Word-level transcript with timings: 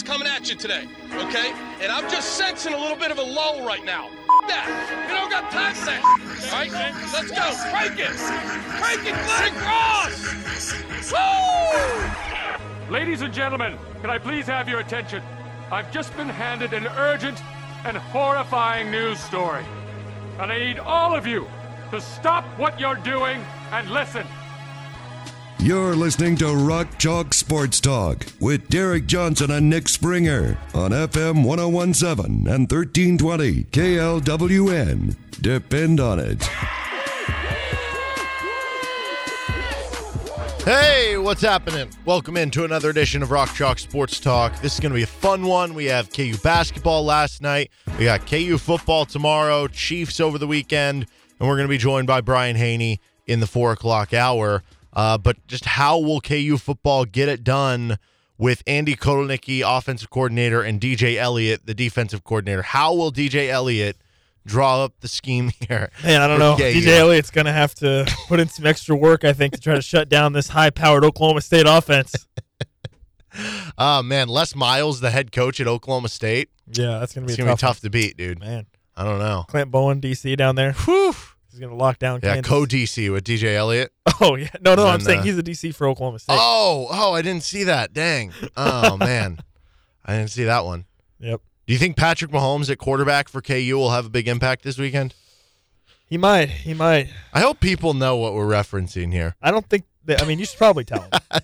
offense 0.00 0.02
coming 0.02 0.28
at 0.28 0.48
you 0.48 0.56
today, 0.56 0.86
okay? 1.14 1.52
And 1.80 1.92
I'm 1.92 2.08
just 2.10 2.36
sensing 2.36 2.74
a 2.74 2.78
little 2.78 2.96
bit 2.96 3.10
of 3.10 3.18
a 3.18 3.22
lull 3.22 3.64
right 3.64 3.84
now. 3.84 4.06
F- 4.06 4.48
that. 4.48 5.06
We 5.08 5.14
don't 5.14 5.30
got 5.30 5.50
time 5.50 5.74
for 5.74 5.86
that. 5.86 6.02
All 6.52 6.58
right, 6.58 6.72
let's 7.12 7.30
go. 7.30 7.52
Crank 7.70 7.98
it. 7.98 8.10
Crank 8.80 9.06
it, 9.06 9.14
Glenn 9.26 9.54
Cross. 9.54 11.12
Woo! 11.12 12.92
Ladies 12.92 13.22
and 13.22 13.32
gentlemen, 13.32 13.78
can 14.00 14.10
I 14.10 14.18
please 14.18 14.46
have 14.46 14.68
your 14.68 14.80
attention? 14.80 15.22
I've 15.70 15.92
just 15.92 16.16
been 16.16 16.28
handed 16.28 16.72
an 16.72 16.86
urgent 16.86 17.42
and 17.84 17.96
horrifying 17.96 18.90
news 18.90 19.20
story. 19.20 19.64
And 20.38 20.50
I 20.50 20.58
need 20.58 20.78
all 20.78 21.14
of 21.14 21.26
you 21.26 21.46
to 21.90 22.00
stop 22.00 22.44
what 22.58 22.80
you're 22.80 22.96
doing 22.96 23.44
and 23.72 23.90
listen. 23.90 24.26
You're 25.62 25.94
listening 25.94 26.36
to 26.36 26.54
Rock 26.54 26.98
Chalk 26.98 27.34
Sports 27.34 27.80
Talk 27.80 28.24
with 28.40 28.66
Derek 28.70 29.04
Johnson 29.04 29.50
and 29.50 29.68
Nick 29.68 29.90
Springer 29.90 30.56
on 30.72 30.92
FM 30.92 31.44
1017 31.44 32.48
and 32.48 32.72
1320 32.72 33.64
KLWN. 33.64 35.16
Depend 35.42 36.00
on 36.00 36.18
it. 36.18 36.42
Hey, 40.64 41.18
what's 41.18 41.42
happening? 41.42 41.90
Welcome 42.06 42.38
into 42.38 42.64
another 42.64 42.88
edition 42.88 43.22
of 43.22 43.30
Rock 43.30 43.54
Chalk 43.54 43.78
Sports 43.78 44.18
Talk. 44.18 44.58
This 44.62 44.72
is 44.72 44.80
going 44.80 44.92
to 44.92 44.96
be 44.96 45.02
a 45.02 45.06
fun 45.06 45.44
one. 45.44 45.74
We 45.74 45.84
have 45.86 46.10
KU 46.10 46.38
basketball 46.42 47.04
last 47.04 47.42
night. 47.42 47.70
We 47.98 48.06
got 48.06 48.26
KU 48.26 48.56
football 48.56 49.04
tomorrow, 49.04 49.68
Chiefs 49.68 50.20
over 50.20 50.38
the 50.38 50.46
weekend, 50.46 51.04
and 51.38 51.46
we're 51.46 51.56
going 51.56 51.68
to 51.68 51.72
be 51.72 51.76
joined 51.76 52.06
by 52.06 52.22
Brian 52.22 52.56
Haney 52.56 52.98
in 53.26 53.40
the 53.40 53.46
four 53.46 53.72
o'clock 53.72 54.14
hour. 54.14 54.62
Uh, 54.92 55.16
but 55.18 55.46
just 55.46 55.64
how 55.64 55.98
will 55.98 56.20
KU 56.20 56.56
football 56.58 57.04
get 57.04 57.28
it 57.28 57.44
done 57.44 57.98
with 58.38 58.62
Andy 58.66 58.96
Kotelnicki, 58.96 59.62
offensive 59.64 60.10
coordinator, 60.10 60.62
and 60.62 60.80
DJ 60.80 61.16
Elliott, 61.16 61.66
the 61.66 61.74
defensive 61.74 62.24
coordinator? 62.24 62.62
How 62.62 62.94
will 62.94 63.12
DJ 63.12 63.48
Elliott 63.48 63.96
draw 64.46 64.82
up 64.84 64.94
the 65.00 65.08
scheme 65.08 65.50
here? 65.68 65.90
Man, 66.02 66.20
I 66.22 66.26
don't 66.26 66.38
know. 66.38 66.56
KU? 66.56 66.62
DJ 66.62 66.98
Elliott's 66.98 67.30
going 67.30 67.44
to 67.44 67.52
have 67.52 67.74
to 67.76 68.06
put 68.28 68.40
in 68.40 68.48
some 68.48 68.66
extra 68.66 68.96
work, 68.96 69.24
I 69.24 69.32
think, 69.32 69.52
to 69.54 69.60
try 69.60 69.74
to 69.74 69.82
shut 69.82 70.08
down 70.08 70.32
this 70.32 70.48
high-powered 70.48 71.04
Oklahoma 71.04 71.40
State 71.42 71.66
offense. 71.68 72.26
Oh 73.78 74.02
man, 74.04 74.28
Les 74.28 74.56
Miles, 74.56 75.00
the 75.00 75.10
head 75.10 75.30
coach 75.30 75.60
at 75.60 75.68
Oklahoma 75.68 76.08
State. 76.08 76.48
Yeah, 76.72 76.98
that's 76.98 77.14
going 77.14 77.22
to 77.22 77.26
be 77.26 77.32
It's 77.34 77.38
gonna 77.38 77.50
tough, 77.50 77.58
be 77.58 77.60
tough 77.60 77.80
to 77.80 77.90
beat, 77.90 78.16
dude. 78.16 78.40
man. 78.40 78.66
I 78.96 79.04
don't 79.04 79.18
know. 79.18 79.44
Clint 79.48 79.70
Bowen, 79.70 80.00
DC 80.00 80.36
down 80.36 80.56
there. 80.56 80.72
Whew. 80.72 81.14
He's 81.50 81.60
going 81.60 81.70
to 81.70 81.76
lock 81.76 81.98
down 81.98 82.20
Yeah, 82.22 82.34
Kansas. 82.34 82.50
co 82.50 82.64
DC 82.64 83.12
with 83.12 83.24
DJ 83.24 83.54
Elliott. 83.56 83.92
Oh 84.22 84.34
yeah, 84.34 84.48
no, 84.60 84.74
no, 84.74 84.82
And 84.82 84.90
I'm 84.92 85.00
saying 85.00 85.20
uh, 85.20 85.22
he's 85.22 85.38
a 85.38 85.42
DC 85.42 85.74
for 85.74 85.86
Oklahoma 85.88 86.18
State. 86.18 86.36
Oh, 86.38 86.88
oh, 86.90 87.14
I 87.14 87.22
didn't 87.22 87.42
see 87.42 87.64
that. 87.64 87.94
Dang. 87.94 88.32
Oh 88.54 88.96
man, 88.98 89.38
I 90.04 90.16
didn't 90.18 90.28
see 90.30 90.44
that 90.44 90.66
one. 90.66 90.84
Yep, 91.20 91.40
Do 91.66 91.72
you 91.72 91.78
think 91.78 91.96
Patrick 91.96 92.30
Mahomes 92.30 92.68
at 92.68 92.76
quarterback 92.76 93.30
for 93.30 93.40
KU 93.40 93.76
will 93.78 93.92
have 93.92 94.04
a 94.04 94.10
big 94.10 94.28
impact 94.28 94.62
this 94.62 94.76
weekend? 94.76 95.14
he 96.06 96.18
might. 96.18 96.50
He 96.50 96.74
might. 96.74 97.08
I 97.32 97.40
hope 97.40 97.60
people 97.60 97.94
know 97.94 98.16
what 98.16 98.34
we're 98.34 98.46
referencing 98.48 99.10
here. 99.12 99.36
I 99.40 99.50
don't 99.50 99.66
think. 99.70 99.84
That, 100.04 100.22
I 100.22 100.26
mean, 100.26 100.38
you 100.38 100.44
should 100.44 100.58
probably 100.58 100.84
tell 100.84 101.02
him. 101.02 101.10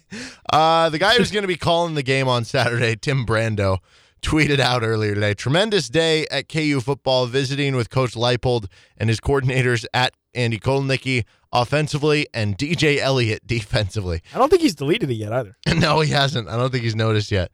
Uh, 0.53 0.89
the 0.91 0.99
guy 0.99 1.15
who's 1.17 1.31
going 1.33 1.43
to 1.43 1.49
be 1.49 1.57
calling 1.57 1.95
the 1.95 2.03
game 2.03 2.29
on 2.29 2.45
Saturday, 2.45 2.95
Tim 2.97 3.27
Brando, 3.27 3.79
tweeted 4.27 4.59
out 4.59 4.83
earlier 4.83 5.15
today. 5.15 5.35
Tremendous 5.35 5.89
day 5.89 6.27
at 6.33 6.49
KU 6.49 6.81
football, 6.81 7.27
visiting 7.27 7.77
with 7.77 7.91
Coach 7.91 8.15
Leipold 8.15 8.67
and 8.97 9.09
his 9.09 9.21
coordinators 9.21 9.87
at 9.95 10.15
Andy 10.35 10.59
Kotelnicki 10.59 11.25
offensively 11.53 12.27
and 12.35 12.59
DJ 12.59 12.99
Elliott 12.99 13.47
defensively. 13.47 14.23
I 14.35 14.39
don't 14.39 14.49
think 14.49 14.63
he's 14.63 14.75
deleted 14.75 15.11
it 15.11 15.15
yet 15.15 15.33
either. 15.33 15.57
no, 15.77 16.01
he 16.01 16.11
hasn't. 16.11 16.49
I 16.49 16.57
don't 16.57 16.73
think 16.73 16.83
he's 16.83 16.97
noticed 16.97 17.31
yet. 17.31 17.53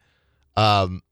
Um, 0.57 1.03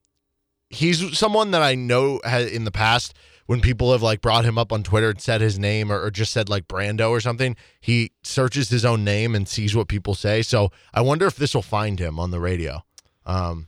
he's 0.71 1.15
someone 1.15 1.51
that 1.51 1.61
I 1.61 1.75
know 1.75 2.17
in 2.17 2.63
the 2.63 2.71
past 2.71 3.13
when 3.45 3.61
people 3.61 3.91
have 3.91 4.01
like 4.01 4.19
brought 4.19 4.45
him 4.45 4.57
up 4.57 4.73
on 4.73 4.81
Twitter 4.81 5.11
and 5.11 5.21
said 5.21 5.41
his 5.41 5.59
name 5.59 5.91
or, 5.91 6.01
or 6.01 6.09
just 6.09 6.33
said 6.33 6.49
like 6.49 6.67
Brando 6.67 7.11
or 7.11 7.21
something. 7.21 7.55
He 7.79 8.13
searches 8.23 8.69
his 8.69 8.83
own 8.83 9.03
name 9.03 9.35
and 9.35 9.47
sees 9.47 9.75
what 9.75 9.87
people 9.87 10.15
say. 10.15 10.41
So 10.41 10.71
I 10.91 11.01
wonder 11.01 11.27
if 11.27 11.35
this 11.35 11.53
will 11.53 11.61
find 11.61 11.99
him 11.99 12.19
on 12.19 12.31
the 12.31 12.39
radio. 12.39 12.83
Um, 13.27 13.67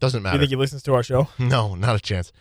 doesn't 0.00 0.22
matter. 0.22 0.36
You 0.36 0.40
think 0.40 0.50
he 0.50 0.56
listens 0.56 0.82
to 0.84 0.94
our 0.94 1.02
show? 1.02 1.28
No, 1.38 1.74
not 1.74 1.96
a 1.96 2.00
chance. 2.00 2.32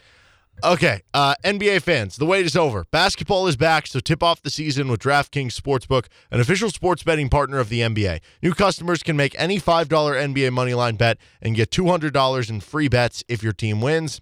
Okay, 0.63 1.03
uh, 1.13 1.35
NBA 1.43 1.83
fans, 1.83 2.15
the 2.15 2.25
wait 2.25 2.43
is 2.45 2.55
over. 2.55 2.85
Basketball 2.89 3.45
is 3.45 3.55
back, 3.55 3.85
so 3.85 3.99
tip 3.99 4.23
off 4.23 4.41
the 4.41 4.49
season 4.49 4.87
with 4.87 4.99
DraftKings 5.01 5.53
Sportsbook, 5.53 6.07
an 6.31 6.39
official 6.39 6.71
sports 6.71 7.03
betting 7.03 7.29
partner 7.29 7.59
of 7.59 7.69
the 7.69 7.81
NBA. 7.81 8.21
New 8.41 8.53
customers 8.55 9.03
can 9.03 9.15
make 9.15 9.35
any 9.37 9.59
$5 9.59 9.85
NBA 9.87 10.49
moneyline 10.49 10.97
bet 10.97 11.19
and 11.43 11.55
get 11.55 11.69
$200 11.69 12.49
in 12.49 12.59
free 12.59 12.87
bets 12.87 13.23
if 13.27 13.43
your 13.43 13.53
team 13.53 13.81
wins. 13.81 14.19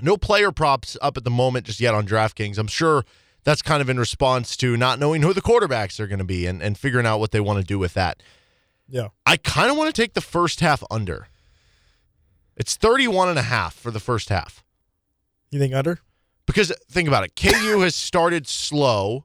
No 0.00 0.16
player 0.16 0.52
props 0.52 0.96
up 1.02 1.18
at 1.18 1.24
the 1.24 1.30
moment 1.30 1.66
just 1.66 1.80
yet 1.80 1.92
on 1.92 2.06
DraftKings. 2.06 2.56
I'm 2.56 2.66
sure 2.66 3.04
that's 3.44 3.60
kind 3.60 3.82
of 3.82 3.90
in 3.90 3.98
response 3.98 4.56
to 4.58 4.74
not 4.76 4.98
knowing 4.98 5.20
who 5.20 5.34
the 5.34 5.42
quarterbacks 5.42 6.00
are 6.00 6.06
going 6.06 6.18
to 6.18 6.24
be 6.24 6.46
and, 6.46 6.62
and 6.62 6.78
figuring 6.78 7.04
out 7.04 7.18
what 7.18 7.30
they 7.30 7.40
want 7.40 7.58
to 7.60 7.64
do 7.64 7.78
with 7.78 7.92
that. 7.94 8.22
Yeah. 8.88 9.08
I 9.26 9.36
kind 9.36 9.70
of 9.70 9.76
want 9.76 9.94
to 9.94 10.02
take 10.02 10.14
the 10.14 10.22
first 10.22 10.60
half 10.60 10.82
under. 10.90 11.28
It's 12.58 12.76
31 12.76 13.28
and 13.30 13.38
a 13.38 13.42
half 13.42 13.74
for 13.74 13.90
the 13.90 14.00
first 14.00 14.28
half. 14.28 14.62
You 15.50 15.58
think 15.58 15.72
under? 15.74 16.00
Because 16.46 16.72
think 16.90 17.08
about 17.08 17.24
it, 17.24 17.36
KU 17.36 17.80
has 17.80 17.94
started 17.94 18.46
slow 18.46 19.24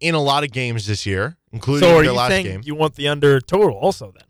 in 0.00 0.14
a 0.14 0.20
lot 0.20 0.44
of 0.44 0.50
games 0.52 0.86
this 0.86 1.06
year, 1.06 1.36
including 1.52 1.88
So 1.88 2.02
their 2.02 2.12
last 2.12 2.42
game. 2.42 2.60
you 2.64 2.74
want 2.74 2.96
the 2.96 3.08
under 3.08 3.40
total 3.40 3.76
also 3.76 4.12
then? 4.12 4.24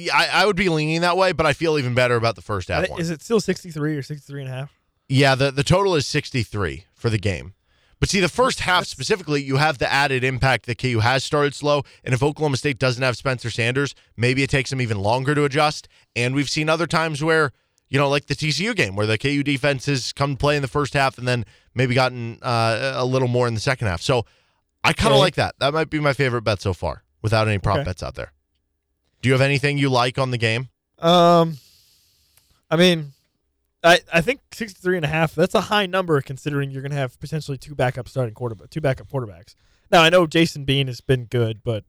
Yeah, 0.00 0.14
I, 0.16 0.42
I 0.42 0.46
would 0.46 0.56
be 0.56 0.68
leaning 0.68 1.00
that 1.00 1.16
way, 1.16 1.32
but 1.32 1.46
I 1.46 1.52
feel 1.52 1.78
even 1.78 1.94
better 1.94 2.16
about 2.16 2.36
the 2.36 2.42
first 2.42 2.68
half 2.68 2.84
thi- 2.84 2.90
one. 2.92 3.00
Is 3.00 3.10
it 3.10 3.22
still 3.22 3.40
63 3.40 3.96
or 3.96 4.02
63 4.02 4.42
and 4.42 4.50
a 4.50 4.54
half? 4.54 4.72
Yeah, 5.08 5.34
the, 5.34 5.50
the 5.50 5.62
total 5.64 5.94
is 5.94 6.06
63 6.06 6.84
for 6.94 7.08
the 7.10 7.18
game. 7.18 7.54
But 8.00 8.08
see, 8.08 8.20
the 8.20 8.28
first 8.28 8.60
half 8.60 8.86
specifically, 8.86 9.42
you 9.42 9.56
have 9.56 9.78
the 9.78 9.92
added 9.92 10.22
impact 10.22 10.66
that 10.66 10.78
KU 10.78 11.00
has 11.00 11.24
started 11.24 11.54
slow. 11.54 11.82
And 12.04 12.14
if 12.14 12.22
Oklahoma 12.22 12.56
State 12.56 12.78
doesn't 12.78 13.02
have 13.02 13.16
Spencer 13.16 13.50
Sanders, 13.50 13.94
maybe 14.16 14.42
it 14.44 14.50
takes 14.50 14.70
them 14.70 14.80
even 14.80 14.98
longer 15.00 15.34
to 15.34 15.44
adjust. 15.44 15.88
And 16.14 16.34
we've 16.34 16.48
seen 16.48 16.68
other 16.68 16.86
times 16.86 17.24
where, 17.24 17.50
you 17.88 17.98
know, 17.98 18.08
like 18.08 18.26
the 18.26 18.34
TCU 18.36 18.74
game, 18.76 18.94
where 18.94 19.06
the 19.06 19.18
KU 19.18 19.42
defense 19.42 19.86
has 19.86 20.12
come 20.12 20.32
to 20.32 20.38
play 20.38 20.54
in 20.54 20.62
the 20.62 20.68
first 20.68 20.94
half 20.94 21.18
and 21.18 21.26
then 21.26 21.44
maybe 21.74 21.94
gotten 21.94 22.38
uh, 22.42 22.92
a 22.96 23.04
little 23.04 23.28
more 23.28 23.48
in 23.48 23.54
the 23.54 23.60
second 23.60 23.88
half. 23.88 24.00
So 24.00 24.24
I 24.84 24.92
kind 24.92 25.08
of 25.08 25.14
Okay. 25.14 25.20
like 25.22 25.34
that. 25.34 25.56
That 25.58 25.74
might 25.74 25.90
be 25.90 25.98
my 25.98 26.12
favorite 26.12 26.42
bet 26.42 26.60
so 26.62 26.72
far 26.74 27.02
without 27.20 27.48
any 27.48 27.58
prop 27.58 27.78
Okay. 27.78 27.84
bets 27.84 28.02
out 28.04 28.14
there. 28.14 28.32
Do 29.22 29.28
you 29.28 29.32
have 29.32 29.42
anything 29.42 29.76
you 29.76 29.88
like 29.90 30.18
on 30.18 30.30
the 30.30 30.38
game? 30.38 30.68
Um, 31.00 31.58
I 32.70 32.76
mean, 32.76 33.12
I 33.82 34.00
I 34.12 34.20
think 34.20 34.40
63 34.52 34.96
and 34.96 35.04
a 35.04 35.08
half. 35.08 35.34
That's 35.34 35.54
a 35.54 35.62
high 35.62 35.86
number 35.86 36.20
considering 36.20 36.70
you're 36.70 36.82
going 36.82 36.92
to 36.92 36.96
have 36.96 37.18
potentially 37.20 37.58
two 37.58 37.74
backup 37.74 38.08
starting 38.08 38.34
quarterback, 38.34 38.70
two 38.70 38.80
backup 38.80 39.08
quarterbacks. 39.08 39.54
Now 39.90 40.02
I 40.02 40.10
know 40.10 40.26
Jason 40.26 40.64
Bean 40.64 40.86
has 40.88 41.00
been 41.00 41.24
good, 41.24 41.62
but 41.64 41.84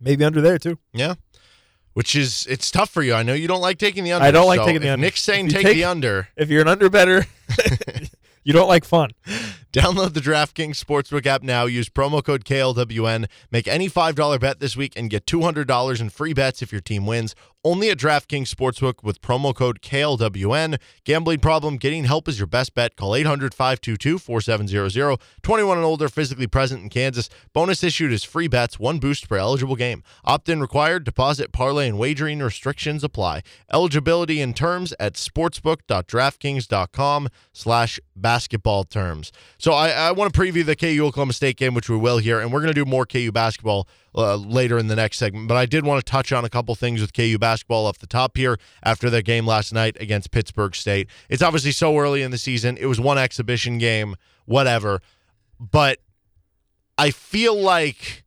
maybe 0.00 0.24
under 0.24 0.40
there 0.40 0.58
too. 0.58 0.78
Yeah. 0.92 1.14
Which 1.94 2.16
is 2.16 2.46
it's 2.48 2.70
tough 2.70 2.88
for 2.88 3.02
you. 3.02 3.14
I 3.14 3.22
know 3.22 3.34
you 3.34 3.46
don't 3.48 3.60
like 3.60 3.78
taking 3.78 4.04
the 4.04 4.12
under. 4.12 4.26
I 4.26 4.30
don't 4.30 4.46
like 4.46 4.60
so 4.60 4.66
taking 4.66 4.80
the 4.80 4.90
under. 4.90 5.04
Nick's 5.04 5.22
saying 5.22 5.48
take, 5.48 5.66
take- 5.66 5.74
the 5.74 5.84
under. 5.84 6.28
If 6.36 6.48
you're 6.48 6.62
an 6.62 6.68
under 6.68 6.88
better, 6.88 7.26
you 8.44 8.52
don't 8.52 8.68
like 8.68 8.84
fun. 8.84 9.10
Download 9.72 10.12
the 10.12 10.20
DraftKings 10.20 10.82
Sportsbook 10.82 11.26
app 11.26 11.42
now. 11.42 11.64
Use 11.66 11.88
promo 11.88 12.22
code 12.22 12.44
KLWN. 12.44 13.26
Make 13.50 13.66
any 13.66 13.88
$5 13.88 14.40
bet 14.40 14.60
this 14.60 14.76
week 14.76 14.92
and 14.96 15.08
get 15.08 15.26
$200 15.26 16.00
in 16.00 16.10
free 16.10 16.34
bets 16.34 16.60
if 16.60 16.72
your 16.72 16.80
team 16.82 17.06
wins. 17.06 17.34
Only 17.64 17.90
at 17.90 17.98
DraftKings 17.98 18.52
Sportsbook 18.52 19.04
with 19.04 19.22
promo 19.22 19.54
code 19.54 19.82
KLWN. 19.82 20.80
Gambling 21.04 21.38
problem? 21.38 21.76
Getting 21.76 22.02
help 22.02 22.26
is 22.26 22.40
your 22.40 22.48
best 22.48 22.74
bet. 22.74 22.96
Call 22.96 23.14
800 23.14 23.54
522 23.54 24.18
4700. 24.18 25.20
21 25.42 25.76
and 25.76 25.84
older, 25.84 26.08
physically 26.08 26.48
present 26.48 26.82
in 26.82 26.88
Kansas. 26.88 27.28
Bonus 27.52 27.84
issued 27.84 28.12
is 28.12 28.24
free 28.24 28.48
bets, 28.48 28.80
one 28.80 28.98
boost 28.98 29.28
per 29.28 29.36
eligible 29.36 29.76
game. 29.76 30.02
Opt 30.24 30.48
in 30.48 30.60
required. 30.60 31.04
Deposit, 31.04 31.52
parlay, 31.52 31.86
and 31.86 32.00
wagering 32.00 32.40
restrictions 32.40 33.04
apply. 33.04 33.42
Eligibility 33.72 34.40
and 34.40 34.56
terms 34.56 34.92
at 34.98 35.14
sportsbook.draftkings.com 35.14 37.28
slash 37.52 38.00
basketball 38.16 38.82
terms. 38.82 39.30
So 39.58 39.72
I, 39.72 39.90
I 39.90 40.10
want 40.10 40.34
to 40.34 40.40
preview 40.40 40.64
the 40.64 40.74
KU 40.74 41.06
Oklahoma 41.06 41.32
State 41.32 41.58
game, 41.58 41.74
which 41.74 41.88
we 41.88 41.96
will 41.96 42.18
here, 42.18 42.40
and 42.40 42.52
we're 42.52 42.60
going 42.60 42.74
to 42.74 42.84
do 42.84 42.84
more 42.84 43.06
KU 43.06 43.30
basketball 43.30 43.86
uh, 44.14 44.36
later 44.36 44.78
in 44.78 44.88
the 44.88 44.96
next 44.96 45.18
segment. 45.18 45.48
But 45.48 45.56
I 45.56 45.66
did 45.66 45.84
want 45.84 46.04
to 46.04 46.10
touch 46.10 46.32
on 46.32 46.44
a 46.44 46.48
couple 46.48 46.74
things 46.74 47.00
with 47.00 47.12
KU 47.12 47.38
basketball 47.38 47.86
off 47.86 47.98
the 47.98 48.06
top 48.06 48.36
here 48.36 48.58
after 48.82 49.10
their 49.10 49.22
game 49.22 49.46
last 49.46 49.72
night 49.72 49.96
against 50.00 50.30
Pittsburg 50.30 50.74
State. 50.74 51.08
It's 51.28 51.42
obviously 51.42 51.72
so 51.72 51.96
early 51.98 52.22
in 52.22 52.30
the 52.30 52.38
season. 52.38 52.76
It 52.78 52.86
was 52.86 53.00
one 53.00 53.18
exhibition 53.18 53.78
game, 53.78 54.16
whatever. 54.44 55.00
But 55.58 55.98
I 56.98 57.10
feel 57.10 57.60
like 57.60 58.24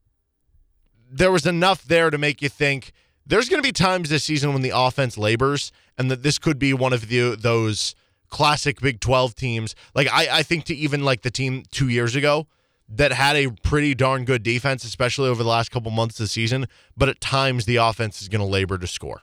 there 1.12 1.32
was 1.32 1.46
enough 1.46 1.84
there 1.84 2.10
to 2.10 2.18
make 2.18 2.42
you 2.42 2.50
think 2.50 2.92
there's 3.26 3.50
going 3.50 3.62
to 3.62 3.68
be 3.68 3.72
times 3.72 4.10
this 4.10 4.24
season 4.24 4.54
when 4.54 4.62
the 4.62 4.72
offense 4.76 5.18
labors 5.18 5.72
and 5.98 6.12
that 6.12 6.24
this 6.24 6.38
could 6.38 6.60
be 6.60 6.74
one 6.74 6.94
of 6.94 7.08
the 7.08 7.36
those 7.36 7.96
classic 8.30 8.82
Big 8.82 9.00
12 9.00 9.36
teams. 9.36 9.76
Like 9.94 10.08
I, 10.12 10.40
I 10.40 10.44
think 10.44 10.66
to 10.66 10.76
even 10.76 11.04
like 11.04 11.22
the 11.22 11.32
team 11.32 11.64
two 11.72 11.90
years 11.90 12.16
ago 12.16 12.48
that 12.88 13.12
had 13.12 13.36
a 13.36 13.52
pretty 13.64 13.96
darn 13.96 14.26
good 14.26 14.44
defense, 14.44 14.84
especially 14.84 15.30
over 15.30 15.44
the 15.44 15.50
last 15.50 15.72
couple 15.72 15.92
months 15.92 16.20
of 16.20 16.26
the 16.26 16.30
season, 16.30 16.68
but 16.96 17.10
at 17.10 17.20
times 17.20 17.66
the 17.66 17.78
offense 17.78 18.22
is 18.22 18.30
going 18.30 18.42
to 18.42 18.46
labor 18.46 18.78
to 18.78 18.88
score. 18.88 19.22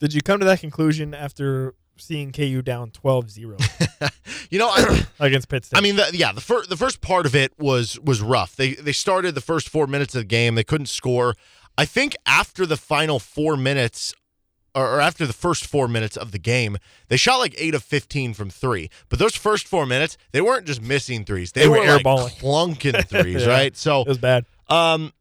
Did 0.00 0.14
you 0.14 0.22
come 0.22 0.40
to 0.40 0.46
that 0.46 0.60
conclusion 0.60 1.14
after 1.14 1.74
seeing 1.96 2.32
KU 2.32 2.62
down 2.62 2.90
12-0 2.90 4.12
You 4.50 4.58
know, 4.58 4.68
I, 4.68 5.06
against 5.20 5.48
Pitt 5.48 5.64
State? 5.64 5.78
I 5.78 5.80
mean, 5.80 5.96
the, 5.96 6.10
yeah, 6.12 6.32
the 6.32 6.40
first 6.40 6.68
the 6.68 6.76
first 6.76 7.00
part 7.00 7.26
of 7.26 7.34
it 7.34 7.52
was 7.58 7.98
was 8.00 8.20
rough. 8.20 8.56
They 8.56 8.74
they 8.74 8.92
started 8.92 9.34
the 9.34 9.40
first 9.40 9.68
four 9.68 9.86
minutes 9.86 10.14
of 10.14 10.22
the 10.22 10.26
game, 10.26 10.54
they 10.56 10.64
couldn't 10.64 10.86
score. 10.86 11.36
I 11.78 11.84
think 11.84 12.16
after 12.26 12.66
the 12.66 12.76
final 12.76 13.18
four 13.18 13.56
minutes, 13.56 14.12
or, 14.74 15.00
after 15.00 15.26
the 15.26 15.32
first 15.32 15.66
four 15.66 15.88
minutes 15.88 16.16
of 16.16 16.32
the 16.32 16.38
game, 16.38 16.76
they 17.08 17.16
shot 17.16 17.36
like 17.38 17.54
eight 17.58 17.74
of 17.74 17.82
fifteen 17.82 18.34
from 18.34 18.50
three. 18.50 18.90
But 19.08 19.18
those 19.18 19.34
first 19.36 19.66
four 19.66 19.86
minutes, 19.86 20.16
they 20.32 20.40
weren't 20.40 20.66
just 20.66 20.80
missing 20.82 21.24
threes; 21.24 21.52
they, 21.52 21.62
They 21.62 21.68
were 21.68 21.78
were, 21.80 21.86
like 21.86 22.04
airballing. 22.04 22.38
clunking 22.40 23.08
threes, 23.08 23.42
Yeah. 23.42 23.48
right? 23.48 23.76
So 23.76 24.02
it 24.02 24.08
was 24.08 24.18
bad. 24.18 24.44
Um, 24.68 25.12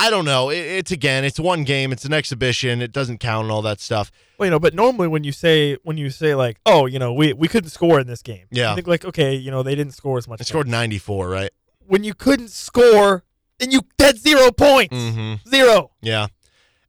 I 0.00 0.10
don't 0.10 0.24
know. 0.24 0.50
It, 0.50 0.58
it's 0.58 0.92
again, 0.92 1.24
it's 1.24 1.40
one 1.40 1.64
game. 1.64 1.90
It's 1.92 2.04
an 2.04 2.12
exhibition. 2.12 2.80
It 2.80 2.92
doesn't 2.92 3.18
count 3.18 3.44
and 3.44 3.52
all 3.52 3.62
that 3.62 3.80
stuff. 3.80 4.10
Well, 4.38 4.46
you 4.46 4.50
know, 4.52 4.60
but 4.60 4.72
normally 4.74 5.08
when 5.08 5.24
you 5.24 5.32
say 5.32 5.76
when 5.82 5.96
you 5.98 6.10
say 6.10 6.34
like, 6.36 6.58
oh, 6.66 6.86
you 6.86 6.98
know, 7.00 7.12
we 7.12 7.32
we 7.32 7.48
couldn't 7.48 7.70
score 7.70 7.98
in 7.98 8.06
this 8.06 8.22
game. 8.22 8.46
Yeah. 8.50 8.70
You 8.70 8.74
think 8.76 8.86
like, 8.86 9.04
okay, 9.04 9.34
you 9.34 9.50
know, 9.50 9.62
they 9.64 9.74
didn't 9.74 9.94
score 9.94 10.16
as 10.18 10.28
much. 10.28 10.38
They 10.38 10.44
scored 10.44 10.68
94, 10.68 11.28
right? 11.28 11.50
when 11.86 12.04
you 12.04 12.12
couldn't 12.12 12.50
score 12.50 13.24
and 13.58 13.72
you 13.72 13.80
had 13.98 14.18
zero 14.18 14.52
points. 14.52 14.94
Mm-hmm. 14.94 15.48
Zero. 15.48 15.90
Yeah. 16.02 16.26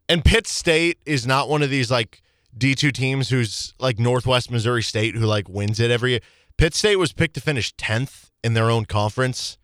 And 0.09 0.25
Pitt 0.25 0.47
State 0.47 0.97
is 1.06 1.25
not 1.27 1.47
one 1.47 1.61
of 1.61 1.69
these 1.69 1.89
like 1.91 2.21
D2 2.57 2.91
teams 2.91 3.29
who's 3.29 3.73
like 3.79 4.00
Northwest 4.00 4.50
Missouri 4.51 4.83
State 4.83 5.15
who 5.15 5.25
like 5.25 5.47
wins 5.47 5.79
it 5.79 5.91
every 5.91 6.11
year. 6.11 6.19
Pitt 6.57 6.73
State 6.73 6.95
was 6.97 7.13
picked 7.13 7.35
to 7.35 7.41
finish 7.41 7.73
10th 7.75 8.31
in 8.44 8.53
their 8.56 8.69
own 8.71 8.85
conference. 8.85 9.57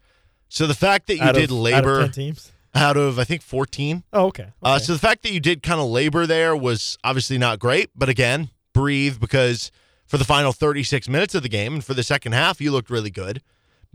So 0.48 0.68
the 0.68 0.76
fact 0.76 1.08
that 1.08 1.16
you 1.18 1.24
out 1.24 1.36
did 1.36 1.46
of, 1.50 1.58
labor 1.58 1.98
out 2.02 2.04
of 2.06 2.12
10 2.14 2.24
teams. 2.26 2.52
out 2.76 2.96
of, 2.96 3.18
I 3.20 3.24
think 3.24 3.42
14 3.42 4.04
Oh, 4.14 4.28
okay. 4.28 4.50
Uh, 4.64 4.76
Okay. 4.76 4.84
so 4.84 4.94
the 4.94 5.00
fact 5.00 5.24
that 5.24 5.32
you 5.34 5.40
did 5.40 5.64
kind 5.64 5.82
of 5.82 5.88
labor 5.88 6.26
there 6.28 6.56
was 6.56 6.98
obviously 7.04 7.38
not 7.40 7.58
great, 7.60 7.90
but 7.96 8.08
again, 8.08 8.52
breathe 8.74 9.20
because 9.20 9.72
for 10.06 10.18
the 10.20 10.24
final 10.24 10.54
36 10.54 11.10
minutes 11.10 11.34
of 11.34 11.42
the 11.42 11.50
game 11.50 11.74
and 11.74 11.84
for 11.84 11.96
the 11.96 12.04
second 12.04 12.34
half, 12.34 12.62
you 12.62 12.72
looked 12.72 12.92
really 12.92 13.10
good. 13.10 13.42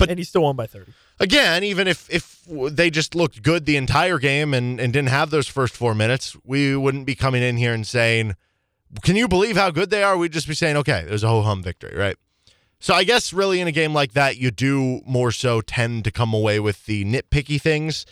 But- 0.01 0.11
and 0.11 0.19
he 0.19 0.25
still 0.25 0.43
won 0.43 0.57
by 0.57 0.67
30. 0.67 0.93
Again, 1.21 1.63
even 1.63 1.87
if 1.87 2.09
if 2.11 2.43
they 2.49 2.91
just 2.91 3.15
looked 3.15 3.43
good 3.43 3.67
the 3.67 3.77
entire 3.77 4.19
game 4.19 4.55
and, 4.55 4.81
and 4.81 4.93
didn't 4.93 5.11
have 5.11 5.31
those 5.31 5.47
first 5.47 5.77
four 5.77 5.95
minutes, 5.95 6.37
we 6.45 6.75
wouldn't 6.75 7.07
be 7.07 7.15
coming 7.15 7.43
in 7.43 7.57
here 7.59 7.75
and 7.75 7.87
saying, 7.87 8.35
"Can 9.03 9.17
you 9.17 9.29
believe 9.29 9.57
how 9.57 9.71
good 9.71 9.91
they 9.91 10.03
are?" 10.03 10.17
We'd 10.17 10.33
just 10.33 10.49
be 10.49 10.55
saying, 10.55 10.77
"Okay, 10.79 11.05
there's 11.07 11.23
a 11.23 11.29
ho 11.29 11.43
hum 11.43 11.63
victory, 11.63 11.97
right?" 11.97 12.17
So 12.81 12.95
I 12.95 13.05
guess 13.05 13.35
really 13.35 13.61
in 13.61 13.69
a 13.69 13.73
game 13.73 13.93
like 13.93 14.13
that, 14.15 14.39
you 14.39 14.51
do 14.51 15.03
more 15.05 15.31
so 15.31 15.61
tend 15.61 16.05
to 16.05 16.11
come 16.11 16.33
away 16.33 16.59
with 16.59 16.87
the 16.87 17.05
nitpicky 17.05 17.61
things 17.61 18.07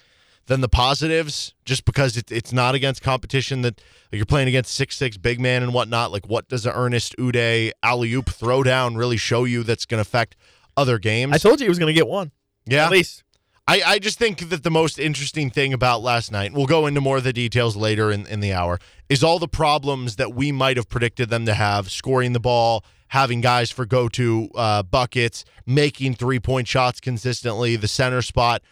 than 0.48 0.60
the 0.60 0.68
positives, 0.68 1.54
just 1.64 1.86
because 1.86 2.16
it, 2.18 2.30
it's 2.30 2.52
not 2.52 2.74
against 2.74 3.02
competition 3.02 3.62
that 3.62 3.80
like, 4.12 4.18
you're 4.18 4.26
playing 4.26 4.48
against 4.48 4.74
six 4.74 4.96
six 4.96 5.16
big 5.16 5.40
man 5.40 5.62
and 5.62 5.72
whatnot. 5.72 6.12
Like, 6.12 6.26
what 6.26 6.48
does 6.48 6.66
an 6.66 6.72
Ernest 6.74 7.16
Udeh 7.16 7.70
alley 7.82 8.12
oop 8.12 8.26
throwdown 8.26 8.98
really 8.98 9.16
show 9.16 9.44
you 9.44 9.62
that's 9.62 9.86
going 9.86 9.98
to 9.98 10.02
affect 10.02 10.36
other 10.78 10.98
games? 10.98 11.34
I 11.34 11.38
told 11.38 11.60
you 11.60 11.64
he 11.64 11.68
was 11.68 11.78
going 11.78 11.92
to 11.92 11.98
get 11.98 12.08
one. 12.08 12.30
yeah, 12.66 12.86
At 12.86 12.92
least. 12.92 13.24
I, 13.66 13.82
I 13.84 13.98
just 13.98 14.18
think 14.18 14.48
that 14.48 14.62
the 14.62 14.70
most 14.70 14.98
interesting 14.98 15.50
thing 15.50 15.74
about 15.74 16.00
last 16.00 16.32
night, 16.32 16.54
we'll 16.54 16.64
go 16.66 16.86
into 16.86 17.02
more 17.02 17.18
of 17.18 17.24
the 17.24 17.34
details 17.34 17.76
later 17.76 18.10
in, 18.10 18.26
in 18.26 18.40
the 18.40 18.54
hour, 18.54 18.78
is 19.10 19.22
all 19.22 19.38
the 19.38 19.48
problems 19.48 20.16
that 20.16 20.32
we 20.34 20.52
might 20.52 20.78
have 20.78 20.88
predicted 20.88 21.28
them 21.28 21.44
to 21.44 21.52
have 21.52 21.90
scoring 21.90 22.32
the 22.32 22.40
ball, 22.40 22.82
having 23.08 23.42
guys 23.42 23.70
for 23.70 23.84
go 23.84 24.08
to 24.08 24.48
uh, 24.54 24.82
buckets, 24.82 25.44
making 25.66 26.14
three 26.14 26.40
point 26.40 26.66
shots 26.66 26.98
consistently, 26.98 27.76
the 27.76 27.88
center 27.88 28.22
spot. 28.22 28.62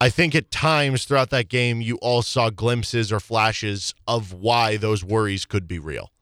I 0.00 0.10
think 0.10 0.34
at 0.36 0.50
times 0.52 1.06
throughout 1.06 1.30
that 1.30 1.48
game, 1.48 1.80
you 1.80 1.96
all 1.96 2.22
saw 2.22 2.50
glimpses 2.50 3.10
or 3.10 3.18
flashes 3.18 3.94
of 4.06 4.32
why 4.32 4.76
those 4.76 5.02
worries 5.02 5.44
could 5.44 5.66
be 5.66 5.80
real. 5.80 6.12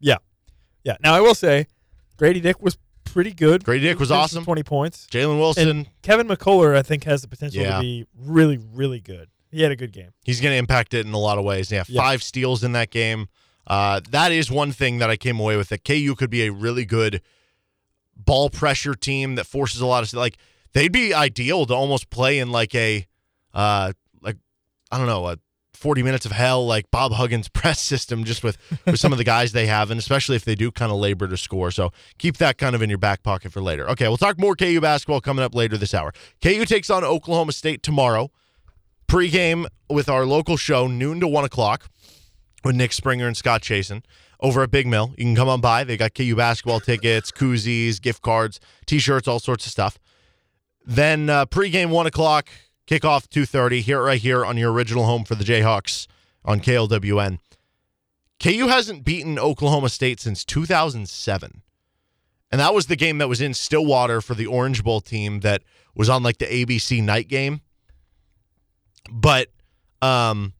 Yeah. 0.00 0.16
Yeah. 0.82 0.96
Now, 1.00 1.14
I 1.14 1.20
will 1.20 1.34
say, 1.34 1.66
Grady 2.16 2.40
Dick 2.40 2.60
was 2.60 2.76
pretty 3.06 3.32
good. 3.32 3.64
Grady 3.64 3.84
Dick 3.86 3.98
was 3.98 4.10
awesome. 4.10 4.44
20 4.44 4.62
points. 4.62 5.06
Jalen 5.10 5.38
Wilson, 5.38 5.68
And 5.68 5.88
Kevin 6.02 6.28
McCullar, 6.28 6.76
I 6.76 6.82
think, 6.82 7.04
has 7.04 7.22
the 7.22 7.28
potential 7.28 7.62
Yeah. 7.62 7.76
to 7.76 7.80
be 7.80 8.06
really, 8.16 8.58
really 8.58 9.00
good. 9.00 9.28
He 9.50 9.62
had 9.62 9.72
a 9.72 9.76
good 9.76 9.92
game. 9.92 10.10
He's 10.24 10.40
going 10.40 10.52
to 10.52 10.58
impact 10.58 10.92
it 10.92 11.06
in 11.06 11.12
a 11.14 11.18
lot 11.18 11.38
of 11.38 11.44
ways. 11.44 11.70
Yeah, 11.70 11.84
Yeah. 11.88 12.00
five 12.02 12.22
steals 12.22 12.62
in 12.62 12.72
that 12.72 12.90
game. 12.90 13.28
Uh, 13.66 14.00
that 14.10 14.30
is 14.32 14.50
one 14.50 14.72
thing 14.72 14.98
that 14.98 15.08
I 15.10 15.16
came 15.16 15.40
away 15.40 15.56
with. 15.56 15.70
That 15.70 15.84
KU 15.84 16.14
could 16.14 16.30
be 16.30 16.42
a 16.46 16.52
really 16.52 16.84
good 16.84 17.22
ball 18.16 18.50
pressure 18.50 18.94
team 18.94 19.34
that 19.36 19.44
forces 19.46 19.80
a 19.80 19.86
lot 19.86 20.02
of 20.02 20.12
like. 20.14 20.36
They'd 20.72 20.92
be 20.92 21.14
ideal 21.14 21.64
to 21.66 21.74
almost 21.74 22.10
play 22.10 22.38
in 22.38 22.50
like 22.50 22.74
a, 22.74 23.06
uh, 23.54 23.92
like 24.20 24.36
I 24.90 24.98
don't 24.98 25.06
know, 25.06 25.26
a 25.26 25.38
forty 25.76 26.02
minutes 26.02 26.26
of 26.26 26.32
hell 26.32 26.66
like 26.66 26.90
Bob 26.90 27.12
Huggins 27.12 27.48
press 27.52 27.80
system, 27.80 28.24
just 28.24 28.42
with 28.42 28.58
with 28.84 28.98
some 28.98 29.12
of 29.12 29.18
the 29.18 29.24
guys 29.24 29.52
they 29.52 29.66
have, 29.66 29.90
and 29.90 29.98
especially 29.98 30.36
if 30.36 30.44
they 30.44 30.54
do 30.54 30.70
kind 30.70 30.90
of 30.90 30.98
labor 30.98 31.28
to 31.28 31.36
score. 31.36 31.70
So 31.70 31.92
keep 32.18 32.38
that 32.38 32.58
kind 32.58 32.74
of 32.74 32.82
in 32.82 32.88
your 32.88 32.98
back 32.98 33.22
pocket 33.22 33.52
for 33.52 33.60
later. 33.60 33.88
Okay, 33.90 34.08
we'll 34.08 34.16
talk 34.16 34.38
more 34.38 34.56
KU 34.56 34.80
basketball 34.80 35.20
coming 35.20 35.44
up 35.44 35.54
later 35.54 35.76
this 35.76 35.94
hour. 35.94 36.12
KU 36.42 36.64
takes 36.64 36.90
on 36.90 37.04
Oklahoma 37.04 37.52
State 37.52 37.82
tomorrow 37.82 38.30
pregame 39.08 39.66
with 39.88 40.08
our 40.08 40.26
local 40.26 40.56
show, 40.56 40.86
noon 40.86 41.20
to 41.20 41.28
one 41.28 41.44
o'clock, 41.44 41.88
with 42.64 42.76
Nick 42.76 42.92
Springer 42.92 43.26
and 43.26 43.36
Scott 43.36 43.62
Chasen 43.62 44.02
over 44.40 44.62
at 44.62 44.70
Big 44.70 44.86
Mill. 44.86 45.14
You 45.16 45.24
can 45.24 45.36
come 45.36 45.48
on 45.48 45.60
by. 45.60 45.84
They 45.84 45.96
got 45.96 46.14
KU 46.14 46.34
basketball 46.36 46.80
tickets, 46.80 47.30
koozies, 47.30 48.00
gift 48.00 48.22
cards, 48.22 48.60
t-shirts, 48.86 49.28
all 49.28 49.38
sorts 49.40 49.66
of 49.66 49.72
stuff. 49.72 49.98
Then 50.84 51.30
uh, 51.30 51.46
pregame 51.46 51.90
one 51.90 52.06
o'clock, 52.06 52.48
kickoff 52.86 53.28
two 53.28 53.46
thirty. 53.46 53.80
Here, 53.80 54.02
right 54.02 54.20
here 54.20 54.44
on 54.44 54.56
your 54.56 54.72
original 54.72 55.04
home 55.04 55.24
for 55.24 55.34
the 55.34 55.44
Jayhawks 55.44 56.06
on 56.44 56.60
KLWN. 56.60 57.38
KU 58.38 58.68
hasn't 58.68 59.04
beaten 59.04 59.38
Oklahoma 59.38 59.88
State 59.88 60.20
since 60.20 60.44
2007. 60.44 61.62
And 62.52 62.60
that 62.60 62.74
was 62.74 62.86
the 62.86 62.94
game 62.94 63.18
that 63.18 63.28
was 63.28 63.40
in 63.40 63.54
Stillwater 63.54 64.20
for 64.20 64.34
the 64.34 64.46
Orange 64.46 64.84
Bowl 64.84 65.00
team 65.00 65.40
that 65.40 65.62
was 65.94 66.08
on 66.10 66.22
like 66.22 66.38
the 66.38 66.44
ABC 66.46 67.02
night 67.02 67.28
game 67.28 67.62
but 69.10 69.48
um, 70.02 70.52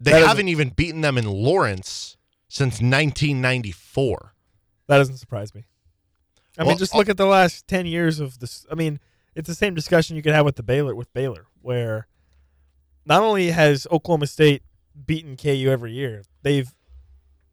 they 0.00 0.12
haven't 0.12 0.48
even 0.48 0.70
beaten 0.70 1.00
them 1.00 1.18
in 1.18 1.26
Lawrence 1.26 2.16
since 2.48 2.74
1994. 2.74 4.34
That 4.88 4.98
doesn't 4.98 5.18
surprise 5.18 5.54
me. 5.54 5.64
I 6.58 6.62
Well, 6.62 6.70
mean, 6.70 6.78
just 6.78 6.94
look 6.94 7.08
at 7.08 7.16
the 7.16 7.26
last 7.26 7.66
10 7.66 7.86
years 7.86 8.20
of 8.20 8.38
this. 8.38 8.66
I 8.70 8.74
mean, 8.74 9.00
it's 9.34 9.48
the 9.48 9.54
same 9.54 9.74
discussion 9.74 10.16
you 10.16 10.22
could 10.22 10.34
have 10.34 10.44
with 10.44 10.56
the 10.56 10.62
Baylor, 10.62 10.94
with 10.94 11.12
Baylor, 11.14 11.46
where 11.60 12.06
not 13.06 13.22
only 13.22 13.50
has 13.50 13.86
Oklahoma 13.90 14.26
State 14.26 14.62
beaten 15.06 15.36
KU 15.36 15.68
every 15.70 15.92
year, 15.92 16.22
they've 16.42 16.72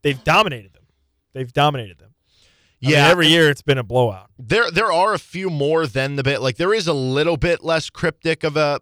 they've 0.02 0.24
dominated 0.24 0.74
them. 0.74 0.84
They've 1.34 1.52
dominated 1.52 2.00
them. 2.00 2.14
I 2.82 2.86
mean, 2.88 2.92
Yeah, 2.96 3.08
every 3.10 3.28
year 3.28 3.50
it's 3.50 3.62
been 3.62 3.78
a 3.78 3.84
blowout. 3.84 4.30
there 4.38 4.70
there 4.72 4.92
are 4.92 5.14
a 5.14 5.20
few 5.20 5.50
more 5.50 5.88
than 5.88 6.16
the 6.16 6.24
bit. 6.24 6.42
Like 6.42 6.58
there 6.58 6.74
is 6.74 6.88
a 6.88 6.94
little 6.94 7.38
bit 7.38 7.64
less 7.64 7.90
cryptic 7.90 8.44
of 8.44 8.56
a 8.58 8.82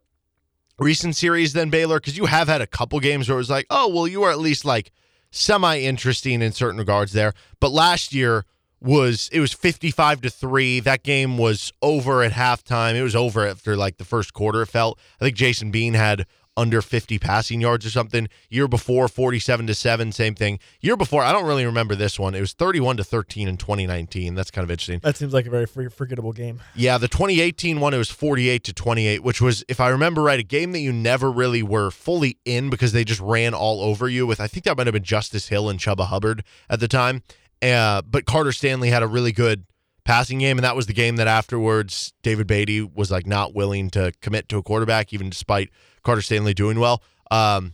recent 0.80 1.16
series 1.16 1.54
than 1.54 1.70
Baylor 1.70 2.00
because 2.00 2.18
you 2.18 2.26
have 2.26 2.48
had 2.48 2.62
a 2.62 2.68
couple 2.68 3.00
games 3.00 3.28
where 3.30 3.36
it 3.38 3.40
was 3.40 3.50
like, 3.50 3.66
oh 3.70 3.88
well, 3.88 4.08
you 4.08 4.24
are 4.24 4.32
at 4.32 4.40
least 4.40 4.66
like 4.66 4.92
semi 5.32 5.80
interesting 5.80 6.42
in 6.42 6.52
certain 6.52 6.78
regards 6.80 7.14
there. 7.14 7.34
But 7.60 7.72
last 7.72 8.14
year 8.14 8.46
was 8.80 9.30
it 9.32 9.40
was 9.40 9.54
55 9.54 10.22
to 10.22 10.30
3 10.30 10.80
that 10.82 11.04
game 11.04 11.38
was 11.38 11.72
over 11.82 12.24
at 12.24 12.34
halftime. 12.34 12.96
It 12.96 13.04
was 13.04 13.16
over 13.16 13.48
after 13.48 13.76
like 13.76 13.98
the 13.98 14.06
first 14.06 14.34
quarter 14.34 14.62
it 14.62 14.68
felt. 14.68 15.00
I 15.20 15.26
think 15.26 15.36
jason 15.36 15.72
bean 15.72 15.94
had 15.94 16.26
under 16.56 16.82
50 16.82 17.20
passing 17.20 17.62
yards 17.62 17.86
or 17.86 17.92
something. 17.92 18.28
Year 18.50 18.68
before 18.68 19.08
47 19.08 19.68
to 19.68 19.76
7 19.76 20.12
same 20.12 20.34
thing. 20.36 20.60
Year 20.82 20.96
before 20.96 21.24
i 21.24 21.32
don't 21.32 21.46
really 21.46 21.66
remember 21.66 21.96
this 21.96 22.20
one. 22.20 22.36
It 22.36 22.40
was 22.40 22.54
31 22.54 22.98
to 22.98 23.04
13 23.04 23.48
in 23.48 23.58
2019 23.58 24.36
that's 24.36 24.52
kind 24.52 24.64
of 24.64 24.70
interesting. 24.72 25.00
That 25.00 25.18
seems 25.18 25.34
like 25.34 25.48
a 25.48 25.50
very 25.50 25.66
forgettable 25.66 26.34
game. 26.34 26.60
yeah, 26.76 26.98
the 27.00 27.08
2018 27.08 27.80
one 27.80 27.94
it 27.96 27.98
was 27.98 28.12
48 28.12 28.64
to 28.66 28.74
28, 28.74 29.24
which 29.24 29.42
was 29.42 29.64
if 29.68 29.80
I 29.80 29.90
remember 29.90 30.22
right, 30.22 30.40
a 30.40 30.44
game 30.44 30.72
that 30.74 30.80
you 30.80 30.94
never 30.94 31.32
really 31.32 31.64
were 31.64 31.90
fully 31.90 32.38
in 32.46 32.70
because 32.70 32.92
they 32.92 33.04
just 33.04 33.22
ran 33.22 33.56
all 33.56 33.82
over 33.82 34.08
you 34.08 34.28
with 34.28 34.40
I 34.40 34.48
think 34.48 34.66
that 34.66 34.78
might 34.78 34.86
have 34.86 34.94
been 34.94 35.04
Justice 35.04 35.48
Hill 35.48 35.68
and 35.68 35.80
Chuba 35.80 36.08
Hubbard 36.08 36.44
at 36.70 36.80
the 36.80 36.88
time. 36.88 37.24
Uh, 37.62 38.02
but 38.04 38.26
Carter 38.26 38.52
Stanley 38.52 38.90
had 38.90 39.04
a 39.04 39.08
really 39.08 39.32
good 39.32 39.66
passing 40.04 40.40
game 40.40 40.58
and 40.58 40.64
that 40.64 40.76
was 40.76 40.86
the 40.86 40.94
game 40.94 41.18
that 41.18 41.28
afterwards 41.28 42.14
David 42.22 42.48
Beaty 42.48 42.82
was 42.82 43.12
like 43.12 43.28
not 43.28 43.54
willing 43.54 43.90
to 43.90 44.14
commit 44.22 44.48
to 44.48 44.58
a 44.58 44.64
quarterback 44.64 45.12
even 45.12 45.30
despite 45.30 45.70
Carter 46.02 46.22
Stanley 46.22 46.54
doing 46.54 46.80
well. 46.80 47.04
Um, 47.30 47.74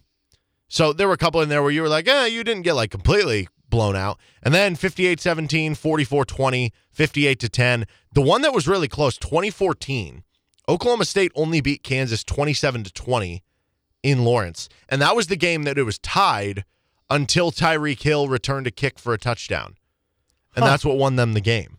so 0.67 0.93
there 0.93 1.07
were 1.07 1.13
a 1.13 1.17
couple 1.17 1.41
in 1.41 1.49
there 1.49 1.61
where 1.61 1.69
you 1.69 1.83
were 1.83 1.89
like, 1.89 2.07
eh, 2.07 2.25
you 2.25 2.43
didn't 2.43 2.63
get 2.63 2.73
like 2.73 2.89
completely 2.89 3.47
blown 3.69 3.95
out. 3.95 4.19
And 4.41 4.53
then 4.53 4.75
58 4.75 5.19
17, 5.19 5.75
44 5.75 6.25
20, 6.25 6.73
58 6.91 7.39
to 7.39 7.49
10. 7.49 7.85
The 8.13 8.21
one 8.21 8.41
that 8.41 8.53
was 8.53 8.67
really 8.67 8.87
close, 8.87 9.17
2014, 9.17 10.23
Oklahoma 10.67 11.05
State 11.05 11.31
only 11.35 11.61
beat 11.61 11.83
Kansas 11.83 12.23
27 12.23 12.85
to 12.85 12.93
20 12.93 13.43
in 14.01 14.23
Lawrence. 14.23 14.69
And 14.89 15.01
that 15.01 15.15
was 15.15 15.27
the 15.27 15.35
game 15.35 15.63
that 15.63 15.77
it 15.77 15.83
was 15.83 15.99
tied 15.99 16.65
until 17.13 17.51
Tyreek 17.51 18.01
Hill 18.01 18.27
returned 18.27 18.65
a 18.67 18.71
kick 18.71 18.97
for 18.97 19.13
a 19.13 19.17
touchdown. 19.17 19.75
And 20.55 20.63
Huh. 20.63 20.71
that's 20.71 20.85
what 20.85 20.97
won 20.97 21.15
them 21.15 21.33
the 21.33 21.41
game. 21.41 21.77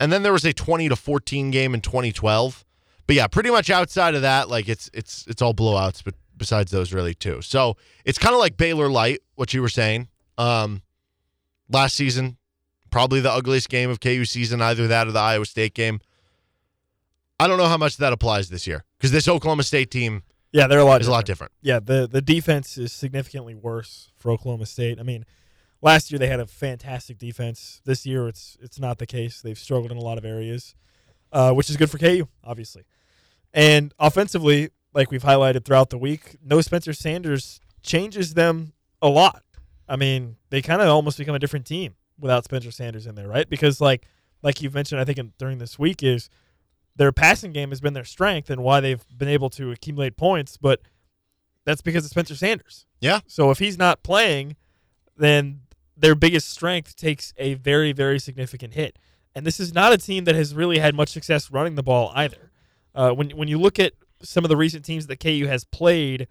And 0.00 0.12
then 0.12 0.24
there 0.24 0.32
was 0.32 0.44
a 0.44 0.52
20 0.52 0.88
to 0.88 0.96
14 0.96 1.52
game 1.52 1.74
in 1.74 1.80
2012. 1.80 2.64
But 3.06 3.14
yeah, 3.14 3.28
pretty 3.28 3.50
much 3.50 3.70
outside 3.70 4.16
of 4.16 4.22
that, 4.22 4.48
like 4.48 4.68
it's 4.68 4.90
it's 4.92 5.24
it's 5.28 5.40
all 5.40 5.54
blowouts, 5.54 6.02
but 6.04 6.14
besides 6.36 6.72
those 6.72 6.92
really 6.92 7.14
too. 7.14 7.40
So 7.40 7.76
it's 8.04 8.18
kind 8.18 8.34
of 8.34 8.40
like 8.40 8.56
Baylor 8.56 8.88
Light, 8.88 9.20
what 9.36 9.54
you 9.54 9.62
were 9.62 9.68
saying. 9.68 10.08
Um, 10.38 10.82
last 11.68 11.94
season, 11.94 12.36
probably 12.90 13.20
the 13.20 13.30
ugliest 13.30 13.68
game 13.68 13.90
of 13.90 14.00
KU 14.00 14.24
season, 14.24 14.60
either 14.60 14.88
that 14.88 15.06
or 15.06 15.12
the 15.12 15.20
Iowa 15.20 15.46
State 15.46 15.74
game. 15.74 16.00
I 17.38 17.46
don't 17.46 17.58
know 17.58 17.68
how 17.68 17.76
much 17.78 17.96
that 17.98 18.12
applies 18.12 18.48
this 18.50 18.66
year 18.66 18.84
because 18.98 19.12
this 19.12 19.28
Oklahoma 19.28 19.62
State 19.62 19.92
team 19.92 20.24
Yeah, 20.52 20.66
they're 20.66 20.80
a 20.80 20.84
lot. 20.84 21.00
is 21.00 21.06
a 21.06 21.10
lot 21.10 21.24
different. 21.24 21.52
different. 21.62 21.88
Yeah, 21.88 22.00
the 22.02 22.06
the 22.06 22.20
defense 22.20 22.76
is 22.76 22.92
significantly 22.92 23.54
worse 23.54 24.10
for 24.16 24.30
Oklahoma 24.30 24.66
State. 24.66 25.00
I 25.00 25.02
mean, 25.02 25.24
last 25.80 26.10
year 26.10 26.18
they 26.18 26.28
had 26.28 26.40
a 26.40 26.46
fantastic 26.46 27.18
defense. 27.18 27.80
This 27.84 28.04
year 28.06 28.28
it's 28.28 28.56
it's 28.60 28.78
not 28.78 28.98
the 28.98 29.06
case. 29.06 29.40
They've 29.40 29.58
struggled 29.58 29.90
in 29.90 29.98
a 29.98 30.02
lot 30.02 30.18
of 30.18 30.24
areas, 30.24 30.74
uh, 31.32 31.52
which 31.52 31.70
is 31.70 31.76
good 31.76 31.90
for 31.90 31.98
KU, 31.98 32.26
obviously. 32.44 32.84
And 33.54 33.92
offensively, 33.98 34.70
like 34.94 35.10
we've 35.10 35.22
highlighted 35.22 35.64
throughout 35.64 35.90
the 35.90 35.98
week, 35.98 36.36
no 36.44 36.60
Spencer 36.60 36.92
Sanders 36.92 37.60
changes 37.82 38.34
them 38.34 38.72
a 39.00 39.08
lot. 39.08 39.42
I 39.88 39.96
mean, 39.96 40.36
they 40.50 40.62
kind 40.62 40.80
of 40.80 40.88
almost 40.88 41.18
become 41.18 41.34
a 41.34 41.38
different 41.38 41.66
team 41.66 41.96
without 42.18 42.44
Spencer 42.44 42.70
Sanders 42.70 43.06
in 43.06 43.14
there, 43.14 43.28
right? 43.28 43.48
Because 43.48 43.80
like 43.80 44.06
like 44.42 44.60
you've 44.60 44.74
mentioned, 44.74 45.00
I 45.00 45.04
think 45.04 45.18
in, 45.18 45.32
during 45.38 45.58
this 45.58 45.78
week 45.78 46.02
is 46.02 46.28
their 46.96 47.12
passing 47.12 47.52
game 47.52 47.70
has 47.70 47.80
been 47.80 47.94
their 47.94 48.04
strength 48.04 48.50
and 48.50 48.62
why 48.62 48.80
they've 48.80 49.04
been 49.16 49.28
able 49.28 49.50
to 49.50 49.70
accumulate 49.70 50.16
points, 50.16 50.56
but 50.56 50.80
that's 51.64 51.82
because 51.82 52.04
of 52.04 52.10
Spencer 52.10 52.34
Sanders. 52.34 52.86
Yeah. 53.00 53.20
So 53.26 53.50
if 53.50 53.58
he's 53.58 53.78
not 53.78 54.02
playing, 54.02 54.56
then 55.16 55.60
their 55.96 56.14
biggest 56.14 56.50
strength 56.50 56.96
takes 56.96 57.32
a 57.36 57.54
very, 57.54 57.92
very 57.92 58.18
significant 58.18 58.74
hit. 58.74 58.98
And 59.34 59.46
this 59.46 59.60
is 59.60 59.72
not 59.72 59.92
a 59.92 59.98
team 59.98 60.24
that 60.24 60.34
has 60.34 60.54
really 60.54 60.78
had 60.78 60.94
much 60.94 61.08
success 61.08 61.50
running 61.50 61.74
the 61.74 61.82
ball 61.82 62.12
either. 62.14 62.50
Uh, 62.94 63.12
when 63.12 63.30
when 63.30 63.48
you 63.48 63.58
look 63.58 63.78
at 63.78 63.92
some 64.22 64.44
of 64.44 64.50
the 64.50 64.56
recent 64.56 64.84
teams 64.84 65.06
that 65.06 65.20
KU 65.20 65.46
has 65.46 65.64
played 65.64 66.28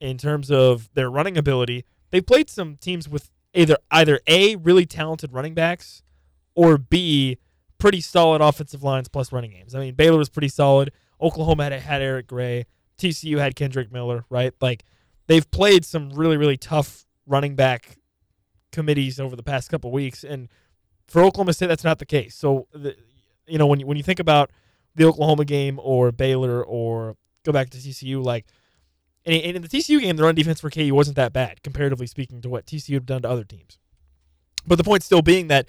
in 0.00 0.16
terms 0.16 0.50
of 0.50 0.88
their 0.94 1.10
running 1.10 1.36
ability, 1.36 1.84
they've 2.10 2.24
played 2.24 2.48
some 2.48 2.76
teams 2.76 3.08
with 3.08 3.30
either 3.54 3.76
either 3.90 4.20
a 4.26 4.56
really 4.56 4.86
talented 4.86 5.32
running 5.32 5.54
backs 5.54 6.02
or 6.54 6.78
b 6.78 7.38
pretty 7.78 8.00
solid 8.00 8.40
offensive 8.40 8.82
lines 8.82 9.08
plus 9.08 9.32
running 9.32 9.50
games. 9.50 9.74
I 9.74 9.80
mean, 9.80 9.94
Baylor 9.94 10.18
was 10.18 10.28
pretty 10.28 10.48
solid. 10.48 10.92
Oklahoma 11.20 11.64
had 11.64 11.72
had 11.72 12.02
Eric 12.02 12.26
Gray. 12.26 12.66
TCU 12.98 13.38
had 13.38 13.54
Kendre 13.54 13.90
Miller. 13.90 14.24
Right, 14.28 14.52
like 14.60 14.84
they've 15.26 15.48
played 15.50 15.84
some 15.84 16.10
really 16.10 16.36
really 16.36 16.56
tough 16.56 17.06
running 17.26 17.54
back 17.54 17.98
committees 18.72 19.20
over 19.20 19.36
the 19.36 19.42
past 19.42 19.70
couple 19.70 19.90
weeks, 19.90 20.24
and 20.24 20.48
for 21.08 21.22
Oklahoma 21.22 21.54
State, 21.54 21.66
that's 21.66 21.84
not 21.84 21.98
the 21.98 22.06
case. 22.06 22.34
So, 22.34 22.68
the, 22.72 22.94
you 23.46 23.58
know, 23.58 23.66
when 23.66 23.80
you, 23.80 23.86
when 23.86 23.96
you 23.96 24.02
think 24.02 24.20
about 24.20 24.50
the 24.94 25.04
Oklahoma 25.04 25.44
game 25.44 25.80
or 25.82 26.12
Baylor 26.12 26.62
or 26.62 27.16
go 27.44 27.52
back 27.52 27.70
to 27.70 27.78
TCU, 27.78 28.22
like, 28.22 28.46
and 29.24 29.34
and 29.42 29.56
in 29.56 29.62
the 29.62 29.68
TCU 29.68 30.00
game, 30.00 30.16
the 30.16 30.22
run 30.22 30.34
defense 30.34 30.60
for 30.60 30.70
KU 30.70 30.94
wasn't 30.94 31.16
that 31.16 31.32
bad, 31.32 31.62
comparatively 31.62 32.06
speaking, 32.06 32.40
to 32.42 32.48
what 32.48 32.66
TCU 32.66 32.94
had 32.94 33.06
done 33.06 33.22
to 33.22 33.30
other 33.30 33.44
teams. 33.44 33.78
But 34.66 34.76
the 34.76 34.84
point 34.84 35.02
still 35.02 35.22
being 35.22 35.48
that 35.48 35.66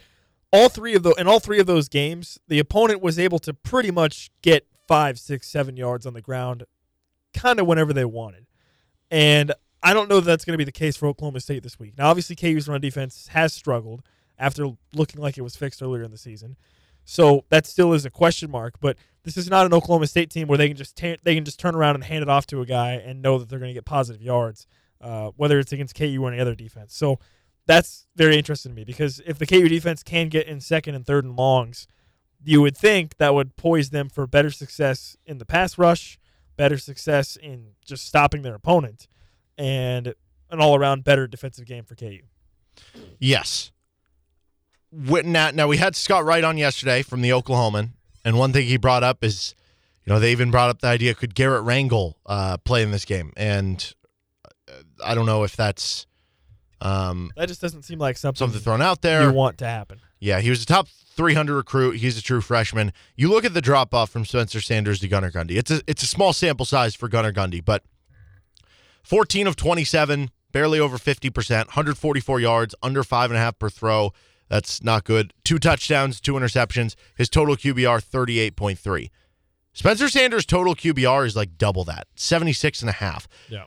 all 0.51 0.69
three 0.69 0.95
of 0.95 1.03
the 1.03 1.11
in 1.11 1.27
all 1.27 1.39
three 1.39 1.59
of 1.59 1.67
those 1.67 1.89
games, 1.89 2.39
the 2.47 2.59
opponent 2.59 3.01
was 3.01 3.19
able 3.19 3.39
to 3.39 3.53
pretty 3.53 3.91
much 3.91 4.31
get 4.41 4.65
five, 4.87 5.19
six, 5.19 5.47
seven 5.47 5.77
yards 5.77 6.05
on 6.05 6.13
the 6.13 6.21
ground, 6.21 6.63
kind 7.33 7.59
of 7.59 7.67
whenever 7.67 7.93
they 7.93 8.05
wanted. 8.05 8.47
And 9.11 9.53
I 9.81 9.93
don't 9.93 10.09
know 10.09 10.19
that 10.19 10.25
that's 10.25 10.45
going 10.45 10.53
to 10.53 10.57
be 10.57 10.63
the 10.63 10.71
case 10.71 10.97
for 10.97 11.07
Oklahoma 11.07 11.39
State 11.39 11.63
this 11.63 11.79
week. 11.79 11.97
Now, 11.97 12.09
obviously, 12.09 12.35
KU's 12.35 12.67
run 12.67 12.81
defense 12.81 13.27
has 13.29 13.53
struggled 13.53 14.01
after 14.37 14.71
looking 14.93 15.21
like 15.21 15.37
it 15.37 15.41
was 15.41 15.55
fixed 15.55 15.81
earlier 15.81 16.03
in 16.03 16.11
the 16.11 16.17
season, 16.17 16.57
so 17.05 17.45
that 17.49 17.65
still 17.65 17.93
is 17.93 18.05
a 18.05 18.09
question 18.09 18.49
mark. 18.49 18.75
But 18.79 18.97
this 19.23 19.37
is 19.37 19.49
not 19.49 19.65
an 19.65 19.73
Oklahoma 19.73 20.07
State 20.07 20.29
team 20.29 20.47
where 20.47 20.57
they 20.57 20.67
can 20.67 20.77
just 20.77 20.95
they 20.97 21.35
can 21.35 21.45
just 21.45 21.59
turn 21.59 21.75
around 21.75 21.95
and 21.95 22.03
hand 22.03 22.23
it 22.23 22.29
off 22.29 22.47
to 22.47 22.61
a 22.61 22.65
guy 22.65 22.93
and 22.93 23.21
know 23.21 23.37
that 23.37 23.49
they're 23.49 23.59
going 23.59 23.69
to 23.69 23.73
get 23.73 23.85
positive 23.85 24.21
yards, 24.21 24.65
uh, 25.01 25.31
whether 25.35 25.59
it's 25.59 25.71
against 25.71 25.95
KU 25.95 26.19
or 26.21 26.31
any 26.31 26.39
other 26.41 26.55
defense. 26.55 26.95
So 26.95 27.19
that's 27.69 28.07
very 28.15 28.35
interesting 28.35 28.71
to 28.71 28.75
me 28.75 28.83
because 28.83 29.21
if 29.27 29.37
the 29.37 29.45
KU 29.45 29.69
defense 29.69 30.01
can 30.01 30.27
get 30.27 30.47
in 30.47 30.59
second 30.59 30.95
and 30.95 31.05
third 31.05 31.23
and 31.23 31.35
longs, 31.35 31.85
you 32.43 32.63
would 32.63 32.75
think 32.75 33.17
that 33.17 33.35
would 33.35 33.57
poise 33.57 33.91
them 33.91 34.09
for 34.09 34.25
better 34.25 34.49
success 34.49 35.15
in 35.23 35.37
the 35.37 35.45
pass 35.45 35.77
rush, 35.77 36.17
better 36.57 36.79
success 36.79 37.35
in 37.35 37.73
just 37.85 38.07
stopping 38.07 38.41
their 38.41 38.55
opponent, 38.55 39.07
and 39.55 40.15
an 40.49 40.59
all 40.59 40.75
around 40.75 41.03
better 41.03 41.27
defensive 41.27 41.67
game 41.67 41.83
for 41.83 41.93
KU. 41.93 42.21
Yes. 43.19 43.71
Now, 44.91 45.51
now 45.51 45.67
we 45.67 45.77
had 45.77 45.95
Scott 45.95 46.25
Wright 46.25 46.43
on 46.43 46.57
yesterday 46.57 47.03
from 47.03 47.21
the 47.21 47.29
Oklahoman, 47.29 47.91
and 48.25 48.39
one 48.39 48.51
thing 48.51 48.65
he 48.65 48.77
brought 48.77 49.03
up 49.03 49.23
is, 49.23 49.53
you 50.07 50.11
know, 50.11 50.19
they 50.19 50.31
even 50.31 50.49
brought 50.49 50.71
up 50.71 50.81
the 50.81 50.87
idea 50.87 51.13
could 51.13 51.35
Garret 51.35 51.63
Rangel 51.63 52.15
uh, 52.25 52.57
play 52.57 52.81
in 52.81 52.89
this 52.89 53.05
game, 53.05 53.31
and 53.37 53.93
uh, 54.67 54.73
I 55.05 55.13
don't 55.13 55.27
know 55.27 55.43
if 55.43 55.55
that's 55.55 56.07
um, 56.81 57.31
That 57.35 57.47
just 57.47 57.61
doesn't 57.61 57.83
seem 57.83 57.99
like 57.99 58.17
something, 58.17 58.37
something 58.39 58.59
thrown 58.61 58.81
out 58.81 59.01
there. 59.01 59.23
you 59.23 59.33
want 59.33 59.57
to 59.59 59.65
happen. 59.67 59.99
Yeah, 60.19 60.39
he 60.41 60.49
was 60.49 60.61
a 60.63 60.65
top 60.65 60.87
300 61.15 61.55
recruit. 61.55 61.97
He's 61.97 62.17
a 62.17 62.21
true 62.21 62.41
freshman. 62.41 62.93
You 63.15 63.29
look 63.29 63.45
at 63.45 63.53
the 63.53 63.61
drop 63.61 63.93
off 63.93 64.09
from 64.09 64.25
Spencer 64.25 64.61
Sanders 64.61 64.99
to 64.99 65.07
Gunnar 65.07 65.31
Gundy. 65.31 65.57
It's 65.57 65.71
a 65.71 65.81
it's 65.87 66.03
a 66.03 66.07
small 66.07 66.33
sample 66.33 66.65
size 66.65 66.95
for 66.95 67.07
Gunnar 67.07 67.31
Gundy, 67.33 67.63
but 67.63 67.83
14 69.03 69.47
of 69.47 69.55
27, 69.55 70.29
barely 70.51 70.79
over 70.79 70.97
50 70.97 71.29
percent, 71.29 71.67
144 71.69 72.39
yards, 72.39 72.75
under 72.83 73.03
five 73.03 73.31
and 73.31 73.37
a 73.37 73.41
half 73.41 73.57
per 73.59 73.69
throw. 73.69 74.11
That's 74.49 74.83
not 74.83 75.03
good. 75.03 75.33
Two 75.43 75.59
touchdowns, 75.59 76.19
two 76.19 76.33
interceptions. 76.33 76.95
His 77.15 77.29
total 77.29 77.55
QBR 77.55 78.03
38.3. 78.03 79.09
Spencer 79.73 80.09
Sanders' 80.09 80.45
total 80.45 80.73
QBR 80.75 81.25
is 81.27 81.35
like 81.35 81.57
double 81.57 81.83
that, 81.85 82.07
76 82.15 82.81
and 82.81 82.89
a 82.89 82.93
half 82.93 83.27
Yeah. 83.49 83.65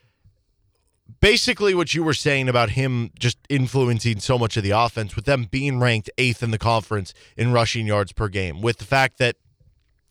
Basically 1.20 1.74
what 1.74 1.94
you 1.94 2.02
were 2.02 2.14
saying 2.14 2.48
about 2.48 2.70
him 2.70 3.10
just 3.18 3.38
influencing 3.48 4.20
so 4.20 4.38
much 4.38 4.56
of 4.56 4.62
the 4.62 4.70
offense 4.70 5.16
with 5.16 5.24
them 5.24 5.44
being 5.50 5.80
ranked 5.80 6.10
eighth 6.18 6.42
in 6.42 6.50
the 6.50 6.58
conference 6.58 7.12
in 7.36 7.52
rushing 7.52 7.86
yards 7.86 8.12
per 8.12 8.28
game 8.28 8.60
with 8.60 8.78
the 8.78 8.84
fact 8.84 9.18
that 9.18 9.36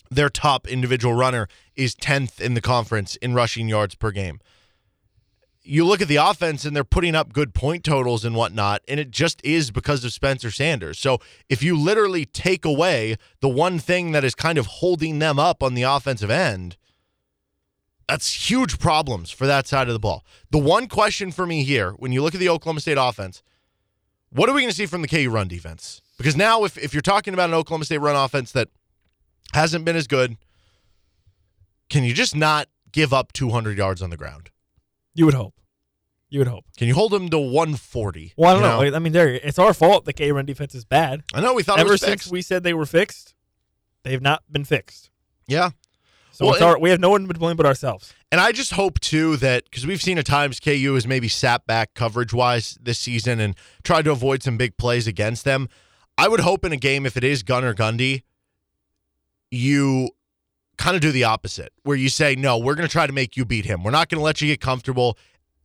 their 0.10 0.30
top 0.30 0.68
individual 0.68 1.14
runner 1.14 1.48
is 1.76 1.96
10th 1.96 2.42
in 2.42 2.54
the 2.54 2.62
conference 2.62 3.16
in 3.18 3.34
rushing 3.34 3.70
yards 3.70 3.96
per 3.96 4.12
game 4.12 4.40
you 5.64 5.86
look 5.86 6.02
at 6.02 6.08
the 6.08 6.16
offense 6.16 6.66
and 6.66 6.76
they're 6.76 6.84
putting 6.84 7.16
up 7.16 7.34
good 7.34 7.54
point 7.54 7.84
totals 7.84 8.26
and 8.26 8.36
whatnot, 8.36 8.82
and 8.88 9.00
it 9.00 9.12
just 9.12 9.40
is 9.44 9.72
because 9.72 10.04
of 10.04 10.12
Spencer 10.12 10.50
Sanders. 10.50 11.00
So 11.00 11.20
if 11.50 11.62
you 11.62 11.78
literally 11.78 12.26
take 12.26 12.66
away 12.66 13.18
the 13.42 13.50
one 13.50 13.78
thing 13.80 14.12
that 14.12 14.24
is 14.24 14.36
kind 14.36 14.58
of 14.58 14.66
holding 14.66 15.20
them 15.20 15.38
up 15.38 15.62
on 15.62 15.74
the 15.74 15.84
offensive 15.84 16.32
end, 16.32 16.78
that's 18.12 18.50
huge 18.50 18.78
problems 18.78 19.32
for 19.32 19.48
that 19.48 19.68
side 19.68 19.88
of 19.88 19.94
the 19.94 20.00
ball. 20.00 20.26
The 20.50 20.58
one 20.58 20.88
question 20.88 21.32
for 21.32 21.46
me 21.46 21.64
here, 21.64 21.92
when 21.92 22.12
you 22.12 22.22
look 22.22 22.34
at 22.34 22.42
the 22.42 22.50
Oklahoma 22.50 22.82
State 22.82 22.98
offense, 23.00 23.42
what 24.32 24.50
are 24.50 24.54
we 24.54 24.62
going 24.62 24.70
to 24.70 24.76
see 24.76 24.86
from 24.86 25.02
the 25.02 25.08
KU 25.08 25.30
run 25.30 25.48
defense? 25.48 26.02
Because 26.18 26.36
now, 26.36 26.66
if, 26.66 26.78
if 26.78 26.94
you're 26.94 27.02
talking 27.02 27.34
about 27.34 27.50
an 27.50 27.56
Oklahoma 27.56 27.86
State 27.86 28.00
run 28.00 28.18
offense 28.18 28.52
that 28.52 28.68
hasn't 29.54 29.86
been 29.86 29.96
as 29.96 30.08
good, 30.08 30.36
can 31.90 32.04
you 32.04 32.14
just 32.14 32.36
not 32.36 32.68
give 32.92 33.14
up 33.14 33.32
200 33.32 33.78
yards 33.78 34.02
on 34.02 34.10
the 34.10 34.18
ground? 34.18 34.50
You 35.14 35.24
would 35.24 35.34
hope. 35.34 35.54
You 36.30 36.40
would 36.40 36.50
hope. 36.50 36.66
Can 36.78 36.90
you 36.90 36.96
hold 36.96 37.14
them 37.14 37.30
to 37.30 37.40
140? 37.40 38.34
Well, 38.36 38.50
I 38.50 38.54
don't 38.54 38.62
know. 38.62 38.80
Like, 38.80 38.94
I 38.94 39.00
mean, 39.00 39.14
there 39.14 39.30
it's 39.30 39.58
our 39.58 39.74
fault 39.74 40.04
the 40.04 40.12
K 40.12 40.34
run 40.34 40.46
defense 40.46 40.76
is 40.76 40.84
bad. 40.84 41.24
I 41.34 41.40
know 41.40 41.54
we 41.54 41.64
thought 41.64 41.80
Ever 41.80 41.96
since 41.98 42.12
fixed. 42.12 42.32
we 42.32 42.42
said 42.42 42.64
they 42.64 42.74
were 42.74 42.86
fixed, 42.86 43.36
they've 44.04 44.22
not 44.22 44.44
been 44.52 44.66
fixed. 44.66 45.10
yeah. 45.48 45.70
So 46.32 46.48
Well, 46.48 46.64
our, 46.64 46.80
we 46.80 46.90
have 46.90 47.00
no 47.00 47.10
one 47.10 47.28
to 47.28 47.34
blame 47.34 47.58
but 47.58 47.66
ourselves. 47.66 48.14
And 48.32 48.40
I 48.40 48.52
just 48.52 48.74
hope 48.74 49.00
too 49.00 49.36
that 49.38 49.66
because 49.66 49.86
we've 49.86 50.02
seen 50.02 50.18
at 50.18 50.26
times 50.26 50.60
KU 50.60 50.94
has 50.94 51.06
maybe 51.06 51.28
sat 51.28 51.68
back 51.68 51.94
coverage 51.94 52.34
wise 52.34 52.78
this 52.82 53.00
season 53.00 53.40
and 53.40 53.56
tried 53.84 54.06
to 54.06 54.12
avoid 54.12 54.42
some 54.42 54.58
big 54.58 54.78
plays 54.78 55.08
against 55.08 55.44
them. 55.44 55.68
I 56.18 56.28
would 56.28 56.40
hope 56.40 56.64
in 56.66 56.72
a 56.72 56.78
game 56.78 57.06
if 57.06 57.18
it 57.18 57.24
is 57.24 57.44
Gunnar 57.44 57.74
Gundy, 57.74 58.24
you 59.50 60.10
kind 60.78 60.96
of 60.96 61.02
do 61.02 61.12
the 61.12 61.24
opposite, 61.26 61.74
where 61.84 61.98
you 61.98 62.10
say, 62.10 62.36
"No, 62.36 62.58
we're 62.58 62.76
going 62.76 62.88
to 62.88 62.92
try 62.92 63.06
to 63.06 63.14
make 63.14 63.36
you 63.36 63.46
beat 63.46 63.66
him. 63.66 63.84
We're 63.84 63.92
not 63.92 64.10
going 64.10 64.20
to 64.20 64.24
let 64.24 64.42
you 64.42 64.48
get 64.48 64.62
comfortable." 64.62 65.18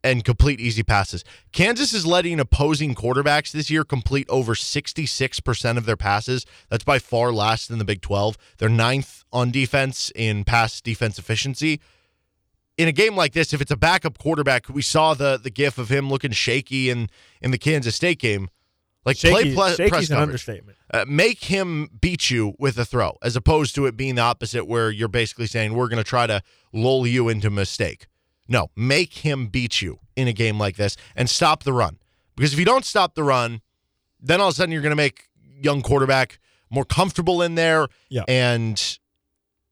And 0.04 0.22
complete 0.22 0.60
easy 0.60 0.84
passes. 0.84 1.24
Kansas 1.50 1.92
is 1.92 2.06
letting 2.06 2.38
opposing 2.38 2.94
quarterbacks 2.94 3.50
this 3.50 3.70
year 3.70 3.82
complete 3.82 4.28
over 4.28 4.54
66% 4.54 5.76
of 5.76 5.84
their 5.84 5.96
passes. 5.96 6.46
That's 6.68 6.84
by 6.84 7.00
far 7.00 7.32
last 7.32 7.70
in 7.70 7.78
the 7.78 7.84
Big 7.84 8.02
12. 8.02 8.38
They're 8.58 8.68
ninth 8.68 9.24
on 9.32 9.50
defense 9.50 10.12
in 10.14 10.44
pass 10.44 10.80
defense 10.80 11.18
efficiency 11.18 11.80
in 12.78 12.88
a 12.88 12.92
game 12.92 13.16
like 13.16 13.32
this, 13.32 13.52
if 13.52 13.60
it's 13.60 13.70
a 13.70 13.76
backup 13.76 14.18
quarterback, 14.18 14.68
we 14.68 14.82
saw 14.82 15.14
the 15.14 15.38
the 15.42 15.50
gif 15.50 15.78
of 15.78 15.88
him 15.88 16.10
looking 16.10 16.32
shaky 16.32 16.90
in 16.90 17.08
in 17.40 17.50
the 17.50 17.58
Kansas 17.58 17.94
State 17.96 18.18
game. 18.18 18.48
Like 19.04 19.16
Shaky, 19.16 19.54
play 19.54 19.76
ple- 19.76 19.88
press 19.88 20.10
an 20.10 20.16
understatement. 20.16 20.76
Uh, 20.92 21.04
make 21.06 21.44
him 21.44 21.88
beat 22.00 22.28
you 22.28 22.54
with 22.58 22.76
a 22.76 22.84
throw, 22.84 23.16
as 23.22 23.36
opposed 23.36 23.74
to 23.76 23.86
it 23.86 23.96
being 23.96 24.16
the 24.16 24.22
opposite, 24.22 24.66
where 24.66 24.90
you're 24.90 25.06
basically 25.06 25.46
saying 25.46 25.74
we're 25.74 25.86
going 25.88 26.02
to 26.02 26.08
try 26.08 26.26
to 26.26 26.42
lull 26.72 27.06
you 27.06 27.28
into 27.28 27.48
mistake. 27.48 28.08
No, 28.48 28.70
make 28.76 29.14
him 29.18 29.46
beat 29.48 29.82
you 29.82 29.98
in 30.14 30.28
a 30.28 30.32
game 30.32 30.58
like 30.58 30.76
this 30.76 30.96
and 31.14 31.28
stop 31.28 31.62
the 31.64 31.72
run. 31.72 31.98
Because 32.36 32.52
if 32.52 32.58
you 32.58 32.64
don't 32.64 32.84
stop 32.84 33.14
the 33.14 33.24
run, 33.24 33.60
then 34.20 34.40
all 34.40 34.48
of 34.48 34.52
a 34.52 34.56
sudden 34.56 34.72
you're 34.72 34.82
going 34.82 34.90
to 34.90 34.96
make 34.96 35.24
young 35.60 35.82
quarterback 35.82 36.38
more 36.70 36.84
comfortable 36.84 37.42
in 37.42 37.54
there, 37.54 37.86
Yeah. 38.08 38.24
and 38.28 38.98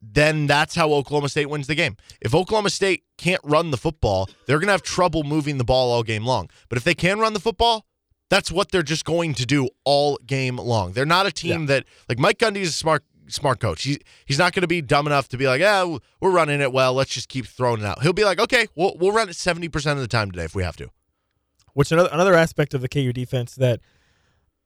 then 0.00 0.46
that's 0.46 0.74
how 0.74 0.92
Oklahoma 0.92 1.28
State 1.28 1.46
wins 1.48 1.66
the 1.66 1.74
game. 1.74 1.96
If 2.20 2.34
Oklahoma 2.34 2.70
State 2.70 3.04
can't 3.16 3.40
run 3.44 3.70
the 3.70 3.76
football, 3.76 4.28
they're 4.46 4.58
going 4.58 4.66
to 4.68 4.72
have 4.72 4.82
trouble 4.82 5.22
moving 5.24 5.58
the 5.58 5.64
ball 5.64 5.90
all 5.92 6.02
game 6.02 6.24
long. 6.24 6.50
But 6.68 6.78
if 6.78 6.84
they 6.84 6.94
can 6.94 7.18
run 7.18 7.32
the 7.32 7.40
football, 7.40 7.84
That's 8.30 8.50
what 8.50 8.72
they're 8.72 8.82
just 8.82 9.04
going 9.04 9.34
to 9.34 9.44
do 9.46 9.68
all 9.84 10.18
game 10.26 10.56
long. 10.56 10.92
They're 10.92 11.04
not 11.06 11.26
a 11.26 11.30
team 11.30 11.60
Yeah. 11.60 11.66
that 11.66 11.84
like 12.08 12.18
Mike 12.18 12.38
Gundy 12.38 12.62
is 12.62 12.70
a 12.70 12.72
smart 12.72 13.04
smart 13.28 13.60
coach. 13.60 13.82
He's 13.84 13.98
he's 14.26 14.38
not 14.38 14.52
going 14.52 14.62
to 14.62 14.66
be 14.68 14.80
dumb 14.80 15.06
enough 15.06 15.28
to 15.28 15.36
be 15.36 15.46
like, 15.46 15.60
yeah, 15.60 15.98
we're 16.20 16.30
running 16.30 16.60
it 16.60 16.72
well. 16.72 16.94
Let's 16.94 17.10
just 17.12 17.28
keep 17.28 17.46
throwing 17.46 17.80
it 17.80 17.86
out. 17.86 18.02
He'll 18.02 18.12
be 18.12 18.24
like, 18.24 18.38
okay, 18.40 18.66
we'll 18.74 18.96
we'll 18.98 19.12
run 19.12 19.28
it 19.28 19.36
seventy 19.36 19.68
percent 19.68 19.96
of 19.98 20.02
the 20.02 20.08
time 20.08 20.30
today 20.30 20.44
if 20.44 20.54
we 20.54 20.62
have 20.62 20.76
to. 20.76 20.88
Which 21.72 21.90
another 21.92 22.08
another 22.12 22.34
aspect 22.34 22.74
of 22.74 22.80
the 22.80 22.88
KU 22.88 23.12
defense 23.12 23.54
that 23.56 23.80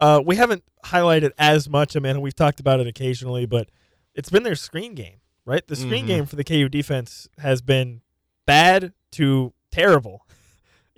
uh, 0.01 0.23
we 0.25 0.37
haven't 0.37 0.63
highlighted 0.87 1.31
as 1.39 1.69
much. 1.69 1.97
I 1.97 2.01
mean, 2.01 2.21
we've 2.21 2.35
talked 2.37 2.61
about 2.61 2.81
it 2.81 2.87
occasionally, 2.87 3.47
but 3.47 3.69
it's 4.15 4.31
been 4.31 4.43
their 4.43 4.55
screen 4.55 4.95
game, 4.95 5.21
right? 5.45 5.67
The 5.67 5.75
screen 5.77 6.05
Mhm. 6.05 6.09
game 6.09 6.27
for 6.27 6.37
the 6.37 6.45
KU 6.45 6.69
defense 6.69 7.29
has 7.39 7.63
been 7.63 8.03
bad 8.47 8.93
to 9.13 9.55
terrible 9.73 10.27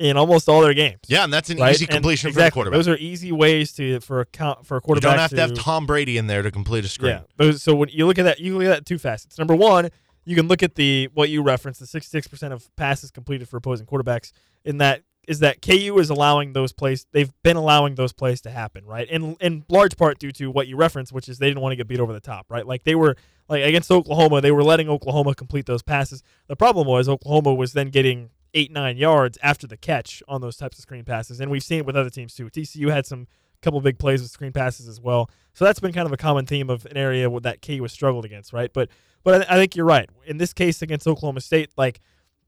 in 0.01 0.17
almost 0.17 0.49
all 0.49 0.63
their 0.63 0.73
games. 0.73 0.99
Yeah, 1.09 1.25
and 1.25 1.33
that's 1.33 1.51
an 1.51 1.59
right? 1.59 1.75
easy 1.75 1.85
And 1.85 1.93
completion 1.93 2.29
exactly, 2.29 2.43
for 2.43 2.45
the 2.45 2.71
quarterback. 2.71 2.79
Those 2.79 2.89
are 2.89 2.97
easy 2.97 3.33
ways 3.33 3.73
to 3.75 4.01
for 4.01 4.21
a 4.21 4.25
count 4.25 4.67
for 4.67 4.79
a 4.79 4.81
quarterback. 4.81 5.11
you 5.11 5.17
don't 5.17 5.21
have 5.21 5.31
to 5.31 5.41
have 5.41 5.55
Tom 5.55 5.85
Brady 5.85 6.17
in 6.17 6.27
there 6.27 6.43
to 6.43 6.51
complete 6.51 6.87
a 6.87 6.89
screen. 6.89 7.13
Yeah. 7.13 7.23
Those, 7.37 7.63
so 7.63 7.75
when 7.75 7.91
you 7.91 8.07
look 8.07 8.19
at 8.19 8.23
that, 8.23 8.41
you 8.41 8.57
look 8.57 8.67
at 8.67 8.71
that 8.71 8.87
two 8.87 8.99
facets. 8.99 9.39
Number 9.39 9.55
one, 9.55 9.91
you 10.25 10.35
can 10.35 10.49
look 10.49 10.63
at 10.63 10.75
the 10.75 11.11
what 11.13 11.29
you 11.29 11.43
referenced, 11.43 11.81
the 11.81 11.87
sixty-six 11.87 12.27
percent 12.27 12.55
of 12.55 12.75
passes 12.77 13.11
completed 13.11 13.47
for 13.47 13.59
opposing 13.59 13.87
quarterbacks. 13.87 14.33
In 14.65 14.79
that 14.79 15.03
is 15.29 15.41
that 15.41 15.61
KU 15.61 15.99
is 15.99 16.09
allowing 16.09 16.55
those 16.55 16.73
plays. 16.73 17.07
They've 17.13 17.33
been 17.43 17.59
allowing 17.59 17.95
those 17.95 18.15
plays 18.15 18.41
to 18.43 18.51
happen, 18.51 18.87
right? 18.87 19.07
In 19.07 19.37
in 19.39 19.67
large 19.69 19.99
part 19.99 20.19
due 20.19 20.33
to 20.33 20.51
what 20.51 20.67
you 20.67 20.77
referenced, 20.77 21.13
which 21.13 21.29
is 21.29 21.39
they 21.39 21.49
didn't 21.49 21.61
want 21.61 21.73
to 21.73 21.77
get 21.77 21.87
beat 21.87 22.01
over 22.01 22.15
the 22.15 22.21
top, 22.21 22.47
right? 22.49 22.67
Like 22.67 22.85
they 22.85 22.95
were 22.95 23.17
like 23.51 23.63
against 23.65 23.91
Oklahoma, 23.91 24.41
they 24.41 24.51
were 24.51 24.65
letting 24.65 24.89
Oklahoma 24.89 25.35
complete 25.35 25.67
those 25.67 25.83
passes. 25.83 26.23
The 26.47 26.57
problem 26.57 26.87
was 26.87 27.07
Oklahoma 27.07 27.53
was 27.53 27.75
then 27.75 27.91
getting 27.91 28.31
eight 28.55 28.71
nine 28.73 28.97
yards 28.97 29.39
after 29.43 29.67
the 29.67 29.77
catch 29.77 30.23
on 30.29 30.41
those 30.41 30.57
types 30.57 30.79
of 30.79 30.83
screen 30.83 31.05
passes, 31.05 31.41
and 31.41 31.51
we've 31.51 31.63
seen 31.63 31.79
it 31.81 31.87
with 31.87 31.97
other 31.97 32.11
teams 32.11 32.35
too. 32.35 32.47
TCU 32.47 32.91
had 32.91 33.07
some 33.07 33.27
couple 33.63 33.81
big 33.81 33.99
plays 33.99 34.23
with 34.23 34.31
screen 34.31 34.53
passes 34.53 34.89
as 34.89 35.01
well. 35.01 35.31
So 35.53 35.65
that's 35.65 35.81
been 35.81 35.93
kind 35.93 36.07
of 36.07 36.13
a 36.13 36.17
common 36.17 36.47
theme 36.47 36.71
of 36.71 36.87
an 36.87 36.97
area 36.97 37.29
that 37.41 37.63
KU 37.63 37.83
was 37.83 37.93
struggled 37.93 38.25
against, 38.25 38.53
right? 38.53 38.73
But 38.73 38.89
but 39.23 39.51
I, 39.51 39.55
I 39.55 39.59
think 39.59 39.77
you're 39.77 39.87
right. 39.87 40.09
In 40.27 40.39
this 40.39 40.53
case 40.53 40.83
against 40.83 41.07
Oklahoma 41.07 41.41
State, 41.41 41.71
like 41.77 42.01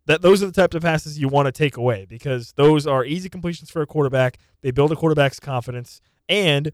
that, 0.07 0.23
those 0.23 0.43
are 0.43 0.47
the 0.47 0.53
types 0.53 0.75
of 0.75 0.83
passes 0.83 1.19
you 1.19 1.29
want 1.29 1.47
to 1.47 1.53
take 1.53 1.77
away 1.77 2.07
because 2.09 2.53
those 2.57 2.87
are 2.87 3.05
easy 3.05 3.29
completions 3.29 3.71
for 3.71 3.83
a 3.83 3.87
quarterback. 3.87 4.39
They 4.63 4.71
build 4.71 4.93
a 4.93 4.97
quarterback's 4.97 5.41
confidence, 5.41 6.01
and 6.29 6.73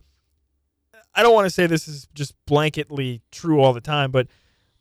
I 1.14 1.22
don't 1.22 1.34
want 1.34 1.46
to 1.46 1.50
say 1.50 1.66
this 1.66 1.88
is 1.88 2.08
just 2.14 2.34
blanketly 2.46 3.20
true 3.30 3.60
all 3.60 3.72
the 3.72 3.80
time, 3.80 4.10
but 4.10 4.28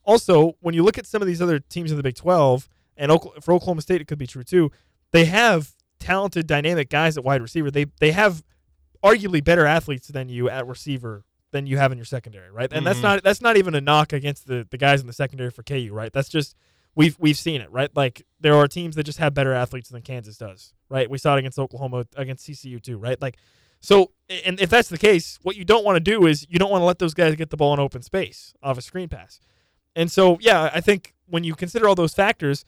also 0.04 0.56
when 0.62 0.76
you 0.76 0.84
look 0.84 0.98
at 0.98 1.06
some 1.06 1.22
of 1.22 1.28
these 1.28 1.42
other 1.42 1.60
teams 1.60 1.92
in 1.92 1.98
the 1.98 2.04
Big 2.04 2.16
12, 2.16 2.70
and 2.98 3.12
for 3.42 3.54
Oklahoma 3.54 3.82
State 3.82 4.02
it 4.02 4.08
could 4.08 4.18
be 4.18 4.28
true 4.28 4.44
too. 4.44 4.72
They 5.12 5.26
have 5.26 5.72
talented, 6.00 6.48
dynamic 6.48 6.90
guys 6.90 7.18
at 7.18 7.24
wide 7.24 7.42
receiver. 7.42 7.72
They 7.72 7.86
they 8.00 8.12
have 8.12 8.44
arguably 9.04 9.44
better 9.44 9.66
athletes 9.66 10.08
than 10.08 10.30
you 10.30 10.50
at 10.50 10.68
receiver 10.68 11.24
than 11.52 11.66
you 11.66 11.78
have 11.78 11.92
in 11.92 11.98
your 11.98 12.06
secondary, 12.06 12.52
right? 12.52 12.72
And 12.72 12.86
that's 12.86 13.00
Mhm. 13.00 13.04
not 13.04 13.24
that's 13.24 13.42
not 13.42 13.58
even 13.58 13.74
a 13.76 13.82
knock 13.82 14.12
against 14.12 14.48
the, 14.48 14.68
the 14.70 14.78
guys 14.78 15.02
in 15.02 15.08
the 15.08 15.14
secondary 15.14 15.50
for 15.52 15.64
KU, 15.64 15.90
right? 15.94 16.12
That's 16.12 16.30
just 16.30 16.56
we've 16.96 17.16
we've 17.20 17.38
seen 17.38 17.62
it, 17.62 17.72
right? 17.72 17.90
Like 17.96 18.26
there 18.40 18.56
are 18.56 18.68
teams 18.68 18.96
that 18.96 19.04
just 19.04 19.20
have 19.20 19.34
better 19.34 19.54
athletes 19.54 19.90
than 19.90 20.02
Kansas 20.02 20.38
does, 20.38 20.74
right? 20.90 21.10
We 21.10 21.18
saw 21.18 21.36
it 21.36 21.40
against 21.40 21.58
Oklahoma, 21.60 22.06
against 22.16 22.46
TCU 22.48 22.82
too, 22.82 22.98
right? 22.98 23.22
Like 23.22 23.38
so 23.80 24.12
and 24.46 24.60
if 24.60 24.70
that's 24.70 24.90
the 24.90 24.98
case, 24.98 25.40
what 25.44 25.56
you 25.56 25.64
don't 25.64 25.86
want 25.86 25.96
to 25.96 26.00
do 26.02 26.26
is 26.26 26.46
you 26.50 26.60
don't 26.60 26.72
want 26.72 26.82
to 26.82 26.86
let 26.86 27.00
those 27.00 27.14
guys 27.14 27.36
get 27.36 27.50
the 27.50 27.58
ball 27.58 27.74
in 27.74 27.80
open 27.80 28.02
space 28.02 28.54
off 28.62 28.78
a 28.78 28.82
screen 28.82 29.08
pass. 29.08 29.40
And 29.96 30.12
so 30.12 30.38
yeah, 30.42 30.70
I 30.74 30.82
think 30.82 31.14
when 31.28 31.44
you 31.44 31.56
consider 31.56 31.88
all 31.88 31.96
those 31.96 32.14
factors, 32.14 32.66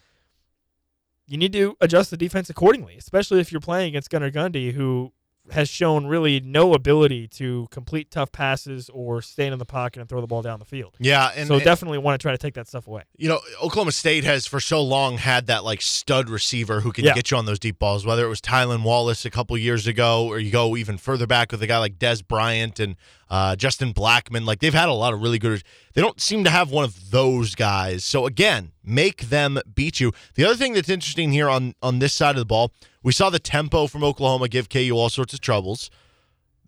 you 1.29 1.37
need 1.37 1.53
to 1.53 1.77
adjust 1.79 2.09
the 2.11 2.17
defense 2.17 2.49
accordingly, 2.49 2.95
especially 2.97 3.39
if 3.39 3.51
you're 3.51 3.61
playing 3.61 3.89
against 3.89 4.09
Gunnar 4.09 4.31
Gundy, 4.31 4.73
who 4.73 5.13
has 5.51 5.67
shown 5.67 6.05
really 6.05 6.39
no 6.41 6.75
ability 6.75 7.27
to 7.27 7.67
complete 7.71 8.11
tough 8.11 8.31
passes 8.31 8.87
or 8.93 9.19
stand 9.19 9.51
in 9.51 9.57
the 9.57 9.65
pocket 9.65 9.99
and 9.99 10.07
throw 10.07 10.21
the 10.21 10.27
ball 10.27 10.43
down 10.43 10.59
the 10.59 10.65
field. 10.65 10.95
Yeah, 10.99 11.31
and 11.35 11.47
so 11.47 11.55
and- 11.55 11.63
definitely 11.63 11.97
want 11.97 12.19
to 12.19 12.23
try 12.23 12.31
to 12.31 12.37
take 12.37 12.53
that 12.53 12.67
stuff 12.67 12.85
away. 12.87 13.01
you 13.17 13.27
know, 13.27 13.39
Oklahoma 13.59 13.91
State 13.91 14.23
has 14.25 14.45
for 14.45 14.59
so 14.59 14.79
long 14.83 15.17
had 15.17 15.47
that 15.47 15.63
like 15.63 15.81
stud 15.81 16.29
receiver 16.29 16.81
who 16.81 16.91
can 16.91 17.03
Yeah. 17.05 17.15
get 17.15 17.31
you 17.31 17.37
on 17.37 17.45
those 17.45 17.57
deep 17.57 17.79
balls, 17.79 18.05
whether 18.05 18.23
it 18.23 18.29
was 18.29 18.41
Tylan 18.41 18.83
Wallace 18.83 19.25
a 19.25 19.31
couple 19.31 19.57
years 19.57 19.87
ago, 19.87 20.25
or 20.27 20.37
you 20.39 20.51
go 20.51 20.77
even 20.77 20.99
further 20.99 21.25
back 21.25 21.51
with 21.51 21.63
a 21.63 21.67
guy 21.67 21.79
like 21.79 21.97
Dez 21.97 22.25
Bryant 22.27 22.79
and 22.79 22.95
uh, 23.29 23.55
Justin 23.55 23.93
Blackmon. 23.93 24.45
Like 24.45 24.59
they've 24.59 24.73
had 24.73 24.89
a 24.89 24.93
lot 24.93 25.13
of 25.13 25.21
really 25.21 25.39
good. 25.39 25.63
They 25.93 26.01
don't 26.01 26.19
seem 26.19 26.43
to 26.43 26.49
have 26.49 26.71
one 26.71 26.83
of 26.83 27.11
those 27.11 27.55
guys. 27.55 28.03
So 28.03 28.25
again, 28.25 28.71
make 28.83 29.29
them 29.29 29.59
beat 29.75 29.99
you. 29.99 30.11
The 30.35 30.45
other 30.45 30.55
thing 30.55 30.73
that's 30.73 30.89
interesting 30.89 31.31
here 31.31 31.49
on 31.49 31.75
on 31.81 31.99
this 31.99 32.13
side 32.13 32.35
of 32.35 32.39
the 32.39 32.45
ball, 32.45 32.71
we 33.03 33.11
saw 33.11 33.29
the 33.29 33.39
tempo 33.39 33.87
from 33.87 34.03
Oklahoma 34.03 34.47
give 34.47 34.69
KU 34.69 34.91
all 34.93 35.09
sorts 35.09 35.33
of 35.33 35.41
troubles. 35.41 35.89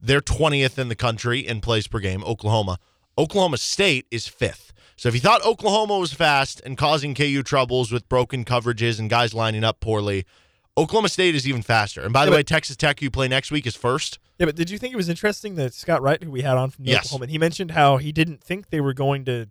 They're 0.01 0.21
20th 0.21 0.79
in 0.79 0.87
the 0.87 0.95
country 0.95 1.39
in 1.39 1.61
plays 1.61 1.87
per 1.87 1.99
game, 1.99 2.23
Oklahoma. 2.23 2.79
Oklahoma 3.17 3.57
State 3.57 4.07
is 4.09 4.27
fifth. 4.27 4.73
So 4.95 5.09
if 5.09 5.15
you 5.15 5.21
thought 5.21 5.45
Oklahoma 5.45 5.97
was 5.97 6.13
fast 6.13 6.61
and 6.63 6.77
causing 6.77 7.13
KU 7.15 7.43
troubles 7.43 7.91
with 7.91 8.07
broken 8.07 8.45
coverages 8.45 8.99
and 8.99 9.09
guys 9.09 9.33
lining 9.33 9.63
up 9.63 9.79
poorly, 9.79 10.25
Oklahoma 10.81 11.09
State 11.09 11.35
is 11.35 11.47
even 11.47 11.61
faster. 11.61 12.01
And 12.01 12.11
by 12.13 12.25
the 12.25 12.31
Yeah, 12.31 12.37
way, 12.37 12.43
Texas 12.43 12.75
Tech, 12.75 12.99
who 12.99 13.05
you 13.05 13.11
play 13.11 13.27
next 13.27 13.51
week, 13.51 13.65
is 13.67 13.75
first. 13.75 14.19
Yeah, 14.39 14.45
but 14.47 14.55
did 14.55 14.69
you 14.69 14.77
think 14.77 14.93
it 14.93 14.97
was 14.97 15.09
interesting 15.09 15.55
that 15.55 15.73
Scott 15.73 16.01
Wright, 16.01 16.21
who 16.23 16.31
we 16.31 16.41
had 16.41 16.57
on 16.57 16.69
from 16.71 16.85
Yes. 16.85 17.05
Oklahoma, 17.07 17.27
he 17.31 17.37
mentioned 17.37 17.71
how 17.71 17.97
he 17.97 18.11
didn't 18.11 18.43
think 18.43 18.69
they 18.69 18.81
were 18.81 18.93
going 18.93 19.25
to 19.25 19.47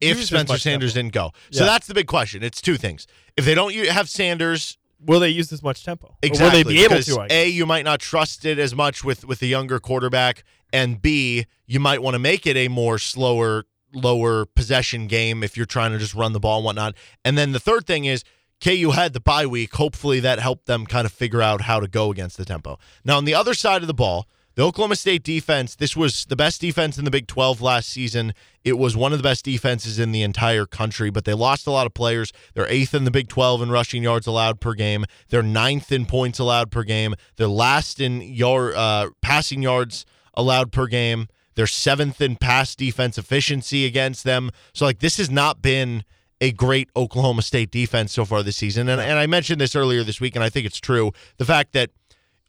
If 0.00 0.24
Spencer 0.24 0.58
Sanders 0.58 0.94
tempo. 0.94 1.02
didn't 1.08 1.14
go. 1.14 1.32
So 1.50 1.64
Yeah. 1.64 1.70
that's 1.70 1.86
the 1.86 1.94
big 1.94 2.06
question. 2.06 2.42
It's 2.42 2.60
two 2.60 2.76
things. 2.76 3.06
If 3.36 3.44
they 3.44 3.54
don't 3.54 3.74
have 3.88 4.08
Sanders, 4.08 4.78
will 5.04 5.20
they 5.20 5.28
use 5.28 5.50
this 5.50 5.62
much 5.62 5.84
tempo? 5.84 6.16
Exactly. 6.22 6.46
Or 6.46 6.50
will 6.50 6.64
they 6.64 6.74
be 6.74 6.84
able 6.84 7.02
to? 7.02 7.26
A, 7.30 7.48
you 7.48 7.66
might 7.66 7.84
not 7.84 8.00
trust 8.00 8.44
it 8.44 8.58
as 8.58 8.74
much 8.74 9.02
with 9.04 9.24
with 9.24 9.42
a 9.42 9.46
younger 9.46 9.78
quarterback, 9.80 10.44
and 10.72 11.00
B, 11.02 11.46
you 11.66 11.80
might 11.80 12.02
want 12.02 12.14
to 12.14 12.18
make 12.20 12.46
it 12.46 12.56
a 12.56 12.68
more 12.68 12.98
slower, 12.98 13.64
lower 13.92 14.44
possession 14.46 15.06
game 15.08 15.42
if 15.42 15.56
you're 15.56 15.66
trying 15.66 15.92
to 15.92 15.98
just 15.98 16.14
run 16.14 16.32
the 16.32 16.40
ball 16.40 16.58
and 16.58 16.64
whatnot. 16.64 16.94
And 17.24 17.36
then 17.38 17.52
the 17.52 17.60
third 17.60 17.86
thing 17.86 18.04
is 18.04 18.22
KU 18.62 18.90
had 18.90 19.12
the 19.12 19.20
bye 19.20 19.46
week. 19.46 19.74
Hopefully 19.74 20.20
that 20.20 20.38
helped 20.38 20.66
them 20.66 20.86
kind 20.86 21.06
of 21.06 21.12
figure 21.12 21.42
out 21.42 21.62
how 21.62 21.80
to 21.80 21.88
go 21.88 22.10
against 22.10 22.36
the 22.36 22.44
tempo. 22.44 22.78
Now 23.04 23.16
on 23.16 23.24
the 23.24 23.34
other 23.34 23.54
side 23.54 23.82
of 23.82 23.88
the 23.88 23.94
ball, 23.94 24.26
the 24.58 24.64
Oklahoma 24.64 24.96
State 24.96 25.22
defense, 25.22 25.76
this 25.76 25.96
was 25.96 26.24
the 26.24 26.34
best 26.34 26.60
defense 26.60 26.98
in 26.98 27.04
the 27.04 27.12
Big 27.12 27.28
12 27.28 27.60
last 27.60 27.88
season. 27.88 28.34
It 28.64 28.76
was 28.76 28.96
one 28.96 29.12
of 29.12 29.20
the 29.20 29.22
best 29.22 29.44
defenses 29.44 30.00
in 30.00 30.10
the 30.10 30.22
entire 30.22 30.66
country, 30.66 31.10
but 31.10 31.24
they 31.24 31.32
lost 31.32 31.68
a 31.68 31.70
lot 31.70 31.86
of 31.86 31.94
players. 31.94 32.32
They're 32.54 32.66
eighth 32.66 32.92
in 32.92 33.04
the 33.04 33.12
Big 33.12 33.28
12 33.28 33.62
in 33.62 33.70
rushing 33.70 34.02
yards 34.02 34.26
allowed 34.26 34.60
per 34.60 34.74
game. 34.74 35.04
They're 35.28 35.44
ninth 35.44 35.92
in 35.92 36.06
points 36.06 36.40
allowed 36.40 36.72
per 36.72 36.82
game. 36.82 37.14
They're 37.36 37.46
last 37.46 38.00
in 38.00 38.20
yard, 38.20 38.74
uh, 38.74 39.10
passing 39.22 39.62
yards 39.62 40.04
allowed 40.34 40.72
per 40.72 40.88
game. 40.88 41.28
They're 41.54 41.68
seventh 41.68 42.20
in 42.20 42.34
pass 42.34 42.74
defense 42.74 43.16
efficiency 43.16 43.86
against 43.86 44.24
them. 44.24 44.50
So, 44.72 44.84
like, 44.84 44.98
this 44.98 45.18
has 45.18 45.30
not 45.30 45.62
been 45.62 46.02
a 46.40 46.52
great 46.52 46.88
Oklahoma 46.96 47.42
State 47.42 47.70
defense 47.70 48.12
so 48.12 48.24
far 48.24 48.42
this 48.42 48.56
season. 48.56 48.88
And, 48.88 49.00
and 49.00 49.18
I 49.18 49.26
mentioned 49.26 49.60
this 49.60 49.74
earlier 49.74 50.04
this 50.04 50.20
week, 50.20 50.36
and 50.36 50.44
I 50.44 50.48
think 50.48 50.66
it's 50.66 50.78
true. 50.78 51.12
The 51.36 51.44
fact 51.44 51.72
that 51.72 51.90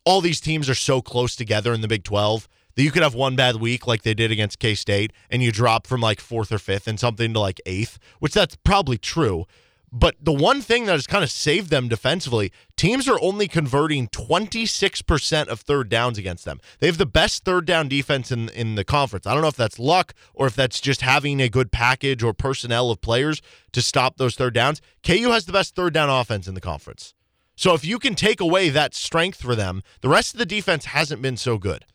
all 0.05 0.21
these 0.21 0.39
teams 0.39 0.69
are 0.69 0.75
so 0.75 1.01
close 1.01 1.35
together 1.35 1.73
in 1.73 1.81
the 1.81 1.87
Big 1.87 2.03
12 2.03 2.47
that 2.75 2.83
you 2.83 2.91
could 2.91 3.03
have 3.03 3.15
one 3.15 3.35
bad 3.35 3.57
week 3.57 3.87
like 3.87 4.03
they 4.03 4.13
did 4.13 4.31
against 4.31 4.59
K 4.59 4.75
State 4.75 5.11
and 5.29 5.43
you 5.43 5.51
drop 5.51 5.87
from 5.87 6.01
like 6.01 6.19
fourth 6.19 6.51
or 6.51 6.59
fifth 6.59 6.87
and 6.87 6.99
something 6.99 7.33
to 7.33 7.39
like 7.39 7.59
eighth, 7.65 7.99
which 8.19 8.33
that's 8.33 8.55
probably 8.57 8.97
true. 8.97 9.45
But 9.91 10.15
the 10.21 10.31
one 10.31 10.61
thing 10.61 10.85
that 10.85 10.91
has 10.91 11.07
kind 11.07 11.23
of 11.23 11.31
saved 11.31 11.71
them 11.71 11.87
defensively, 11.87 12.51
teams 12.75 13.07
are 13.07 13.19
only 13.21 13.47
converting 13.47 14.07
26% 14.07 15.47
of 15.47 15.61
third 15.61 15.89
downs 15.89 16.17
against 16.17 16.45
them. 16.45 16.59
They 16.79 16.87
have 16.87 16.99
the 16.99 17.07
best 17.07 17.43
third 17.43 17.65
down 17.65 17.87
defense 17.87 18.31
in, 18.31 18.49
in 18.49 18.75
the 18.75 18.83
conference. 18.83 19.25
I 19.25 19.33
don't 19.33 19.41
know 19.41 19.47
if 19.47 19.55
that's 19.55 19.79
luck 19.79 20.13
or 20.33 20.45
if 20.45 20.55
that's 20.55 20.79
just 20.79 21.01
having 21.01 21.41
a 21.41 21.49
good 21.49 21.71
package 21.71 22.21
or 22.21 22.33
personnel 22.33 22.91
of 22.91 23.01
players 23.01 23.41
to 23.71 23.81
stop 23.81 24.17
those 24.17 24.35
third 24.35 24.53
downs. 24.53 24.79
KU 25.03 25.31
has 25.31 25.45
the 25.45 25.53
best 25.53 25.75
third 25.75 25.93
down 25.93 26.09
offense 26.09 26.47
in 26.47 26.53
the 26.53 26.61
conference. 26.61 27.15
So 27.55 27.73
if 27.73 27.83
you 27.83 27.99
can 27.99 28.15
take 28.15 28.39
away 28.39 28.69
that 28.69 28.93
strength 28.93 29.41
for 29.41 29.55
them, 29.55 29.81
the 30.01 30.09
rest 30.09 30.33
of 30.33 30.39
the 30.39 30.45
defense 30.45 30.85
hasn't 30.85 31.21
been 31.21 31.35
so 31.35 31.57
good. 31.57 31.85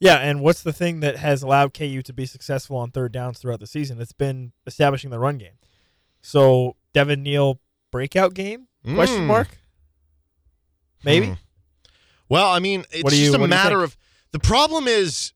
Yeah, 0.00 0.16
and 0.16 0.40
what's 0.40 0.62
the 0.62 0.72
thing 0.72 1.00
that 1.00 1.16
has 1.16 1.42
allowed 1.42 1.72
KU 1.72 2.02
to 2.02 2.12
be 2.12 2.26
successful 2.26 2.76
on 2.76 2.90
third 2.90 3.12
downs 3.12 3.38
throughout 3.38 3.60
the 3.60 3.66
season? 3.66 4.00
It's 4.00 4.12
been 4.12 4.52
establishing 4.66 5.10
the 5.10 5.18
run 5.18 5.38
game. 5.38 5.54
So 6.20 6.76
Devin 6.96 7.22
Neal 7.22 7.60
breakout 7.92 8.32
game? 8.32 8.68
Question 8.82 9.24
Mm. 9.24 9.26
mark? 9.26 9.48
Maybe. 11.04 11.26
Hmm. 11.26 11.32
Well, 12.30 12.50
I 12.50 12.58
mean, 12.58 12.86
it's 12.90 13.14
you- 13.14 13.26
just 13.32 13.34
a 13.36 13.46
matter 13.46 13.82
of 13.82 13.98
the 14.32 14.38
problem 14.38 14.88
is 14.88 15.34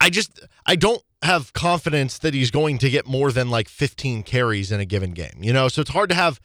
I 0.00 0.08
just 0.08 0.40
I 0.64 0.74
don't 0.74 1.02
have 1.22 1.52
confidence 1.52 2.16
that 2.18 2.32
he's 2.32 2.50
going 2.50 2.78
to 2.78 2.88
get 2.88 3.06
more 3.06 3.30
than 3.30 3.50
like 3.50 3.68
15 3.68 4.22
carries 4.22 4.72
in 4.72 4.80
a 4.80 4.86
given 4.86 5.12
game. 5.12 5.38
You 5.42 5.52
know, 5.52 5.68
so 5.68 5.82
it's 5.82 5.90
hard 5.90 6.08
to 6.08 6.14
have 6.14 6.40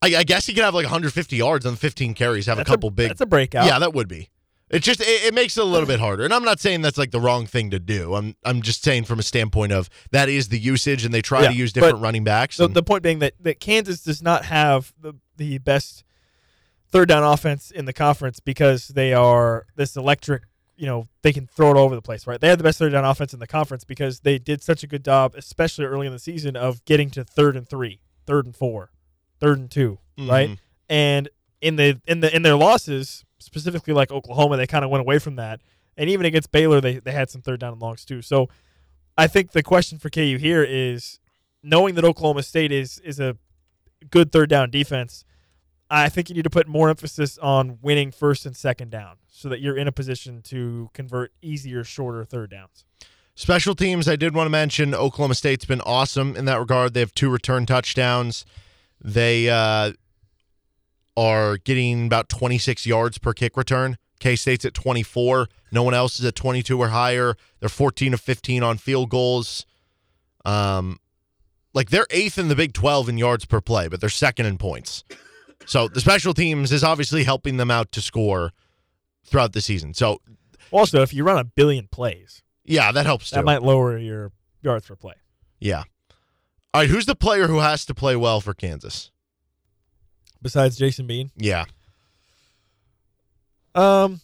I, 0.00 0.14
I 0.18 0.22
guess 0.22 0.46
he 0.46 0.54
could 0.54 0.62
have 0.62 0.72
like 0.74 0.84
150 0.84 1.34
yards 1.36 1.66
on 1.66 1.74
15 1.74 2.14
carries, 2.14 2.46
have 2.46 2.58
That's 2.58 2.68
a 2.68 2.72
couple 2.72 2.90
big 2.90 3.08
That's 3.08 3.20
a 3.20 3.26
breakout. 3.26 3.66
Yeah, 3.66 3.80
that 3.80 3.94
would 3.94 4.06
be. 4.06 4.30
It 4.68 4.80
just 4.82 5.00
it, 5.00 5.04
it 5.26 5.34
makes 5.34 5.56
it 5.56 5.60
a 5.62 5.64
little 5.64 5.86
bit 5.86 6.00
harder. 6.00 6.24
And 6.24 6.34
I'm 6.34 6.42
not 6.44 6.58
saying 6.58 6.82
that's 6.82 6.98
like 6.98 7.12
the 7.12 7.20
wrong 7.20 7.46
thing 7.46 7.70
to 7.70 7.78
do. 7.78 8.14
I'm 8.14 8.34
I'm 8.44 8.62
just 8.62 8.82
saying 8.82 9.04
from 9.04 9.18
a 9.18 9.22
standpoint 9.22 9.72
of 9.72 9.88
that 10.10 10.28
is 10.28 10.48
the 10.48 10.58
usage 10.58 11.04
and 11.04 11.14
they 11.14 11.22
try 11.22 11.42
Yeah, 11.42 11.48
to 11.50 11.54
use 11.54 11.72
different 11.72 12.00
running 12.00 12.24
backs. 12.24 12.56
So 12.56 12.64
and- 12.64 12.74
the 12.74 12.82
point 12.82 13.02
being 13.02 13.20
that, 13.20 13.34
that 13.40 13.60
Kansas 13.60 14.02
does 14.02 14.22
not 14.22 14.44
have 14.46 14.92
the 15.00 15.14
the 15.36 15.58
best 15.58 16.02
third 16.88 17.08
down 17.08 17.22
offense 17.22 17.70
in 17.70 17.84
the 17.84 17.92
conference 17.92 18.40
because 18.40 18.88
they 18.88 19.12
are 19.14 19.66
this 19.76 19.96
electric. 19.96 20.42
You 20.78 20.86
know, 20.86 21.08
they 21.22 21.32
can 21.32 21.46
throw 21.46 21.70
it 21.70 21.76
all 21.78 21.84
over 21.84 21.94
the 21.94 22.02
place, 22.02 22.26
right? 22.26 22.38
They 22.40 22.48
have 22.48 22.58
the 22.58 22.64
best 22.64 22.78
third 22.78 22.92
down 22.92 23.04
offense 23.04 23.32
in 23.32 23.38
the 23.40 23.46
conference 23.46 23.84
because 23.84 24.20
they 24.20 24.38
did 24.38 24.62
such 24.62 24.82
a 24.82 24.86
good 24.86 25.04
job, 25.04 25.34
especially 25.34 25.86
early 25.86 26.06
in 26.06 26.12
the 26.12 26.18
season, 26.18 26.54
of 26.54 26.84
getting 26.84 27.08
to 27.10 27.24
third 27.24 27.56
and 27.56 27.66
three, 27.68 28.00
third 28.26 28.44
and 28.44 28.54
four, 28.54 28.90
third 29.40 29.58
and 29.58 29.70
2 29.70 29.98
right? 30.18 30.50
Mhm. 30.50 30.58
And 30.90 31.28
in 31.62 31.76
the 31.76 32.00
in 32.06 32.20
the 32.20 32.34
in 32.34 32.42
their 32.42 32.56
losses, 32.56 33.24
specifically 33.46 33.94
like 33.94 34.10
Oklahoma, 34.10 34.56
they 34.56 34.66
kind 34.66 34.84
of 34.84 34.90
went 34.90 35.00
away 35.00 35.18
from 35.18 35.36
that. 35.36 35.60
And 35.96 36.10
even 36.10 36.26
against 36.26 36.52
Baylor, 36.52 36.80
they 36.80 36.98
they 36.98 37.12
had 37.12 37.30
some 37.30 37.40
third 37.40 37.60
down 37.60 37.72
and 37.72 37.80
longs 37.80 38.04
too. 38.04 38.20
So 38.20 38.48
I 39.16 39.28
think 39.28 39.52
the 39.52 39.62
question 39.62 39.98
for 39.98 40.10
KU 40.10 40.36
here 40.36 40.62
is 40.62 41.18
knowing 41.62 41.94
that 41.94 42.04
Oklahoma 42.04 42.42
State 42.42 42.72
is 42.72 42.98
is 42.98 43.18
a 43.18 43.36
good 44.10 44.32
third 44.32 44.50
down 44.50 44.70
defense. 44.70 45.24
I 45.88 46.08
think 46.08 46.28
you 46.28 46.34
need 46.34 46.42
to 46.42 46.50
put 46.50 46.66
more 46.66 46.90
emphasis 46.90 47.38
on 47.38 47.78
winning 47.80 48.10
first 48.10 48.44
and 48.44 48.56
second 48.56 48.90
down 48.90 49.18
so 49.28 49.48
that 49.48 49.60
you're 49.60 49.76
in 49.76 49.86
a 49.86 49.92
position 49.92 50.42
to 50.42 50.90
convert 50.92 51.32
easier, 51.40 51.84
shorter 51.84 52.24
third 52.24 52.50
downs. 52.50 52.84
Special 53.36 53.76
teams, 53.76 54.08
I 54.08 54.16
did 54.16 54.34
want 54.34 54.46
to 54.46 54.50
mention 54.50 54.94
Oklahoma 54.94 55.36
State's 55.36 55.64
been 55.64 55.82
awesome 55.82 56.34
in 56.34 56.44
that 56.46 56.58
regard. 56.58 56.94
They 56.94 57.00
have 57.00 57.14
two 57.14 57.30
return 57.30 57.66
touchdowns. 57.66 58.44
They 59.00 59.48
uh, 59.48 59.92
are 61.16 61.56
getting 61.58 62.06
about 62.06 62.28
26 62.28 62.86
yards 62.86 63.18
per 63.18 63.32
kick 63.32 63.56
return. 63.56 63.96
K 64.20 64.36
State's 64.36 64.64
at 64.64 64.74
24. 64.74 65.48
No 65.72 65.82
one 65.82 65.94
else 65.94 66.18
is 66.18 66.24
at 66.26 66.34
22 66.34 66.78
or 66.78 66.88
higher. 66.88 67.36
They're 67.60 67.68
14 67.68 68.14
of 68.14 68.20
15 68.20 68.62
on 68.62 68.78
field 68.78 69.10
goals. 69.10 69.66
Um, 70.44 70.98
like 71.74 71.90
they're 71.90 72.06
eighth 72.10 72.38
in 72.38 72.48
the 72.48 72.54
Big 72.54 72.72
12 72.72 73.08
in 73.10 73.18
yards 73.18 73.44
per 73.44 73.60
play, 73.60 73.88
but 73.88 74.00
they're 74.00 74.08
second 74.08 74.46
in 74.46 74.56
points. 74.58 75.04
So 75.66 75.88
the 75.88 76.00
special 76.00 76.32
teams 76.32 76.72
is 76.72 76.84
obviously 76.84 77.24
helping 77.24 77.56
them 77.56 77.70
out 77.70 77.92
to 77.92 78.00
score 78.00 78.52
throughout 79.24 79.52
the 79.52 79.60
season. 79.60 79.92
So 79.94 80.20
Also, 80.70 81.02
if 81.02 81.12
you 81.12 81.24
run 81.24 81.38
a 81.38 81.44
billion 81.44 81.88
plays, 81.88 82.42
yeah, 82.64 82.92
that 82.92 83.04
helps 83.06 83.30
too. 83.30 83.36
that 83.36 83.44
might 83.44 83.62
lower 83.62 83.98
your 83.98 84.32
yards 84.62 84.86
per 84.86 84.96
play. 84.96 85.14
Yeah. 85.60 85.84
All 86.72 86.82
right, 86.82 86.90
who's 86.90 87.06
the 87.06 87.16
player 87.16 87.46
who 87.48 87.58
has 87.58 87.84
to 87.86 87.94
play 87.94 88.16
well 88.16 88.40
for 88.40 88.54
Kansas? 88.54 89.10
Besides 90.46 90.76
Jason 90.76 91.08
Bean, 91.08 91.32
Yeah. 91.36 91.64
um, 93.74 94.20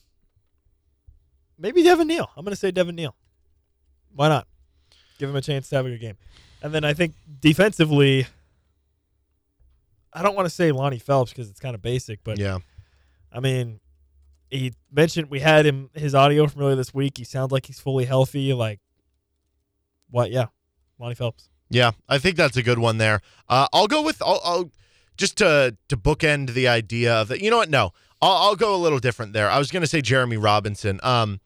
maybe 1.59 1.83
Devin 1.83 2.07
Neal. 2.07 2.31
I'm 2.37 2.45
going 2.45 2.53
to 2.53 2.57
say 2.61 2.71
Devin 2.71 2.95
Neal. 2.95 3.17
Why 4.15 4.29
not? 4.29 4.47
Give 5.19 5.29
him 5.29 5.35
a 5.35 5.41
chance 5.43 5.69
to 5.71 5.77
have 5.77 5.85
a 5.87 5.89
good 5.91 6.01
game. 6.01 6.17
And 6.63 6.73
then 6.73 6.85
I 6.85 6.95
think 6.95 7.15
defensively, 7.41 8.29
I 10.13 10.23
don't 10.23 10.37
want 10.37 10.47
to 10.47 10.55
say 10.55 10.71
Lonnie 10.71 11.01
Phelps 11.01 11.33
because 11.33 11.51
it's 11.51 11.59
kind 11.59 11.75
of 11.75 11.83
basic, 11.83 12.23
but 12.23 12.39
yeah. 12.39 12.59
I 13.33 13.41
mean, 13.41 13.81
he 14.49 14.75
mentioned 14.93 15.29
we 15.29 15.41
had 15.41 15.67
him 15.67 15.91
his 15.95 16.15
audio 16.15 16.47
from 16.47 16.63
earlier 16.63 16.77
this 16.77 16.95
week. 16.95 17.19
He 17.19 17.25
sounds 17.25 17.51
like 17.51 17.67
he's 17.67 17.81
fully 17.81 18.05
healthy. 18.05 18.53
Like, 18.55 18.79
what? 20.09 20.31
Yeah, 20.31 20.47
Lonnie 21.01 21.17
Phelps. 21.17 21.49
Yeah, 21.69 21.91
I 22.09 22.19
think 22.19 22.37
that's 22.37 22.57
a 22.57 22.63
good 22.63 22.79
one 22.79 22.99
there. 22.99 23.23
Uh, 23.49 23.67
I'll 23.73 23.89
go 23.89 24.03
with 24.03 24.23
I'll, 24.23 24.41
I'll 24.45 24.71
just 25.17 25.39
to 25.39 25.77
to 25.89 25.97
bookend 25.97 26.55
the 26.55 26.69
idea 26.69 27.15
of 27.15 27.29
that. 27.29 27.41
You 27.41 27.51
know 27.51 27.59
what? 27.59 27.71
No, 27.71 27.93
I'll, 28.21 28.33
I'll 28.49 28.57
go 28.57 28.75
a 28.75 28.79
little 28.79 28.99
different 28.99 29.33
there. 29.33 29.51
I 29.51 29.59
was 29.59 29.71
going 29.71 29.83
to 29.83 29.87
say 29.87 30.01
Jereme 30.01 30.43
Robinson. 30.43 31.01
Um, 31.03 31.41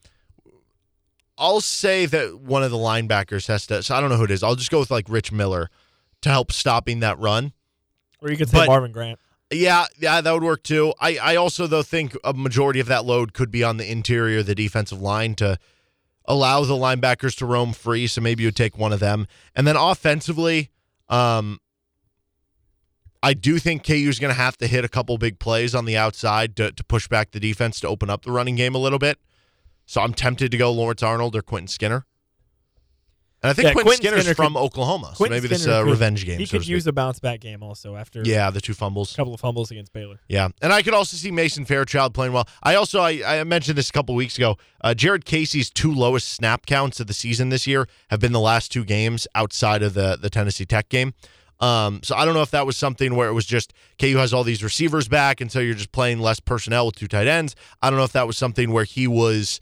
I'll 1.38 1.61
say 1.61 2.07
that 2.07 2.40
one 2.40 2.62
of 2.62 2.70
the 2.70 2.79
linebackers 2.79 3.46
has 3.48 3.66
to. 3.66 3.83
So 3.83 3.94
I 3.94 4.00
don't 4.00 4.09
know 4.11 4.16
who 4.16 4.24
it 4.24 4.31
is. 4.31 4.42
I'll 4.42 4.57
just 4.57 4.70
go 4.70 4.79
with 4.79 4.90
like 4.90 5.07
Rich 5.09 5.33
Miller 5.33 5.68
to 6.22 6.29
help 6.31 6.50
stopping 6.50 7.00
that 7.00 7.18
run. 7.18 7.52
Or 8.22 8.31
you 8.31 8.37
could 8.37 8.48
say 8.48 8.59
But- 8.59 8.68
Marvin 8.68 8.92
Grant. 8.92 9.18
Yeah, 9.52 9.85
yeah, 9.96 10.20
that 10.20 10.33
would 10.33 10.42
work 10.42 10.64
too. 10.64 10.92
I, 10.98 11.18
I 11.18 11.37
also 11.37 11.68
though 11.68 11.85
think 11.85 12.16
a 12.24 12.33
majority 12.33 12.81
of 12.81 12.88
that 12.88 13.05
load 13.05 13.33
could 13.33 13.52
be 13.52 13.62
on 13.62 13.76
the 13.76 13.88
interior 13.88 14.40
of 14.40 14.46
the 14.46 14.57
defensive 14.57 15.00
line 15.00 15.37
to 15.37 15.57
allow 16.24 16.64
the 16.64 16.74
linebackers 16.74 17.37
to 17.37 17.46
roam 17.46 17.72
free. 17.72 18.09
So 18.09 18.20
maybe 18.20 18.42
you 18.42 18.48
would 18.48 18.57
take 18.57 18.76
one 18.76 18.92
of 18.92 18.98
them. 18.98 19.29
And 19.55 19.64
then 19.64 19.76
offensively, 19.76 20.70
um, 21.09 21.61
I 23.27 23.35
do 23.35 23.59
think 23.59 23.85
KU 23.85 23.93
is 24.09 24.21
going 24.21 24.33
to 24.33 24.41
have 24.41 24.57
to 24.59 24.69
hit 24.69 24.85
a 24.85 24.89
couple 24.89 25.19
big 25.19 25.41
plays 25.41 25.75
on 25.75 25.85
the 25.85 25.97
outside 25.97 26.55
to, 26.57 26.71
to 26.71 26.85
push 26.85 27.09
back 27.09 27.33
the 27.33 27.41
defense 27.41 27.81
to 27.81 27.89
open 27.89 28.09
up 28.09 28.23
the 28.25 28.31
running 28.31 28.55
game 28.55 28.75
a 28.77 28.79
little 28.79 29.01
bit. 29.01 29.19
So 29.85 30.01
I'm 30.01 30.15
tempted 30.15 30.53
to 30.53 30.57
go 30.57 30.71
Lawrence 30.73 31.03
Arnold 31.03 31.35
or 31.35 31.43
Quentin 31.43 31.67
Skinner. 31.69 32.07
And 33.43 33.51
I 33.51 33.53
think 33.53 33.67
Yeah, 33.67 33.73
Quentin 33.73 33.87
Quentin 33.87 34.03
Skinner's 34.07 34.21
Skinner 34.23 34.35
from 34.35 34.55
could- 34.55 34.61
Oklahoma. 34.61 35.09
So 35.09 35.17
Quentin 35.17 35.37
maybe 35.37 35.49
this 35.49 35.59
is 35.59 35.65
Skinner 35.65 35.81
a 35.81 35.85
could- 35.85 35.91
revenge 35.91 36.25
game. 36.25 36.39
He 36.39 36.47
so 36.47 36.59
could 36.59 36.67
use 36.69 36.87
a 36.87 36.93
bounce 36.93 37.19
back 37.19 37.41
game 37.41 37.62
also 37.62 37.95
after 37.97 38.23
yeah, 38.25 38.49
the 38.51 38.61
two 38.61 38.75
fumbles. 38.75 39.12
a 39.12 39.17
couple 39.17 39.35
of 39.35 39.41
fumbles 39.41 39.71
against 39.71 39.93
Baylor. 39.93 40.21
Yeah, 40.29 40.49
and 40.62 40.73
I 40.73 40.83
could 40.83 40.95
also 40.95 41.17
see 41.17 41.31
Mason 41.31 41.65
Fairchild 41.65 42.15
playing 42.15 42.33
well. 42.33 42.49
I 42.62 42.77
also 42.77 43.01
I, 43.01 43.41
I 43.41 43.45
mentioned 43.45 43.77
this 43.77 43.91
a 43.91 43.93
couple 43.93 44.15
weeks 44.15 44.37
ago. 44.37 44.57
Uh, 44.81 44.95
Jared 44.95 45.25
Casey's 45.25 45.69
two 45.71 45.93
lowest 45.93 46.29
snap 46.29 46.65
counts 46.65 46.99
of 47.01 47.09
the 47.09 47.15
season 47.15 47.51
this 47.51 47.67
year 47.67 47.87
have 48.09 48.21
been 48.21 48.33
the 48.33 48.41
last 48.41 48.73
two 48.73 48.85
games 48.85 49.27
outside 49.35 49.83
of 49.83 49.95
the 49.95 50.17
the 50.21 50.31
Tennessee 50.31 50.65
Tech 50.65 50.89
game. 50.89 51.12
Um, 51.61 52.01
so 52.03 52.14
I 52.14 52.25
don't 52.25 52.35
know 52.35 52.42
if 52.42 52.51
that 52.51 52.66
was 52.66 52.77
something 52.77 53.14
where 53.14 53.29
it 53.29 53.33
was 53.33 53.47
just 53.47 53.73
KU 53.99 54.16
has 54.19 54.35
all 54.35 54.45
these 54.45 54.62
receivers 54.62 55.09
back, 55.09 55.40
and 55.40 55.51
so 55.51 55.59
you're 55.61 55.75
just 55.75 55.92
playing 55.92 56.21
less 56.21 56.40
personnel 56.40 56.87
with 56.87 56.97
two 56.97 57.09
tight 57.09 57.27
ends. 57.27 57.57
I 57.81 57.88
don't 57.90 57.99
know 57.99 58.05
if 58.05 58.12
that 58.12 58.27
was 58.27 58.37
something 58.37 58.73
where 58.73 58.85
he 58.85 59.07
was 59.07 59.61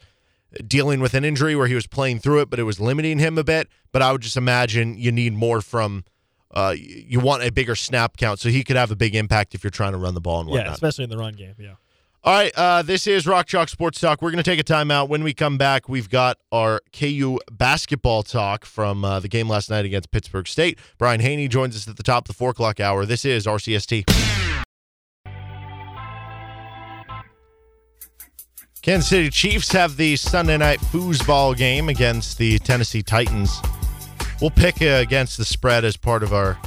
dealing 0.67 1.01
with 1.01 1.15
an 1.15 1.25
injury 1.25 1.55
where 1.57 1.67
he 1.67 1.75
was 1.75 1.87
playing 1.87 2.19
through 2.19 2.41
it, 2.41 2.51
but 2.51 2.59
it 2.59 2.65
was 2.65 2.81
limiting 2.81 3.19
him 3.19 3.39
a 3.39 3.45
bit. 3.45 3.69
But 3.93 4.03
I 4.03 4.13
would 4.13 4.23
just 4.23 4.37
imagine 4.37 4.97
you 4.99 5.13
need 5.13 5.33
more 5.35 5.61
from. 5.61 6.05
Uh, 6.51 6.73
you 6.77 7.19
want 7.19 7.43
a 7.43 7.51
bigger 7.51 7.75
snap 7.75 8.17
count, 8.17 8.39
so 8.39 8.49
he 8.49 8.63
could 8.63 8.77
have 8.77 8.93
a 8.93 8.97
big 8.97 9.17
impact 9.17 9.57
if 9.57 9.65
you're 9.65 9.73
trying 9.73 9.91
to 9.91 9.99
run 9.99 10.15
the 10.15 10.21
ball 10.21 10.39
and 10.39 10.49
whatnot. 10.49 10.67
Yeah, 10.67 10.73
especially 10.73 11.03
in 11.03 11.11
the 11.11 11.19
run 11.19 11.35
game. 11.35 11.55
Yeah. 11.59 11.75
All 12.27 12.33
right, 12.33 12.53
uh, 12.57 12.81
this 12.81 13.07
is 13.07 13.27
Rock 13.27 13.47
Chalk 13.47 13.69
Sports 13.69 14.01
Talk. 14.01 14.23
We're 14.23 14.31
going 14.31 14.43
to 14.43 14.51
take 14.51 14.59
a 14.59 14.65
timeout. 14.65 15.11
When 15.11 15.23
we 15.23 15.35
come 15.35 15.59
back, 15.59 15.91
we've 15.91 16.09
got 16.09 16.39
our 16.51 16.81
KU 16.99 17.39
basketball 17.53 18.23
talk 18.23 18.65
from 18.65 19.05
uh, 19.05 19.21
the 19.21 19.29
game 19.29 19.47
last 19.47 19.69
night 19.69 19.85
against 19.85 20.11
Pittsburg 20.11 20.49
State. 20.49 20.79
Brian 20.97 21.21
Haney 21.21 21.49
joins 21.49 21.77
us 21.77 21.87
at 21.87 21.99
the 21.99 22.03
top 22.03 22.25
of 22.25 22.29
the 22.29 22.33
four 22.33 22.49
o'clock 22.49 22.81
hour. 22.81 23.05
This 23.05 23.27
is 23.27 23.45
RCST. 23.45 24.07
Kansas 28.81 29.11
City 29.11 29.29
Chiefs 29.29 29.71
have 29.73 29.99
the 29.99 30.17
Sunday 30.17 30.57
night 30.57 30.81
foosball 30.81 31.55
game 31.55 31.91
against 31.91 32.39
the 32.39 32.59
Tennessee 32.61 33.03
Titans. 33.03 33.61
We'll 34.41 34.51
pick 34.51 34.81
against 34.81 35.37
the 35.37 35.45
spread 35.45 35.85
as 35.85 35.99
part 35.99 36.23
of 36.23 36.33
our 36.33 36.59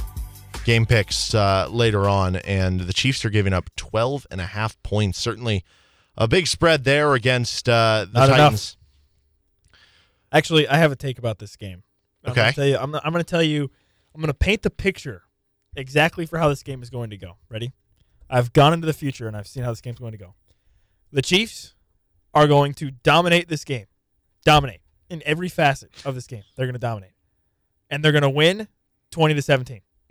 game 0.64 0.86
picks 0.86 1.34
uh, 1.34 1.68
later 1.70 2.08
on, 2.08 2.36
and 2.36 2.80
the 2.80 2.92
Chiefs 2.92 3.24
are 3.24 3.30
giving 3.30 3.52
up 3.52 3.70
12 3.76 4.26
and 4.30 4.40
a 4.40 4.46
half 4.46 4.80
points. 4.82 5.18
Certainly 5.18 5.64
a 6.16 6.28
big 6.28 6.46
spread 6.46 6.84
there 6.84 7.14
against 7.14 7.68
uh, 7.68 8.06
the 8.10 8.18
Not 8.18 8.28
enough. 8.28 8.38
Titans. 8.38 8.76
Actually, 10.32 10.68
I 10.68 10.76
have 10.76 10.92
a 10.92 10.96
take 10.96 11.18
about 11.18 11.38
this 11.38 11.56
game. 11.56 11.82
I'm 12.24 12.32
Okay. 12.32 12.40
Gonna 12.40 12.52
tell 12.52 12.66
you, 12.66 12.76
I'm, 12.78 12.94
I'm 12.96 13.12
going 13.12 13.24
to 13.24 13.30
tell 13.30 13.42
you. 13.42 13.70
I'm 14.14 14.20
going 14.20 14.28
to 14.28 14.34
paint 14.34 14.62
the 14.62 14.70
picture 14.70 15.22
exactly 15.76 16.26
for 16.26 16.38
how 16.38 16.48
this 16.48 16.62
game 16.62 16.82
is 16.82 16.90
going 16.90 17.10
to 17.10 17.16
go. 17.16 17.36
Ready? 17.48 17.72
I've 18.28 18.52
gone 18.52 18.72
into 18.72 18.86
the 18.86 18.92
future 18.92 19.28
and 19.28 19.36
I've 19.36 19.46
seen 19.46 19.62
how 19.62 19.70
this 19.70 19.80
game's 19.80 20.00
going 20.00 20.12
to 20.12 20.18
go. 20.18 20.34
The 21.12 21.22
Chiefs 21.22 21.74
are 22.34 22.46
going 22.46 22.74
to 22.74 22.90
dominate 22.90 23.48
this 23.48 23.64
game. 23.64 23.86
Dominate 24.44 24.80
in 25.08 25.22
every 25.24 25.48
facet 25.48 25.90
of 26.04 26.14
this 26.14 26.26
game. 26.26 26.42
They're 26.56 26.66
going 26.66 26.74
to 26.74 26.78
dominate. 26.80 27.12
And 27.90 28.04
they're 28.04 28.12
going 28.12 28.22
to 28.22 28.28
win 28.30 28.68
20 29.12 29.34
to 29.34 29.42
17. 29.42 29.80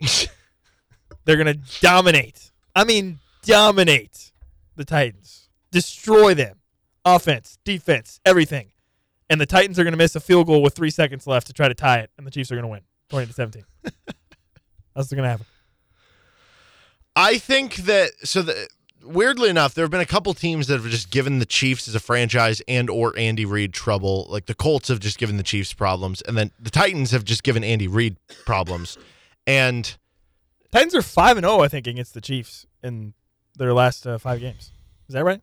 they're 1.24 1.36
going 1.36 1.46
to 1.46 1.80
dominate. 1.80 2.50
I 2.74 2.84
mean, 2.84 3.18
dominate 3.42 4.32
the 4.76 4.84
Titans. 4.84 5.48
Destroy 5.70 6.34
them. 6.34 6.60
Offense, 7.04 7.58
defense, 7.64 8.20
everything. 8.24 8.72
And 9.30 9.40
the 9.40 9.46
Titans 9.46 9.78
are 9.78 9.84
going 9.84 9.92
to 9.92 9.98
miss 9.98 10.16
a 10.16 10.20
field 10.20 10.46
goal 10.46 10.62
with 10.62 10.74
3 10.74 10.90
seconds 10.90 11.26
left 11.26 11.46
to 11.48 11.52
try 11.52 11.68
to 11.68 11.74
tie 11.74 11.98
it 11.98 12.10
and 12.16 12.26
the 12.26 12.30
Chiefs 12.30 12.50
are 12.50 12.54
going 12.54 12.64
to 12.64 12.68
win 12.68 12.80
20 13.10 13.26
to 13.26 13.32
17. 13.32 13.64
That's 13.82 14.04
what's 14.94 15.12
going 15.12 15.24
to 15.24 15.30
happen. 15.30 15.46
I 17.14 17.38
think 17.38 17.76
that 17.76 18.12
so. 18.22 18.42
The, 18.42 18.68
weirdly 19.02 19.48
enough, 19.48 19.74
there 19.74 19.82
have 19.82 19.90
been 19.90 20.00
a 20.00 20.06
couple 20.06 20.32
teams 20.34 20.68
that 20.68 20.74
have 20.80 20.90
just 20.90 21.10
given 21.10 21.40
the 21.40 21.46
Chiefs 21.46 21.88
as 21.88 21.94
a 21.94 22.00
franchise 22.00 22.62
and 22.68 22.88
or 22.88 23.16
Andy 23.18 23.44
Reid 23.44 23.72
trouble. 23.72 24.26
Like 24.28 24.46
the 24.46 24.54
Colts 24.54 24.88
have 24.88 25.00
just 25.00 25.18
given 25.18 25.36
the 25.36 25.42
Chiefs 25.42 25.72
problems, 25.72 26.22
and 26.22 26.36
then 26.36 26.52
the 26.60 26.70
Titans 26.70 27.10
have 27.10 27.24
just 27.24 27.42
given 27.42 27.64
Andy 27.64 27.88
Reid 27.88 28.16
problems. 28.44 28.98
And 29.48 29.96
Titans 30.72 30.94
are 30.94 31.02
5 31.02 31.36
and 31.38 31.44
0 31.46 31.60
I 31.60 31.68
think 31.68 31.86
against 31.86 32.14
the 32.14 32.20
Chiefs 32.20 32.66
in 32.82 33.14
their 33.56 33.72
last 33.72 34.06
uh, 34.06 34.18
5 34.18 34.40
games. 34.40 34.72
Is 35.08 35.14
that 35.14 35.24
right? 35.24 35.40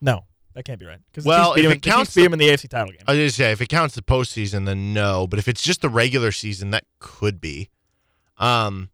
No. 0.00 0.24
That 0.54 0.64
can't 0.64 0.78
be 0.78 0.84
right. 0.86 0.98
Cuz 1.14 1.24
Well, 1.24 1.54
the 1.54 1.60
if 1.60 1.64
them, 1.64 1.72
it 1.72 1.82
counts 1.82 2.10
Chiefs 2.10 2.14
beat 2.14 2.20
the- 2.20 2.24
them 2.26 2.32
in 2.34 2.38
the 2.40 2.48
AFC 2.50 2.68
title 2.68 2.92
game. 2.92 3.00
I 3.06 3.12
was 3.12 3.18
gonna 3.18 3.30
say 3.30 3.52
if 3.52 3.60
it 3.62 3.68
counts 3.68 3.94
the 3.94 4.02
postseason, 4.02 4.66
then 4.66 4.92
no. 4.92 5.26
But 5.26 5.38
if 5.38 5.48
it's 5.48 5.62
just 5.62 5.80
the 5.80 5.88
regular 5.88 6.30
season, 6.30 6.70
that 6.70 6.84
could 6.98 7.40
be. 7.40 7.70
Um, 8.36 8.90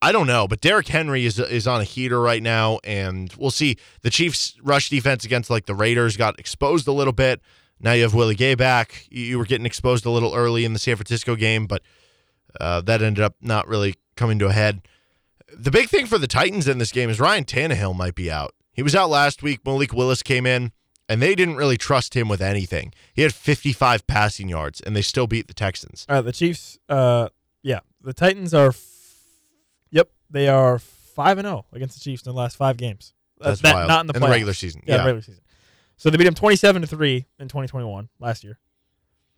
I 0.00 0.12
don't 0.12 0.26
know, 0.28 0.46
but 0.46 0.60
Derrick 0.60 0.88
Henry 0.88 1.24
is 1.26 1.38
is 1.40 1.66
on 1.66 1.80
a 1.80 1.84
heater 1.84 2.20
right 2.20 2.42
now, 2.42 2.78
and 2.84 3.32
we'll 3.36 3.50
see. 3.50 3.76
The 4.02 4.10
Chiefs' 4.10 4.54
rush 4.62 4.90
defense 4.90 5.24
against 5.24 5.50
like 5.50 5.66
the 5.66 5.74
Raiders 5.74 6.16
got 6.16 6.38
exposed 6.38 6.86
a 6.86 6.92
little 6.92 7.12
bit. 7.12 7.40
Now 7.80 7.92
you 7.92 8.02
have 8.02 8.14
Willie 8.14 8.34
Gay 8.36 8.54
back. 8.54 9.06
You 9.10 9.38
were 9.38 9.44
getting 9.44 9.66
exposed 9.66 10.04
a 10.06 10.10
little 10.10 10.34
early 10.34 10.64
in 10.64 10.72
the 10.72 10.78
San 10.78 10.94
Francisco 10.96 11.34
game, 11.36 11.66
but 11.66 11.82
uh, 12.60 12.80
that 12.82 13.02
ended 13.02 13.22
up 13.22 13.36
not 13.40 13.66
really 13.68 13.94
coming 14.16 14.38
to 14.38 14.46
a 14.46 14.52
head. 14.52 14.82
the 15.56 15.70
big 15.70 15.88
thing 15.88 16.06
for 16.06 16.18
the 16.18 16.26
Titans 16.26 16.68
in 16.68 16.78
this 16.78 16.92
game 16.92 17.08
is 17.10 17.18
Ryan 17.20 17.44
Tannehill 17.44 17.96
might 17.96 18.14
be 18.14 18.30
out. 18.30 18.54
He 18.72 18.82
was 18.82 18.94
out 18.94 19.10
last 19.10 19.42
week. 19.42 19.60
Malik 19.64 19.92
Willis 19.92 20.22
came 20.22 20.46
in, 20.46 20.72
and 21.08 21.20
they 21.22 21.34
didn't 21.34 21.56
really 21.56 21.76
trust 21.76 22.14
him 22.14 22.28
with 22.28 22.40
anything. 22.40 22.92
He 23.12 23.22
had 23.22 23.34
55 23.34 24.06
passing 24.06 24.48
yards, 24.48 24.80
and 24.80 24.94
they 24.94 25.02
still 25.02 25.26
beat 25.26 25.48
the 25.48 25.54
Texans. 25.54 26.06
All 26.08 26.16
right, 26.16 26.24
the 26.24 26.32
Chiefs. 26.32 26.78
Uh, 26.88 27.28
yeah, 27.62 27.80
the 28.02 28.12
Titans 28.12 28.54
are. 28.54 28.68
F- 28.68 28.84
yep, 29.90 30.10
they 30.30 30.48
are 30.48 30.78
five 30.78 31.38
and 31.38 31.46
zero 31.46 31.64
against 31.72 31.94
the 31.98 32.00
Chiefs 32.00 32.24
in 32.24 32.32
the 32.32 32.38
last 32.38 32.56
five 32.56 32.76
games. 32.76 33.14
Uh, 33.40 33.48
That's 33.50 33.62
not, 33.62 33.74
wild. 33.74 33.88
Not 33.88 34.00
in 34.02 34.06
the, 34.08 34.14
In 34.14 34.20
the 34.22 34.28
regular 34.28 34.52
season, 34.52 34.82
Yeah, 34.86 34.96
yeah. 34.96 35.00
regular 35.02 35.22
season. 35.22 35.42
So 35.96 36.10
they 36.10 36.16
beat 36.16 36.24
them 36.24 36.34
twenty-seven 36.34 36.82
to 36.82 36.88
three 36.88 37.26
in 37.40 37.48
twenty 37.48 37.66
twenty-one 37.68 38.08
last 38.20 38.44
year. 38.44 38.58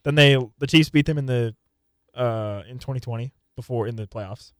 Then 0.02 0.14
they 0.16 0.36
the 0.58 0.66
Chiefs 0.66 0.90
beat 0.90 1.06
them 1.06 1.16
in 1.18 1.26
the 1.26 1.54
uh 2.14 2.62
in 2.68 2.78
twenty 2.78 3.00
twenty 3.00 3.32
before 3.56 3.86
in 3.86 3.96
the 3.96 4.06
playoffs. 4.06 4.52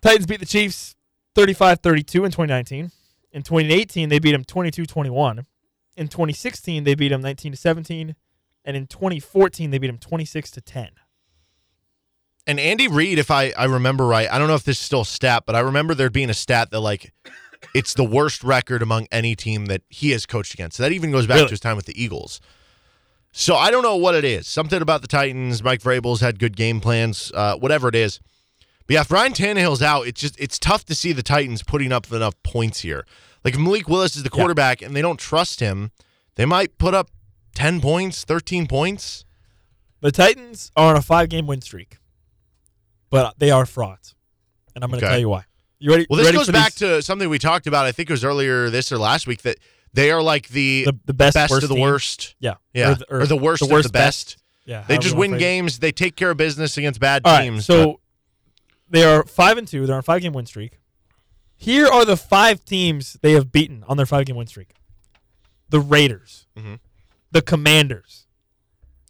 Titans 0.00 0.26
beat 0.26 0.40
the 0.40 0.46
Chiefs 0.46 0.96
35-32 1.36 1.96
in 1.98 2.30
2019. 2.30 2.90
In 3.32 3.42
2018, 3.42 4.08
they 4.08 4.18
beat 4.18 4.32
them 4.32 4.44
22-21. 4.44 5.44
In 5.96 6.08
2016, 6.08 6.84
they 6.84 6.94
beat 6.94 7.08
them 7.08 7.20
19 7.22 7.52
to 7.52 7.56
17, 7.58 8.14
and 8.64 8.76
in 8.76 8.86
2014, 8.86 9.70
they 9.70 9.78
beat 9.78 9.86
them 9.86 9.98
26 9.98 10.50
to 10.52 10.60
10. 10.60 10.88
And 12.46 12.58
Andy 12.58 12.88
Reid, 12.88 13.18
if 13.18 13.30
I, 13.30 13.52
I 13.56 13.64
remember 13.64 14.06
right, 14.06 14.28
I 14.30 14.38
don't 14.38 14.48
know 14.48 14.54
if 14.54 14.64
this 14.64 14.78
is 14.78 14.84
still 14.84 15.02
a 15.02 15.06
stat, 15.06 15.44
but 15.46 15.54
I 15.54 15.60
remember 15.60 15.94
there 15.94 16.10
being 16.10 16.30
a 16.30 16.34
stat 16.34 16.70
that 16.72 16.80
like 16.80 17.12
it's 17.74 17.94
the 17.94 18.04
worst 18.04 18.42
record 18.42 18.82
among 18.82 19.06
any 19.12 19.36
team 19.36 19.66
that 19.66 19.82
he 19.88 20.10
has 20.10 20.26
coached 20.26 20.52
against. 20.52 20.76
So 20.76 20.82
that 20.82 20.92
even 20.92 21.12
goes 21.12 21.26
back 21.26 21.36
Really? 21.36 21.46
to 21.48 21.52
his 21.52 21.60
time 21.60 21.76
with 21.76 21.86
the 21.86 22.02
Eagles. 22.02 22.40
So 23.34 23.56
I 23.56 23.70
don't 23.70 23.82
know 23.82 23.96
what 23.96 24.14
it 24.14 24.24
is. 24.24 24.46
Something 24.46 24.82
about 24.82 25.00
the 25.00 25.08
Titans. 25.08 25.62
Mike 25.62 25.80
Vrabel's 25.80 26.20
had 26.20 26.38
good 26.38 26.56
game 26.56 26.80
plans. 26.80 27.32
Uh, 27.34 27.56
whatever 27.56 27.88
it 27.88 27.94
is. 27.94 28.20
But 28.86 28.94
yeah, 28.94 29.00
if 29.00 29.10
Ryan 29.10 29.32
Tannehill's 29.32 29.80
out, 29.82 30.06
it's 30.06 30.20
just 30.20 30.38
it's 30.38 30.58
tough 30.58 30.84
to 30.86 30.94
see 30.94 31.12
the 31.12 31.22
Titans 31.22 31.62
putting 31.62 31.92
up 31.92 32.12
enough 32.12 32.34
points 32.42 32.80
here. 32.80 33.06
Like 33.44 33.54
if 33.54 33.60
Malik 33.60 33.88
Willis 33.88 34.16
is 34.16 34.22
the 34.22 34.30
Yeah. 34.32 34.38
quarterback 34.38 34.82
and 34.82 34.94
they 34.94 35.00
don't 35.02 35.18
trust 35.18 35.60
him, 35.60 35.92
they 36.34 36.44
might 36.44 36.76
put 36.78 36.92
up 36.94 37.10
ten 37.54 37.80
points, 37.80 38.24
thirteen 38.24 38.66
points. 38.66 39.24
The 40.00 40.12
Titans 40.12 40.70
are 40.76 40.90
on 40.90 40.96
a 40.96 41.02
five-game 41.02 41.46
win 41.46 41.60
streak, 41.62 41.98
but 43.08 43.38
they 43.38 43.50
are 43.50 43.64
frauds, 43.66 44.14
and 44.74 44.82
I'm 44.82 44.90
going 44.90 45.00
to 45.00 45.06
Okay. 45.06 45.12
tell 45.14 45.20
you 45.20 45.28
why. 45.28 45.44
You 45.78 45.90
ready? 45.90 46.06
Well, 46.10 46.18
this 46.18 46.26
ready 46.26 46.38
goes 46.38 46.50
back 46.50 46.74
these- 46.74 46.88
to 46.88 47.02
something 47.02 47.28
we 47.28 47.38
talked 47.38 47.66
about. 47.66 47.86
I 47.86 47.92
think 47.92 48.10
it 48.10 48.12
was 48.12 48.24
earlier 48.24 48.68
this 48.68 48.90
or 48.92 48.98
last 48.98 49.26
week 49.26 49.42
that 49.42 49.58
they 49.94 50.10
are 50.10 50.22
like 50.22 50.48
the, 50.48 50.84
the, 50.86 50.98
the 51.06 51.14
best, 51.14 51.34
best 51.34 51.52
of 51.52 51.60
the 51.68 51.74
team. 51.74 51.80
worst. 51.82 52.34
Yeah, 52.40 52.54
Yeah, 52.72 52.92
Or 52.92 52.94
the, 52.94 53.06
or 53.22 53.26
the 53.26 53.36
worst 53.36 53.60
the 53.60 53.66
of 53.66 53.70
worst 53.72 53.88
the 53.88 53.92
best. 53.92 54.36
Yeah, 54.64 54.84
They 54.86 54.96
just 54.98 55.16
win 55.16 55.32
wanna 55.32 55.36
it. 55.38 55.40
games. 55.40 55.78
They 55.80 55.92
take 55.92 56.14
care 56.16 56.30
of 56.30 56.36
business 56.36 56.76
against 56.78 57.00
bad 57.00 57.22
All 57.24 57.32
right, 57.32 57.44
teams. 57.44 57.66
so 57.66 58.00
they 58.88 59.02
are 59.04 59.24
five 59.24 59.58
and 59.58 59.66
two. 59.66 59.86
They're 59.86 59.94
on 59.96 60.00
a 60.00 60.02
five-game 60.02 60.32
win 60.32 60.46
streak. 60.46 60.78
Here 61.56 61.86
are 61.86 62.04
the 62.04 62.16
five 62.16 62.64
teams 62.64 63.16
they 63.22 63.32
have 63.32 63.50
beaten 63.52 63.84
on 63.88 63.96
their 63.96 64.06
five-game 64.06 64.36
win 64.36 64.46
streak: 64.46 64.74
the 65.68 65.80
Raiders, 65.80 66.46
Mhm. 66.56 66.78
the 67.30 67.42
Commanders, 67.42 68.26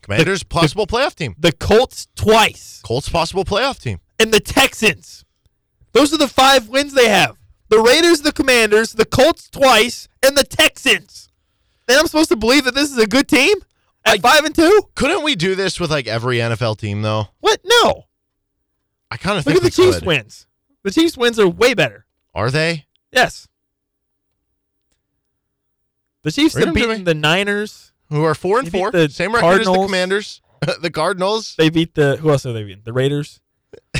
but 0.00 0.02
Commanders 0.16 0.42
possible 0.42 0.86
playoff 0.86 1.14
team. 1.14 1.34
the 1.38 1.52
Colts 1.52 2.08
twice, 2.16 2.80
Colts 2.82 3.08
possible 3.08 3.44
playoff 3.44 3.78
team. 3.80 4.00
and 4.18 4.32
the 4.32 4.40
Texans. 4.40 5.24
Those 5.92 6.12
are 6.14 6.18
the 6.18 6.28
five 6.28 6.68
wins 6.68 6.94
they 6.94 7.08
have: 7.08 7.36
the 7.68 7.78
Raiders, 7.80 8.22
the 8.22 8.32
Commanders, 8.32 8.92
the 8.92 9.04
Colts 9.06 9.48
twice, 9.50 10.08
and 10.24 10.36
the 10.36 10.44
Texans. 10.44 11.30
And 11.88 11.98
I'm 11.98 12.06
supposed 12.06 12.28
to 12.30 12.36
believe 12.36 12.64
that 12.64 12.74
this 12.74 12.90
is 12.90 12.98
a 12.98 13.06
good 13.06 13.28
team 13.28 13.56
at 14.04 14.14
I- 14.14 14.18
five 14.18 14.44
and 14.44 14.54
two? 14.54 14.88
Couldn't 14.94 15.24
we 15.24 15.34
do 15.34 15.54
this 15.54 15.78
with 15.80 15.90
like 15.90 16.06
every 16.06 16.38
NFL 16.38 16.78
team 16.78 17.02
though? 17.02 17.28
What? 17.40 17.60
No. 17.64 18.04
I 19.10 19.16
kind 19.16 19.38
of 19.38 19.44
Look 19.46 19.54
think 19.54 19.64
at 19.64 19.72
the 19.72 19.82
Chiefs 19.82 19.98
could. 19.98 20.06
wins. 20.06 20.46
The 20.84 20.90
Chiefs 20.90 21.16
wins 21.16 21.38
are 21.38 21.48
way 21.48 21.74
better. 21.74 22.06
Are 22.34 22.50
they? 22.50 22.86
Yes. 23.12 23.46
The 26.22 26.30
Chiefs 26.30 26.56
have 26.56 26.72
beaten 26.74 27.04
the 27.04 27.14
Niners. 27.14 27.92
Who 28.10 28.24
are 28.24 28.34
four 28.34 28.58
and 28.58 28.70
four? 28.70 28.90
the 28.90 29.08
Same 29.08 29.34
record 29.34 29.60
as 29.62 29.66
the 29.66 29.72
Commanders. 29.74 30.40
the 30.80 30.90
Cardinals. 30.90 31.54
They 31.56 31.68
beat 31.70 31.94
the 31.94 32.16
who 32.16 32.30
else 32.30 32.44
have 32.44 32.54
they 32.54 32.62
beaten? 32.62 32.82
The 32.84 32.92
Raiders. 32.92 33.40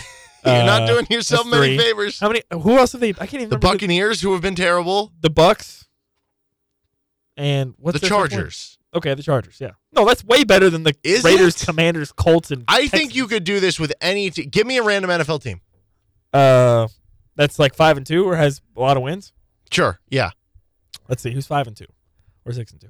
You're 0.44 0.64
not 0.64 0.82
Uh, 0.82 0.87
doing 0.87 1.06
yourself 1.11 1.46
many 1.46 1.76
favors. 1.78 2.18
How 2.20 2.28
many? 2.28 2.42
Who 2.52 2.76
else 2.78 2.92
have 2.92 3.00
they? 3.00 3.11
I 3.11 3.26
can't 3.26 3.35
even 3.35 3.48
The 3.50 3.58
Buccaneers, 3.58 4.20
who 4.20 4.32
have 4.32 4.42
been 4.42 4.54
terrible. 4.54 5.12
The 5.20 5.30
Bucks. 5.30 5.81
And 7.36 7.74
what's 7.78 8.00
the? 8.00 8.06
Chargers. 8.08 8.78
Okay, 8.94 9.14
the 9.14 9.22
Chargers. 9.22 9.58
Yeah. 9.60 9.70
No, 9.92 10.04
that's 10.04 10.22
way 10.24 10.44
better 10.44 10.68
than 10.68 10.82
the 10.82 10.94
Is 11.02 11.24
Raiders, 11.24 11.62
it? 11.62 11.64
Commanders, 11.66 12.12
Colts, 12.12 12.50
and 12.50 12.64
I 12.68 12.88
think 12.88 13.14
you 13.14 13.26
could 13.26 13.44
do 13.44 13.58
this 13.58 13.80
with 13.80 13.92
any. 14.00 14.30
Te- 14.30 14.44
Give 14.46 14.66
me 14.66 14.76
a 14.76 14.82
random 14.82 15.10
NFL 15.10 15.42
team. 15.42 15.60
Uh, 16.32 16.88
that's 17.36 17.58
like 17.58 17.74
five 17.74 17.96
and 17.96 18.06
two, 18.06 18.24
or 18.28 18.36
has 18.36 18.60
a 18.76 18.80
lot 18.80 18.96
of 18.96 19.02
wins. 19.02 19.32
Sure. 19.70 19.98
Yeah. 20.10 20.30
Let's 21.08 21.22
see, 21.22 21.30
who's 21.32 21.46
five 21.46 21.66
and 21.66 21.76
two, 21.76 21.86
or 22.44 22.52
six 22.52 22.70
and 22.72 22.80
two? 22.80 22.88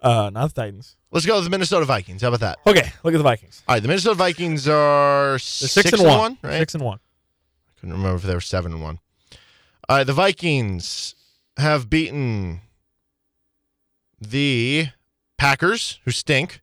Uh, 0.00 0.30
not 0.30 0.52
the 0.52 0.60
Titans. 0.62 0.96
Let's 1.12 1.24
go 1.24 1.36
with 1.36 1.44
the 1.44 1.50
Minnesota 1.50 1.86
Vikings. 1.86 2.22
How 2.22 2.28
about 2.28 2.40
that? 2.40 2.58
Okay, 2.66 2.92
look 3.04 3.14
at 3.14 3.18
the 3.18 3.22
Vikings. 3.22 3.62
All 3.68 3.74
right, 3.76 3.80
the 3.80 3.88
Minnesota 3.88 4.16
Vikings 4.16 4.68
are 4.68 5.30
They're 5.30 5.38
six, 5.38 5.72
six, 5.72 5.92
and, 5.92 6.02
one. 6.02 6.38
right? 6.42 6.58
Six 6.58 6.74
and 6.74 6.82
one. 6.82 6.98
I 6.98 7.80
couldn't 7.80 7.94
remember 7.94 8.16
if 8.16 8.22
they 8.22 8.34
were 8.34 8.40
seven 8.40 8.72
and 8.72 8.82
one. 8.82 8.98
All 9.88 9.96
right, 9.98 10.04
the 10.04 10.12
Vikings 10.12 11.14
have 11.56 11.88
beaten 11.88 12.60
the 14.30 14.88
Packers, 15.38 16.00
who 16.04 16.10
stink, 16.10 16.60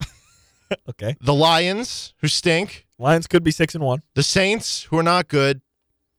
Okay. 0.88 1.16
the 1.20 1.34
Lions, 1.34 2.14
who 2.18 2.28
stink, 2.28 2.86
Lions 2.98 3.26
could 3.26 3.42
be 3.42 3.50
six 3.50 3.74
and 3.74 3.82
one. 3.84 4.02
the 4.14 4.22
Saints, 4.22 4.84
who 4.84 4.98
are 4.98 5.02
not 5.02 5.28
good, 5.28 5.60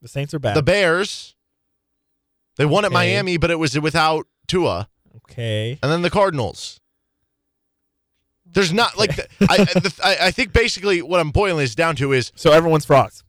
The 0.02 0.08
Saints 0.08 0.34
are 0.34 0.40
bad. 0.40 0.56
the 0.56 0.64
Bears. 0.64 1.36
They 2.58 2.66
won 2.66 2.84
at 2.86 2.92
Miami, 2.92 3.38
but 3.38 3.50
it 3.50 3.60
was 3.60 3.80
without 3.80 4.28
Tua, 4.48 4.90
okay. 5.18 5.80
and 5.82 5.92
then 5.92 6.02
the 6.02 6.10
Cardinals. 6.10 6.80
There's 8.46 8.74
not 8.74 8.98
like 8.98 9.16
the, 9.16 9.28
I, 9.50 9.58
the, 9.64 9.94
I. 10.04 10.18
I 10.28 10.32
think 10.32 10.52
basically 10.52 11.02
what 11.02 11.22
I'm 11.22 11.32
boiling 11.32 11.60
this 11.60 11.74
down 11.74 11.96
to 11.96 12.12
is 12.12 12.34
So 12.36 12.52
everyone's 12.52 12.84
frauds. 12.86 13.24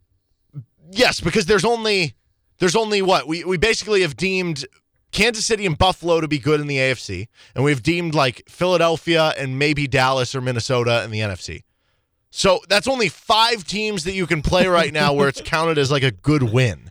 Yes, 0.90 1.20
because 1.20 1.46
there's 1.46 1.64
only 1.64 2.14
there's 2.58 2.74
only 2.74 3.02
what 3.02 3.28
we 3.28 3.44
we 3.44 3.56
basically 3.56 4.02
have 4.02 4.16
deemed 4.16 4.66
Kansas 5.12 5.46
City 5.46 5.66
and 5.66 5.78
Buffalo 5.78 6.20
to 6.20 6.26
be 6.26 6.38
good 6.38 6.60
in 6.60 6.66
the 6.66 6.78
AFC, 6.78 7.28
and 7.54 7.64
we've 7.64 7.82
deemed 7.82 8.14
like 8.14 8.42
Philadelphia 8.48 9.32
and 9.36 9.58
maybe 9.58 9.86
Dallas 9.86 10.34
or 10.34 10.40
Minnesota 10.40 11.04
in 11.04 11.10
the 11.10 11.20
NFC. 11.20 11.62
So 12.30 12.60
that's 12.68 12.88
only 12.88 13.08
five 13.10 13.64
teams 13.64 14.04
that 14.04 14.14
you 14.14 14.26
can 14.26 14.40
play 14.40 14.66
right 14.66 14.92
now 14.92 15.12
where 15.12 15.28
it's 15.28 15.40
counted 15.44 15.76
as 15.78 15.90
like 15.90 16.02
a 16.02 16.10
good 16.10 16.42
win. 16.42 16.90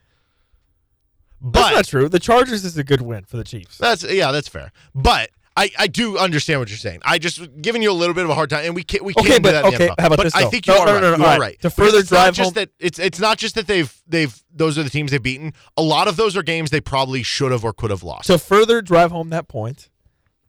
That's 1.41 1.69
But 1.69 1.73
not 1.73 1.85
true. 1.85 2.07
The 2.09 2.19
Chargers 2.19 2.63
is 2.63 2.77
a 2.77 2.83
good 2.83 3.01
win 3.01 3.23
for 3.23 3.37
the 3.37 3.43
Chiefs. 3.43 3.77
that's 3.79 4.03
yeah, 4.03 4.31
that's 4.31 4.47
fair. 4.47 4.71
But 4.93 5.31
I, 5.57 5.69
I 5.77 5.87
do 5.87 6.17
understand 6.17 6.61
what 6.61 6.69
you're 6.69 6.77
saying. 6.77 7.01
I 7.03 7.17
just 7.17 7.41
giving 7.61 7.81
you 7.81 7.91
a 7.91 7.93
little 7.93 8.13
bit 8.15 8.23
of 8.23 8.29
a 8.29 8.33
hard 8.33 8.49
time, 8.49 8.65
and 8.65 8.73
we 8.73 8.83
can't 8.83 9.03
we 9.03 9.13
can't 9.13 9.27
do 9.27 9.39
but- 9.41 9.51
that. 9.51 9.65
okay, 9.65 9.87
how 9.99 10.07
about 10.07 10.17
but 10.17 10.23
this, 10.23 10.35
I 10.35 10.43
though? 10.43 10.49
think 10.49 10.65
you 10.67 10.73
No, 10.73 10.79
are 10.81 10.85
no, 10.85 10.93
right. 10.93 11.01
no, 11.01 11.11
no, 11.11 11.17
you 11.17 11.23
are 11.23 11.27
right. 11.27 11.39
right. 11.39 11.61
To 11.61 11.69
further 11.69 11.97
it's 11.99 12.09
not 12.11 12.23
drive 12.25 12.33
just 12.35 12.45
home- 12.47 12.53
that 12.53 12.69
it's 12.79 12.99
it's 12.99 13.19
not 13.19 13.37
just 13.37 13.55
that 13.55 13.67
they've 13.67 13.93
they've 14.07 14.33
those 14.53 14.77
are 14.77 14.83
the 14.83 14.89
teams 14.89 15.11
they've 15.11 15.21
beaten. 15.21 15.53
A 15.77 15.81
lot 15.81 16.07
of 16.07 16.15
those 16.15 16.37
are 16.37 16.43
games 16.43 16.69
they 16.69 16.79
probably 16.81 17.21
should 17.23 17.51
have 17.51 17.65
or 17.65 17.73
could 17.73 17.89
have 17.91 18.01
lost. 18.03 18.27
To 18.27 18.37
further 18.37 18.81
drive 18.81 19.11
home 19.11 19.29
that 19.29 19.47
point, 19.49 19.89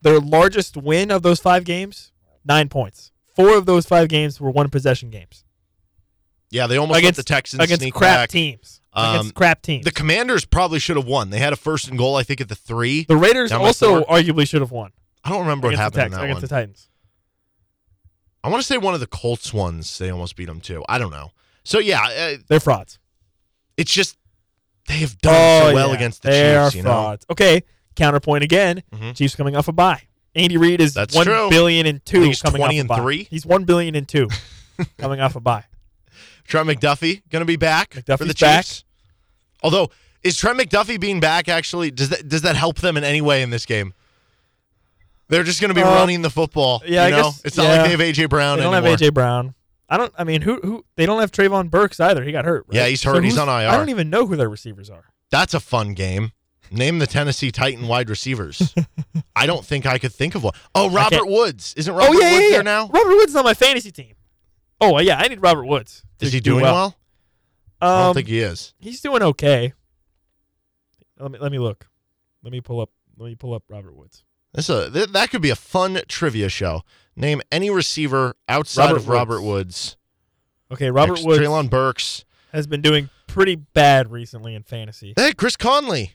their 0.01 0.19
largest 0.19 0.77
win 0.77 1.11
of 1.11 1.21
those 1.21 1.39
five 1.41 1.65
games, 1.65 2.11
nine 2.45 2.69
points. 2.69 3.11
Four 3.35 3.57
of 3.57 3.65
those 3.65 3.85
five 3.85 4.07
games 4.07 4.39
were 4.39 4.51
one 4.51 4.69
possession 4.69 5.09
games 5.09 5.43
yeah, 6.51 6.67
they 6.67 6.77
almost 6.77 6.99
against 6.99 7.17
let 7.17 7.25
the 7.25 7.33
Texans 7.33 7.63
against 7.63 7.81
sneak 7.81 7.95
crap 7.95 8.15
back. 8.19 8.29
teams. 8.29 8.79
Um, 8.95 9.15
against 9.15 9.33
crap 9.35 9.61
teams. 9.61 9.85
The 9.85 9.91
Commanders 9.91 10.45
probably 10.45 10.79
should 10.79 10.97
have 10.97 11.07
won. 11.07 11.29
They 11.31 11.39
had 11.39 11.51
a 11.53 11.55
first 11.55 11.87
and 11.87 11.97
goal, 11.97 12.15
I 12.15 12.23
think, 12.23 12.41
at 12.41 12.49
the 12.49 12.55
three. 12.55 13.03
The 13.05 13.17
Raiders 13.17 13.51
also 13.51 14.03
four. 14.03 14.17
arguably 14.17 14.47
should 14.47 14.61
have 14.61 14.71
won 14.71 14.91
I 15.23 15.29
don't 15.29 15.41
remember 15.41 15.67
what 15.67 15.73
against, 15.75 15.93
the, 15.95 16.01
happened 16.01 16.13
Tex- 16.13 16.13
in 16.13 16.19
that 16.19 16.23
against 16.25 16.35
one. 16.35 16.41
the 16.41 16.47
Titans. 16.47 16.89
I 18.43 18.49
want 18.49 18.61
to 18.61 18.67
say 18.67 18.77
one 18.77 18.93
of 18.93 18.99
the 18.99 19.07
Colts 19.07 19.53
ones. 19.53 19.97
They 19.97 20.09
almost 20.09 20.35
beat 20.35 20.45
them 20.45 20.59
too. 20.59 20.83
I 20.89 20.97
don't 20.97 21.11
know. 21.11 21.31
So 21.63 21.79
yeah, 21.79 22.03
uh, 22.03 22.37
They're 22.47 22.59
frauds. 22.59 22.99
it's 23.77 23.91
just 23.91 24.17
they 24.87 24.95
have 24.97 25.17
done 25.19 25.33
so 25.69 25.73
well 25.73 25.87
Oh, 25.87 25.91
yeah. 25.91 25.95
against 25.95 26.23
the 26.23 26.29
they 26.29 26.41
Chiefs. 26.53 26.75
are 26.75 26.77
You 26.77 26.83
know, 26.83 26.89
frauds. 26.89 27.25
Okay, 27.29 27.63
counterpoint 27.95 28.43
again. 28.43 28.83
Mhm. 28.93 29.15
Chiefs 29.15 29.35
coming 29.35 29.55
off 29.55 29.67
a 29.69 29.71
bye. 29.71 30.01
Andy 30.35 30.57
Reid 30.57 30.81
is 30.81 30.93
That's 30.93 31.15
one 31.15 31.25
true. 31.25 31.49
billion 31.49 31.85
and 31.85 31.97
I 31.97 32.01
two 32.03 32.17
think 32.21 32.25
he's 32.27 32.41
coming 32.41 32.59
20 32.59 32.75
off 32.75 32.81
and 32.81 32.89
a 32.89 32.93
bye. 32.93 32.99
three. 33.01 33.23
He's 33.29 33.45
one 33.45 33.63
billion 33.63 33.95
and 33.95 34.07
two 34.07 34.27
coming 34.97 35.21
off 35.21 35.35
a 35.35 35.39
bye. 35.39 35.63
Trent 36.45 36.67
McDuffie 36.67 37.21
going 37.29 37.41
to 37.41 37.45
be 37.45 37.55
back 37.55 37.93
for 37.93 38.01
the 38.01 38.13
McDuffie's 38.13 38.39
back. 38.39 38.65
Chiefs. 38.65 38.83
Although, 39.61 39.89
is 40.23 40.37
Trent 40.37 40.59
McDuffie 40.59 40.99
being 40.99 41.19
back 41.19 41.47
actually 41.49 41.91
does 41.91 42.09
that 42.09 42.27
does 42.27 42.41
that 42.43 42.55
help 42.55 42.79
them 42.79 42.97
in 42.97 43.03
any 43.03 43.21
way 43.21 43.41
in 43.41 43.49
this 43.49 43.65
game? 43.65 43.93
They're 45.29 45.43
just 45.43 45.61
going 45.61 45.69
to 45.69 45.75
be 45.75 45.81
Um, 45.81 45.93
running 45.93 46.21
the 46.21 46.29
football. 46.29 46.83
yeah, 46.85 47.05
you 47.07 47.11
know? 47.11 47.23
guess- 47.23 47.41
it's 47.45 47.57
not 47.57 47.63
yeah. 47.63 47.71
like 47.77 47.83
they 47.85 47.91
have 47.91 47.99
AJ 47.99 48.29
Brown 48.29 48.57
They 48.57 48.63
don't 48.63 48.73
anymore. 48.73 48.91
have 48.91 48.99
AJ 48.99 49.13
Brown. 49.13 49.55
I 49.89 49.97
don't. 49.97 50.13
I 50.17 50.23
mean, 50.23 50.41
who 50.41 50.59
who? 50.61 50.85
They 50.95 51.05
don't 51.05 51.19
have 51.19 51.31
Treylon 51.31 51.69
Burks 51.69 51.99
either. 51.99 52.23
He 52.23 52.31
got 52.31 52.45
hurt. 52.45 52.65
right? 52.67 52.75
Yeah, 52.75 52.87
he's 52.87 53.03
hurt. 53.03 53.23
He's 53.23 53.37
on 53.37 53.47
IR. 53.47 53.69
I 53.69 53.77
don't 53.77 53.89
even 53.89 54.09
know 54.09 54.25
who 54.25 54.35
their 54.35 54.49
receivers 54.49 54.89
are. 54.89 55.05
That's 55.29 55.53
a 55.53 55.59
fun 55.59 55.93
game. 55.93 56.31
Name 56.71 56.97
the 56.99 57.05
Tennessee 57.05 57.51
Titan 57.51 57.87
wide 57.87 58.09
receivers. 58.09 58.73
I 59.35 59.45
don't 59.45 59.63
think 59.63 59.85
I 59.85 59.99
could 59.99 60.11
think 60.13 60.33
of 60.33 60.43
one. 60.43 60.53
Oh, 60.73 60.89
Robert 60.89 61.27
Woods. 61.27 61.73
Isn't 61.77 61.93
Robert 61.93 62.09
oh 62.15 62.19
yeah, 62.19 62.31
Woods 62.31 62.41
yeah, 62.41 62.47
yeah. 62.47 62.49
there 62.55 62.63
now? 62.63 62.87
Robert 62.87 63.09
Woods 63.09 63.31
is 63.31 63.35
on 63.35 63.43
my 63.43 63.53
fantasy 63.53 63.91
team. 63.91 64.15
Oh 64.81 64.99
yeah, 64.99 65.17
I 65.17 65.27
need 65.27 65.41
Robert 65.41 65.65
Woods. 65.65 66.03
to 66.19 66.25
Is 66.25 66.33
he 66.33 66.39
do 66.39 66.51
doing 66.51 66.63
well? 66.63 66.95
I 67.81 67.97
don't 67.99 68.07
Um, 68.09 68.13
think 68.15 68.27
he 68.27 68.39
is. 68.39 68.73
he's 68.79 69.01
doing 69.01 69.21
okay. 69.21 69.73
Let 71.19 71.31
me 71.31 71.39
let 71.39 71.51
me 71.51 71.59
look. 71.59 71.87
Let 72.43 72.51
me 72.51 72.61
pull 72.61 72.79
up. 72.81 72.89
Let 73.17 73.27
me 73.27 73.35
pull 73.35 73.53
up 73.53 73.63
Robert 73.69 73.95
Woods. 73.95 74.23
This 74.53 74.69
a 74.69 74.89
th- 74.91 75.09
that 75.09 75.29
could 75.31 75.41
be 75.41 75.49
a 75.49 75.55
fun 75.55 76.01
trivia 76.07 76.49
show. 76.49 76.81
Name 77.15 77.41
any 77.51 77.69
receiver 77.69 78.35
outside 78.47 78.85
Robert 78.87 78.97
of 78.97 79.07
Robert 79.09 79.41
Woods. 79.41 79.47
Woods. 79.49 79.97
Okay, 80.71 80.89
Robert 80.91 81.13
Ex- 81.19 81.23
Woods 81.25 81.39
Treylon 81.41 81.69
Burks. 81.69 82.25
has 82.51 82.67
been 82.67 82.81
doing 82.81 83.09
pretty 83.27 83.55
bad 83.55 84.11
recently 84.11 84.55
in 84.55 84.63
fantasy. 84.63 85.13
Hey, 85.15 85.33
Chris 85.33 85.55
Conley. 85.55 86.13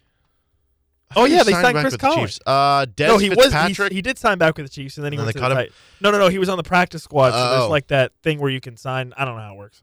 Oh, 1.17 1.25
yeah, 1.25 1.43
they 1.43 1.53
signed 1.53 1.75
back 1.75 1.83
Chris 1.83 1.93
with 1.93 2.01
the 2.01 2.07
Conley. 2.07 2.23
Chiefs. 2.27 2.41
Uh, 2.47 2.87
Dez 2.87 3.07
no, 3.09 3.19
he 3.19 3.29
was. 3.31 3.39
He, 3.39 3.43
Fitzpatrick. 3.45 3.93
he 3.93 4.03
did 4.03 4.19
sign 4.19 4.37
back 4.39 4.57
with 4.57 4.67
the 4.67 4.71
Chiefs, 4.71 4.97
and 4.99 5.05
then 5.05 5.13
he 5.13 5.19
And 5.19 5.25
went 5.27 5.35
they 5.35 5.41
to 5.41 5.43
cut 5.43 5.49
the 5.49 5.55
him? 5.55 5.59
Titans. 5.69 5.77
No, 6.01 6.11
no, 6.11 6.19
no. 6.19 6.29
He 6.29 6.39
was 6.39 6.49
on 6.49 6.57
the 6.59 6.63
practice 6.63 7.03
squad. 7.03 7.31
So 7.31 7.37
Oh. 7.39 7.59
there's 7.61 7.71
like 7.71 7.87
that 7.89 8.13
thing 8.23 8.39
where 8.41 8.51
you 8.51 8.61
can 8.61 8.77
sign. 8.77 9.15
I 9.17 9.25
don't 9.25 9.37
know 9.37 9.43
how 9.43 9.55
it 9.55 9.59
works. 9.59 9.83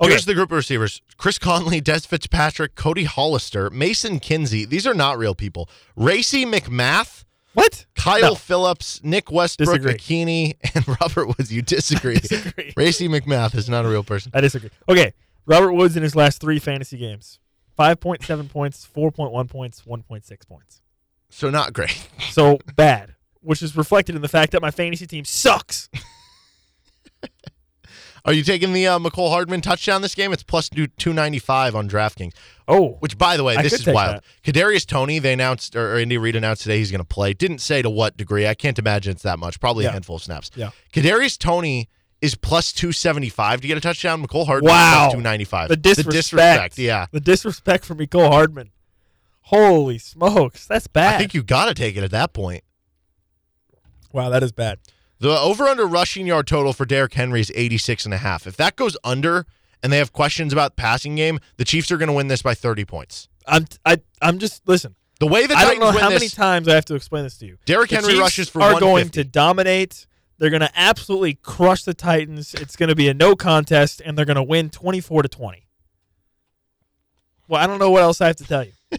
Okay, 0.00 0.10
Here's 0.10 0.24
the 0.24 0.34
group 0.34 0.50
of 0.50 0.56
receivers: 0.56 1.02
Chris 1.16 1.38
Conley, 1.38 1.80
Dez 1.80 2.06
Fitzpatrick, 2.06 2.74
Cody 2.76 3.04
Hollister, 3.04 3.70
Mason 3.70 4.20
Kinsey. 4.20 4.64
These 4.64 4.86
are 4.86 4.94
not 4.94 5.18
real 5.18 5.34
people. 5.34 5.68
Racey 5.96 6.44
McMath, 6.46 7.24
what? 7.54 7.84
Kyle 7.94 8.20
No. 8.30 8.34
Phillips, 8.34 9.00
Nick 9.04 9.30
Westbrook, 9.30 9.82
Disagree. 9.82 10.54
And 10.74 10.88
Robert 11.00 11.26
Woods. 11.26 11.52
You 11.52 11.62
disagree. 11.62 12.14
disagree. 12.18 12.72
Racey 12.76 13.08
McMath 13.08 13.54
is 13.54 13.68
not 13.68 13.84
a 13.84 13.88
real 13.88 14.02
person. 14.02 14.32
I 14.34 14.40
disagree. 14.40 14.70
Okay, 14.88 15.12
Robert 15.44 15.72
Woods 15.72 15.96
in 15.96 16.02
his 16.02 16.16
last 16.16 16.40
three 16.40 16.58
fantasy 16.58 16.96
games: 16.96 17.38
five 17.76 18.00
point 18.00 18.22
seven 18.22 18.48
points, 18.48 18.84
four 18.84 19.10
point 19.10 19.32
one 19.32 19.48
points, 19.48 19.84
one 19.86 20.02
point 20.02 20.24
six 20.24 20.44
points. 20.44 20.82
So 21.30 21.50
not 21.50 21.72
great. 21.72 22.08
So 22.32 22.58
bad, 22.76 23.14
which 23.42 23.60
is 23.62 23.76
reflected 23.76 24.14
in 24.16 24.22
the 24.22 24.28
fact 24.28 24.52
that 24.52 24.62
my 24.62 24.70
fantasy 24.70 25.06
team 25.06 25.26
sucks. 25.26 25.90
Are 28.24 28.32
you 28.32 28.42
taking 28.44 28.72
the 28.72 28.86
uh, 28.86 28.98
Mecole 29.00 29.30
Hardman 29.30 29.60
touchdown 29.60 30.00
this 30.00 30.14
game? 30.14 30.32
It's 30.32 30.44
plus 30.44 30.70
two 30.70 31.12
ninety 31.12 31.38
five 31.40 31.74
on 31.74 31.88
DraftKings. 31.90 32.32
Oh, 32.68 32.96
Which, 33.00 33.18
by 33.18 33.36
the 33.36 33.42
way, 33.44 33.56
I 33.56 33.62
this 33.62 33.72
is 33.72 33.86
wild. 33.86 34.22
Kadarius 34.44 34.86
Toney, 34.86 35.18
they 35.18 35.32
announced, 35.32 35.74
or 35.74 35.96
Andy 35.96 36.16
Reid 36.16 36.36
announced 36.36 36.62
today 36.62 36.78
he's 36.78 36.92
going 36.92 37.00
to 37.00 37.04
play. 37.04 37.34
Didn't 37.34 37.58
say 37.58 37.82
to 37.82 37.90
what 37.90 38.16
degree. 38.16 38.46
I 38.46 38.54
can't 38.54 38.78
imagine 38.78 39.12
it's 39.12 39.22
that 39.24 39.38
much. 39.40 39.58
Probably 39.58 39.84
a 39.86 39.90
handful 39.90 40.16
of 40.16 40.22
snaps. 40.22 40.50
Yeah. 40.54 40.70
Kadarius 40.92 41.36
Toney 41.36 41.88
is 42.22 42.34
plus 42.36 42.72
two 42.72 42.92
seventy 42.92 43.28
five 43.28 43.60
to 43.60 43.66
get 43.68 43.76
a 43.76 43.80
touchdown. 43.82 44.24
Mecole 44.24 44.46
Hardman 44.46 44.70
Wow. 44.70 45.00
plus 45.04 45.12
two 45.14 45.20
ninety 45.20 45.44
five. 45.44 45.68
the 45.68 45.76
disrespect. 45.76 46.78
Yeah. 46.78 47.06
the 47.10 47.20
disrespect 47.20 47.84
for 47.84 47.94
Nicole 47.94 48.30
Hardman. 48.30 48.70
Holy 49.46 49.98
smokes, 49.98 50.66
that's 50.66 50.86
bad. 50.86 51.16
I 51.16 51.18
think 51.18 51.34
you 51.34 51.42
got 51.42 51.66
to 51.66 51.74
take 51.74 51.96
it 51.96 52.04
at 52.04 52.12
that 52.12 52.32
point. 52.32 52.62
wow, 54.12 54.30
that 54.30 54.42
is 54.42 54.52
bad. 54.52 54.78
The 55.18 55.36
over 55.38 55.64
under 55.64 55.86
rushing 55.86 56.26
yard 56.26 56.46
total 56.46 56.72
for 56.72 56.84
Derrick 56.84 57.14
Henry 57.14 57.40
is 57.40 57.52
86 57.54 58.04
and 58.06 58.14
a 58.14 58.18
half. 58.18 58.46
If 58.46 58.56
that 58.56 58.76
goes 58.76 58.96
under 59.04 59.46
and 59.82 59.92
they 59.92 59.98
have 59.98 60.12
questions 60.12 60.52
about 60.52 60.76
passing 60.76 61.14
game, 61.16 61.38
the 61.58 61.64
Chiefs 61.64 61.90
are 61.92 61.96
going 61.96 62.08
to 62.08 62.12
win 62.12 62.28
this 62.28 62.42
by 62.42 62.54
30 62.54 62.84
points. 62.84 63.28
I'm 63.46 63.66
I 63.84 63.98
I'm 64.20 64.38
just 64.38 64.66
listen. 64.68 64.94
The 65.18 65.26
way 65.26 65.46
that 65.46 65.56
I 65.56 65.64
don't 65.64 65.78
know 65.80 65.92
how 65.92 66.10
this, 66.10 66.20
many 66.20 66.28
times 66.28 66.66
I 66.66 66.74
have 66.74 66.84
to 66.86 66.94
explain 66.96 67.22
this 67.24 67.38
to 67.38 67.46
you. 67.46 67.56
Derrick 67.64 67.90
Henry 67.90 68.10
Chiefs 68.10 68.20
rushes 68.20 68.48
for 68.48 68.62
are 68.62 68.80
going 68.80 69.08
to 69.10 69.22
dominate. 69.24 70.06
They're 70.42 70.50
going 70.50 70.62
to 70.62 70.72
absolutely 70.74 71.34
crush 71.34 71.84
the 71.84 71.94
Titans. 71.94 72.52
It's 72.54 72.74
going 72.74 72.88
to 72.88 72.96
be 72.96 73.06
a 73.06 73.14
no 73.14 73.36
contest, 73.36 74.02
and 74.04 74.18
they're 74.18 74.24
going 74.24 74.34
to 74.34 74.42
win 74.42 74.70
24 74.70 75.22
to 75.22 75.28
20. 75.28 75.68
Well, 77.46 77.62
I 77.62 77.68
don't 77.68 77.78
know 77.78 77.92
what 77.92 78.02
else 78.02 78.20
I 78.20 78.26
have 78.26 78.34
to 78.38 78.44
tell 78.44 78.64
you. 78.64 78.72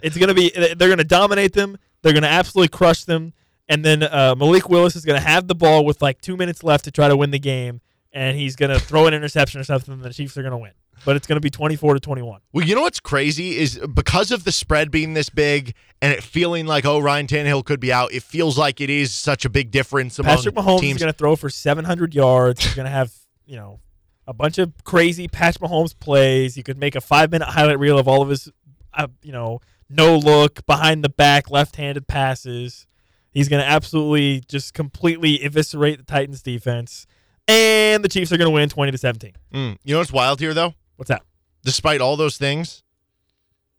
it's 0.00 0.16
going 0.16 0.28
to 0.28 0.34
be 0.34 0.50
they're 0.50 0.76
going 0.76 0.98
to 0.98 1.04
dominate 1.04 1.54
them. 1.54 1.76
They're 2.02 2.12
going 2.12 2.22
to 2.22 2.28
absolutely 2.28 2.68
crush 2.68 3.02
them, 3.02 3.32
and 3.68 3.84
then 3.84 4.04
uh, 4.04 4.36
Malik 4.38 4.68
Willis 4.68 4.94
is 4.94 5.04
going 5.04 5.20
to 5.20 5.26
have 5.26 5.48
the 5.48 5.56
ball 5.56 5.84
with 5.84 6.00
like 6.00 6.20
two 6.20 6.36
minutes 6.36 6.62
left 6.62 6.84
to 6.84 6.92
try 6.92 7.08
to 7.08 7.16
win 7.16 7.32
the 7.32 7.40
game, 7.40 7.80
and 8.12 8.38
he's 8.38 8.54
going 8.54 8.70
to 8.70 8.78
throw 8.78 9.08
an 9.08 9.14
interception 9.14 9.60
or 9.60 9.64
something. 9.64 9.92
And 9.92 10.04
the 10.04 10.14
Chiefs 10.14 10.38
are 10.38 10.42
going 10.42 10.52
to 10.52 10.58
win, 10.58 10.74
but 11.04 11.16
it's 11.16 11.26
going 11.26 11.36
to 11.36 11.40
be 11.40 11.50
24 11.50 11.94
to 11.94 12.00
21. 12.00 12.40
Well, 12.52 12.66
you 12.66 12.74
know 12.74 12.82
what's 12.82 13.00
crazy 13.00 13.58
is 13.58 13.78
because 13.92 14.30
of 14.30 14.44
the 14.44 14.52
spread 14.52 14.90
being 14.90 15.14
this 15.14 15.28
big 15.28 15.74
and 16.00 16.12
it 16.12 16.22
feeling 16.22 16.66
like, 16.66 16.84
oh, 16.84 16.98
Ryan 16.98 17.26
Tannehill 17.26 17.64
could 17.64 17.80
be 17.80 17.92
out, 17.92 18.12
it 18.12 18.22
feels 18.22 18.58
like 18.58 18.80
it 18.80 18.90
is 18.90 19.12
such 19.12 19.44
a 19.44 19.50
big 19.50 19.70
difference 19.70 20.18
among 20.18 20.36
Patrick 20.36 20.54
Mahomes 20.54 20.80
teams. 20.80 20.96
is 20.96 21.02
going 21.02 21.12
to 21.12 21.18
throw 21.18 21.36
for 21.36 21.50
700 21.50 22.14
yards. 22.14 22.64
He's 22.64 22.74
going 22.74 22.86
to 22.86 22.90
have, 22.90 23.12
you 23.46 23.56
know, 23.56 23.80
a 24.26 24.32
bunch 24.32 24.58
of 24.58 24.72
crazy 24.84 25.28
Patrick 25.28 25.70
Mahomes 25.70 25.98
plays. 25.98 26.56
You 26.56 26.62
could 26.62 26.78
make 26.78 26.94
a 26.94 27.00
five 27.00 27.30
minute 27.30 27.48
highlight 27.48 27.78
reel 27.78 27.98
of 27.98 28.08
all 28.08 28.22
of 28.22 28.28
his, 28.28 28.50
uh, 28.94 29.08
you 29.22 29.32
know, 29.32 29.60
no 29.90 30.16
look, 30.16 30.64
behind 30.66 31.04
the 31.04 31.08
back, 31.08 31.50
left 31.50 31.76
handed 31.76 32.06
passes. 32.06 32.86
He's 33.30 33.48
going 33.48 33.62
to 33.62 33.68
absolutely 33.68 34.40
just 34.48 34.74
completely 34.74 35.42
eviscerate 35.44 35.98
the 35.98 36.04
Titans 36.04 36.40
defense. 36.40 37.06
And 37.46 38.02
the 38.02 38.08
Chiefs 38.08 38.32
are 38.32 38.38
going 38.38 38.46
to 38.46 38.54
win 38.54 38.68
20 38.68 38.92
to 38.92 38.98
17. 38.98 39.32
Mm. 39.52 39.78
You 39.84 39.94
know 39.94 39.98
what's 39.98 40.12
wild 40.12 40.40
here, 40.40 40.54
though? 40.54 40.74
What's 40.96 41.08
that? 41.08 41.22
Despite 41.64 42.00
all 42.00 42.16
those 42.16 42.36
things, 42.36 42.82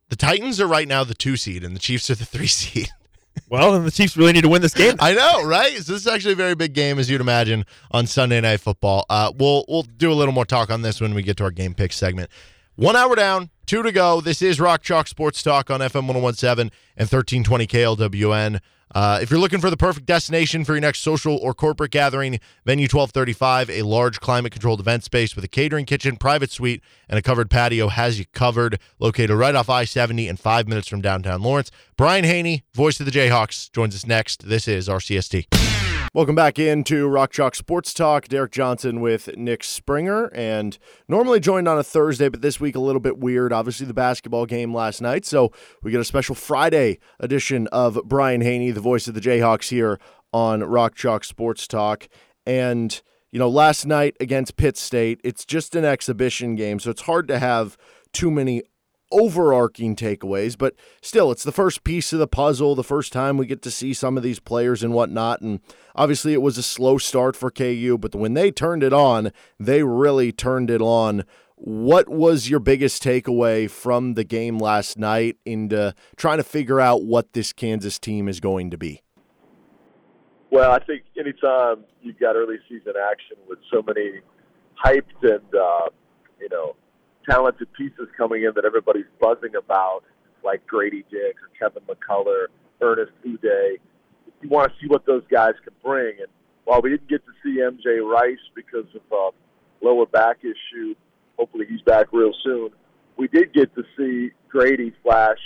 the 0.09 0.15
Titans 0.15 0.59
are 0.59 0.67
right 0.67 0.87
now 0.87 1.03
the 1.03 1.13
two 1.13 1.37
seed 1.37 1.63
and 1.63 1.75
the 1.75 1.79
Chiefs 1.79 2.09
are 2.09 2.15
the 2.15 2.25
three 2.25 2.47
seed. 2.47 2.89
Well, 3.49 3.73
then 3.73 3.83
the 3.83 3.91
Chiefs 3.91 4.15
really 4.15 4.33
need 4.33 4.41
to 4.41 4.49
win 4.49 4.61
this 4.61 4.73
game. 4.73 4.95
I 4.99 5.13
know, 5.13 5.43
right? 5.43 5.73
So 5.73 5.93
this 5.93 6.01
is 6.01 6.07
actually 6.07 6.33
a 6.33 6.37
very 6.37 6.55
big 6.55 6.73
game, 6.73 6.97
as 6.97 7.09
you'd 7.09 7.21
imagine, 7.21 7.65
on 7.91 8.07
Sunday 8.07 8.39
Night 8.39 8.61
Football. 8.61 9.05
Uh, 9.09 9.31
we'll 9.37 9.65
we'll 9.67 9.83
do 9.83 10.11
a 10.11 10.15
little 10.15 10.33
more 10.33 10.45
talk 10.45 10.69
on 10.71 10.81
this 10.81 11.01
when 11.01 11.13
we 11.13 11.21
get 11.21 11.37
to 11.37 11.43
our 11.43 11.51
game 11.51 11.73
pick 11.73 11.91
segment. 11.91 12.29
One 12.77 12.97
hour 12.97 13.15
down, 13.15 13.51
two 13.65 13.83
to 13.83 13.91
go. 13.93 14.19
This 14.19 14.41
is 14.41 14.59
Rock 14.59 14.81
Chalk 14.81 15.07
Sports 15.07 15.41
Talk 15.41 15.71
on 15.71 15.79
FM 15.79 16.07
1017 16.07 16.71
and 16.97 17.09
1320 17.09 17.67
KLWN. 17.67 18.59
Uh, 18.93 19.19
if 19.21 19.31
you're 19.31 19.39
looking 19.39 19.61
for 19.61 19.69
the 19.69 19.77
perfect 19.77 20.05
destination 20.05 20.65
for 20.65 20.73
your 20.73 20.81
next 20.81 20.99
social 20.99 21.37
or 21.37 21.53
corporate 21.53 21.91
gathering, 21.91 22.37
Venue 22.65 22.83
1235, 22.83 23.69
a 23.69 23.83
large 23.83 24.19
climate 24.19 24.51
controlled 24.51 24.81
event 24.81 25.05
space 25.05 25.37
with 25.37 25.45
a 25.45 25.47
catering 25.47 25.85
kitchen, 25.85 26.17
private 26.17 26.51
suite, 26.51 26.83
and 27.07 27.17
a 27.17 27.21
covered 27.21 27.49
patio 27.49 27.87
has 27.87 28.19
you 28.19 28.25
covered. 28.33 28.77
Located 28.99 29.31
right 29.31 29.55
off 29.55 29.69
I 29.69 29.85
70 29.85 30.27
and 30.27 30.37
five 30.37 30.67
minutes 30.67 30.89
from 30.89 30.99
downtown 30.99 31.41
Lawrence. 31.41 31.71
Brian 31.95 32.25
Hanni, 32.25 32.65
voice 32.73 32.99
of 32.99 33.05
the 33.05 33.11
Jayhawks, 33.13 33.71
joins 33.71 33.95
us 33.95 34.05
next. 34.05 34.49
This 34.49 34.67
is 34.67 34.89
RCST. 34.89 35.94
Welcome 36.15 36.33
back 36.35 36.57
into 36.57 37.09
Rock 37.09 37.33
Chalk 37.33 37.55
Sports 37.55 37.93
Talk. 37.93 38.29
Derek 38.29 38.53
Johnson 38.53 39.01
with 39.01 39.35
Nick 39.35 39.65
Springer, 39.65 40.27
and 40.27 40.77
normally 41.09 41.41
joined 41.41 41.67
on 41.67 41.77
a 41.77 41.83
Thursday, 41.83 42.29
but 42.29 42.41
this 42.41 42.57
week 42.57 42.77
a 42.77 42.79
little 42.79 43.01
bit 43.01 43.17
weird. 43.17 43.51
Obviously, 43.51 43.85
the 43.85 43.93
basketball 43.93 44.45
game 44.45 44.73
last 44.73 45.01
night, 45.01 45.25
so 45.25 45.51
we 45.83 45.91
get 45.91 45.99
a 45.99 46.05
special 46.05 46.33
Friday 46.33 46.99
edition 47.19 47.67
of 47.67 47.99
Brian 48.05 48.39
Hanni, 48.39 48.71
the 48.71 48.79
voice 48.79 49.09
of 49.09 49.13
the 49.13 49.19
Jayhawks, 49.19 49.67
here 49.67 49.99
on 50.31 50.63
Rock 50.63 50.95
Chalk 50.95 51.25
Sports 51.25 51.67
Talk. 51.67 52.07
And 52.45 53.01
you 53.33 53.39
know, 53.39 53.49
last 53.49 53.85
night 53.85 54.15
against 54.21 54.55
Pitt 54.55 54.77
State, 54.77 55.19
it's 55.21 55.43
just 55.43 55.75
an 55.75 55.83
exhibition 55.83 56.55
game, 56.55 56.79
so 56.79 56.91
it's 56.91 57.01
hard 57.01 57.27
to 57.27 57.39
have 57.39 57.75
too 58.13 58.31
many 58.31 58.63
overarching 59.11 59.95
takeaways, 59.95 60.57
but 60.57 60.75
still, 61.01 61.31
it's 61.31 61.43
the 61.43 61.51
first 61.51 61.83
piece 61.83 62.13
of 62.13 62.19
the 62.19 62.27
puzzle, 62.27 62.75
the 62.75 62.83
first 62.83 63.13
time 63.13 63.37
we 63.37 63.45
get 63.45 63.61
to 63.63 63.71
see 63.71 63.93
some 63.93 64.17
of 64.17 64.23
these 64.23 64.39
players 64.39 64.83
and 64.83 64.93
whatnot. 64.93 65.41
And 65.41 65.59
obviously, 65.95 66.33
it 66.33 66.41
was 66.41 66.57
a 66.57 66.63
slow 66.63 66.97
start 66.97 67.35
for 67.35 67.51
KU, 67.51 67.97
but 67.99 68.15
when 68.15 68.33
they 68.33 68.51
turned 68.51 68.83
it 68.83 68.93
on, 68.93 69.31
they 69.59 69.83
really 69.83 70.31
turned 70.31 70.69
it 70.69 70.81
on. 70.81 71.23
What 71.57 72.09
was 72.09 72.49
your 72.49 72.59
biggest 72.59 73.01
takeaway 73.01 73.69
from 73.69 74.15
the 74.15 74.25
game 74.25 74.57
last 74.57 74.97
night 74.97 75.37
into 75.45 75.95
trying 76.17 76.37
to 76.37 76.43
figure 76.43 76.81
out 76.81 77.03
what 77.03 77.31
this 77.33 77.53
Kansas 77.53 77.97
team 77.97 78.27
is 78.27 78.41
going 78.41 78.71
to 78.71 78.77
be? 78.77 79.01
Well, 80.51 80.71
I 80.71 80.79
think 80.79 81.03
anytime 81.17 81.85
you've 82.01 82.19
got 82.19 82.35
early 82.35 82.57
season 82.69 82.93
action 83.11 83.37
with 83.47 83.59
so 83.73 83.81
many 83.81 84.19
hyped 84.83 85.21
and 85.21 85.55
uh, 85.55 85.89
you 86.39 86.49
know 86.49 86.75
talented 87.29 87.71
pieces 87.73 88.07
coming 88.17 88.43
in 88.43 88.51
that 88.55 88.65
everybody's 88.65 89.05
buzzing 89.19 89.55
about, 89.55 90.03
like 90.43 90.65
Grady 90.67 91.03
Dick 91.09 91.35
or 91.41 91.49
Kevin 91.57 91.83
McCullar, 91.83 92.47
Ernest 92.81 93.11
Udeh, 93.25 93.77
you 94.41 94.49
want 94.49 94.71
to 94.71 94.77
see 94.79 94.87
what 94.87 95.05
those 95.05 95.23
guys 95.31 95.53
can 95.63 95.73
bring. 95.83 96.15
And 96.19 96.27
while 96.65 96.81
we 96.81 96.89
didn't 96.89 97.09
get 97.09 97.21
to 97.25 97.31
see 97.43 97.59
MJ 97.59 98.01
Rice 98.03 98.37
because 98.55 98.85
of 98.95 99.01
a 99.11 99.85
lower 99.85 100.05
back 100.05 100.37
issue, 100.41 100.95
hopefully 101.37 101.65
he's 101.67 101.81
back 101.81 102.07
real 102.11 102.33
soon. 102.43 102.69
We 103.17 103.27
did 103.27 103.53
get 103.53 103.73
to 103.75 103.83
see 103.97 104.31
Grady 104.49 104.93
flash 105.03 105.39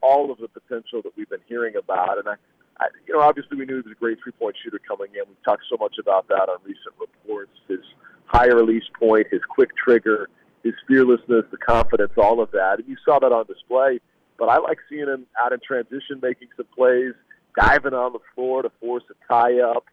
all 0.00 0.32
of 0.32 0.38
the 0.38 0.48
potential 0.48 1.02
that 1.02 1.12
we've 1.16 1.28
been 1.28 1.44
hearing 1.46 1.76
about, 1.76 2.18
and 2.18 2.28
I 2.28 2.34
I, 2.82 2.86
you 3.06 3.14
know, 3.14 3.20
obviously 3.20 3.56
we 3.56 3.66
knew 3.66 3.74
he 3.74 3.88
was 3.88 3.92
a 3.92 4.00
great 4.00 4.18
three-point 4.22 4.56
shooter 4.62 4.80
coming 4.86 5.08
in. 5.14 5.22
We've 5.28 5.44
talked 5.44 5.64
so 5.70 5.76
much 5.78 5.96
about 6.00 6.26
that 6.28 6.48
on 6.48 6.58
recent 6.64 6.94
reports. 6.98 7.52
His 7.68 7.80
high 8.26 8.46
release 8.46 8.84
point, 8.98 9.26
his 9.30 9.40
quick 9.48 9.70
trigger, 9.76 10.28
his 10.62 10.74
fearlessness, 10.86 11.44
the 11.50 11.56
confidence, 11.56 12.12
all 12.16 12.40
of 12.40 12.50
that. 12.52 12.78
And 12.78 12.88
you 12.88 12.96
saw 13.04 13.18
that 13.18 13.32
on 13.32 13.46
display. 13.46 14.00
But 14.38 14.48
I 14.48 14.58
like 14.58 14.78
seeing 14.88 15.08
him 15.08 15.26
out 15.40 15.52
in 15.52 15.60
transition, 15.60 16.20
making 16.22 16.48
some 16.56 16.66
plays, 16.74 17.14
diving 17.56 17.94
on 17.94 18.12
the 18.12 18.18
floor 18.34 18.62
to 18.62 18.70
force 18.80 19.04
a 19.10 19.32
tie-up. 19.32 19.84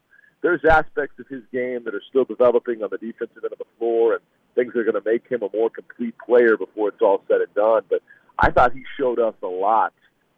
There's 0.42 0.62
aspects 0.64 1.20
of 1.20 1.28
his 1.28 1.44
game 1.52 1.84
that 1.84 1.94
are 1.94 2.02
still 2.10 2.24
developing 2.24 2.82
on 2.82 2.90
the 2.92 2.98
defensive 2.98 3.44
end 3.44 3.52
of 3.52 3.58
the 3.58 3.66
floor 3.78 4.14
and 4.14 4.22
things 4.56 4.74
that 4.74 4.80
are 4.80 4.92
going 4.92 5.02
to 5.02 5.10
make 5.10 5.28
him 5.28 5.44
a 5.44 5.50
more 5.56 5.70
complete 5.70 6.16
player 6.26 6.56
before 6.56 6.90
it's 6.90 7.02
all 7.02 7.22
said 7.28 7.42
and 7.42 7.54
done. 7.54 7.84
But 7.90 8.02
I 8.40 8.50
thought 8.52 8.74
he 8.74 8.84
showed 8.98 9.20
us 9.20 9.36
a 9.44 9.48
lot 9.48 9.94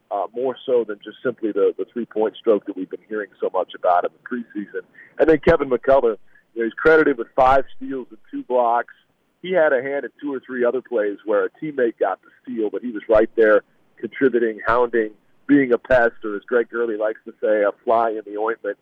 uh, 0.10 0.28
more 0.34 0.58
so 0.66 0.84
than 0.84 1.00
just 1.04 1.18
simply 1.24 1.52
the, 1.52 1.74
the 1.78 1.86
three 1.94 2.06
point 2.06 2.36
stroke 2.36 2.66
that 2.66 2.76
we've 2.76 2.90
been 2.90 3.00
hearing 3.08 3.30
so 3.40 3.50
much 3.54 3.74
about 3.76 4.06
in 4.06 4.12
the 4.12 4.30
preseason. 4.30 4.82
And 5.20 5.30
then 5.30 5.40
Kevin 5.40 5.70
McCullar, 5.70 6.18
you 6.54 6.62
know, 6.62 6.66
he's 6.66 6.74
credited 6.74 7.18
with 7.18 7.28
five 7.36 7.64
steals 7.78 8.08
and 8.10 8.18
two 8.30 8.44
blocks. 8.44 8.94
He 9.42 9.52
had 9.52 9.74
a 9.74 9.82
hand 9.82 10.06
in 10.06 10.12
two 10.22 10.34
or 10.34 10.40
three 10.46 10.64
other 10.64 10.82
plays 10.82 11.18
where 11.26 11.46
a 11.46 11.50
teammate 11.50 11.98
got 12.00 12.20
the 12.22 12.30
steal, 12.44 12.70
but 12.70 12.82
he 12.82 12.92
was 12.92 13.02
right 13.10 13.30
there 13.36 13.64
contributing, 13.98 14.60
hounding, 14.66 15.12
being 15.48 15.74
a 15.74 15.78
pest, 15.78 16.14
or 16.24 16.36
as 16.36 16.44
Greg 16.44 16.70
Gurley 16.70 16.98
likes 16.98 17.20
to 17.26 17.34
say, 17.42 17.64
a 17.64 17.72
fly 17.84 18.12
in 18.12 18.22
the 18.26 18.40
ointment. 18.40 18.78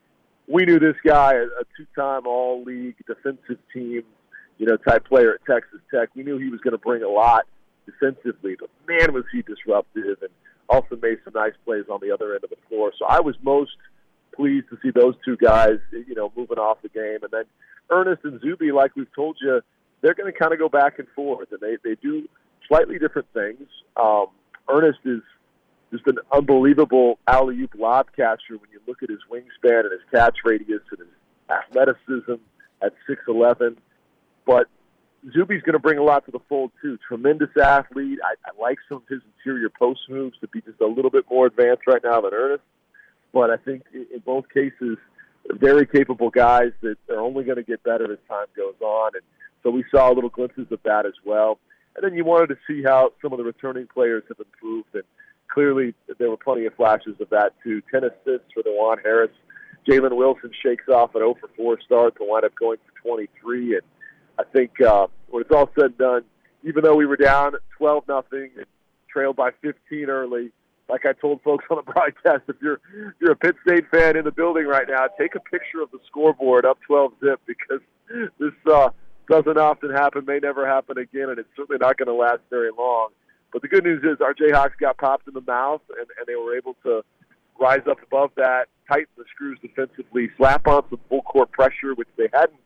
We 0.48 0.66
knew 0.66 0.80
this 0.80 0.96
guy, 1.06 1.34
a 1.34 1.64
two-time 1.78 2.26
All-League 2.26 2.96
defensive 3.06 3.58
team, 3.74 4.04
you 4.58 4.66
know, 4.66 4.78
type 4.78 5.08
player 5.08 5.36
at 5.36 5.46
Texas 5.46 5.80
Tech. 5.94 6.10
We 6.16 6.24
knew 6.24 6.38
he 6.38 6.50
was 6.50 6.60
going 6.62 6.74
to 6.74 6.78
bring 6.78 7.04
a 7.04 7.10
lot 7.10 7.46
defensively, 7.86 8.56
but 8.60 8.70
man, 8.88 9.14
was 9.14 9.24
he 9.32 9.42
disruptive 9.42 10.22
and 10.22 10.30
also 10.68 10.96
made 11.02 11.18
some 11.24 11.34
nice 11.34 11.54
plays 11.66 11.86
on 11.90 12.00
the 12.02 12.12
other 12.12 12.34
end 12.36 12.44
of 12.44 12.50
the 12.50 12.58
floor. 12.68 12.92
So 12.98 13.06
I 13.06 13.20
was 13.20 13.36
most 13.42 13.72
pleased 14.36 14.70
to 14.70 14.78
see 14.82 14.92
those 14.92 15.16
two 15.26 15.38
guys, 15.38 15.80
you 15.92 16.16
know, 16.16 16.32
moving 16.36 16.58
off 16.60 16.82
the 16.82 16.90
game. 16.90 17.20
And 17.24 17.32
then 17.32 17.46
Ernest 17.90 18.24
and 18.24 18.40
Zuby, 18.42 18.72
like 18.72 18.96
we've 18.96 19.14
told 19.16 19.38
you, 19.42 19.62
they're 20.02 20.14
going 20.14 20.32
to 20.32 20.38
kind 20.38 20.54
of 20.54 20.60
go 20.60 20.70
back 20.70 21.00
and 21.00 21.08
forth, 21.16 21.50
and 21.52 21.60
they 21.60 21.78
they 21.84 21.96
do 22.02 22.28
slightly 22.68 23.00
different 23.00 23.28
things. 23.34 23.68
Um, 23.98 24.28
Ernest 24.70 25.00
is 25.06 25.22
just 25.92 26.06
an 26.08 26.20
unbelievable 26.32 27.18
alley 27.28 27.60
oop 27.62 27.74
lob 27.78 28.08
catcher 28.16 28.58
when 28.58 28.70
you 28.72 28.80
look 28.88 29.02
at 29.02 29.10
his 29.10 29.20
wingspan 29.32 29.82
and 29.82 29.92
his 29.92 30.02
catch 30.12 30.38
radius 30.46 30.82
and 30.92 31.00
his 31.00 31.08
athleticism 31.50 32.36
at 32.82 32.94
six 33.08 33.22
eleven. 33.28 33.78
But 34.46 34.68
Zuby's 35.34 35.62
going 35.64 35.74
to 35.74 35.80
bring 35.80 35.98
a 35.98 36.04
lot 36.04 36.26
to 36.26 36.32
the 36.32 36.40
fold 36.48 36.72
too. 36.82 36.98
Tremendous 37.08 37.50
athlete. 37.62 38.20
I, 38.24 38.36
I 38.48 38.62
like 38.62 38.78
some 38.88 38.98
of 38.98 39.08
his 39.10 39.22
interior 39.38 39.70
post 39.70 40.02
moves 40.10 40.38
to 40.40 40.48
be 40.48 40.62
just 40.62 40.80
a 40.80 40.88
little 40.88 41.12
bit 41.12 41.26
more 41.30 41.48
advanced 41.48 41.84
right 41.88 42.02
now 42.04 42.22
than 42.22 42.34
Ernest. 42.34 42.64
But 43.34 43.50
I 43.50 43.58
think 43.58 43.84
in 43.94 44.20
both 44.26 44.46
cases, 44.50 44.98
very 45.52 45.86
capable 45.86 46.30
guys 46.30 46.72
that 46.82 46.98
are 47.10 47.20
only 47.20 47.44
going 47.44 47.58
to 47.58 47.64
get 47.64 47.84
better 47.84 48.12
as 48.12 48.20
time 48.28 48.48
goes 48.56 48.76
on. 48.82 49.12
And 49.14 49.24
so 49.64 49.70
we 49.70 49.84
saw 49.92 50.10
little 50.10 50.30
glimpses 50.30 50.68
of 50.72 50.80
that 50.84 51.06
as 51.06 51.14
well. 51.26 51.60
And 51.96 52.04
then 52.04 52.16
you 52.16 52.24
wanted 52.24 52.48
to 52.48 52.58
see 52.68 52.84
how 52.84 53.12
some 53.22 53.34
of 53.34 53.38
the 53.38 53.44
returning 53.44 53.88
players 53.88 54.24
have 54.28 54.40
improved. 54.40 54.94
And 54.94 55.04
clearly, 55.48 55.94
there 56.18 56.30
were 56.30 56.38
plenty 56.38 56.66
of 56.66 56.74
flashes 56.76 57.16
of 57.20 57.30
that 57.30 57.54
too. 57.64 57.82
Ten 57.92 58.04
assists 58.04 58.54
for 58.54 58.64
Dajuan 58.64 58.98
Harris. 59.04 59.32
Jalen 59.88 60.16
Wilson 60.16 60.52
shakes 60.62 60.88
off 60.88 61.16
an 61.16 61.22
0 61.22 61.36
for 61.40 61.50
4 61.56 61.82
start 61.82 62.16
to 62.18 62.24
wind 62.24 62.46
up 62.46 62.54
going 62.56 62.78
for 62.86 63.10
23. 63.10 63.76
And 63.76 63.82
I 64.38 64.44
think 64.44 64.80
uh, 64.82 65.08
when 65.30 65.42
it's 65.42 65.52
all 65.52 65.70
said 65.76 65.86
and 65.86 65.98
done, 65.98 66.24
even 66.64 66.84
though 66.84 66.96
we 66.96 67.06
were 67.06 67.18
down 67.18 67.54
12 67.78 68.08
nothing 68.08 68.52
and 68.58 68.66
trailed 69.12 69.36
by 69.36 69.52
15 69.62 70.10
early, 70.10 70.52
like 70.90 71.06
I 71.06 71.14
told 71.14 71.42
folks 71.42 71.66
on 71.70 71.78
the 71.78 71.84
broadcast, 71.92 72.44
if 72.48 72.56
you're 72.62 72.80
if 72.94 73.14
you're 73.22 73.32
a 73.32 73.36
Pitt 73.36 73.56
State 73.66 73.86
fan 73.92 74.18
in 74.18 74.26
the 74.26 74.32
building 74.32 74.66
right 74.66 74.88
now, 74.88 75.08
take 75.20 75.36
a 75.36 75.40
picture 75.40 75.82
of 75.82 75.92
the 75.92 76.00
scoreboard 76.08 76.66
up 76.66 76.80
12 76.88 77.14
zip 77.24 77.42
because 77.46 77.82
this 78.40 78.54
uh, 78.72 78.90
doesn't 79.30 79.58
often 79.58 79.92
happen, 79.92 80.26
may 80.26 80.40
never 80.40 80.68
happen 80.68 80.98
again, 80.98 81.30
and 81.30 81.38
it's 81.38 81.50
certainly 81.56 81.78
not 81.80 81.98
going 81.98 82.08
to 82.08 82.14
last 82.14 82.42
very 82.50 82.72
long. 82.76 83.10
But 83.54 83.62
the 83.62 83.68
good 83.68 83.84
news 83.84 84.04
is 84.04 84.20
our 84.22 84.34
Jayhawks 84.34 84.78
got 84.80 84.98
popped 84.98 85.28
in 85.28 85.34
the 85.34 85.42
mouth, 85.42 85.82
and, 85.98 86.08
and 86.18 86.28
they 86.28 86.36
were 86.36 86.58
able 86.58 86.76
to 86.84 87.04
rise 87.60 87.82
up 87.90 88.02
above 88.04 88.32
that, 88.38 88.66
tighten 88.88 89.08
the 89.18 89.26
screws 89.34 89.60
defensively, 89.62 90.30
slap 90.38 90.68
on 90.68 90.84
some 90.90 91.00
full 91.10 91.22
court 91.22 91.52
pressure, 91.52 91.94
which 91.96 92.08
they 92.18 92.28
hadn't 92.34 92.60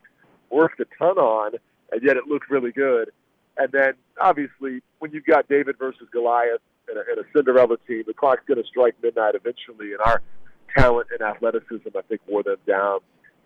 worked 0.50 0.80
a 0.80 0.86
ton 0.98 1.18
on, 1.18 1.54
and 1.92 2.02
yet 2.02 2.16
it 2.16 2.28
looked 2.28 2.50
really 2.50 2.72
good. 2.72 3.12
And 3.58 3.72
then, 3.72 3.94
obviously, 4.20 4.82
when 5.00 5.12
you've 5.12 5.26
got 5.26 5.48
David 5.50 5.78
versus 5.78 6.08
Goliath 6.12 6.62
and 6.88 6.98
a, 6.98 7.02
and 7.02 7.20
a 7.20 7.30
Cinderella 7.36 7.78
team, 7.88 8.04
the 8.08 8.14
clock's 8.14 8.44
going 8.48 8.62
to 8.62 8.68
strike 8.68 8.96
midnight 9.04 9.36
eventually, 9.36 9.92
and 9.92 10.02
our 10.06 10.22
talent 10.78 11.08
and 11.12 11.22
athleticism, 11.22 11.90
I 11.96 12.02
think, 12.08 12.22
wore 12.28 12.44
them 12.44 12.58
down 12.66 13.00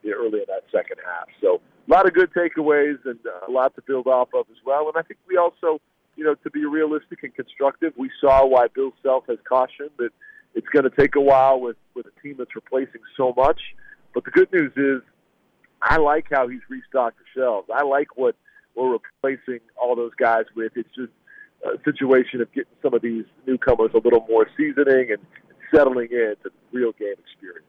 early 0.05 0.39
in 0.39 0.45
that 0.47 0.63
second 0.71 0.97
half. 1.05 1.27
So 1.41 1.61
a 1.87 1.91
lot 1.91 2.05
of 2.05 2.13
good 2.13 2.31
takeaways 2.33 2.97
and 3.05 3.19
uh, 3.25 3.47
a 3.47 3.51
lot 3.51 3.75
to 3.75 3.81
build 3.81 4.07
off 4.07 4.29
of 4.33 4.45
as 4.51 4.57
well. 4.65 4.87
And 4.87 4.97
I 4.97 5.01
think 5.01 5.19
we 5.27 5.37
also, 5.37 5.79
you 6.15 6.23
know, 6.23 6.35
to 6.35 6.49
be 6.49 6.65
realistic 6.65 7.23
and 7.23 7.33
constructive, 7.33 7.93
we 7.97 8.09
saw 8.19 8.45
why 8.45 8.67
Bill 8.73 8.91
Self 9.03 9.25
has 9.27 9.37
cautioned 9.47 9.91
that 9.97 10.09
it's 10.55 10.67
going 10.69 10.83
to 10.83 10.95
take 10.95 11.15
a 11.15 11.21
while 11.21 11.59
with 11.59 11.77
with 11.95 12.05
a 12.05 12.21
team 12.21 12.35
that's 12.37 12.55
replacing 12.55 13.01
so 13.15 13.33
much. 13.35 13.59
But 14.13 14.25
the 14.25 14.31
good 14.31 14.51
news 14.51 14.73
is 14.75 15.01
I 15.81 15.97
like 15.97 16.27
how 16.31 16.47
he's 16.47 16.61
restocked 16.69 17.17
the 17.19 17.39
shelves. 17.39 17.69
I 17.73 17.83
like 17.83 18.17
what 18.17 18.35
we're 18.75 18.91
replacing 18.91 19.59
all 19.75 19.95
those 19.95 20.13
guys 20.17 20.45
with. 20.55 20.71
It's 20.75 20.89
just 20.95 21.11
a 21.63 21.81
situation 21.83 22.41
of 22.41 22.51
getting 22.51 22.71
some 22.81 22.93
of 22.93 23.01
these 23.01 23.25
newcomers 23.45 23.91
a 23.93 23.97
little 23.97 24.25
more 24.29 24.47
seasoning 24.57 25.11
and 25.11 25.19
settling 25.73 26.09
into 26.11 26.37
the 26.43 26.51
real 26.71 26.91
game 26.93 27.15
experience. 27.19 27.65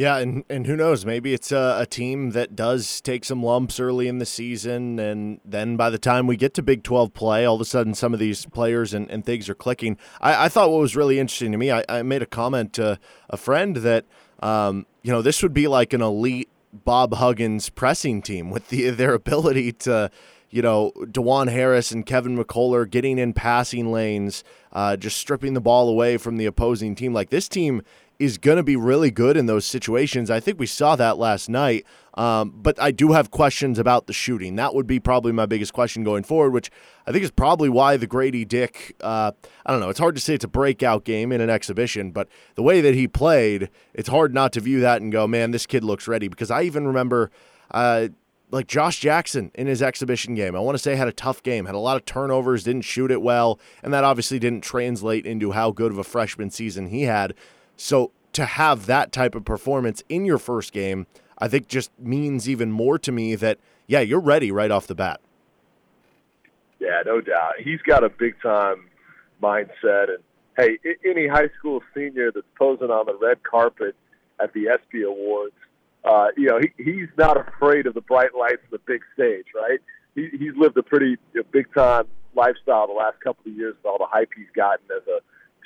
Yeah, 0.00 0.16
and, 0.16 0.44
and 0.48 0.66
who 0.66 0.76
knows? 0.76 1.04
Maybe 1.04 1.34
it's 1.34 1.52
a, 1.52 1.76
a, 1.80 1.84
team 1.84 2.30
that 2.30 2.56
does 2.56 3.02
take 3.02 3.22
some 3.22 3.42
lumps 3.42 3.78
early 3.78 4.08
in 4.08 4.16
the 4.16 4.24
season, 4.24 4.98
and 4.98 5.40
then 5.44 5.76
by 5.76 5.90
the 5.90 5.98
time 5.98 6.26
we 6.26 6.38
get 6.38 6.54
to 6.54 6.62
Big 6.62 6.82
12 6.82 7.12
play, 7.12 7.44
all 7.44 7.56
of 7.56 7.60
a 7.60 7.66
sudden 7.66 7.92
some 7.92 8.14
of 8.14 8.18
these 8.18 8.46
players 8.46 8.94
and, 8.94 9.10
and 9.10 9.26
things 9.26 9.46
are 9.50 9.54
clicking. 9.54 9.98
I, 10.18 10.46
I 10.46 10.48
thought 10.48 10.70
what 10.70 10.80
was 10.80 10.96
really 10.96 11.18
interesting 11.18 11.52
to 11.52 11.58
me, 11.58 11.70
I, 11.70 11.84
I 11.86 12.00
made 12.00 12.22
a 12.22 12.26
comment 12.26 12.72
to 12.74 12.98
a 13.28 13.36
friend 13.36 13.76
that, 13.76 14.06
um, 14.42 14.86
you 15.02 15.12
know, 15.12 15.20
this 15.20 15.42
would 15.42 15.52
be 15.52 15.68
like 15.68 15.92
an 15.92 16.00
elite 16.00 16.48
Bob 16.72 17.12
Huggins 17.12 17.68
pressing 17.68 18.22
team 18.22 18.48
with 18.48 18.68
the, 18.68 18.88
their 19.00 19.12
ability 19.12 19.72
to, 19.72 20.10
you 20.48 20.62
know, 20.62 20.92
Dajuan 20.96 21.50
Harris 21.50 21.90
and 21.90 22.06
Kevin 22.06 22.38
McCullar 22.38 22.88
getting 22.88 23.18
in 23.18 23.34
passing 23.34 23.92
lanes, 23.92 24.44
uh, 24.72 24.96
just 24.96 25.18
stripping 25.18 25.52
the 25.52 25.60
ball 25.60 25.90
away 25.90 26.16
from 26.16 26.38
the 26.38 26.46
opposing 26.46 26.94
team. 26.94 27.12
Like 27.12 27.28
this 27.28 27.50
team 27.50 27.82
is 28.20 28.36
going 28.36 28.58
to 28.58 28.62
be 28.62 28.76
really 28.76 29.10
good 29.10 29.34
in 29.34 29.46
those 29.46 29.64
situations. 29.64 30.30
I 30.30 30.40
think 30.40 30.60
we 30.60 30.66
saw 30.66 30.94
that 30.94 31.16
last 31.16 31.48
night. 31.48 31.86
Um, 32.14 32.52
but 32.54 32.78
I 32.78 32.90
do 32.90 33.12
have 33.12 33.30
questions 33.30 33.78
about 33.78 34.06
the 34.06 34.12
shooting. 34.12 34.56
That 34.56 34.74
would 34.74 34.86
be 34.86 35.00
probably 35.00 35.32
my 35.32 35.46
biggest 35.46 35.72
question 35.72 36.04
going 36.04 36.24
forward, 36.24 36.52
which 36.52 36.70
I 37.06 37.12
think 37.12 37.24
is 37.24 37.30
probably 37.30 37.70
why 37.70 37.96
the 37.96 38.06
Grady 38.06 38.44
Dick, 38.44 38.94
uh, 39.00 39.32
I 39.64 39.70
don't 39.70 39.80
know, 39.80 39.88
it's 39.88 39.98
hard 39.98 40.16
to 40.16 40.20
say 40.20 40.34
it's 40.34 40.44
a 40.44 40.48
breakout 40.48 41.04
game 41.04 41.32
in 41.32 41.40
an 41.40 41.48
exhibition, 41.48 42.10
but 42.10 42.28
the 42.56 42.62
way 42.62 42.82
that 42.82 42.94
he 42.94 43.08
played, 43.08 43.70
it's 43.94 44.08
hard 44.08 44.34
not 44.34 44.52
to 44.52 44.60
view 44.60 44.80
that 44.80 45.00
and 45.00 45.10
go, 45.10 45.26
man, 45.26 45.52
this 45.52 45.66
kid 45.66 45.82
looks 45.82 46.06
ready. 46.06 46.28
Because 46.28 46.50
I 46.50 46.62
even 46.62 46.86
remember. 46.86 47.30
Uh, 47.70 48.08
like 48.52 48.66
Josh 48.66 48.98
Jackson 48.98 49.52
in 49.54 49.68
his 49.68 49.80
exhibition 49.80 50.34
game. 50.34 50.56
I 50.56 50.58
want 50.58 50.74
to 50.74 50.82
say 50.82 50.96
had 50.96 51.06
a 51.06 51.12
tough 51.12 51.40
game, 51.40 51.66
had 51.66 51.76
a 51.76 51.78
lot 51.78 51.96
of 51.96 52.04
turnovers, 52.04 52.64
didn't 52.64 52.82
shoot 52.82 53.12
it 53.12 53.22
well, 53.22 53.60
and 53.80 53.94
that 53.94 54.02
obviously 54.02 54.40
didn't 54.40 54.62
translate 54.62 55.24
into 55.24 55.52
how 55.52 55.70
good 55.70 55.92
of 55.92 55.98
a 55.98 56.02
freshman 56.02 56.50
season 56.50 56.88
he 56.88 57.02
had. 57.02 57.34
So 57.80 58.12
to 58.34 58.44
have 58.44 58.84
that 58.86 59.10
type 59.10 59.34
of 59.34 59.46
performance 59.46 60.02
in 60.10 60.26
your 60.26 60.36
first 60.36 60.74
game, 60.74 61.06
I 61.38 61.48
think 61.48 61.66
just 61.66 61.90
means 61.98 62.46
even 62.46 62.70
more 62.70 62.98
to 62.98 63.10
me 63.10 63.34
that, 63.36 63.58
yeah, 63.86 64.00
you're 64.00 64.20
ready 64.20 64.52
right 64.52 64.70
off 64.70 64.86
the 64.86 64.94
bat. 64.94 65.18
Yeah, 66.78 67.00
no 67.06 67.22
doubt. 67.22 67.54
He's 67.58 67.80
got 67.80 68.04
a 68.04 68.10
big 68.10 68.34
time 68.42 68.90
mindset. 69.42 70.10
And 70.10 70.18
hey, 70.58 70.78
any 71.06 71.26
high 71.26 71.48
school 71.58 71.80
senior 71.94 72.30
that's 72.30 72.46
posing 72.58 72.90
on 72.90 73.06
the 73.06 73.14
red 73.14 73.42
carpet 73.44 73.96
at 74.38 74.52
the 74.52 74.68
ESPY 74.68 75.02
Awards, 75.04 75.54
uh, 76.04 76.26
you 76.36 76.48
know, 76.48 76.60
he, 76.60 76.84
he's 76.84 77.08
not 77.16 77.38
afraid 77.38 77.86
of 77.86 77.94
the 77.94 78.02
bright 78.02 78.34
lights 78.38 78.62
of 78.64 78.72
the 78.72 78.80
big 78.86 79.00
stage, 79.14 79.46
right? 79.54 79.80
He, 80.14 80.28
he's 80.38 80.54
lived 80.54 80.76
a 80.76 80.82
pretty 80.82 81.16
you 81.32 81.40
know, 81.40 81.42
big 81.50 81.72
time 81.72 82.04
lifestyle 82.34 82.86
the 82.88 82.92
last 82.92 83.18
couple 83.20 83.50
of 83.50 83.56
years 83.56 83.74
with 83.76 83.86
all 83.86 83.98
the 83.98 84.06
hype 84.06 84.28
he's 84.36 84.50
gotten 84.54 84.84
as 84.94 85.06
a 85.08 85.20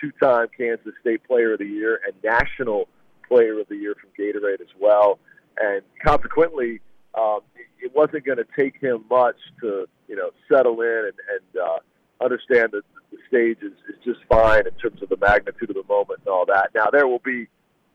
two-time 0.04 0.48
Kansas 0.56 0.92
State 1.00 1.24
Player 1.24 1.54
of 1.54 1.58
the 1.58 1.66
Year 1.66 2.00
and 2.06 2.14
National 2.22 2.88
Player 3.26 3.60
of 3.60 3.68
the 3.68 3.76
Year 3.76 3.94
from 3.94 4.10
Gatorade 4.18 4.60
as 4.60 4.74
well. 4.78 5.18
And 5.58 5.82
consequently, 6.04 6.80
um, 7.14 7.40
it 7.80 7.94
wasn't 7.94 8.24
going 8.24 8.38
to 8.38 8.46
take 8.58 8.80
him 8.80 9.04
much 9.10 9.36
to 9.60 9.86
you 10.08 10.16
know 10.16 10.30
settle 10.50 10.80
in 10.80 11.10
and, 11.10 11.14
and 11.30 11.62
uh, 11.62 12.24
understand 12.24 12.70
that 12.72 12.82
the 13.10 13.18
stage 13.28 13.58
is, 13.62 13.72
is 13.88 13.96
just 14.04 14.20
fine 14.28 14.66
in 14.66 14.72
terms 14.74 15.02
of 15.02 15.08
the 15.08 15.16
magnitude 15.16 15.70
of 15.70 15.76
the 15.76 15.84
moment 15.88 16.20
and 16.20 16.28
all 16.28 16.46
that. 16.46 16.70
Now 16.74 16.88
there 16.90 17.06
will 17.06 17.22
be 17.24 17.46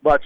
much 0.02 0.24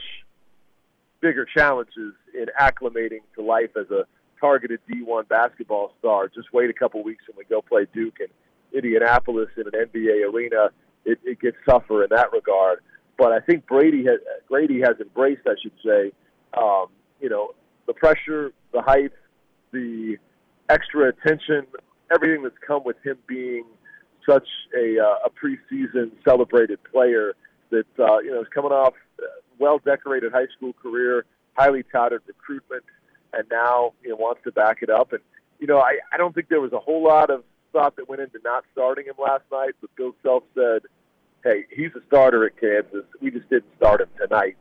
bigger 1.20 1.45
challenges 1.45 2.14
in 2.35 2.47
acclimating 2.61 3.20
to 3.35 3.43
life 3.43 3.70
as 3.76 3.91
a 3.91 4.05
targeted 4.41 4.80
D1 4.91 5.28
basketball 5.28 5.93
star. 5.99 6.28
Just 6.28 6.53
wait 6.53 6.70
a 6.70 6.74
couple 6.74 7.03
weeks 7.03 7.24
when 7.26 7.37
we 7.37 7.45
go 7.45 7.62
play 7.62 7.87
Duke 7.93 8.18
in 8.20 8.28
Indianapolis 8.76 9.49
in 9.57 9.64
an 9.66 9.72
NBA 9.72 10.32
arena 10.32 10.70
it, 11.05 11.18
it 11.24 11.40
gets 11.40 11.57
tougher 11.68 12.05
in 12.05 12.09
that 12.11 12.32
regard. 12.32 12.80
But 13.16 13.32
I 13.32 13.40
think 13.40 13.66
Brady 13.66 14.05
has 14.05 14.20
Grady 14.48 14.80
has 14.80 14.96
embraced, 15.00 15.42
I 15.46 15.55
should 15.62 15.72
say, 15.84 16.12
um, 16.61 16.86
you 17.20 17.28
know, 17.28 17.55
the 17.86 17.94
pressure, 17.94 18.52
the 18.72 18.82
hype, 18.82 19.14
the 19.72 20.16
extra 20.68 21.09
attention, 21.09 21.66
everything 22.12 22.42
that's 22.42 22.59
come 22.66 22.82
with 22.84 22.96
him 23.05 23.18
being 23.26 23.64
such 24.28 24.48
a, 24.76 24.98
uh, 24.98 25.26
a 25.26 25.30
preseason 25.30 26.11
celebrated 26.24 26.78
player 26.84 27.34
that 27.70 27.86
uh, 27.98 28.18
you 28.18 28.30
know 28.30 28.40
is 28.40 28.48
coming 28.55 28.72
off 28.72 28.94
well 29.59 29.78
decorated 29.78 30.32
high 30.32 30.46
school 30.57 30.72
career, 30.72 31.24
highly 31.55 31.84
touted 31.92 32.20
recruitment, 32.26 32.84
and 33.32 33.44
now 33.50 33.92
you 34.02 34.11
know 34.11 34.16
wants 34.16 34.40
to 34.44 34.52
back 34.52 34.78
it 34.82 34.90
up. 34.90 35.12
And 35.12 35.20
you 35.59 35.66
know, 35.66 35.78
I, 35.78 35.98
I 36.12 36.16
don't 36.16 36.34
think 36.34 36.48
there 36.48 36.61
was 36.61 36.72
a 36.72 36.78
whole 36.78 37.02
lot 37.02 37.30
of 37.30 37.44
thought 37.74 37.96
that 37.96 38.08
went 38.08 38.22
into 38.22 38.38
not 38.44 38.64
starting 38.72 39.06
him 39.06 39.16
last 39.18 39.42
night, 39.52 39.74
but 39.80 39.94
Bill 39.96 40.14
Self 40.22 40.44
said, 40.54 40.82
hey, 41.42 41.64
he's 41.70 41.90
a 41.94 42.00
starter 42.06 42.46
at 42.46 42.58
Kansas. 42.58 43.04
We 43.20 43.30
just 43.30 43.50
didn't 43.50 43.76
start 43.76 44.00
him 44.00 44.08
tonight. 44.16 44.56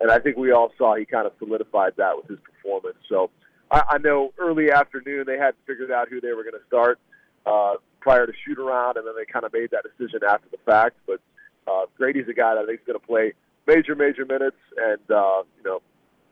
And 0.00 0.10
I 0.12 0.20
think 0.20 0.36
we 0.36 0.52
all 0.52 0.70
saw 0.78 0.94
he 0.94 1.04
kind 1.04 1.26
of 1.26 1.32
solidified 1.38 1.94
that 1.96 2.16
with 2.16 2.28
his 2.28 2.38
performance. 2.38 2.98
So 3.08 3.30
I, 3.70 3.82
I 3.88 3.98
know 3.98 4.32
early 4.38 4.70
afternoon 4.70 5.24
they 5.26 5.38
hadn't 5.38 5.56
figured 5.66 5.90
out 5.90 6.08
who 6.08 6.20
they 6.20 6.32
were 6.32 6.44
going 6.44 6.60
to 6.60 6.66
start 6.68 7.00
uh, 7.46 7.74
prior 8.00 8.26
to 8.26 8.32
shoot 8.46 8.58
around, 8.58 8.98
and 8.98 9.06
then 9.06 9.14
they 9.16 9.24
kind 9.24 9.44
of 9.44 9.52
made 9.52 9.70
that 9.72 9.82
decision 9.82 10.20
after 10.28 10.48
the 10.50 10.58
fact. 10.64 10.96
But 11.06 11.20
uh, 11.66 11.86
Grady's 11.96 12.28
a 12.28 12.34
guy 12.34 12.54
that 12.54 12.62
I 12.62 12.66
think 12.66 12.80
is 12.80 12.86
going 12.86 13.00
to 13.00 13.06
play 13.06 13.32
major, 13.66 13.96
major 13.96 14.24
minutes, 14.24 14.60
and 14.76 15.10
uh, 15.10 15.42
you 15.56 15.64
know, 15.64 15.80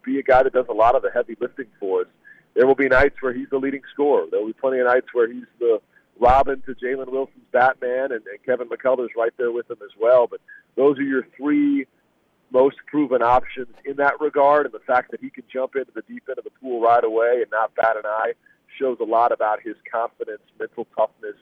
be 0.05 0.21
a 0.21 0.23
guy 0.23 0.45
that 0.45 0.53
does 0.53 0.67
a 0.69 0.75
lot 0.75 0.95
of 0.95 1.03
the 1.03 1.11
heavy 1.11 1.37
lifting 1.41 1.67
for 1.81 2.03
us. 2.03 2.07
There 2.55 2.67
will 2.67 2.77
be 2.77 2.89
nights 2.89 3.17
where 3.21 3.35
he's 3.35 3.51
the 3.51 3.59
leading 3.59 3.83
scorer. 3.93 4.27
There 4.31 4.41
will 4.41 4.47
be 4.47 4.53
plenty 4.53 4.79
of 4.79 4.87
nights 4.87 5.09
where 5.13 5.31
he's 5.31 5.45
the 5.59 5.81
Robin 6.19 6.63
to 6.63 6.75
Jalen 6.75 7.11
Wilson's 7.11 7.45
Batman, 7.53 8.13
and, 8.13 8.23
and 8.27 8.43
Kevin 8.45 8.69
McCullar's 8.69 9.11
right 9.17 9.33
there 9.37 9.53
with 9.53 9.71
him 9.71 9.79
as 9.83 9.91
well. 10.01 10.27
But 10.27 10.41
those 10.75 10.99
are 10.99 11.03
your 11.03 11.27
three 11.37 11.87
most 12.51 12.77
proven 12.87 13.23
options 13.23 13.75
in 13.85 13.97
that 13.97 14.21
regard, 14.21 14.67
and 14.67 14.75
the 14.75 14.81
fact 14.81 15.11
that 15.11 15.21
he 15.21 15.31
can 15.31 15.45
jump 15.53 15.77
into 15.77 15.93
the 15.95 16.03
deep 16.03 16.25
end 16.29 16.39
of 16.39 16.45
the 16.45 16.51
pool 16.61 16.81
right 16.81 17.05
away 17.05 17.41
and 17.43 17.51
not 17.51 17.75
bat 17.75 17.97
an 17.97 18.07
eye 18.07 18.33
shows 18.79 18.99
a 19.01 19.05
lot 19.05 19.33
about 19.33 19.61
his 19.63 19.75
confidence, 19.91 20.43
mental 20.59 20.87
toughness, 20.97 21.37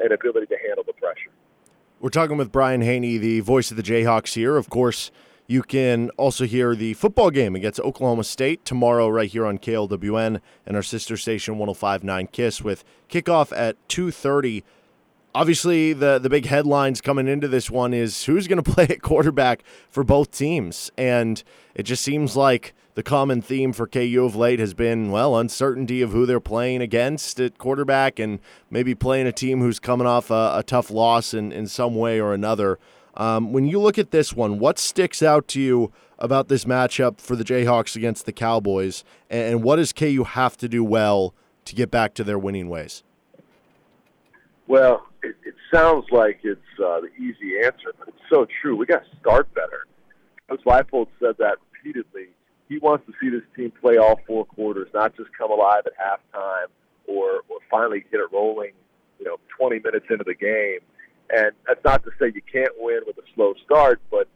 and 0.00 0.12
ability 0.12 0.46
to 0.46 0.56
handle 0.66 0.84
the 0.86 0.92
pressure. 0.92 1.30
We're 2.00 2.10
talking 2.10 2.36
with 2.36 2.50
Brian 2.50 2.80
Hanni, 2.80 3.18
the 3.18 3.40
voice 3.40 3.70
of 3.70 3.76
the 3.76 3.82
Jayhawks 3.82 4.34
here. 4.34 4.56
Of 4.56 4.70
course, 4.70 5.10
you 5.50 5.64
can 5.64 6.10
also 6.10 6.46
hear 6.46 6.76
the 6.76 6.94
football 6.94 7.28
game 7.28 7.56
against 7.56 7.80
Oklahoma 7.80 8.22
State 8.22 8.64
tomorrow 8.64 9.08
right 9.08 9.28
here 9.28 9.44
on 9.44 9.58
KLWN 9.58 10.40
and 10.64 10.76
our 10.76 10.82
sister 10.82 11.16
station 11.16 11.58
1059 11.58 12.28
Kiss 12.28 12.62
with 12.62 12.84
kickoff 13.08 13.50
at 13.56 13.76
2:30. 13.88 14.62
Obviously, 15.34 15.92
the 15.92 16.20
the 16.20 16.30
big 16.30 16.46
headlines 16.46 17.00
coming 17.00 17.26
into 17.26 17.48
this 17.48 17.68
one 17.68 17.92
is 17.92 18.26
who's 18.26 18.46
going 18.46 18.62
to 18.62 18.70
play 18.70 18.84
at 18.84 19.02
quarterback 19.02 19.64
for 19.88 20.04
both 20.04 20.30
teams, 20.30 20.92
and 20.96 21.42
it 21.74 21.82
just 21.82 22.04
seems 22.04 22.36
like 22.36 22.72
the 22.94 23.02
common 23.02 23.42
theme 23.42 23.72
for 23.72 23.88
KU 23.88 24.24
of 24.24 24.36
late 24.36 24.60
has 24.60 24.72
been 24.72 25.10
well 25.10 25.36
uncertainty 25.36 26.00
of 26.00 26.12
who 26.12 26.26
they're 26.26 26.38
playing 26.38 26.80
against 26.80 27.40
at 27.40 27.58
quarterback, 27.58 28.20
and 28.20 28.38
maybe 28.70 28.94
playing 28.94 29.26
a 29.26 29.32
team 29.32 29.58
who's 29.58 29.80
coming 29.80 30.06
off 30.06 30.30
a, 30.30 30.52
a 30.58 30.62
tough 30.64 30.92
loss 30.92 31.34
in 31.34 31.50
in 31.50 31.66
some 31.66 31.96
way 31.96 32.20
or 32.20 32.32
another. 32.32 32.78
Um, 33.14 33.52
when 33.52 33.66
you 33.66 33.80
look 33.80 33.98
at 33.98 34.10
this 34.10 34.32
one, 34.32 34.58
what 34.58 34.78
sticks 34.78 35.22
out 35.22 35.48
to 35.48 35.60
you 35.60 35.92
about 36.18 36.48
this 36.48 36.64
matchup 36.64 37.20
for 37.20 37.34
the 37.34 37.44
Jayhawks 37.44 37.96
against 37.96 38.26
the 38.26 38.32
Cowboys, 38.32 39.04
and 39.28 39.62
what 39.62 39.76
does 39.76 39.92
KU 39.92 40.24
have 40.24 40.56
to 40.58 40.68
do 40.68 40.84
well 40.84 41.34
to 41.64 41.74
get 41.74 41.90
back 41.90 42.14
to 42.14 42.24
their 42.24 42.38
winning 42.38 42.68
ways? 42.68 43.02
Well, 44.66 45.06
it, 45.22 45.34
it 45.44 45.54
sounds 45.72 46.06
like 46.10 46.40
it's 46.42 46.60
uh, 46.78 47.00
the 47.00 47.10
easy 47.18 47.58
answer, 47.64 47.92
but 47.98 48.08
it's 48.08 48.18
so 48.30 48.46
true. 48.60 48.76
We 48.76 48.86
got 48.86 49.04
to 49.04 49.16
start 49.20 49.52
better. 49.54 49.86
Coach 50.48 50.62
Leipold 50.64 51.08
said 51.18 51.36
that 51.38 51.56
repeatedly. 51.72 52.28
He 52.68 52.78
wants 52.78 53.04
to 53.06 53.12
see 53.20 53.30
this 53.30 53.42
team 53.56 53.72
play 53.80 53.96
all 53.96 54.20
four 54.26 54.44
quarters, 54.44 54.88
not 54.94 55.16
just 55.16 55.30
come 55.36 55.50
alive 55.50 55.82
at 55.86 55.92
halftime 55.98 56.66
or, 57.06 57.42
or 57.48 57.58
finally 57.70 58.04
get 58.10 58.20
it 58.20 58.28
rolling, 58.32 58.72
you 59.18 59.24
know, 59.24 59.38
20 59.58 59.80
minutes 59.80 60.06
into 60.08 60.24
the 60.24 60.34
game. 60.34 60.80
And 61.34 61.52
that's 61.66 61.82
not 61.84 62.02
to 62.04 62.10
say 62.18 62.32
you 62.34 62.42
can't 62.50 62.72
win 62.78 63.00
with 63.06 63.16
a 63.18 63.26
slow 63.34 63.54
start, 63.64 64.00
but 64.10 64.28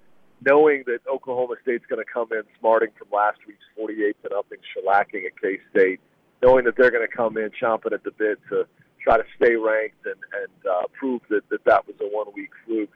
knowing 0.44 0.84
that 0.86 1.00
Oklahoma 1.12 1.54
State's 1.62 1.84
going 1.86 2.04
to 2.04 2.10
come 2.10 2.28
in 2.32 2.42
smarting 2.60 2.90
from 2.98 3.08
last 3.12 3.38
week's 3.46 3.64
48 3.76 4.16
to 4.22 4.30
nothing 4.30 4.58
shellacking 4.76 5.26
at 5.26 5.40
K 5.40 5.58
State, 5.70 6.00
knowing 6.42 6.64
that 6.64 6.76
they're 6.76 6.90
going 6.90 7.06
to 7.06 7.16
come 7.16 7.36
in 7.36 7.50
chomping 7.60 7.92
at 7.92 8.04
the 8.04 8.12
bit 8.12 8.38
to 8.50 8.66
try 9.02 9.16
to 9.16 9.24
stay 9.36 9.56
ranked 9.56 10.04
and, 10.06 10.16
and 10.42 10.70
uh, 10.70 10.82
prove 10.98 11.20
that, 11.30 11.48
that 11.50 11.64
that 11.64 11.86
was 11.86 11.96
a 12.00 12.04
one 12.04 12.26
week 12.34 12.50
fluke, 12.64 12.90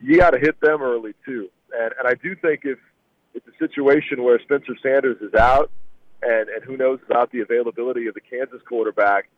you 0.00 0.18
got 0.18 0.30
to 0.30 0.38
hit 0.38 0.60
them 0.60 0.82
early 0.82 1.14
too. 1.24 1.48
And, 1.72 1.92
and 1.98 2.08
I 2.08 2.14
do 2.14 2.34
think 2.34 2.62
if 2.64 2.78
it's 3.34 3.46
a 3.46 3.58
situation 3.58 4.22
where 4.22 4.40
Spencer 4.40 4.74
Sanders 4.82 5.18
is 5.20 5.34
out, 5.34 5.70
and, 6.22 6.48
and 6.48 6.62
who 6.64 6.76
knows 6.76 6.98
about 7.08 7.30
the 7.32 7.40
availability 7.40 8.06
of 8.06 8.14
the 8.14 8.20
Kansas 8.20 8.60
quarterback, 8.68 9.28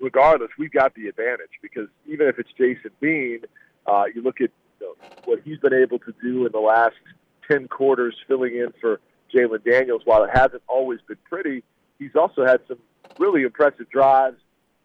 regardless, 0.00 0.50
we've 0.58 0.72
got 0.72 0.94
the 0.94 1.08
advantage 1.08 1.50
because 1.62 1.88
even 2.06 2.26
if 2.28 2.38
it's 2.38 2.50
Jason 2.56 2.90
Bean, 3.00 3.40
uh, 3.86 4.04
you 4.14 4.22
look 4.22 4.40
at 4.40 4.50
you 4.80 4.86
know, 4.86 4.94
what 5.24 5.40
he's 5.44 5.58
been 5.58 5.74
able 5.74 5.98
to 6.00 6.14
do 6.22 6.46
in 6.46 6.52
the 6.52 6.60
last 6.60 6.96
10 7.50 7.68
quarters 7.68 8.14
filling 8.26 8.54
in 8.56 8.72
for 8.80 9.00
Jalon 9.34 9.64
Daniels. 9.64 10.02
While 10.04 10.24
it 10.24 10.30
hasn't 10.32 10.62
always 10.68 11.00
been 11.06 11.18
pretty, 11.24 11.62
he's 11.98 12.14
also 12.14 12.44
had 12.44 12.60
some 12.68 12.78
really 13.18 13.42
impressive 13.42 13.88
drives, 13.90 14.38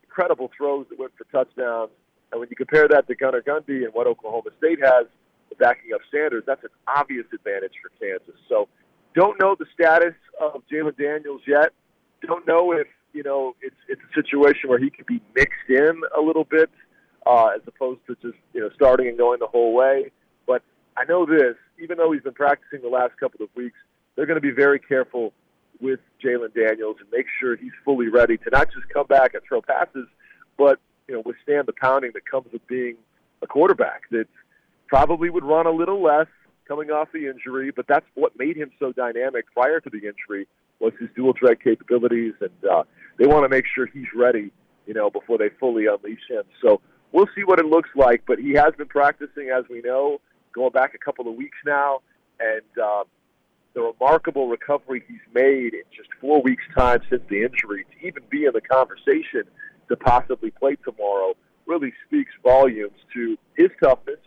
incredible 0.03 0.51
throws 0.55 0.86
that 0.89 0.99
went 0.99 1.12
for 1.18 1.26
touchdowns. 1.26 1.91
And 2.32 2.39
when 2.39 2.49
you 2.49 2.55
compare 2.55 2.88
that 2.88 3.07
to 3.07 3.16
Gunnar 3.16 3.41
Gundy 3.41 3.84
and 3.86 3.93
what 3.93 4.07
Oklahoma 4.07 4.51
State 4.57 4.80
has 4.84 5.07
backing 5.57 5.93
up 5.93 6.01
Sanders, 6.12 6.43
that's 6.45 6.64
an 6.64 6.70
obvious 6.88 7.26
advantage 7.34 7.74
for 7.82 7.89
Kansas. 7.99 8.39
So 8.47 8.68
don't 9.16 9.39
know 9.39 9.55
the 9.57 9.66
status 9.74 10.14
of 10.39 10.62
Jalon 10.72 10.97
Daniels 10.97 11.41
yet. 11.47 11.74
Don't 12.26 12.47
know 12.47 12.72
if 12.72 12.88
you 13.14 13.24
know, 13.24 13.55
it's 13.62 13.76
it's 13.88 14.01
a 14.01 14.14
situation 14.14 14.70
where 14.70 14.80
he 14.80 14.89
could 14.89 15.05
be 15.05 15.22
mixed 15.36 15.70
in 15.70 16.01
a 16.18 16.22
little 16.22 16.43
bit, 16.43 16.70
uh, 17.26 17.47
as 17.55 17.62
opposed 17.68 18.01
to 18.07 18.16
just 18.22 18.38
you 18.53 18.62
know 18.62 18.70
starting 18.76 19.07
and 19.07 19.18
going 19.18 19.39
the 19.39 19.47
whole 19.47 19.74
way. 19.74 20.12
But 20.45 20.62
I 20.97 21.05
know 21.05 21.26
this, 21.26 21.55
even 21.82 21.97
though 21.97 22.12
he's 22.12 22.22
been 22.22 22.34
practicing 22.34 22.82
the 22.82 22.89
last 22.89 23.18
couple 23.20 23.43
of 23.43 23.49
weeks, 23.55 23.78
they're 24.16 24.26
going 24.26 24.38
to 24.38 24.41
be 24.41 24.51
very 24.51 24.80
careful 24.80 25.34
with 25.82 25.99
Jalon 26.24 26.53
Daniels 26.53 26.97
and 26.99 27.07
make 27.12 27.26
sure 27.39 27.55
he's 27.55 27.72
fully 27.86 28.10
ready 28.10 28.38
to 28.38 28.49
not 28.51 28.68
just 28.72 28.88
come 28.89 29.07
back 29.07 29.34
and 29.34 29.41
throw 29.47 29.62
passes, 29.62 30.07
but 30.57 30.80
you 31.07 31.16
know 31.16 31.24
withstand 31.26 31.68
the 31.68 31.74
pounding 31.74 32.12
that 32.14 32.26
comes 32.30 32.47
with 32.51 32.66
being 32.68 32.95
a 33.41 33.47
quarterback 33.47 34.03
that 34.12 34.28
probably 34.88 35.30
would 35.30 35.43
run 35.43 35.66
a 35.66 35.72
little 35.72 36.01
less 36.01 36.28
coming 36.68 36.91
off 36.91 37.07
the 37.12 37.28
injury, 37.28 37.72
but 37.72 37.88
that's 37.88 38.05
what 38.14 38.38
made 38.38 38.55
him 38.55 38.70
so 38.80 38.91
dynamic 38.91 39.45
prior 39.53 39.80
to 39.80 39.89
the 39.89 39.97
injury 39.97 40.47
was 40.80 40.94
his 41.00 41.10
dual 41.16 41.34
threat 41.38 41.62
capabilities, 41.62 42.34
and 42.42 42.70
uh, 42.70 42.84
they 43.18 43.26
want 43.26 43.44
to 43.44 43.50
make 43.50 43.66
sure 43.74 43.86
he's 43.86 44.08
ready, 44.16 44.52
you 44.86 44.94
know, 44.94 45.10
before 45.10 45.38
they 45.38 45.50
fully 45.60 45.86
unleash 45.88 46.28
him. 46.30 46.44
So 46.62 46.82
we'll 47.12 47.30
see 47.36 47.44
what 47.44 47.60
it 47.60 47.66
looks 47.66 47.90
like. 47.96 48.24
But 48.26 48.40
he 48.40 48.54
has 48.54 48.74
been 48.78 48.88
practicing, 48.88 49.50
as 49.50 49.66
we 49.70 49.82
know, 49.82 50.22
going 50.54 50.72
back 50.72 50.94
a 50.94 50.98
couple 50.98 51.28
of 51.28 51.36
weeks 51.36 51.58
now, 51.66 52.02
and 52.40 52.84
uh, 52.84 53.04
the 53.74 53.82
remarkable 53.82 54.48
recovery 54.48 55.04
he's 55.08 55.18
made 55.34 55.74
in 55.74 55.84
just 55.96 56.10
four 56.20 56.42
weeks' 56.42 56.64
time 56.76 57.02
since 57.10 57.22
the 57.30 57.44
injury 57.44 57.86
to 57.86 58.08
even 58.08 58.24
be 58.30 58.46
in 58.46 58.52
the 58.54 58.62
conversation 58.62 59.44
to 59.90 59.96
possibly 59.96 60.52
play 60.52 60.76
tomorrow 60.84 61.36
really 61.66 61.94
speaks 62.08 62.32
volumes 62.44 62.98
to 63.14 63.38
his 63.56 63.70
toughness, 63.82 64.20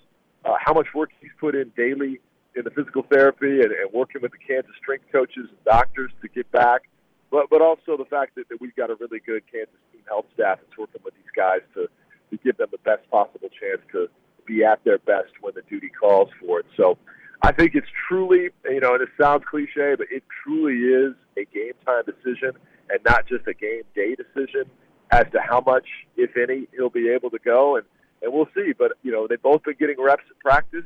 uh, 0.45 0.55
how 0.61 0.73
much 0.73 0.87
work 0.95 1.11
he's 1.21 1.31
put 1.41 1.55
in 1.55 1.73
daily 1.77 2.21
in 2.55 2.65
the 2.65 2.71
physical 2.71 3.03
therapy 3.11 3.61
and, 3.61 3.73
and 3.73 3.93
working 3.93 4.23
with 4.23 4.33
the 4.33 4.39
Kansas 4.39 4.73
strength 4.81 5.05
coaches 5.11 5.49
and 5.49 5.65
doctors 5.65 6.11
to 6.23 6.29
get 6.29 6.51
back, 6.53 6.83
but 7.31 7.49
but 7.51 7.63
also 7.63 7.97
the 7.97 8.09
fact 8.11 8.35
that, 8.37 8.49
that 8.49 8.61
we've 8.61 8.77
got 8.77 8.91
a 8.91 8.95
really 8.97 9.21
good 9.21 9.43
Kansas 9.51 9.75
team 9.93 10.03
health 10.07 10.27
staff 10.35 10.59
that's 10.61 10.77
working 10.77 11.01
with 11.05 11.15
these 11.15 11.33
guys 11.35 11.61
to 11.75 11.89
to 12.31 12.37
give 12.45 12.57
them 12.57 12.69
the 12.71 12.79
best 12.79 13.09
possible 13.11 13.49
chance 13.49 13.81
to 13.93 14.09
be 14.47 14.65
at 14.65 14.83
their 14.85 14.99
best 14.99 15.33
when 15.41 15.55
the 15.55 15.63
duty 15.69 15.89
calls 15.89 16.29
for 16.41 16.61
it. 16.61 16.67
So 16.77 16.99
I 17.43 17.53
think 17.53 17.75
it's 17.75 17.89
truly, 18.09 18.51
you 18.65 18.81
know, 18.81 18.95
and 18.95 19.03
it 19.03 19.09
sounds 19.21 19.45
cliche, 19.49 19.95
but 19.97 20.07
it 20.11 20.23
truly 20.45 20.79
is 20.79 21.15
a 21.37 21.45
game 21.53 21.73
time 21.85 22.05
decision 22.07 22.53
and 22.89 23.01
not 23.05 23.27
just 23.27 23.47
a 23.47 23.55
game 23.55 23.83
day 23.95 24.15
decision 24.15 24.71
as 25.11 25.25
to 25.33 25.41
how 25.41 25.61
much, 25.61 25.87
if 26.17 26.37
any, 26.37 26.67
he'll 26.73 26.91
be 26.91 27.09
able 27.11 27.31
to 27.31 27.39
go. 27.39 27.77
And, 27.77 27.85
and 28.23 28.33
we'll 28.33 28.49
see. 28.55 28.73
But, 28.77 28.93
you 29.03 29.11
know, 29.13 29.27
they've 29.27 29.43
both 29.43 29.65
been 29.65 29.77
getting 29.79 29.97
reps 30.01 30.25
at 30.31 30.39
practice 30.39 30.85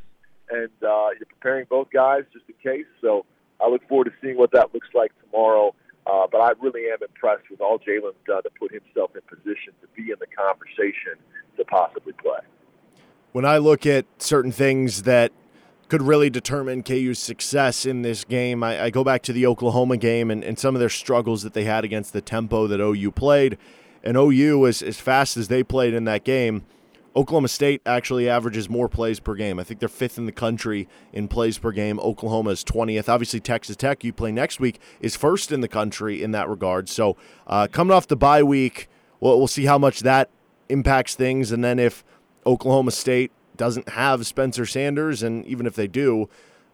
and 0.50 0.70
uh, 0.82 1.08
you're 1.18 1.26
preparing 1.28 1.66
both 1.68 1.90
guys 1.90 2.24
just 2.32 2.44
in 2.48 2.54
case. 2.62 2.86
So 3.00 3.24
I 3.60 3.68
look 3.68 3.86
forward 3.88 4.04
to 4.04 4.12
seeing 4.20 4.36
what 4.36 4.52
that 4.52 4.72
looks 4.74 4.88
like 4.94 5.12
tomorrow. 5.24 5.74
Uh, 6.06 6.26
but 6.30 6.40
I 6.40 6.52
really 6.60 6.84
am 6.90 6.98
impressed 7.02 7.50
with 7.50 7.60
all 7.60 7.78
Jalon's 7.78 8.14
done 8.26 8.42
to 8.44 8.50
put 8.58 8.72
himself 8.72 9.10
in 9.16 9.22
position 9.22 9.72
to 9.80 9.88
be 9.96 10.12
in 10.12 10.16
the 10.20 10.26
conversation 10.26 11.16
to 11.56 11.64
possibly 11.64 12.12
play. 12.12 12.38
When 13.32 13.44
I 13.44 13.58
look 13.58 13.86
at 13.86 14.06
certain 14.18 14.52
things 14.52 15.02
that 15.02 15.32
could 15.88 16.02
really 16.02 16.30
determine 16.30 16.82
KU's 16.82 17.18
success 17.18 17.84
in 17.84 18.02
this 18.02 18.24
game, 18.24 18.62
I, 18.62 18.84
I 18.84 18.90
go 18.90 19.02
back 19.02 19.22
to 19.22 19.32
the 19.32 19.46
Oklahoma 19.46 19.96
game 19.96 20.30
and, 20.30 20.44
and, 20.44 20.58
some 20.58 20.74
of 20.74 20.80
their 20.80 20.88
struggles 20.88 21.42
that 21.42 21.54
they 21.54 21.64
had 21.64 21.84
against 21.84 22.12
the 22.12 22.20
tempo 22.20 22.66
that 22.66 22.80
OU 22.80 23.12
played. 23.12 23.58
And 24.02 24.16
OU, 24.16 24.66
as, 24.66 24.82
as 24.82 24.98
fast 24.98 25.36
as 25.36 25.48
they 25.48 25.62
played 25.62 25.94
in 25.94 26.04
that 26.04 26.24
game, 26.24 26.64
Oklahoma 27.16 27.48
State 27.48 27.80
actually 27.86 28.28
averages 28.28 28.68
more 28.68 28.90
plays 28.90 29.20
per 29.20 29.34
game. 29.34 29.58
I 29.58 29.64
think 29.64 29.80
they're 29.80 29.88
fifth 29.88 30.18
in 30.18 30.26
the 30.26 30.32
country 30.32 30.86
in 31.14 31.28
plays 31.28 31.56
per 31.56 31.72
game. 31.72 31.98
Oklahoma 31.98 32.50
is 32.50 32.62
20th. 32.62 33.08
Obviously, 33.08 33.40
Texas 33.40 33.74
Tech, 33.74 34.04
you 34.04 34.12
play 34.12 34.30
next 34.30 34.60
week, 34.60 34.78
is 35.00 35.16
first 35.16 35.50
in 35.50 35.62
the 35.62 35.68
country 35.68 36.22
in 36.22 36.32
that 36.32 36.46
regard. 36.46 36.90
So, 36.90 37.16
uh, 37.46 37.68
coming 37.72 37.92
off 37.92 38.06
the 38.06 38.16
bye 38.16 38.42
week, 38.42 38.88
we'll, 39.18 39.38
we'll 39.38 39.48
see 39.48 39.64
how 39.64 39.78
much 39.78 40.00
that 40.00 40.28
impacts 40.68 41.14
things. 41.14 41.52
And 41.52 41.64
then 41.64 41.78
if 41.78 42.04
Oklahoma 42.44 42.90
State 42.90 43.32
doesn't 43.56 43.88
have 43.90 44.26
Spencer 44.26 44.66
Sanders, 44.66 45.22
and 45.22 45.44
even 45.46 45.66
if 45.66 45.74
they 45.74 45.88
do, 45.88 46.28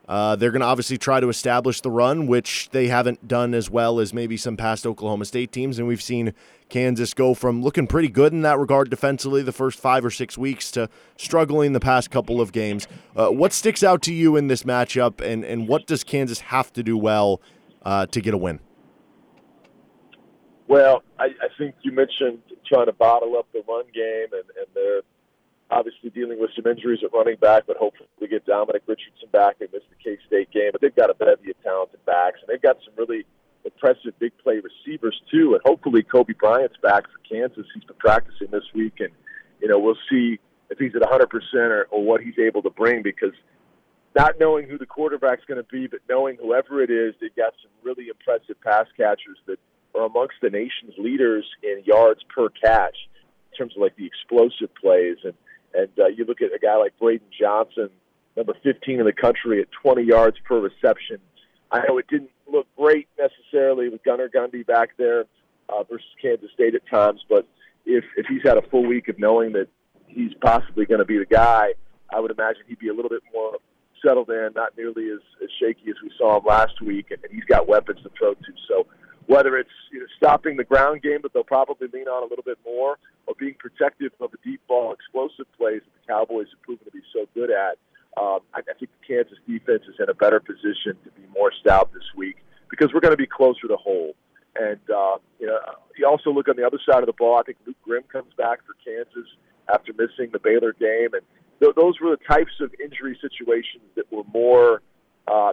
uh, 0.09 0.35
they're 0.37 0.51
going 0.51 0.61
to 0.61 0.67
obviously 0.67 0.99
try 0.99 1.21
to 1.21 1.29
establish 1.29 1.81
the 1.81 1.91
run, 1.91 2.27
which 2.27 2.69
they 2.71 2.89
haven't 2.89 3.29
done 3.29 3.55
as 3.55 3.71
well 3.71 4.01
as 4.01 4.13
maybe 4.13 4.37
some 4.37 4.57
past 4.57 4.87
Oklahoma 4.87 5.25
State 5.25 5.53
teams. 5.53 5.79
And 5.79 5.87
we've 5.87 6.03
seen 6.03 6.35
Kansas 6.69 7.15
go 7.15 7.35
from 7.35 7.63
looking 7.63 7.87
pretty 7.87 8.09
good 8.09 8.33
in 8.33 8.43
that 8.43 8.59
regard 8.59 8.91
defensively 8.91 9.43
the 9.43 9.53
first 9.53 9.79
five 9.79 10.05
or 10.05 10.11
six 10.11 10.37
weeks 10.37 10.71
to 10.73 10.89
struggling 11.17 11.73
the 11.73 11.81
past 11.81 12.11
couple 12.11 12.41
of 12.41 12.51
games. 12.51 12.89
Uh, 13.15 13.29
what 13.29 13.53
sticks 13.53 13.83
out 13.83 14.03
to 14.03 14.13
you 14.13 14.37
in 14.37 14.49
this 14.49 14.65
matchup, 14.65 15.21
and, 15.21 15.45
and 15.45 15.69
what 15.69 15.87
does 15.87 16.03
Kansas 16.03 16.41
have 16.41 16.73
to 16.73 16.83
do 16.83 16.97
well 16.97 17.41
uh, 17.83 18.07
to 18.07 18.21
get 18.21 18.35
a 18.35 18.39
win? 18.39 18.59
Well, 20.67 21.03
I, 21.19 21.27
I 21.27 21.49
think 21.59 21.75
you 21.83 21.93
mentioned 21.93 22.39
trying 22.67 22.87
to 22.87 22.93
bottle 22.93 23.37
up 23.37 23.47
the 23.53 23.63
run 23.69 23.85
game, 23.95 24.29
and, 24.33 24.45
and 24.57 24.67
they're 24.75 25.03
obviously 25.73 26.11
dealing 26.11 26.39
with 26.39 26.51
some 26.55 26.71
injuries 26.71 27.01
at 27.03 27.13
running 27.13 27.37
back, 27.37 27.65
but 27.67 27.77
hopefully 27.77 28.09
we 28.21 28.29
get 28.29 28.45
Dominic 28.45 28.83
Richardson 28.87 29.29
back. 29.33 29.59
They 29.59 29.67
missed 29.73 29.89
the 29.89 29.97
K 30.03 30.19
State 30.27 30.51
game, 30.53 30.71
but 30.73 30.81
they've 30.81 30.95
got 30.95 31.11
a 31.11 31.15
bevy 31.15 31.51
of 31.51 31.63
talented 31.63 32.05
backs, 32.05 32.41
and 32.41 32.49
they've 32.49 32.61
got 32.63 32.77
some 32.85 32.95
really 32.97 33.25
impressive 33.65 34.19
big 34.19 34.33
play 34.43 34.61
receivers 34.61 35.19
too. 35.31 35.55
And 35.55 35.63
hopefully 35.65 36.03
Cobee 36.03 36.35
Bryant's 36.35 36.77
back 36.83 37.05
for 37.05 37.19
Kansas. 37.29 37.67
He's 37.75 37.85
been 37.85 37.97
practicing 37.99 38.49
this 38.51 38.69
week, 38.75 39.01
and 39.01 39.11
you 39.61 39.69
know 39.69 39.79
we'll 39.79 39.99
see 40.11 40.39
if 40.71 40.79
he's 40.79 40.95
at 40.95 41.01
100 41.01 41.31
percent 41.31 41.73
or, 41.73 41.89
or 41.91 42.05
what 42.05 42.21
he's 42.21 42.39
able 42.39 42.63
to 42.63 42.71
bring 42.71 43.03
because 43.03 43.35
not 44.15 44.35
knowing 44.39 44.69
who 44.69 44.77
the 44.77 44.87
quarterback's 44.87 45.45
going 45.47 45.63
to 45.63 45.69
be, 45.73 45.87
but 45.87 46.01
knowing 46.09 46.37
whoever 46.37 46.83
it 46.83 46.91
is, 46.91 47.15
they've 47.21 47.35
got 47.35 47.55
some 47.63 47.71
really 47.83 48.09
impressive 48.09 48.61
pass 48.61 48.87
catchers 48.97 49.39
that 49.47 49.59
are 49.95 50.05
amongst 50.05 50.35
the 50.43 50.51
nation's 50.51 50.95
leaders 50.99 51.47
in 51.63 51.83
yards 51.85 52.21
per 52.35 52.49
catch 52.51 52.97
in 53.51 53.57
terms 53.57 53.75
of 53.77 53.83
like 53.83 53.97
the 53.97 54.07
explosive 54.07 54.75
plays. 54.75 55.17
And 55.25 55.35
and 55.75 55.89
uh, 55.99 56.07
you 56.07 56.25
look 56.25 56.41
at 56.43 56.53
a 56.55 56.59
guy 56.59 56.77
like 56.77 56.99
Braydon 56.99 57.27
Johnson, 57.39 57.91
number 58.37 58.55
15 58.63 59.01
in 59.01 59.07
the 59.07 59.13
country 59.13 59.61
at 59.61 59.69
20 59.83 60.03
yards 60.03 60.37
per 60.45 60.59
reception. 60.61 61.19
I 61.71 61.81
know 61.87 61.99
it 61.99 62.07
didn't 62.09 62.31
look 62.51 62.67
great 62.77 63.09
necessarily 63.19 63.89
with 63.89 64.03
Gunnar 64.05 64.29
Gundy 64.29 64.67
back 64.67 64.91
there 64.99 65.25
uh, 65.69 65.83
versus 65.85 66.07
Kansas 66.21 66.51
State 66.55 66.75
at 66.75 66.87
times, 66.87 67.25
but 67.29 67.47
if 67.85 68.05
if 68.17 68.27
he's 68.27 68.43
had 68.45 68.59
a 68.59 68.63
full 68.63 68.87
week 68.87 69.09
of 69.09 69.19
knowing 69.19 69.53
that 69.53 69.69
he's 70.07 70.33
possibly 70.41 70.85
going 70.85 71.01
to 71.01 71.05
be 71.05 71.19
the 71.19 71.27
guy, 71.27 71.75
I 72.11 72.21
would 72.21 72.31
imagine 72.31 72.63
he'd 72.69 72.79
be 72.79 72.89
a 72.89 72.95
little 72.95 73.09
bit 73.09 73.23
more 73.33 73.57
settled 74.05 74.31
in, 74.31 74.51
not 74.55 74.77
nearly 74.77 75.09
as, 75.11 75.21
as 75.43 75.49
shaky 75.61 75.91
as 75.91 75.97
we 76.03 76.11
saw 76.19 76.39
him 76.39 76.45
last 76.45 76.81
week, 76.83 77.11
and, 77.11 77.23
and 77.23 77.33
he's 77.33 77.45
got 77.45 77.69
weapons 77.69 78.01
to 78.03 78.11
throw 78.19 78.35
to. 78.35 78.53
So 78.69 78.87
whether 79.27 79.57
it's 79.57 79.71
you 79.93 80.01
know, 80.01 80.07
stopping 80.17 80.57
the 80.57 80.65
ground 80.65 81.03
game 81.03 81.21
that 81.23 81.33
they'll 81.33 81.45
probably 81.45 81.89
lean 81.93 82.09
on 82.09 82.23
a 82.23 82.27
little 82.27 82.45
bit 82.45 82.59
more, 82.65 82.99
or 83.27 83.35
being 83.39 83.55
protective 83.59 84.13
of 84.21 84.31
the 84.33 84.39
deep 84.45 84.61
ball 84.67 84.93
explosive 84.93 85.42
Cowboys 86.13 86.49
have 86.53 86.63
proven 86.63 86.85
to 86.85 86.91
be 86.91 87.03
so 87.13 87.27
good 87.35 87.51
at, 87.51 87.79
um, 88.21 88.41
I, 88.53 88.61
I 88.61 88.75
think 88.79 88.91
the 89.01 89.07
Kansas 89.07 89.39
defense 89.49 89.83
is 89.89 89.97
in 89.99 90.09
a 90.11 90.15
better 90.15 90.41
position 90.41 91.01
to 91.05 91.11
be 91.17 91.25
more 91.33 91.53
stout 91.61 91.93
this 91.93 92.05
week 92.15 92.37
because 92.69 92.93
we're 92.93 93.01
going 93.01 93.17
to 93.17 93.21
be 93.21 93.27
closer 93.27 93.67
to 93.69 93.77
whole. 93.77 94.15
And 94.55 94.81
uh, 94.91 95.17
you 95.41 95.47
know, 95.47 95.59
you 95.97 96.07
also 96.07 96.31
look 96.31 96.49
on 96.49 96.57
the 96.57 96.67
other 96.67 96.79
side 96.85 97.01
of 97.01 97.07
the 97.07 97.15
ball. 97.15 97.39
I 97.39 97.43
think 97.43 97.59
Luke 97.67 97.77
Grimm 97.83 98.05
comes 98.13 98.33
back 98.37 98.61
for 98.67 98.77
Kansas 98.85 99.29
after 99.73 99.93
missing 99.93 100.31
the 100.31 100.39
Baylor 100.39 100.75
game, 100.75 101.15
and 101.15 101.23
th- 101.61 101.75
those 101.75 101.99
were 102.01 102.11
the 102.11 102.23
types 102.29 102.53
of 102.61 102.71
injury 102.83 103.19
situations 103.23 103.85
that 103.97 104.13
were 104.13 104.25
more 104.33 104.83
uh, 105.27 105.53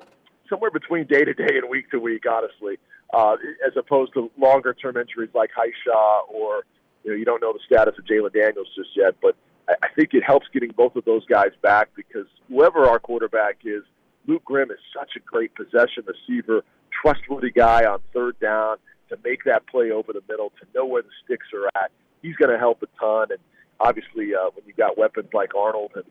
somewhere 0.50 0.72
between 0.72 1.06
day 1.06 1.24
to 1.24 1.34
day 1.34 1.60
and 1.62 1.70
week 1.70 1.90
to 1.92 2.00
week, 2.00 2.26
honestly, 2.30 2.78
uh, 3.14 3.38
as 3.66 3.72
opposed 3.78 4.14
to 4.16 4.30
longer 4.38 4.74
term 4.74 4.98
injuries 4.98 5.30
like 5.34 5.52
Hishaw 5.56 6.28
or 6.28 6.66
you 7.06 7.12
know 7.12 7.18
you 7.18 7.24
don't 7.24 7.42
know 7.42 7.54
the 7.54 7.64
status 7.66 7.96
of 7.98 8.04
Jalon 8.06 8.34
Daniels 8.34 8.68
just 8.76 8.90
yet, 8.98 9.16
but 9.22 9.38
I, 9.82 9.88
think 9.96 10.14
it 10.14 10.24
helps 10.24 10.48
getting 10.52 10.72
both 10.72 10.96
of 10.96 11.06
those 11.06 11.26
guys 11.26 11.52
back 11.62 11.90
because 11.96 12.26
whoever 12.48 12.88
our 12.88 13.00
quarterback 13.00 13.60
is, 13.64 13.84
Luke 14.28 14.44
Grimm 14.44 14.72
is 14.72 14.80
such 14.98 15.12
a 15.16 15.20
great 15.20 15.54
possession 15.56 16.04
receiver, 16.06 16.64
trustworthy 17.02 17.52
guy 17.52 17.86
on 17.86 18.00
third 18.14 18.40
down 18.40 18.78
to 19.10 19.18
make 19.24 19.44
that 19.46 19.68
play 19.68 19.92
over 19.92 20.14
the 20.14 20.22
middle, 20.30 20.52
to 20.60 20.68
know 20.76 20.86
where 20.86 21.02
the 21.02 21.10
sticks 21.24 21.48
are 21.54 21.68
at. 21.82 21.92
He's 22.22 22.36
going 22.36 22.52
to 22.52 22.58
help 22.58 22.84
a 22.84 22.88
ton, 23.00 23.28
and 23.32 23.40
obviously 23.80 24.36
uh, 24.36 24.50
when 24.54 24.66
you've 24.66 24.78
got 24.78 24.98
weapons 24.98 25.30
like 25.34 25.56
Arnold 25.56 25.92
and 25.96 26.06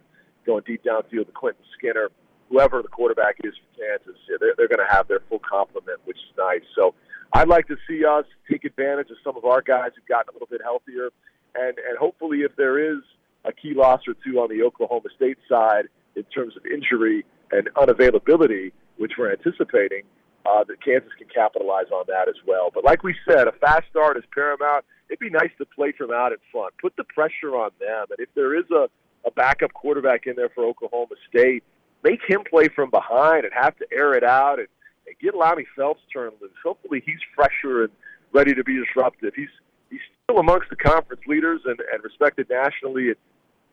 going 0.46 0.62
deep 0.66 0.82
downfield 0.84 1.26
to 1.26 1.32
Quinton 1.32 1.64
Skinner, 1.76 2.08
whoever 2.48 2.82
the 2.82 2.88
quarterback 2.88 3.36
is 3.44 3.54
for 3.54 3.82
Kansas, 3.82 4.20
they're, 4.40 4.54
they're 4.56 4.68
going 4.68 4.84
to 4.84 4.92
have 4.92 5.06
their 5.08 5.20
full 5.28 5.40
complement, 5.40 6.00
which 6.04 6.16
is 6.16 6.36
nice. 6.36 6.62
So 6.74 6.94
I'd 7.32 7.48
like 7.48 7.68
to 7.68 7.76
see 7.88 8.04
us 8.04 8.24
take 8.50 8.64
advantage 8.64 9.10
of 9.10 9.16
some 9.22 9.36
of 9.36 9.44
our 9.44 9.60
guys 9.60 9.90
who've 9.94 10.06
gotten 10.06 10.30
a 10.30 10.32
little 10.32 10.48
bit 10.50 10.62
healthier, 10.62 11.10
and 11.54 11.76
and 11.78 11.98
hopefully 11.98 12.38
if 12.38 12.56
there 12.56 12.78
is 12.78 13.00
a 13.48 13.52
key 13.52 13.74
loss 13.74 14.02
or 14.06 14.14
two 14.24 14.38
on 14.38 14.48
the 14.48 14.62
Oklahoma 14.62 15.08
State 15.16 15.38
side 15.48 15.86
in 16.14 16.24
terms 16.24 16.56
of 16.56 16.64
injury 16.66 17.24
and 17.50 17.68
unavailability, 17.74 18.72
which 18.98 19.12
we're 19.18 19.32
anticipating, 19.32 20.02
uh, 20.46 20.64
that 20.64 20.84
Kansas 20.84 21.10
can 21.18 21.28
capitalize 21.34 21.90
on 21.92 22.04
that 22.08 22.28
as 22.28 22.36
well. 22.46 22.70
But 22.72 22.84
like 22.84 23.02
we 23.02 23.14
said, 23.28 23.48
a 23.48 23.52
fast 23.52 23.84
start 23.90 24.16
is 24.16 24.24
paramount. 24.34 24.84
It'd 25.08 25.18
be 25.18 25.30
nice 25.30 25.50
to 25.58 25.64
play 25.64 25.92
from 25.96 26.12
out 26.12 26.32
in 26.32 26.38
front, 26.52 26.74
put 26.80 26.94
the 26.96 27.04
pressure 27.04 27.56
on 27.56 27.70
them, 27.80 28.06
and 28.10 28.20
if 28.20 28.28
there 28.34 28.56
is 28.56 28.70
a 28.70 28.88
a 29.26 29.30
backup 29.30 29.72
quarterback 29.72 30.26
in 30.26 30.34
there 30.36 30.48
for 30.48 30.64
Oklahoma 30.64 31.14
State, 31.28 31.62
make 32.02 32.20
him 32.26 32.42
play 32.48 32.68
from 32.68 32.90
behind 32.90 33.44
and 33.44 33.52
have 33.52 33.76
to 33.78 33.86
air 33.92 34.14
it 34.14 34.24
out 34.24 34.58
and, 34.58 34.68
and 35.06 35.16
get 35.20 35.34
Lonnie 35.34 35.66
Phelps 35.76 36.00
turned 36.12 36.34
loose. 36.40 36.52
Hopefully, 36.64 37.02
he's 37.04 37.18
fresher 37.34 37.84
and 37.84 37.92
ready 38.32 38.54
to 38.54 38.64
be 38.64 38.76
disruptive. 38.76 39.34
He's 39.34 39.48
he's 39.90 40.00
still 40.24 40.38
amongst 40.38 40.70
the 40.70 40.76
conference 40.76 41.22
leaders 41.26 41.60
and, 41.64 41.78
and 41.92 42.02
respected 42.04 42.48
nationally 42.50 43.10
at 43.10 43.16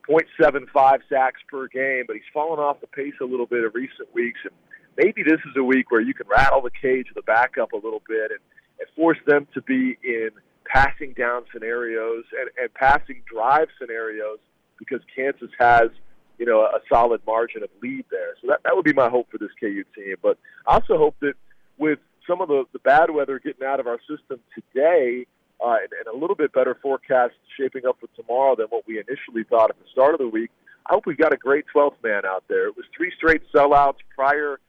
0.75 0.10 1.00
sacks 1.10 1.42
per 1.50 1.68
game, 1.68 2.04
but 2.08 2.16
he's 2.16 2.26
fallen 2.34 2.60
off 2.60 2.82
the 2.82 2.88
pace 2.88 3.14
a 3.22 3.26
little 3.26 3.46
bit 3.46 3.64
in 3.64 3.72
recent 3.74 4.14
weeks. 4.14 4.40
And 4.44 4.54
maybe 4.98 5.24
this 5.24 5.40
is 5.50 5.56
a 5.58 5.64
week 5.64 5.92
where 5.92 6.02
you 6.02 6.14
can 6.14 6.28
rattle 6.28 6.62
the 6.62 6.72
cage 6.72 7.08
of 7.10 7.16
the 7.16 7.24
backup 7.24 7.74
a 7.74 7.78
little 7.78 8.02
bit 8.08 8.32
and, 8.32 8.40
and 8.80 8.90
force 8.96 9.18
them 9.26 9.48
to 9.54 9.62
be 9.62 9.98
in 10.04 10.30
passing 10.66 11.14
down 11.14 11.46
scenarios 11.54 12.24
and, 12.40 12.50
and 12.60 12.74
passing 12.74 13.22
drive 13.32 13.68
scenarios 13.80 14.40
because 14.78 15.02
Kansas 15.16 15.52
has– 15.60 15.90
you 16.38 16.46
know, 16.46 16.62
a 16.62 16.80
solid 16.90 17.22
margin 17.26 17.64
of 17.64 17.70
lead 17.82 18.06
there. 18.12 18.36
So 18.42 18.48
that, 18.48 18.62
that 18.64 18.76
would 18.76 18.86
be 18.86 18.94
my 18.94 19.10
hope 19.10 19.30
for 19.32 19.38
this 19.38 19.52
KU 19.60 19.84
team. 19.96 20.16
But 20.22 20.38
I 20.68 20.76
also 20.76 20.98
hope 20.98 21.16
that 21.22 21.34
with 21.78 22.00
some 22.28 22.42
of 22.42 22.48
the, 22.48 22.66
the 22.74 22.80
bad 22.80 23.12
weather 23.12 23.40
getting 23.40 23.66
out 23.66 23.80
of 23.80 23.88
our 23.88 24.00
system 24.00 24.40
today 24.54 25.28
uh, 25.66 25.78
and, 25.82 25.90
and 26.00 26.16
a 26.16 26.18
little 26.18 26.36
bit 26.36 26.54
better 26.54 26.78
forecast 26.82 27.34
shaping 27.58 27.86
up 27.88 27.98
for 28.00 28.08
tomorrow 28.22 28.56
than 28.56 28.68
what 28.68 28.84
we 28.88 28.96
initially 28.96 29.44
thought 29.50 29.70
at 29.70 29.78
the 29.80 29.90
start 29.92 30.14
of 30.14 30.20
the 30.20 30.28
week, 30.28 30.52
I 30.86 30.94
hope 30.94 31.06
we've 31.06 31.18
got 31.18 31.34
a 31.34 31.38
great 31.38 31.66
12th 31.74 31.96
man 32.04 32.26
out 32.26 32.44
there. 32.48 32.68
It 32.68 32.78
was 32.78 32.86
three 32.96 33.12
straight 33.18 33.42
sellouts 33.54 33.98
prior 34.14 34.60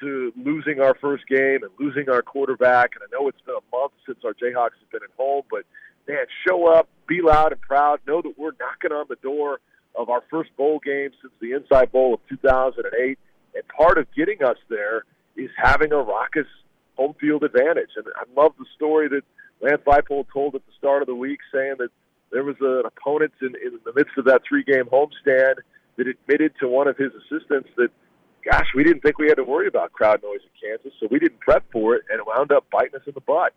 to 0.00 0.32
losing 0.36 0.80
our 0.80 0.94
first 1.00 1.26
game 1.28 1.62
and 1.62 1.70
losing 1.78 2.10
our 2.10 2.20
quarterback. 2.20 2.90
And 2.94 3.02
I 3.02 3.08
know 3.16 3.28
it's 3.28 3.40
been 3.46 3.54
a 3.54 3.76
month 3.76 3.92
since 4.06 4.18
our 4.24 4.34
Jayhawks 4.34 4.76
have 4.80 4.90
been 4.90 5.02
at 5.02 5.16
home, 5.16 5.44
but 5.50 5.64
man, 6.06 6.26
show 6.46 6.66
up, 6.66 6.88
be 7.06 7.22
loud 7.22 7.52
and 7.52 7.60
proud, 7.60 8.00
know 8.06 8.20
that 8.20 8.34
we're 8.36 8.52
knocking 8.60 8.92
on 8.92 9.06
the 9.08 9.16
door– 9.16 9.60
of 9.94 10.10
our 10.10 10.22
first 10.30 10.54
bowl 10.56 10.80
game 10.84 11.10
since 11.22 11.32
the 11.40 11.52
Insight 11.52 11.92
Bowl 11.92 12.14
of 12.14 12.20
2008. 12.28 13.18
And 13.54 13.68
part 13.68 13.98
of 13.98 14.06
getting 14.16 14.42
us 14.42 14.56
there 14.68 15.04
is 15.36 15.50
having 15.56 15.92
a 15.92 15.98
raucous 15.98 16.46
home 16.96 17.14
field 17.20 17.44
advantage. 17.44 17.90
And 17.96 18.06
I 18.16 18.24
love 18.40 18.52
the 18.58 18.66
story 18.74 19.08
that 19.08 19.22
Lance 19.60 19.82
Leipold 19.86 20.26
told 20.32 20.54
at 20.54 20.66
the 20.66 20.72
start 20.78 21.02
of 21.02 21.06
the 21.06 21.14
week, 21.14 21.40
saying 21.52 21.76
that 21.78 21.88
there 22.32 22.44
was 22.44 22.56
an 22.60 22.82
opponent 22.84 23.32
in, 23.40 23.54
in 23.64 23.78
the 23.84 23.92
midst 23.94 24.18
of 24.18 24.24
that 24.26 24.42
three-game 24.48 24.86
homestand 24.86 25.56
that 25.96 26.06
admitted 26.06 26.52
to 26.60 26.68
one 26.68 26.88
of 26.88 26.96
his 26.96 27.12
assistants 27.14 27.68
that, 27.76 27.88
gosh, 28.44 28.66
we 28.74 28.82
didn't 28.82 29.02
think 29.02 29.18
we 29.18 29.28
had 29.28 29.36
to 29.36 29.44
worry 29.44 29.68
about 29.68 29.92
crowd 29.92 30.22
noise 30.22 30.40
in 30.42 30.68
Kansas, 30.68 30.92
so 31.00 31.06
we 31.10 31.18
didn't 31.18 31.40
prep 31.40 31.64
for 31.70 31.94
it, 31.94 32.02
and 32.10 32.18
it 32.18 32.26
wound 32.26 32.52
up 32.52 32.66
biting 32.70 32.96
us 32.96 33.06
in 33.06 33.14
the 33.14 33.20
butt. 33.20 33.52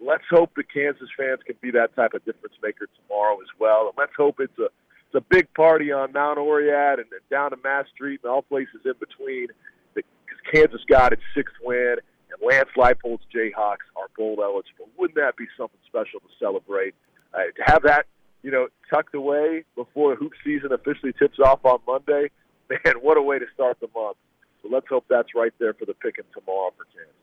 Let's 0.00 0.24
hope 0.30 0.54
that 0.56 0.72
Kansas 0.72 1.08
fans 1.16 1.40
can 1.44 1.56
be 1.60 1.70
that 1.72 1.94
type 1.94 2.14
of 2.14 2.24
difference 2.24 2.54
maker 2.62 2.88
tomorrow 3.02 3.34
as 3.40 3.48
well, 3.58 3.86
and 3.88 3.94
let's 3.98 4.14
hope 4.16 4.40
it's 4.40 4.58
a 4.58 4.68
it's 5.14 5.22
a 5.22 5.26
big 5.28 5.52
party 5.52 5.92
on 5.92 6.12
Mount 6.12 6.38
Oread 6.38 6.94
and, 6.94 7.12
and 7.12 7.20
down 7.30 7.50
to 7.50 7.58
Mass 7.62 7.84
Street 7.94 8.20
and 8.24 8.32
all 8.32 8.40
places 8.40 8.80
in 8.86 8.94
between. 8.98 9.48
Because 9.94 10.40
Kansas 10.50 10.80
got 10.88 11.12
its 11.12 11.22
sixth 11.34 11.54
win, 11.62 11.96
and 12.32 12.46
Lance 12.46 12.68
Leipold's 12.76 13.24
Jayhawks 13.34 13.86
are 13.96 14.08
bowl 14.16 14.40
eligible. 14.42 14.88
Wouldn't 14.98 15.16
that 15.16 15.36
be 15.36 15.46
something 15.56 15.78
special 15.86 16.20
to 16.20 16.26
celebrate? 16.38 16.94
Uh, 17.34 17.38
to 17.56 17.62
have 17.64 17.82
that, 17.82 18.06
you 18.42 18.50
know, 18.50 18.68
tucked 18.90 19.14
away 19.14 19.64
before 19.76 20.16
hoop 20.16 20.32
season 20.44 20.72
officially 20.72 21.12
tips 21.12 21.38
off 21.38 21.64
on 21.64 21.78
Monday, 21.86 22.30
man, 22.70 22.94
what 23.00 23.16
a 23.16 23.22
way 23.22 23.38
to 23.38 23.46
start 23.54 23.78
the 23.80 23.88
month. 23.94 24.16
So 24.62 24.68
let's 24.70 24.86
hope 24.88 25.04
that's 25.08 25.34
right 25.34 25.52
there 25.58 25.74
for 25.74 25.84
the 25.84 25.94
pick 25.94 26.16
picking 26.16 26.30
tomorrow 26.32 26.72
for 26.76 26.84
Kansas. 26.84 27.14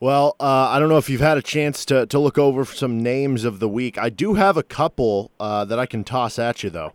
Well, 0.00 0.36
uh, 0.38 0.68
I 0.70 0.78
don't 0.78 0.88
know 0.88 0.98
if 0.98 1.10
you've 1.10 1.20
had 1.20 1.38
a 1.38 1.42
chance 1.42 1.84
to, 1.86 2.06
to 2.06 2.18
look 2.20 2.38
over 2.38 2.64
some 2.64 3.02
names 3.02 3.44
of 3.44 3.58
the 3.58 3.68
week. 3.68 3.98
I 3.98 4.10
do 4.10 4.34
have 4.34 4.56
a 4.56 4.62
couple 4.62 5.32
uh, 5.40 5.64
that 5.64 5.78
I 5.80 5.86
can 5.86 6.04
toss 6.04 6.38
at 6.38 6.62
you, 6.62 6.70
though. 6.70 6.92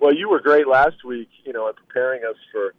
Well, 0.00 0.14
you 0.14 0.28
were 0.28 0.40
great 0.40 0.68
last 0.68 1.02
week, 1.04 1.30
you 1.44 1.54
know, 1.54 1.68
in 1.68 1.74
preparing 1.74 2.24
us 2.24 2.36
for 2.52 2.74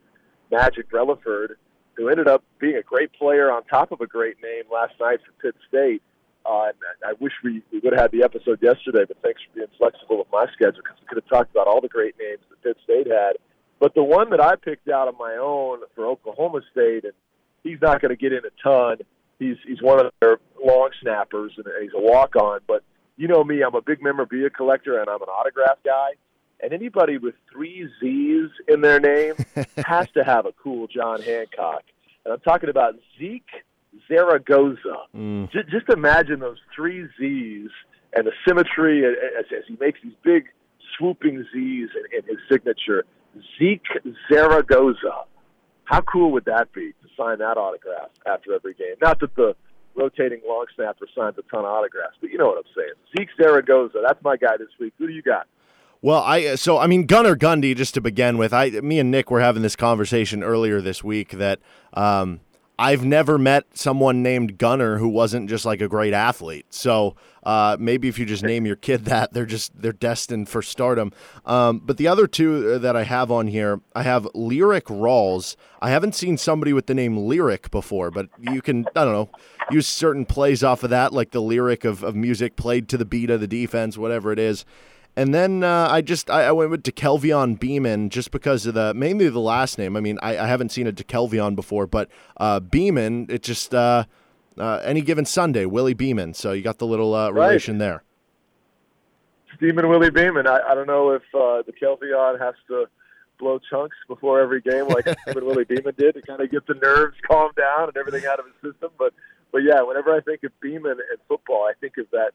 Magic 0.51 0.91
Relaford, 0.91 1.55
who 1.95 2.09
ended 2.09 2.27
up 2.27 2.43
being 2.59 2.75
a 2.77 2.81
great 2.81 3.11
player 3.13 3.51
on 3.51 3.63
top 3.65 3.91
of 3.91 4.01
a 4.01 4.07
great 4.07 4.37
name 4.41 4.63
last 4.71 4.93
night 4.99 5.19
for 5.25 5.31
Pitt 5.41 5.55
State. 5.67 6.01
Uh, 6.45 6.69
and 6.69 6.75
I 7.05 7.13
wish 7.19 7.33
we, 7.43 7.61
we 7.71 7.79
would 7.79 7.93
have 7.93 8.01
had 8.03 8.11
the 8.11 8.23
episode 8.23 8.59
yesterday, 8.61 9.05
but 9.07 9.17
thanks 9.21 9.41
for 9.43 9.55
being 9.55 9.67
flexible 9.77 10.17
with 10.17 10.27
my 10.31 10.45
schedule 10.53 10.81
because 10.83 10.97
we 10.99 11.07
could 11.07 11.21
have 11.21 11.29
talked 11.29 11.51
about 11.51 11.67
all 11.67 11.81
the 11.81 11.87
great 11.87 12.15
names 12.19 12.41
that 12.49 12.61
Pitt 12.63 12.77
State 12.83 13.07
had. 13.07 13.33
But 13.79 13.93
the 13.93 14.03
one 14.03 14.29
that 14.31 14.41
I 14.41 14.55
picked 14.55 14.89
out 14.89 15.07
on 15.07 15.17
my 15.19 15.37
own 15.41 15.79
for 15.95 16.05
Oklahoma 16.07 16.61
State 16.71 17.03
and 17.03 17.13
he's 17.63 17.81
not 17.81 18.01
going 18.01 18.09
to 18.09 18.15
get 18.15 18.33
in 18.33 18.41
a 18.45 18.63
ton. 18.63 18.97
He's 19.39 19.57
he's 19.65 19.81
one 19.81 19.99
of 19.99 20.11
their 20.21 20.37
long 20.63 20.89
snappers 21.01 21.53
and 21.57 21.65
he's 21.81 21.91
a 21.95 22.01
walk 22.01 22.35
on. 22.35 22.59
But 22.67 22.83
you 23.17 23.27
know 23.27 23.43
me, 23.43 23.63
I'm 23.63 23.75
a 23.75 23.81
big 23.81 24.01
memorabilia 24.01 24.49
collector 24.49 24.99
and 24.99 25.09
I'm 25.09 25.21
an 25.21 25.29
autograph 25.29 25.77
guy. 25.83 26.11
And 26.62 26.74
anybody 26.74 27.18
with 27.18 27.36
three 27.51 27.89
Z's 27.99 28.49
in 28.68 28.82
their 28.82 28.99
name 28.99 29.34
has 29.86 30.07
to 30.12 30.24
have 30.24 30.45
a 30.45 30.51
cool 30.64 30.88
John 30.88 31.22
Hancock. 31.22 31.84
And 32.24 32.34
I'm 32.34 32.39
talking 32.41 32.70
about 32.70 32.95
Zeke 33.20 33.49
Zaragoza. 34.07 35.07
Mm. 35.16 35.51
J- 35.51 35.64
just 35.72 35.89
imagine 35.89 36.39
those 36.39 36.59
three 36.76 37.07
Z's 37.20 37.70
and 38.14 38.28
the 38.28 38.32
symmetry 38.47 39.05
as, 39.05 39.45
as 39.51 39.64
he 39.68 39.78
makes 39.80 39.99
these 40.03 40.14
big 40.24 40.45
swooping 40.97 41.45
Z's 41.53 41.89
in, 41.95 42.20
in 42.20 42.26
his 42.28 42.38
signature. 42.49 43.05
Zeke 43.57 43.88
Zaragoza. 44.32 45.26
How 45.86 46.01
cool 46.01 46.32
would 46.32 46.45
that 46.45 46.72
be 46.74 46.91
to 46.91 47.07
sign 47.18 47.39
that 47.39 47.57
autograph 47.57 48.09
after 48.26 48.53
every 48.53 48.74
game? 48.74 48.95
Not 49.01 49.20
that 49.22 49.36
the 49.36 49.55
rotating 49.95 50.41
long 50.47 50.66
snapper 50.76 51.05
signs 51.16 51.36
a 51.38 51.41
ton 51.51 51.66
of 51.66 51.66
autographs, 51.66 52.16
but 52.22 52.30
you 52.30 52.38
know 52.38 52.47
what 52.47 52.57
I'm 52.57 52.72
saying. 52.76 52.93
Zeke 53.18 53.30
Zaragoza. 53.41 53.99
That's 54.05 54.24
my 54.24 54.38
guy 54.38 54.57
this 54.57 54.70
week. 54.80 54.93
Who 54.99 55.07
do 55.07 55.14
you 55.14 55.22
got? 55.22 55.47
Well, 56.03 56.23
I 56.23 56.55
so 56.55 56.79
I 56.79 56.87
mean 56.87 57.05
Gunnar 57.05 57.35
Gundy 57.35 57.75
just 57.75 57.93
to 57.93 58.01
begin 58.01 58.39
with. 58.39 58.53
I 58.53 58.69
me 58.69 58.97
and 58.97 59.11
Nick 59.11 59.29
were 59.29 59.39
having 59.41 59.61
this 59.61 59.75
conversation 59.75 60.41
earlier 60.41 60.81
this 60.81 61.03
week 61.03 61.31
that 61.33 61.59
um, 61.93 62.39
I've 62.79 63.05
never 63.05 63.37
met 63.37 63.65
someone 63.77 64.23
named 64.23 64.57
Gunnar 64.57 64.97
who 64.97 65.07
wasn't 65.07 65.47
just 65.47 65.63
like 65.63 65.79
a 65.79 65.87
great 65.87 66.15
athlete. 66.15 66.65
So 66.71 67.15
uh, 67.43 67.77
maybe 67.79 68.07
if 68.07 68.17
you 68.17 68.25
just 68.25 68.41
name 68.41 68.65
your 68.65 68.75
kid 68.75 69.05
that, 69.05 69.33
they're 69.33 69.45
just 69.45 69.79
they're 69.79 69.93
destined 69.93 70.49
for 70.49 70.63
stardom. 70.63 71.11
Um, 71.45 71.77
but 71.85 71.97
the 71.97 72.07
other 72.07 72.25
two 72.25 72.79
that 72.79 72.95
I 72.95 73.03
have 73.03 73.29
on 73.29 73.45
here, 73.45 73.81
I 73.93 74.01
have 74.01 74.27
Lyric 74.33 74.85
Rawls. 74.85 75.55
I 75.83 75.91
haven't 75.91 76.15
seen 76.15 76.35
somebody 76.35 76.73
with 76.73 76.87
the 76.87 76.95
name 76.95 77.15
Lyric 77.15 77.69
before, 77.69 78.09
but 78.09 78.27
you 78.39 78.63
can 78.63 78.87
I 78.95 79.05
don't 79.05 79.13
know 79.13 79.29
use 79.69 79.85
certain 79.85 80.25
plays 80.25 80.63
off 80.63 80.83
of 80.83 80.89
that, 80.89 81.13
like 81.13 81.29
the 81.29 81.41
lyric 81.41 81.85
of, 81.85 82.01
of 82.01 82.15
music 82.15 82.55
played 82.55 82.89
to 82.89 82.97
the 82.97 83.05
beat 83.05 83.29
of 83.29 83.39
the 83.39 83.47
defense, 83.47 83.99
whatever 83.99 84.31
it 84.31 84.39
is. 84.39 84.65
And 85.16 85.34
then 85.34 85.64
uh, 85.64 85.88
I 85.91 86.01
just 86.01 86.30
I, 86.30 86.43
I 86.43 86.51
went 86.51 86.72
with 86.72 86.84
DeKelvion 86.84 87.59
Beeman 87.59 88.09
just 88.09 88.32
because 88.32 88.66
of 88.66 88.74
the 88.76 88.93
mainly 88.93 89.28
the 89.30 89.39
last 89.39 89.78
name. 89.78 89.97
I 89.97 89.99
mean 89.99 90.18
I, 90.22 90.38
I 90.38 90.47
haven't 90.47 90.70
seen 90.70 90.88
a 90.88 90.93
DeKelvion 90.93 91.55
before, 91.55 91.86
but 91.86 92.09
uh, 92.38 92.59
Beeman 92.62 93.28
it 93.30 93.43
just 93.43 93.76
uh, 93.76 94.05
uh, 94.57 94.80
any 94.84 95.01
given 95.01 95.26
Sunday 95.26 95.66
Willie 95.66 95.93
Beamen. 95.93 96.34
So 96.34 96.53
you 96.53 96.62
got 96.62 96.78
the 96.78 96.88
little 96.88 97.14
uh, 97.14 97.30
Right. 97.32 97.47
relation 97.47 97.78
there. 97.78 98.03
Steamin' 99.57 99.89
Willie 99.89 100.09
Beamen. 100.09 100.47
I, 100.47 100.59
I 100.70 100.76
don't 100.76 100.88
know 100.88 101.12
if 101.12 101.24
uh, 101.36 101.62
the 101.64 101.74
Kelvion 101.74 102.39
has 102.39 102.55
to 102.70 102.86
blow 103.38 103.59
chunks 103.70 103.97
before 104.07 104.39
every 104.39 104.62
game 104.62 104.88
like 104.88 105.05
Steamin' 105.28 105.45
Willie 105.45 105.66
Beamen 105.66 105.93
did 105.97 106.14
to 106.16 106.22
kind 106.22 106.41
of 106.41 106.49
get 106.49 106.66
the 106.68 106.74
nerves 106.76 107.18
calmed 107.28 107.55
down 107.55 107.89
and 107.89 107.97
everything 107.97 108.26
out 108.28 108.39
of 108.39 108.45
his 108.45 108.72
system. 108.72 108.91
But 108.97 109.14
but 109.51 109.59
yeah, 109.59 109.82
whenever 109.82 110.16
I 110.16 110.22
think 110.22 110.43
of 110.43 110.57
Beeman 110.62 110.91
and 110.91 111.20
football, 111.28 111.64
I 111.70 111.74
think 111.82 111.97
of 111.97 112.05
that 112.12 112.32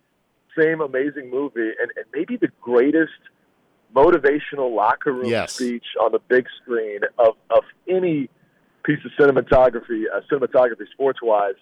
same 0.58 0.80
amazing 0.80 1.30
movie 1.30 1.72
and, 1.80 1.90
and 1.96 2.04
maybe 2.12 2.36
the 2.36 2.48
greatest 2.60 3.12
motivational 3.94 4.74
locker 4.74 5.12
room 5.12 5.26
Yes. 5.26 5.54
speech 5.54 5.84
on 6.02 6.12
the 6.12 6.18
big 6.28 6.46
screen 6.62 7.00
of, 7.18 7.34
of 7.50 7.64
any 7.88 8.28
piece 8.84 8.98
of 9.04 9.10
cinematography, 9.18 10.04
uh, 10.14 10.20
cinematography 10.30 10.88
sports 10.92 11.20
wise. 11.22 11.54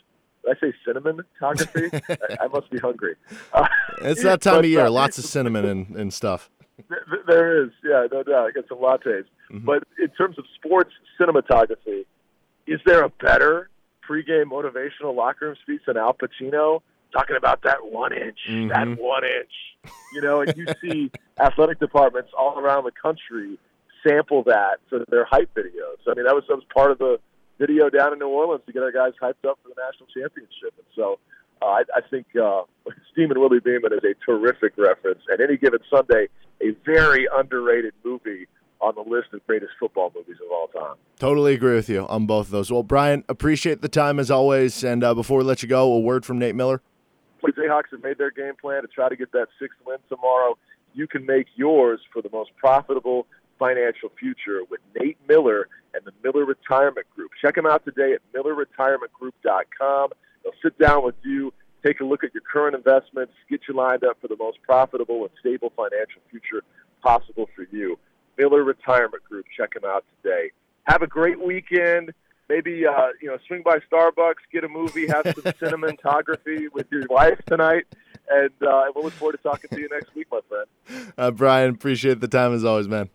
Did 0.45 0.57
I 0.57 0.61
say 0.61 0.75
cinematography? 0.87 2.03
I, 2.41 2.45
I 2.45 2.49
must 2.49 2.71
be 2.71 2.79
hungry. 2.79 3.15
Uh, 3.53 3.67
It's 4.03 4.23
that 4.25 4.41
time 4.41 4.55
but, 4.57 4.65
of 4.65 4.71
year, 4.71 4.87
uh, 4.87 4.91
lots 4.91 5.19
of 5.19 5.25
cinnamon 5.25 5.65
and, 5.65 5.97
and 5.97 6.13
stuff. 6.13 6.51
Th- 6.77 6.89
th- 7.09 7.23
There 7.29 7.63
is, 7.65 7.71
yeah, 7.85 8.07
no 8.13 8.23
doubt. 8.25 8.49
I 8.49 8.51
got 8.51 8.69
some 8.69 8.79
lattes. 8.79 9.25
But 9.51 9.85
in 10.03 10.09
terms 10.09 10.37
of 10.39 10.45
sports 10.57 10.91
cinematography, 11.19 12.05
is 12.67 12.81
there 12.85 13.05
a 13.05 13.09
better 13.09 13.71
pregame 14.09 14.47
motivational 14.47 15.15
locker 15.15 15.47
room 15.47 15.57
speech 15.63 15.83
than 15.87 15.97
Al 15.97 16.15
Pacino 16.15 16.81
talking 17.15 17.37
about 17.37 17.63
that 17.63 17.79
one 17.87 18.13
inch, 18.13 18.39
that 18.49 18.87
Mhm. 18.89 18.99
one 18.99 19.25
inch? 19.25 19.93
You 20.13 20.21
know, 20.21 20.41
and 20.43 20.55
you 20.57 20.67
see 20.83 21.11
athletic 21.41 21.79
departments 21.79 22.31
all 22.37 22.59
around 22.59 22.85
the 22.85 22.91
country 22.93 23.59
sample 24.07 24.43
that 24.45 24.81
for 24.91 25.05
their 25.09 25.25
hype 25.25 25.53
videos. 25.55 25.97
I 26.07 26.15
mean, 26.15 26.25
that 26.27 26.35
was, 26.35 26.45
that 26.49 26.57
was 26.57 26.65
part 26.75 26.91
of 26.91 26.99
the 26.99 27.19
video 27.59 27.89
down 27.89 28.13
in 28.13 28.19
New 28.19 28.29
Orleans 28.29 28.63
to 28.67 28.73
get 28.73 28.83
our 28.83 28.93
guys 28.93 29.13
hyped 29.23 29.49
up 29.49 29.59
for 29.63 29.69
the 29.69 29.75
national 29.79 30.09
championship. 30.15 30.75
And 30.77 30.87
so 30.95 31.19
uh, 31.63 31.67
I, 31.67 31.83
I 31.97 32.01
think 32.11 32.27
uh, 32.37 32.63
Willie 33.17 33.61
Beamen 33.61 33.93
is 33.93 34.05
a 34.05 34.15
terrific 34.25 34.75
reference. 34.77 35.21
And 35.29 35.41
any 35.41 35.57
given 35.57 35.79
Sunday, 35.89 36.29
a 36.63 36.71
very 36.85 37.27
underrated 37.35 37.95
movie 38.05 38.47
on 38.81 38.95
the 38.97 39.01
list 39.09 39.29
of 39.33 39.47
greatest 39.47 39.73
football 39.81 40.13
movies 40.15 40.37
of 40.45 40.51
all 40.53 40.67
time. 40.69 40.97
Totally 41.19 41.55
agree 41.55 41.75
with 41.75 41.89
you 41.89 42.07
on 42.07 42.27
both 42.27 42.47
of 42.47 42.51
those. 42.53 42.71
Well, 42.71 42.83
Brian, 42.83 43.25
appreciate 43.29 43.81
the 43.81 43.89
time 43.89 44.19
as 44.19 44.31
always. 44.31 44.85
And 44.85 45.03
uh, 45.03 45.15
before 45.15 45.39
we 45.39 45.45
let 45.45 45.63
you 45.63 45.69
go, 45.69 45.91
a 45.93 46.01
word 46.01 46.27
from 46.27 46.39
Nate 46.39 46.55
Miller. 46.55 46.83
The 47.45 47.53
Jayhawks 47.53 47.91
have 47.93 48.03
made 48.03 48.17
their 48.17 48.31
game 48.31 48.55
plan 48.61 48.83
to 48.83 48.89
try 48.89 49.09
to 49.09 49.17
get 49.17 49.33
that 49.33 49.49
sixth 49.61 49.77
win 49.87 49.99
tomorrow. 50.09 50.57
You 50.95 51.07
can 51.07 51.27
make 51.27 51.47
yours 51.57 52.01
for 52.13 52.23
the 52.23 52.31
most 52.33 52.51
profitable 52.57 53.27
financial 53.59 54.11
future 54.19 54.61
with 54.71 54.81
Nate 54.99 55.19
Miller 55.29 55.69
and 55.93 56.03
the 56.05 56.13
Miller 56.23 56.47
Retirement 56.47 57.07
Group. 57.15 57.33
Check 57.43 57.55
them 57.57 57.67
out 57.67 57.85
today 57.85 58.15
at 58.15 58.21
millerretirementgroup.com. 58.33 60.11
They'll 60.43 60.53
sit 60.63 60.79
down 60.79 61.05
with 61.05 61.17
you, 61.23 61.53
take 61.85 62.01
a 62.01 62.05
look 62.05 62.25
at 62.25 62.33
your 62.33 62.43
current 62.51 62.75
investments, 62.75 63.35
get 63.51 63.61
you 63.69 63.75
lined 63.75 64.05
up 64.05 64.19
for 64.21 64.29
the 64.29 64.37
most 64.37 64.59
profitable 64.63 65.23
and 65.23 65.31
stable 65.39 65.71
financial 65.77 66.23
future 66.31 66.63
possible 67.03 67.49
for 67.55 67.67
you. 67.71 67.99
Miller 68.39 68.65
Retirement 68.65 69.23
Group. 69.25 69.47
Check 69.57 69.75
them 69.75 69.85
out 69.85 70.05
today. 70.23 70.51
Have 70.85 71.03
a 71.03 71.07
great 71.07 71.41
weekend. 71.41 72.13
Maybe 72.49 72.87
uh, 72.87 73.09
you 73.21 73.29
know, 73.29 73.39
swing 73.47 73.63
by 73.63 73.79
Starbucks, 73.91 74.35
get 74.53 74.65
a 74.65 74.69
movie, 74.69 75.07
have 75.07 75.25
some 75.25 75.53
cinematography 75.61 76.67
with 76.73 76.87
your 76.91 77.07
wife 77.09 77.41
tonight, 77.47 77.85
and 78.31 78.51
uh, 78.63 78.85
we'll 78.95 79.05
look 79.05 79.15
forward 79.15 79.37
to 79.37 79.43
talking 79.43 79.71
to 79.71 79.81
you 79.81 79.89
next 79.91 80.15
week, 80.15 80.27
my 80.31 80.41
friend. 80.49 81.13
Uh, 81.17 81.31
Brian, 81.31 81.71
appreciate 81.71 82.21
the 82.21 82.29
time 82.29 82.55
as 82.55 82.65
always, 82.65 82.89
man. 82.89 83.09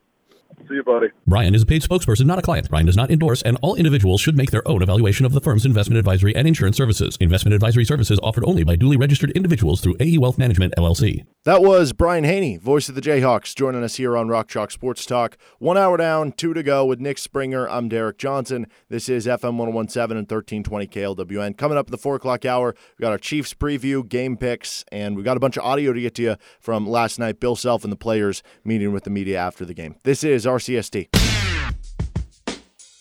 See 0.68 0.76
you, 0.76 0.84
buddy. 0.84 1.08
Brian 1.26 1.56
is 1.56 1.64
a 1.64 1.66
paid 1.66 1.82
spokesperson, 1.82 2.26
not 2.26 2.38
a 2.38 2.42
client. 2.42 2.70
Brian 2.70 2.86
does 2.86 2.96
not 2.96 3.10
endorse, 3.10 3.42
and 3.42 3.58
all 3.62 3.76
individuals 3.76 4.22
should 4.22 4.38
make 4.38 4.52
their 4.52 4.68
own 4.68 4.82
evaluation 4.82 5.26
of 5.26 5.32
the 5.32 5.42
firm's 5.42 5.66
investment 5.66 5.98
advisory 5.98 6.36
and 6.36 6.48
insurance 6.48 6.78
services. 6.78 7.18
Investment 7.20 7.54
advisory 7.56 7.86
services 7.86 8.20
offered 8.22 8.46
only 8.46 8.64
by 8.64 8.76
duly 8.76 8.98
registered 8.98 9.32
individuals 9.32 9.82
through 9.82 9.96
AE 10.00 10.18
Wealth 10.18 10.38
Management, 10.38 10.74
LLC. 10.78 11.26
That 11.46 11.62
was 11.62 11.94
Brian 11.94 12.24
Hanni, 12.24 12.58
voice 12.58 12.90
of 12.90 12.96
the 12.96 13.02
Jayhawks, 13.02 13.56
joining 13.56 13.84
us 13.84 13.96
here 13.96 14.18
on 14.18 14.28
Rock 14.28 14.48
Chalk 14.48 14.72
Sports 14.72 15.06
Talk. 15.06 15.38
One 15.58 15.78
hour 15.78 15.98
down, 15.98 16.34
two 16.34 16.54
to 16.54 16.62
go 16.62 16.86
with 16.86 17.00
Nick 17.00 17.18
Springer. 17.18 17.68
I'm 17.68 17.90
Derek 17.90 18.18
Johnson. 18.18 18.68
This 18.90 19.10
is 19.10 19.26
FM 19.26 19.58
1017 19.58 20.18
and 20.18 20.30
1320 20.30 20.88
KLWN. 20.88 21.58
Coming 21.58 21.78
up 21.78 21.88
at 21.88 21.92
the 21.92 21.98
4 21.98 22.16
o'clock 22.16 22.46
hour, 22.46 22.76
we 22.98 23.02
got 23.02 23.12
our 23.12 23.18
Chiefs 23.18 23.54
preview, 23.54 24.08
game 24.08 24.38
picks, 24.38 24.84
and 24.92 25.16
we 25.16 25.24
got 25.24 25.38
a 25.38 25.40
bunch 25.40 25.58
of 25.58 25.64
audio 25.64 25.94
to 25.94 26.02
get 26.02 26.16
to 26.16 26.22
you 26.22 26.36
from 26.60 26.88
last 26.88 27.18
night. 27.18 27.40
Bill 27.40 27.56
Self 27.56 27.84
and 27.84 27.92
the 27.92 27.98
players 27.98 28.44
meeting 28.64 28.92
with 28.92 29.06
the 29.06 29.10
media 29.10 29.40
after 29.40 29.66
the 29.66 29.74
game. 29.74 29.96
This 30.04 30.24
is 30.24 30.39
RCST. 30.46 31.08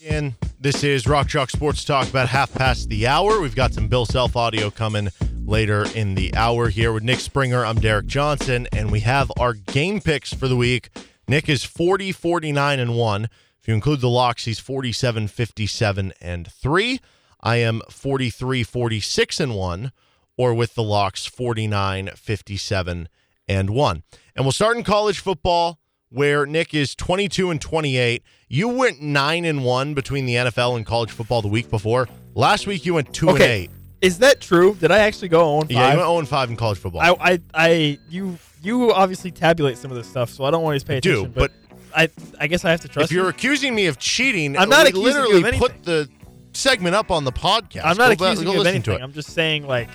And 0.09 0.35
this 0.61 0.83
is 0.83 1.07
Rock 1.07 1.29
Chalk 1.29 1.51
Sports 1.51 1.85
Talk 1.85 2.09
about 2.09 2.29
half 2.29 2.53
past 2.55 2.89
the 2.89 3.07
hour. 3.07 3.41
We've 3.41 3.55
got 3.55 3.75
some 3.75 3.89
Bill 3.89 4.07
Self 4.07 4.37
audio 4.37 4.71
coming 4.71 5.09
later 5.45 5.87
in 5.95 6.15
the 6.15 6.35
hour 6.35 6.69
here 6.69 6.93
with 6.93 7.03
Nick 7.03 7.21
Springer. 7.21 7.65
I'm 7.65 7.77
Derek 7.77 8.07
Johnson, 8.07 8.69
and 8.73 8.91
we 8.91 9.01
have 9.01 9.31
our 9.39 9.55
game 9.55 10.01
picks 10.01 10.33
for 10.33 10.49
the 10.49 10.57
week. 10.57 10.91
Nick 11.27 11.49
is 11.49 11.65
40, 11.65 12.13
49, 12.13 12.81
and 12.81 12.97
1. 12.97 13.25
If 13.61 13.69
you 13.69 13.75
include 13.75 14.01
the 14.01 14.09
locks, 14.09 14.45
he's 14.45 14.59
47, 14.59 15.29
57, 15.29 16.13
and 16.21 16.51
3. 16.51 17.01
I 17.41 17.57
am 17.57 17.83
43, 17.91 18.63
46, 18.63 19.41
and 19.41 19.55
1, 19.55 19.93
or 20.37 20.55
with 20.55 20.75
the 20.75 20.83
locks, 20.83 21.27
49, 21.27 22.11
57, 22.15 23.09
and 23.47 23.71
1. 23.71 24.03
And 24.35 24.45
we'll 24.45 24.53
start 24.53 24.77
in 24.77 24.85
college 24.85 25.19
football 25.19 25.79
where 26.11 26.47
Nick 26.47 26.75
is 26.75 26.95
22 26.95 27.51
and 27.51 27.61
28. 27.61 28.23
You 28.49 28.69
went 28.69 29.03
9 29.03 29.45
and 29.45 29.65
1 29.65 29.95
between 29.95 30.27
the 30.27 30.35
NFL 30.35 30.77
and 30.77 30.87
college 30.87 31.11
football 31.11 31.43
the 31.43 31.49
week 31.49 31.71
before. 31.71 32.09
Last 32.35 32.67
week 32.67 32.87
you 32.87 32.95
went 32.95 33.13
2 33.13 33.31
and 33.31 33.41
8. 33.41 33.71
Is 34.01 34.19
that 34.19 34.41
true? 34.41 34.77
Did 34.79 34.91
I 34.91 34.99
actually 34.99 35.29
go 35.29 35.41
oh 35.41 35.57
on 35.57 35.63
five? 35.63 35.71
Yeah, 35.71 35.91
you 35.91 35.97
went 35.99 36.07
0 36.07 36.19
and 36.21 36.29
5 36.29 36.51
in 36.51 36.57
college 36.57 36.79
football. 36.79 37.03
I, 37.03 37.17
I, 37.21 37.41
I, 37.53 37.99
you, 38.09 38.39
you 38.63 38.93
obviously 38.93 39.31
tabulate 39.31 39.77
some 39.77 39.91
of 39.91 39.97
this 39.97 40.09
stuff, 40.09 40.31
so 40.31 40.45
I 40.45 40.51
don't 40.51 40.63
always 40.63 40.85
pay 40.85 41.01
do, 41.01 41.25
attention. 41.25 41.33
but 41.33 41.53
I, 41.95 42.09
I 42.41 42.47
guess 42.47 42.65
I 42.65 42.71
have 42.71 42.81
to 42.83 42.89
trust. 42.89 43.11
if 43.11 43.15
you're 43.15 43.25
you. 43.25 43.31
accusing 43.31 43.75
me 43.75 43.87
of 43.87 43.99
cheating, 43.99 44.57
I'm 44.57 44.69
not 44.69 44.85
we 44.85 44.91
accusing 44.91 45.25
you 45.25 45.41
literally 45.41 45.59
put 45.59 45.85
the 45.85 46.09
segment 46.53 46.95
up 46.95 47.11
on 47.11 47.25
the 47.25 47.33
podcast. 47.33 47.83
I'm 47.85 47.97
not 47.97 48.17
Go 48.17 48.27
accusing 48.27 48.49
you 48.49 48.61
of 48.61 48.67
anything. 48.67 49.03
I'm 49.03 49.13
just 49.13 49.31
saying, 49.31 49.67
like, 49.67 49.89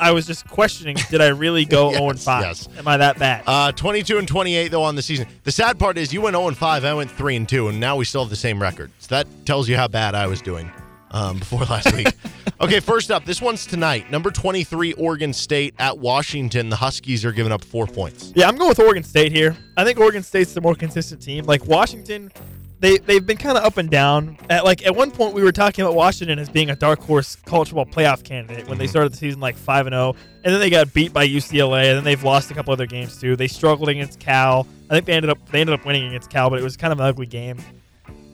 I 0.00 0.12
was 0.12 0.26
just 0.26 0.46
questioning: 0.48 0.96
Did 1.10 1.20
I 1.20 1.28
really 1.28 1.64
go 1.64 1.90
Yes, 1.90 1.98
0 1.98 2.10
and 2.10 2.20
5? 2.20 2.42
yes. 2.42 2.68
Am 2.78 2.88
I 2.88 2.96
that 2.96 3.18
bad? 3.18 3.42
Uh, 3.46 3.72
22 3.72 4.18
and 4.18 4.26
28 4.28 4.68
though 4.68 4.82
on 4.82 4.94
the 4.94 5.02
season. 5.02 5.26
The 5.44 5.52
sad 5.52 5.78
part 5.78 5.98
is 5.98 6.12
you 6.12 6.20
went 6.20 6.34
0 6.34 6.48
and 6.48 6.56
5. 6.56 6.84
I 6.84 6.94
went 6.94 7.10
3 7.10 7.36
and 7.36 7.48
2, 7.48 7.68
and 7.68 7.80
now 7.80 7.96
we 7.96 8.04
still 8.04 8.22
have 8.22 8.30
the 8.30 8.36
same 8.36 8.60
record. 8.60 8.90
So 8.98 9.08
that 9.14 9.26
tells 9.46 9.68
you 9.68 9.76
how 9.76 9.88
bad 9.88 10.14
I 10.14 10.26
was 10.26 10.40
doing 10.42 10.70
um, 11.10 11.38
before 11.38 11.60
last 11.64 11.92
week. 11.96 12.08
okay, 12.60 12.80
first 12.80 13.10
up, 13.10 13.24
this 13.24 13.40
one's 13.40 13.66
tonight. 13.66 14.10
Number 14.10 14.30
23, 14.30 14.92
Oregon 14.94 15.32
State 15.32 15.74
at 15.78 15.98
Washington. 15.98 16.68
The 16.70 16.76
Huskies 16.76 17.24
are 17.24 17.32
giving 17.32 17.52
up 17.52 17.64
four 17.64 17.86
points. 17.86 18.32
Yeah, 18.36 18.48
I'm 18.48 18.56
going 18.56 18.68
with 18.68 18.80
Oregon 18.80 19.02
State 19.02 19.32
here. 19.32 19.56
I 19.76 19.84
think 19.84 19.98
Oregon 19.98 20.22
State's 20.22 20.52
the 20.54 20.60
more 20.60 20.74
consistent 20.74 21.22
team. 21.22 21.44
Like 21.44 21.64
Washington, 21.66 22.30
they 22.80 22.98
they've 22.98 23.24
been 23.24 23.36
kind 23.36 23.56
of 23.58 23.64
up 23.64 23.76
and 23.76 23.90
down. 23.90 24.38
At 24.48 24.64
like 24.64 24.86
at 24.86 24.94
one 24.94 25.10
point, 25.10 25.34
we 25.34 25.42
were 25.42 25.52
talking 25.52 25.84
about 25.84 25.94
Washington 25.94 26.38
as 26.38 26.48
being 26.48 26.70
a 26.70 26.76
dark 26.76 27.00
horse 27.00 27.36
college 27.36 27.68
football 27.68 27.86
playoff 27.86 28.24
candidate 28.24 28.68
when 28.68 28.78
they 28.78 28.86
mhm. 28.86 28.90
started 28.90 29.12
the 29.12 29.16
season 29.16 29.40
like 29.40 29.56
five 29.56 29.86
and 29.86 29.94
zero, 29.94 30.14
and 30.44 30.52
then 30.52 30.60
they 30.60 30.70
got 30.70 30.92
beat 30.92 31.12
by 31.12 31.26
UCLA, 31.26 31.88
and 31.88 31.96
then 31.98 32.04
they've 32.04 32.22
lost 32.22 32.50
a 32.50 32.54
couple 32.54 32.72
other 32.72 32.86
games 32.86 33.20
too. 33.20 33.36
They 33.36 33.48
struggled 33.48 33.88
against 33.88 34.20
Cal. 34.20 34.66
I 34.90 34.94
think 34.94 35.06
they 35.06 35.14
ended 35.14 35.30
up 35.30 35.38
they 35.50 35.60
ended 35.60 35.78
up 35.78 35.84
winning 35.84 36.06
against 36.06 36.30
Cal, 36.30 36.50
but 36.50 36.58
it 36.58 36.62
was 36.62 36.76
kind 36.76 36.92
of 36.92 37.00
an 37.00 37.06
ugly 37.06 37.26
game. 37.26 37.58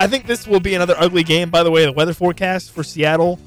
I 0.00 0.06
think 0.06 0.26
this 0.26 0.46
will 0.46 0.60
be 0.60 0.74
another 0.74 0.94
ugly 0.98 1.22
game. 1.22 1.50
By 1.50 1.62
the 1.62 1.70
way, 1.70 1.84
the 1.84 1.92
weather 1.92 2.14
forecast 2.14 2.72
for 2.72 2.82
Seattle 2.82 3.38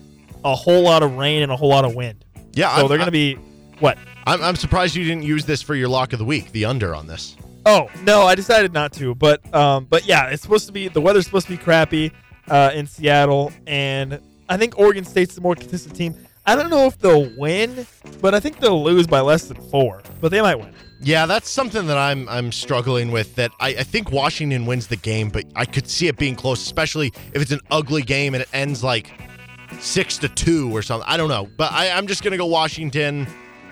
a 0.44 0.56
whole 0.56 0.84
lot 0.84 1.04
of 1.04 1.18
rain 1.18 1.44
and 1.44 1.52
a 1.52 1.56
whole 1.56 1.70
lot 1.70 1.86
of 1.86 1.96
wind. 1.96 2.24
Yeah, 2.54 2.76
So 2.76 2.84
I'm, 2.84 2.88
they're 2.88 2.98
going 2.98 3.08
to 3.08 3.12
be 3.12 3.36
what? 3.80 3.98
I'm, 4.26 4.42
I'm 4.42 4.56
surprised 4.56 4.96
you 4.96 5.04
didn't 5.04 5.24
use 5.24 5.46
this 5.46 5.62
for 5.62 5.76
your 5.76 5.90
lock 5.90 6.14
of 6.14 6.20
the 6.20 6.26
week, 6.26 6.52
the 6.52 6.66
under 6.66 6.96
on 6.96 7.08
this. 7.08 7.36
Oh 7.68 7.90
no, 8.04 8.22
I 8.22 8.34
decided 8.34 8.72
not 8.72 8.94
to. 8.94 9.14
But 9.14 9.54
um, 9.54 9.88
but 9.90 10.06
yeah, 10.06 10.28
it's 10.30 10.42
supposed 10.42 10.68
to 10.68 10.72
be 10.72 10.88
the 10.88 11.02
weather's 11.02 11.26
supposed 11.26 11.48
to 11.48 11.52
be 11.52 11.62
crappy 11.62 12.14
uh, 12.48 12.72
in 12.74 12.88
Seattle, 12.88 13.52
and 13.68 14.22
I 14.48 14.56
think 14.56 14.80
Oregon 14.80 15.04
State's 15.04 15.36
the 15.36 15.42
more 15.42 15.54
consistent 15.54 15.94
team. 15.94 16.16
I 16.46 16.56
don't 16.56 16.70
know 16.70 16.86
if 16.86 16.98
they'll 16.98 17.30
win, 17.38 17.86
but 18.22 18.34
I 18.34 18.40
think 18.40 18.60
they'll 18.60 18.82
lose 18.82 19.06
by 19.06 19.20
less 19.20 19.50
than 19.50 19.58
four. 19.70 20.02
But 20.22 20.32
they 20.32 20.42
might 20.42 20.56
win. 20.56 20.74
Yeah, 21.02 21.26
that's 21.26 21.50
something 21.50 21.88
that 21.88 21.98
I'm 21.98 22.30
I'm 22.30 22.54
struggling 22.54 23.12
with. 23.12 23.36
That 23.36 23.52
I, 23.60 23.70
I 23.70 23.84
think 23.84 24.14
Washington 24.14 24.66
wins 24.66 24.88
the 24.88 24.96
game, 24.96 25.28
but 25.28 25.44
I 25.54 25.66
could 25.66 25.90
see 25.90 26.08
it 26.08 26.16
being 26.16 26.36
close, 26.36 26.62
especially 26.62 27.08
if 27.34 27.42
it's 27.42 27.52
an 27.52 27.60
ugly 27.70 28.02
game 28.02 28.34
and 28.34 28.44
it 28.44 28.50
ends 28.54 28.82
like 28.82 29.12
six 29.82 30.18
to 30.20 30.30
two 30.30 30.74
or 30.74 30.82
something. 30.82 31.06
I 31.06 31.18
don't 31.18 31.28
know, 31.28 31.50
but 31.58 31.74
I, 31.74 31.90
I'm 31.90 32.08
just 32.08 32.24
gonna 32.24 32.38
go 32.38 32.46
Washington. 32.46 33.28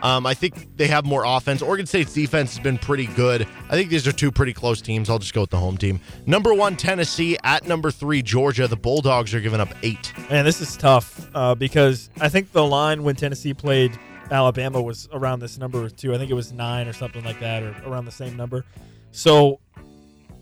Um, 0.06 0.28
I 0.28 0.36
think 0.36 0.78
they 0.78 0.86
have 0.86 1.04
more 1.04 1.24
offense. 1.26 1.64
Oregon 1.64 1.88
State's 1.88 2.14
defense 2.14 2.56
has 2.56 2.64
been 2.64 2.78
pretty 2.78 3.08
good. 3.08 3.48
I 3.70 3.72
think 3.72 3.90
these 3.90 4.08
are 4.08 4.12
two 4.12 4.32
pretty 4.32 4.54
close 4.54 4.80
teams. 4.80 5.10
I'll 5.10 5.18
just 5.18 5.34
go 5.34 5.42
with 5.42 5.50
the 5.50 5.58
home 5.58 5.80
team. 5.80 6.00
Number 6.28 6.54
one, 6.54 6.78
Tennessee 6.78 7.40
at 7.44 7.68
number 7.68 7.90
three, 7.90 8.22
Georgia. 8.22 8.68
The 8.68 8.76
Bulldogs 8.76 9.34
are 9.34 9.42
giving 9.42 9.60
up 9.60 9.70
eight. 9.82 10.14
Man, 10.30 10.46
this 10.46 10.62
is 10.62 10.78
tough 10.78 11.28
uh, 11.34 11.56
because 11.56 12.12
I 12.22 12.30
think 12.30 12.52
the 12.52 12.64
line 12.64 13.02
when 13.02 13.16
Tennessee 13.16 13.56
played 13.56 13.98
Alabama 14.30 14.80
was 14.80 15.10
around 15.12 15.40
this 15.40 15.58
number 15.58 15.90
too. 15.90 16.14
I 16.14 16.20
think 16.20 16.30
it 16.30 16.36
was 16.36 16.52
nine 16.52 16.88
or 16.88 16.94
something 16.94 17.24
like 17.24 17.40
that, 17.40 17.64
or 17.64 17.76
around 17.88 18.06
the 18.06 18.12
same 18.12 18.38
number. 18.38 18.64
So 19.12 19.60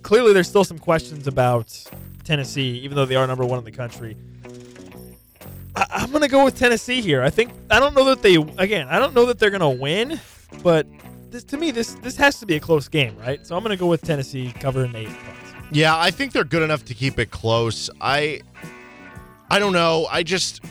clearly, 0.01 0.33
there's 0.33 0.49
still 0.49 0.65
some 0.65 0.77
questions 0.77 1.25
about 1.25 1.73
Tennessee, 2.25 2.79
even 2.79 2.97
though 2.97 3.05
they 3.05 3.15
are 3.15 3.25
number 3.27 3.45
one 3.45 3.59
in 3.59 3.65
the 3.65 3.71
country. 3.71 4.17
I- 5.75 5.85
I'm 5.91 6.11
gonna 6.11 6.27
go 6.27 6.43
with 6.43 6.57
Tennessee 6.57 7.01
here. 7.01 7.23
I 7.23 7.29
think 7.29 7.51
I 7.69 7.79
don't 7.79 7.95
know 7.95 8.05
that 8.05 8.21
they 8.21 8.35
again. 8.57 8.87
I 8.89 8.99
don't 8.99 9.13
know 9.13 9.25
that 9.25 9.39
they're 9.39 9.49
gonna 9.49 9.69
win, 9.69 10.19
but 10.61 10.85
this, 11.31 11.43
to 11.45 11.57
me, 11.57 11.71
this 11.71 11.93
this 12.03 12.15
has 12.17 12.39
to 12.39 12.45
be 12.45 12.55
a 12.55 12.59
close 12.59 12.87
game, 12.87 13.15
right? 13.17 13.45
So 13.45 13.55
I'm 13.55 13.63
gonna 13.63 13.77
go 13.77 13.87
with 13.87 14.01
Tennessee 14.01 14.53
covering 14.59 14.95
eight 14.95 15.07
points. 15.07 15.53
Yeah, 15.71 15.97
I 15.97 16.11
think 16.11 16.31
they're 16.33 16.43
good 16.43 16.61
enough 16.61 16.85
to 16.85 16.93
keep 16.93 17.17
it 17.19 17.31
close. 17.31 17.89
I 18.01 18.41
I 19.49 19.57
don't 19.59 19.73
know. 19.73 20.07
I 20.11 20.21
just 20.23 20.61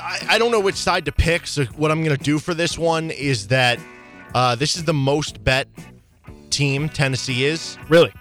I, 0.00 0.26
I 0.30 0.38
don't 0.38 0.50
know 0.50 0.60
which 0.60 0.76
side 0.76 1.04
to 1.04 1.12
pick. 1.12 1.46
So 1.46 1.64
what 1.76 1.90
I'm 1.90 2.02
gonna 2.02 2.16
do 2.16 2.38
for 2.38 2.54
this 2.54 2.76
one 2.78 3.10
is 3.12 3.48
that 3.48 3.78
uh, 4.34 4.54
this 4.56 4.76
is 4.76 4.84
the 4.84 4.94
most 4.94 5.42
bet 5.44 5.68
team 6.50 6.88
Tennessee 6.88 7.44
is 7.44 7.78
Really? 7.88 8.12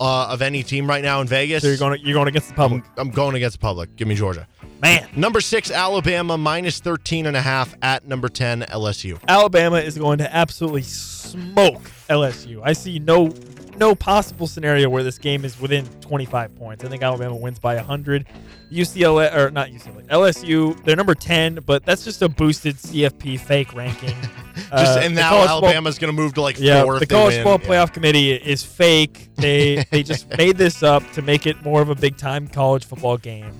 uh, 0.00 0.26
of 0.28 0.42
any 0.42 0.62
team 0.62 0.86
right 0.88 1.02
now 1.02 1.20
in 1.20 1.26
Vegas. 1.28 1.62
So 1.62 1.68
you're 1.68 1.76
going 1.76 1.98
to 1.98 2.04
you're 2.04 2.14
going 2.14 2.28
against 2.28 2.48
the 2.48 2.54
public, 2.54 2.82
I'm, 2.96 3.08
I'm 3.08 3.10
going 3.10 3.36
against 3.36 3.58
the 3.58 3.62
public. 3.62 3.94
Give 3.96 4.08
me 4.08 4.14
Georgia. 4.14 4.46
Man. 4.84 5.08
Number 5.16 5.40
six, 5.40 5.70
Alabama, 5.70 6.38
minus 6.38 6.78
13 6.80 7.26
and 7.26 7.36
a 7.36 7.40
half 7.42 7.74
at 7.82 8.06
number 8.06 8.28
10, 8.28 8.62
LSU. 8.62 9.18
Alabama 9.28 9.78
is 9.78 9.98
going 9.98 10.18
to 10.18 10.34
absolutely 10.34 10.82
smoke 10.82 11.82
LSU. 12.08 12.60
I 12.62 12.72
see 12.72 12.98
no 12.98 13.32
no 13.76 13.92
possible 13.92 14.46
scenario 14.46 14.88
where 14.88 15.02
this 15.02 15.18
game 15.18 15.44
is 15.44 15.60
within 15.60 15.84
25 16.00 16.54
points. 16.54 16.84
I 16.84 16.88
think 16.88 17.02
Alabama 17.02 17.34
wins 17.34 17.58
by 17.58 17.74
100. 17.74 18.24
UCLA 18.70 19.34
or 19.34 19.50
not 19.50 19.68
UCLA, 19.70 20.06
LSU, 20.06 20.80
they're 20.84 20.94
number 20.94 21.14
10, 21.16 21.56
but 21.66 21.84
that's 21.84 22.04
just 22.04 22.22
a 22.22 22.28
boosted 22.28 22.76
CFP 22.76 23.38
fake 23.40 23.74
ranking. 23.74 24.14
Just 24.54 24.98
Uh, 24.98 25.00
and 25.02 25.14
now 25.16 25.36
Alabama's 25.44 25.98
going 25.98 26.14
to 26.14 26.20
move 26.20 26.34
to 26.34 26.40
like 26.40 26.58
yeah, 26.60 26.84
fourth. 26.84 27.00
the 27.00 27.06
college 27.06 27.34
football 27.34 27.58
Yeah. 27.60 27.68
playoff 27.84 27.92
committee 27.92 28.32
is 28.32 28.62
fake. 28.62 29.28
They 29.34 29.84
they 29.90 30.04
just 30.04 30.28
made 30.38 30.56
this 30.56 30.82
up 30.84 31.02
to 31.12 31.22
make 31.22 31.46
it 31.46 31.60
more 31.64 31.82
of 31.82 31.90
a 31.90 31.94
big 31.96 32.16
time 32.16 32.46
college 32.46 32.84
football 32.84 33.16
game. 33.16 33.52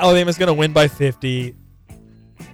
Alabama's 0.00 0.38
going 0.38 0.48
to 0.48 0.54
win 0.54 0.72
by 0.72 0.88
50. 0.88 1.54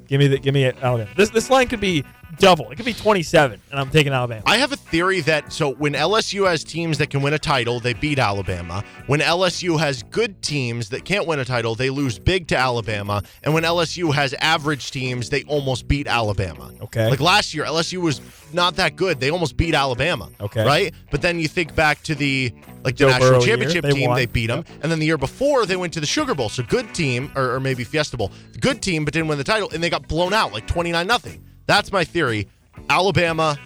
Give 0.08 0.18
me 0.20 0.28
the 0.28 0.38
give 0.38 0.54
me 0.54 0.64
Alabama. 0.66 1.08
This 1.16 1.30
this 1.30 1.50
line 1.50 1.68
could 1.68 1.80
be 1.80 2.04
double. 2.38 2.70
It 2.70 2.76
could 2.76 2.84
be 2.84 2.92
27, 2.92 3.60
and 3.70 3.80
I'm 3.80 3.90
taking 3.90 4.12
Alabama. 4.12 4.42
I 4.46 4.58
have 4.58 4.72
a 4.72 4.76
theory 4.76 5.20
that 5.22 5.52
so 5.52 5.72
when 5.74 5.94
LSU 5.94 6.46
has 6.48 6.64
teams 6.64 6.98
that 6.98 7.10
can 7.10 7.22
win 7.22 7.32
a 7.32 7.38
title, 7.38 7.80
they 7.80 7.94
beat 7.94 8.18
Alabama. 8.18 8.84
When 9.06 9.20
LSU 9.20 9.78
has 9.78 10.02
good 10.02 10.42
teams 10.42 10.88
that 10.90 11.04
can't 11.04 11.26
win 11.26 11.38
a 11.38 11.44
title, 11.44 11.74
they 11.74 11.90
lose 11.90 12.18
big 12.18 12.48
to 12.48 12.56
Alabama. 12.56 13.22
And 13.42 13.54
when 13.54 13.62
LSU 13.62 14.12
has 14.14 14.34
average 14.34 14.90
teams, 14.90 15.30
they 15.30 15.44
almost 15.44 15.88
beat 15.88 16.06
Alabama. 16.06 16.72
Okay. 16.82 17.08
Like 17.08 17.20
last 17.20 17.54
year, 17.54 17.64
LSU 17.64 17.98
was 17.98 18.20
not 18.52 18.76
that 18.76 18.96
good. 18.96 19.20
They 19.20 19.30
almost 19.30 19.56
beat 19.56 19.74
Alabama. 19.74 20.28
Okay. 20.40 20.64
Right? 20.64 20.94
But 21.10 21.22
then 21.22 21.38
you 21.38 21.48
think 21.48 21.74
back 21.74 22.02
to 22.04 22.14
the 22.14 22.52
like 22.84 22.96
the 22.96 23.04
Joe 23.04 23.08
national 23.08 23.30
Burrow 23.30 23.38
year, 23.40 23.48
championship 23.48 23.82
they 23.82 23.92
team, 23.92 24.08
won. 24.10 24.16
they 24.16 24.26
beat 24.26 24.46
them. 24.46 24.64
And 24.82 24.92
then 24.92 24.98
the 24.98 25.06
year 25.06 25.18
before, 25.18 25.66
they 25.66 25.76
went 25.76 25.92
to 25.94 26.00
the 26.00 26.06
Sugar 26.06 26.34
Bowl. 26.34 26.48
So 26.48 26.62
good 26.62 26.94
team, 26.94 27.30
or, 27.34 27.54
or 27.54 27.60
maybe 27.60 27.84
Fiesta 27.84 28.16
Bowl. 28.16 28.30
Good 28.60 28.82
team, 28.82 29.04
but 29.04 29.12
didn't 29.12 29.28
win 29.28 29.38
the 29.38 29.44
title, 29.44 29.70
and 29.72 29.82
they 29.82 29.90
got 29.90 30.06
blown 30.08 30.32
out 30.32 30.52
like 30.52 30.66
29 30.66 31.06
nothing. 31.06 31.44
That's 31.66 31.90
my 31.92 32.04
theory. 32.04 32.48
Alabama 32.88 33.58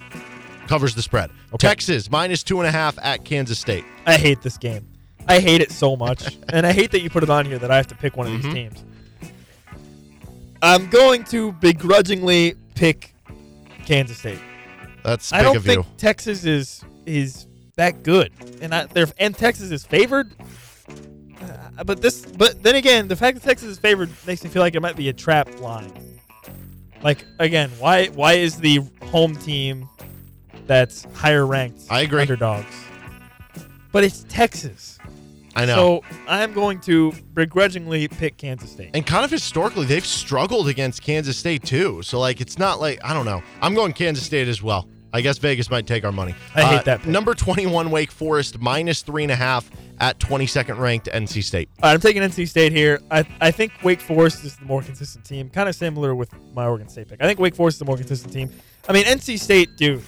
covers 0.66 0.94
the 0.94 1.02
spread. 1.02 1.30
Okay. 1.52 1.58
Texas 1.68 2.10
minus 2.10 2.42
two 2.42 2.58
and 2.60 2.66
a 2.68 2.70
half 2.70 2.98
at 3.02 3.24
Kansas 3.24 3.58
State. 3.58 3.84
I 4.06 4.16
hate 4.16 4.40
this 4.42 4.56
game. 4.56 4.86
I 5.28 5.38
hate 5.40 5.60
it 5.60 5.70
so 5.70 5.96
much, 5.96 6.38
and 6.48 6.66
I 6.66 6.72
hate 6.72 6.90
that 6.92 7.02
you 7.02 7.10
put 7.10 7.22
it 7.22 7.30
on 7.30 7.44
here 7.46 7.58
that 7.58 7.70
I 7.70 7.76
have 7.76 7.86
to 7.88 7.94
pick 7.94 8.16
one 8.16 8.26
of 8.26 8.32
Mm-hmm. 8.32 8.42
these 8.42 8.54
teams. 8.54 8.84
I'm 10.62 10.88
going 10.90 11.24
to 11.24 11.52
begrudgingly 11.52 12.54
pick 12.74 13.14
Kansas 13.86 14.18
State. 14.18 14.38
That's 15.02 15.32
I 15.32 15.42
don't 15.42 15.60
think 15.60 15.86
you. 15.86 15.92
Texas 15.96 16.44
is 16.44 16.84
is 17.06 17.46
that 17.76 18.02
good, 18.02 18.32
and 18.60 18.74
I, 18.74 18.84
they're 18.86 19.06
and 19.18 19.36
Texas 19.36 19.70
is 19.70 19.84
favored. 19.86 20.30
Uh, 21.40 21.84
but 21.84 22.02
this, 22.02 22.26
but 22.26 22.62
then 22.62 22.74
again, 22.74 23.08
the 23.08 23.16
fact 23.16 23.38
that 23.38 23.42
Texas 23.42 23.68
is 23.68 23.78
favored 23.78 24.10
makes 24.26 24.44
me 24.44 24.50
feel 24.50 24.60
like 24.60 24.74
it 24.74 24.80
might 24.82 24.96
be 24.96 25.08
a 25.08 25.12
trap 25.12 25.60
line. 25.60 25.90
Like 27.02 27.24
again, 27.38 27.70
why 27.78 28.06
why 28.08 28.34
is 28.34 28.56
the 28.56 28.80
home 29.04 29.36
team 29.36 29.88
that's 30.66 31.06
higher 31.14 31.46
ranked 31.46 31.82
I 31.90 32.02
agree. 32.02 32.20
underdogs? 32.20 32.74
But 33.92 34.04
it's 34.04 34.24
Texas. 34.28 34.98
I 35.56 35.66
know. 35.66 35.74
So 35.74 36.04
I'm 36.28 36.52
going 36.52 36.80
to 36.82 37.12
begrudgingly 37.34 38.06
pick 38.06 38.36
Kansas 38.36 38.70
State. 38.70 38.90
and 38.94 39.04
kind 39.04 39.24
of 39.24 39.30
historically, 39.32 39.84
they've 39.84 40.06
struggled 40.06 40.68
against 40.68 41.02
Kansas 41.02 41.36
State 41.36 41.64
too. 41.64 42.02
So 42.02 42.20
like, 42.20 42.40
it's 42.40 42.58
not 42.58 42.80
like 42.80 43.00
I 43.02 43.12
don't 43.12 43.24
know. 43.26 43.42
I'm 43.60 43.74
going 43.74 43.92
Kansas 43.92 44.24
State 44.24 44.46
as 44.48 44.62
well. 44.62 44.88
I 45.12 45.22
guess 45.22 45.38
Vegas 45.38 45.68
might 45.70 45.88
take 45.88 46.04
our 46.04 46.12
money. 46.12 46.36
Uh, 46.54 46.60
I 46.60 46.62
hate 46.76 46.84
that 46.84 47.00
pick. 47.00 47.08
Number 47.08 47.34
21, 47.34 47.90
Wake 47.90 48.12
Forest 48.12 48.60
minus 48.60 49.02
three 49.02 49.24
and 49.24 49.32
a 49.32 49.36
half 49.36 49.68
at 50.00 50.18
22nd 50.18 50.78
ranked 50.78 51.08
NC 51.12 51.44
State. 51.44 51.68
All 51.82 51.88
right, 51.88 51.94
I'm 51.94 52.00
taking 52.00 52.22
NC 52.22 52.48
State 52.48 52.72
here. 52.72 53.00
I, 53.10 53.24
I 53.40 53.50
think 53.50 53.72
Wake 53.84 54.00
Forest 54.00 54.44
is 54.44 54.56
the 54.56 54.64
more 54.64 54.82
consistent 54.82 55.24
team, 55.24 55.50
kind 55.50 55.68
of 55.68 55.74
similar 55.74 56.14
with 56.14 56.32
my 56.54 56.66
Oregon 56.66 56.88
State 56.88 57.08
pick. 57.08 57.22
I 57.22 57.26
think 57.26 57.38
Wake 57.38 57.54
Forest 57.54 57.76
is 57.76 57.78
the 57.80 57.84
more 57.84 57.96
consistent 57.96 58.32
team. 58.32 58.50
I 58.88 58.92
mean, 58.92 59.04
NC 59.04 59.38
State, 59.38 59.76
dude. 59.76 60.02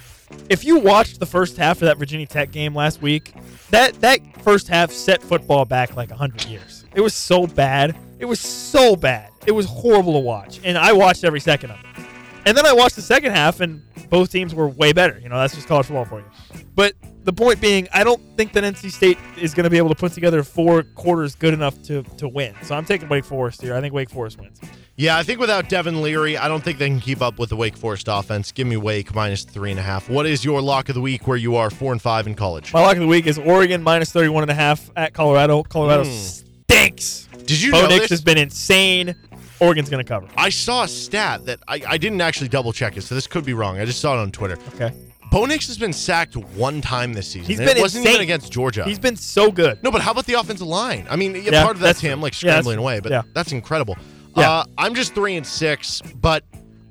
If 0.48 0.64
you 0.64 0.78
watched 0.78 1.20
the 1.20 1.26
first 1.26 1.58
half 1.58 1.76
of 1.82 1.86
that 1.86 1.98
Virginia 1.98 2.26
Tech 2.26 2.50
game 2.50 2.74
last 2.74 3.02
week, 3.02 3.34
that 3.70 3.92
that 4.00 4.20
first 4.42 4.66
half 4.66 4.90
set 4.90 5.22
football 5.22 5.66
back 5.66 5.94
like 5.94 6.08
100 6.08 6.46
years. 6.46 6.86
It 6.94 7.02
was 7.02 7.14
so 7.14 7.46
bad. 7.46 7.94
It 8.18 8.24
was 8.24 8.40
so 8.40 8.96
bad. 8.96 9.30
It 9.46 9.52
was 9.52 9.66
horrible 9.66 10.14
to 10.14 10.20
watch, 10.20 10.60
and 10.64 10.78
I 10.78 10.92
watched 10.92 11.24
every 11.24 11.40
second 11.40 11.72
of 11.72 11.80
it. 11.80 12.06
And 12.44 12.56
then 12.56 12.66
I 12.66 12.72
watched 12.72 12.96
the 12.96 13.02
second 13.02 13.32
half, 13.32 13.60
and 13.60 13.82
both 14.10 14.30
teams 14.30 14.54
were 14.54 14.68
way 14.68 14.92
better. 14.92 15.18
You 15.18 15.28
know, 15.28 15.36
that's 15.36 15.54
just 15.54 15.68
college 15.68 15.86
football 15.86 16.04
for 16.04 16.20
you. 16.20 16.26
But 16.74 16.94
the 17.24 17.32
point 17.32 17.60
being, 17.60 17.88
I 17.92 18.02
don't 18.04 18.20
think 18.36 18.52
that 18.54 18.64
NC 18.64 18.90
State 18.90 19.18
is 19.40 19.54
going 19.54 19.64
to 19.64 19.70
be 19.70 19.78
able 19.78 19.90
to 19.90 19.94
put 19.94 20.12
together 20.12 20.42
four 20.42 20.82
quarters 20.82 21.34
good 21.34 21.54
enough 21.54 21.80
to, 21.84 22.02
to 22.02 22.28
win. 22.28 22.54
So 22.62 22.74
I'm 22.74 22.84
taking 22.84 23.08
Wake 23.08 23.24
Forest 23.24 23.62
here. 23.62 23.74
I 23.74 23.80
think 23.80 23.94
Wake 23.94 24.10
Forest 24.10 24.40
wins. 24.40 24.60
Yeah, 24.96 25.16
I 25.16 25.22
think 25.22 25.40
without 25.40 25.68
Devin 25.68 26.02
Leary, 26.02 26.36
I 26.36 26.48
don't 26.48 26.62
think 26.62 26.78
they 26.78 26.88
can 26.88 27.00
keep 27.00 27.22
up 27.22 27.38
with 27.38 27.48
the 27.48 27.56
Wake 27.56 27.76
Forest 27.76 28.08
offense. 28.10 28.52
Give 28.52 28.66
me 28.66 28.76
Wake 28.76 29.14
minus 29.14 29.44
three 29.44 29.70
and 29.70 29.80
a 29.80 29.82
half. 29.82 30.10
What 30.10 30.26
is 30.26 30.44
your 30.44 30.60
lock 30.60 30.88
of 30.90 30.94
the 30.94 31.00
week 31.00 31.26
where 31.26 31.36
you 31.36 31.56
are 31.56 31.70
four 31.70 31.92
and 31.92 32.02
five 32.02 32.26
in 32.26 32.34
college? 32.34 32.74
My 32.74 32.80
lock 32.82 32.94
of 32.94 33.00
the 33.00 33.06
week 33.06 33.26
is 33.26 33.38
Oregon 33.38 33.82
minus 33.82 34.12
31 34.12 34.42
and 34.42 34.50
a 34.50 34.54
half 34.54 34.90
at 34.94 35.14
Colorado. 35.14 35.62
Colorado 35.62 36.04
hmm. 36.04 36.10
stinks. 36.10 37.28
Did 37.46 37.62
you 37.62 37.72
Bo 37.72 37.82
know 37.82 37.88
Nix 37.88 38.10
has 38.10 38.22
been 38.22 38.38
insane. 38.38 39.16
Oregon's 39.62 39.88
going 39.88 40.04
to 40.04 40.08
cover. 40.08 40.26
I 40.36 40.48
saw 40.50 40.82
a 40.84 40.88
stat 40.88 41.46
that 41.46 41.60
I, 41.68 41.80
I 41.86 41.98
didn't 41.98 42.20
actually 42.20 42.48
double 42.48 42.72
check 42.72 42.96
it, 42.96 43.02
so 43.02 43.14
this 43.14 43.26
could 43.26 43.44
be 43.44 43.54
wrong. 43.54 43.78
I 43.78 43.84
just 43.84 44.00
saw 44.00 44.14
it 44.14 44.18
on 44.20 44.32
Twitter. 44.32 44.58
Okay. 44.74 44.92
Bo 45.30 45.46
Nix 45.46 45.66
has 45.68 45.78
been 45.78 45.92
sacked 45.94 46.36
one 46.36 46.82
time 46.82 47.14
this 47.14 47.28
season. 47.28 47.46
He's 47.46 47.58
and 47.58 47.66
been 47.68 47.78
it 47.78 47.80
wasn't 47.80 48.02
insane. 48.04 48.14
even 48.16 48.22
against 48.24 48.52
Georgia. 48.52 48.84
He's 48.84 48.98
been 48.98 49.16
so 49.16 49.50
good. 49.50 49.82
no, 49.82 49.90
but 49.90 50.02
how 50.02 50.10
about 50.10 50.26
the 50.26 50.34
offensive 50.34 50.66
line? 50.66 51.06
I 51.08 51.16
mean, 51.16 51.34
yeah, 51.34 51.62
part 51.62 51.76
of 51.76 51.80
that's, 51.80 52.00
that's 52.00 52.00
him 52.00 52.20
like 52.20 52.34
Yeah, 52.34 52.50
scrambling 52.50 52.78
away, 52.78 53.00
but 53.00 53.12
Yeah. 53.12 53.22
that's 53.32 53.52
incredible. 53.52 53.96
Yeah. 54.36 54.50
Uh, 54.50 54.64
I'm 54.76 54.94
just 54.94 55.14
three 55.14 55.36
and 55.36 55.46
six, 55.46 56.02
but 56.20 56.44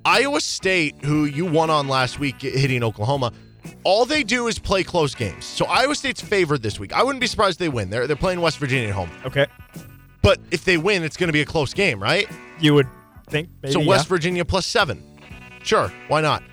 Iowa 0.05 0.41
State, 0.41 0.95
who 1.03 1.25
you 1.25 1.45
won 1.45 1.69
on 1.69 1.87
last 1.87 2.19
week, 2.19 2.41
hitting 2.41 2.83
Oklahoma. 2.83 3.31
All 3.83 4.05
they 4.05 4.23
do 4.23 4.47
is 4.47 4.57
play 4.57 4.83
close 4.83 5.13
games. 5.13 5.45
So 5.45 5.65
Iowa 5.65 5.93
State's 5.93 6.21
favored 6.21 6.63
this 6.63 6.79
week. 6.79 6.93
I 6.93 7.03
wouldn't 7.03 7.21
be 7.21 7.27
surprised 7.27 7.55
if 7.55 7.59
they 7.59 7.69
win. 7.69 7.91
They're 7.91 8.07
they're 8.07 8.15
playing 8.15 8.41
West 8.41 8.57
Virginia 8.57 8.87
at 8.89 8.95
home. 8.95 9.11
Okay. 9.23 9.45
But 10.21 10.39
if 10.51 10.63
they 10.65 10.77
win, 10.77 11.03
it's 11.03 11.17
going 11.17 11.27
to 11.29 11.33
be 11.33 11.41
a 11.41 11.45
close 11.45 11.73
game, 11.73 12.01
right? 12.01 12.27
You 12.59 12.73
would 12.75 12.87
think 13.29 13.49
maybe. 13.63 13.73
so 13.73 13.79
West 13.79 14.05
yeah. 14.05 14.09
Virginia 14.09 14.45
plus 14.45 14.65
seven. 14.65 15.03
Sure, 15.63 15.91
why 16.07 16.21
not? 16.21 16.43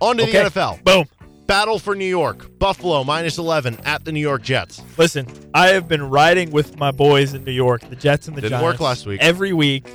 On 0.00 0.16
to 0.16 0.22
Okay. 0.24 0.32
the 0.44 0.50
NFL. 0.50 0.82
Boom. 0.84 1.06
Battle 1.46 1.78
for 1.78 1.94
New 1.94 2.04
York. 2.04 2.58
Buffalo 2.58 3.02
minus 3.04 3.38
11 3.38 3.78
at 3.86 4.04
the 4.04 4.12
New 4.12 4.20
York 4.20 4.42
Jets. 4.42 4.82
Listen, 4.98 5.26
I 5.54 5.68
have 5.68 5.88
been 5.88 6.02
riding 6.08 6.50
with 6.50 6.78
my 6.78 6.90
boys 6.90 7.32
in 7.34 7.44
New 7.44 7.52
York, 7.52 7.80
the 7.88 7.96
Jets 7.96 8.28
and 8.28 8.36
the 8.36 8.42
Didn't 8.42 8.60
Giants. 8.60 8.64
work 8.64 8.80
last 8.80 9.06
week. 9.06 9.20
Every 9.22 9.52
week, 9.54 9.86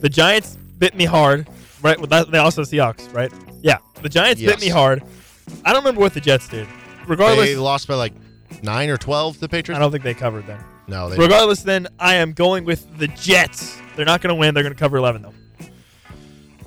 The 0.00 0.08
Giants 0.08 0.58
bit 0.78 0.94
me 0.94 1.04
hard, 1.04 1.48
right? 1.82 1.96
Well, 1.98 2.08
that, 2.08 2.30
they 2.30 2.38
also 2.38 2.62
Seahawks, 2.62 3.12
right? 3.14 3.32
Yeah, 3.62 3.78
the 4.02 4.08
Giants 4.08 4.42
Yes. 4.42 4.52
bit 4.56 4.60
me 4.60 4.68
hard. 4.68 5.02
I 5.64 5.72
don't 5.72 5.82
remember 5.82 6.00
what 6.00 6.12
the 6.12 6.20
Jets 6.20 6.48
did. 6.48 6.66
Regardless, 7.06 7.48
They 7.48 7.56
lost 7.56 7.86
by 7.88 7.94
like 7.94 8.12
nine 8.62 8.90
or 8.90 8.96
twelve. 8.98 9.34
to 9.36 9.40
The 9.40 9.48
Patriots? 9.48 9.76
I 9.76 9.80
don't 9.80 9.92
think 9.92 10.02
they 10.04 10.12
covered 10.14 10.46
them. 10.46 10.58
No, 10.88 11.08
they. 11.08 11.16
Regardless, 11.16 11.62
then 11.62 11.88
I 11.98 12.16
am 12.16 12.32
going 12.32 12.64
with 12.64 12.98
the 12.98 13.08
Jets. 13.08 13.78
They're 13.96 14.06
not 14.06 14.20
going 14.20 14.34
to 14.34 14.38
win. 14.38 14.54
They're 14.54 14.62
going 14.62 14.74
to 14.74 14.78
cover 14.78 14.96
11 14.96 15.22
though. 15.22 15.32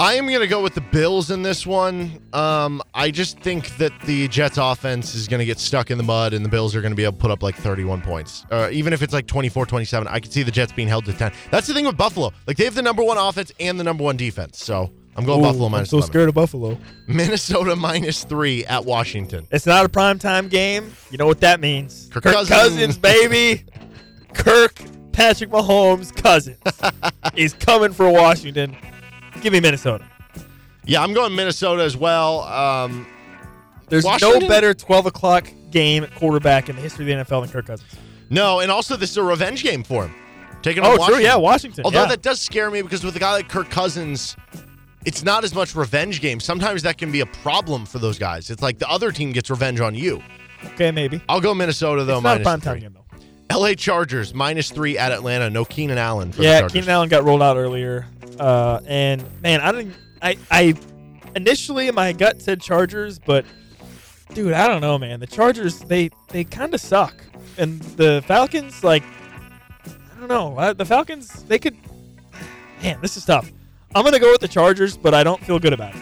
I 0.02 0.14
am 0.14 0.28
going 0.28 0.40
to 0.40 0.48
go 0.48 0.64
with 0.64 0.76
the 0.76 0.82
Bills 0.82 1.30
in 1.30 1.42
this 1.42 1.68
one. 1.68 2.22
Um, 2.32 2.82
I 2.94 3.12
just 3.12 3.38
think 3.42 3.76
that 3.80 3.92
the 4.06 4.30
Jets 4.30 4.58
offense 4.58 5.14
is 5.14 5.28
going 5.28 5.40
to 5.40 5.46
get 5.46 5.60
stuck 5.60 5.92
in 5.92 5.98
the 5.98 6.06
mud 6.06 6.32
and 6.34 6.44
the 6.44 6.48
Bills 6.48 6.74
are 6.74 6.80
going 6.80 6.94
to 6.94 6.96
be 6.96 7.04
able 7.04 7.18
to 7.18 7.20
put 7.20 7.32
up 7.32 7.44
like 7.44 7.56
31 7.56 8.00
points. 8.02 8.46
Uh, 8.50 8.70
even 8.72 8.94
if 8.94 9.02
it's 9.02 9.12
like 9.12 9.28
24 9.28 9.66
27, 9.66 10.08
I 10.08 10.22
could 10.22 10.32
see 10.32 10.42
the 10.42 10.52
Jets 10.52 10.72
being 10.72 10.88
held 10.88 11.04
to 11.04 11.12
10. 11.14 11.34
That's 11.52 11.68
the 11.68 11.74
thing 11.74 11.86
with 11.86 11.98
Buffalo. 11.98 12.32
Like 12.48 12.56
they 12.56 12.64
have 12.64 12.76
the 12.76 12.82
number 12.82 13.04
one 13.04 13.18
offense 13.18 13.52
and 13.60 13.78
the 13.78 13.84
number 13.84 14.06
one 14.06 14.16
defense. 14.16 14.64
So 14.64 14.90
I'm 15.18 15.26
going 15.26 15.42
Buffalo 15.42 15.66
I'm 15.66 15.74
minus 15.74 15.90
so 15.90 15.98
11. 15.98 16.12
scared 16.14 16.30
of 16.30 16.36
Buffalo. 16.36 16.78
Minnesota 17.08 17.76
minus 17.76 18.24
three 18.24 18.64
at 18.68 18.86
Washington. 18.86 19.48
It's 19.52 19.66
not 19.66 19.86
a 19.86 19.90
primetime 19.90 20.50
game. 20.50 20.94
You 21.12 21.18
know 21.18 21.28
what 21.28 21.42
that 21.42 21.60
means. 21.60 22.08
Kirk 22.10 22.24
Kirk, 22.24 22.34
Cousins. 22.36 22.50
Cousins. 22.58 22.98
baby. 22.98 23.66
Kirk 24.34 24.80
Patrick 25.12 25.50
Mahomes 25.50 26.16
cousin 26.16 26.58
is 27.36 27.54
coming 27.54 27.92
for 27.94 28.10
Washington. 28.10 28.76
Give 29.42 29.54
me 29.54 29.60
Minnesota. 29.60 30.06
Yeah, 30.86 31.02
I'm 31.04 31.14
going 31.14 31.36
Minnesota 31.36 31.84
as 31.84 31.96
well. 31.98 32.42
Um, 32.42 33.06
There's 33.90 34.04
Washington? 34.06 34.42
no 34.42 34.48
better 34.48 34.74
12 34.74 35.06
o'clock 35.08 35.48
game 35.72 36.08
quarterback 36.16 36.70
in 36.70 36.76
the 36.76 36.82
history 36.82 37.12
of 37.12 37.28
the 37.28 37.34
NFL 37.36 37.42
than 37.44 37.52
Kirk 37.52 37.68
Cousins. 37.68 37.92
no, 38.30 38.60
and 38.60 38.72
also 38.72 38.96
this 38.96 39.12
is 39.12 39.18
a 39.18 39.24
revenge 39.24 39.64
game 39.64 39.84
for 39.84 40.06
him. 40.08 40.16
Taking 40.62 40.84
on 40.84 40.88
Oh, 40.88 40.90
Washington. 40.98 41.16
true. 41.16 41.24
Yeah, 41.24 41.36
Washington. 41.36 41.86
Although 41.86 42.02
yeah. 42.04 42.08
that 42.10 42.22
does 42.22 42.42
scare 42.42 42.70
me 42.72 42.82
because 42.82 43.04
with 43.04 43.16
a 43.16 43.20
guy 43.20 43.32
like 43.34 43.48
Kirk 43.50 43.70
Cousins, 43.70 44.36
it's 45.06 45.24
not 45.24 45.44
as 45.44 45.54
much 45.56 45.76
revenge 45.76 46.22
game. 46.22 46.40
Sometimes 46.40 46.82
that 46.84 46.98
can 46.98 47.12
be 47.12 47.22
a 47.22 47.26
problem 47.28 47.86
for 47.86 48.00
those 48.00 48.18
guys. 48.20 48.50
It's 48.50 48.62
like 48.62 48.78
the 48.80 48.90
other 48.90 49.12
team 49.12 49.32
gets 49.32 49.50
revenge 49.50 49.80
on 49.80 49.96
you. 49.96 50.22
okay, 50.74 50.92
maybe. 50.92 51.22
I'll 51.30 51.40
go 51.40 51.54
Minnesota 51.54 52.04
though. 52.04 52.16
it's 52.18 52.24
not 52.24 52.42
a 52.42 52.44
primetime 52.44 52.62
three. 52.64 52.80
game 52.82 52.94
though. 52.94 52.99
LA 53.52 53.74
Chargers 53.74 54.34
minus 54.34 54.70
three 54.72 54.98
at 54.98 55.12
Atlanta. 55.12 55.50
No 55.50 55.66
Keenan 55.66 55.98
Allen 55.98 56.32
for 56.32 56.42
Yeah. 56.44 56.68
Keenan 56.68 56.90
Allen 56.90 57.10
got 57.10 57.24
rolled 57.24 57.42
out 57.42 57.58
earlier, 57.58 58.06
uh, 58.40 58.80
and 58.86 59.24
man, 59.42 59.62
I 59.62 59.72
didn't. 59.72 59.96
I 60.22 60.38
I 60.52 60.74
initially 61.36 61.90
my 61.92 62.14
gut 62.14 62.42
said 62.42 62.62
Chargers, 62.62 63.18
but 63.20 63.46
dude, 64.34 64.54
I 64.54 64.68
don't 64.68 64.82
know, 64.82 64.98
man. 64.98 65.20
The 65.20 65.28
Chargers 65.28 65.80
they 65.80 66.10
they 66.30 66.44
kind 66.44 66.74
of 66.74 66.82
suck, 66.82 67.16
and 67.58 67.82
the 67.98 68.24
Falcons 68.28 68.84
like 68.84 69.04
I 69.86 70.20
don't 70.20 70.30
know. 70.30 70.74
The 70.74 70.86
Falcons 70.86 71.44
they 71.44 71.58
could. 71.60 71.76
Man, 72.84 73.00
this 73.02 73.18
is 73.18 73.26
tough. 73.26 73.52
I'm 73.96 74.04
gonna 74.06 74.20
go 74.20 74.32
with 74.32 74.42
the 74.42 74.48
Chargers, 74.48 74.96
but 74.96 75.14
I 75.16 75.24
don't 75.24 75.44
feel 75.44 75.58
good 75.60 75.74
about 75.74 75.96
it. 75.96 76.02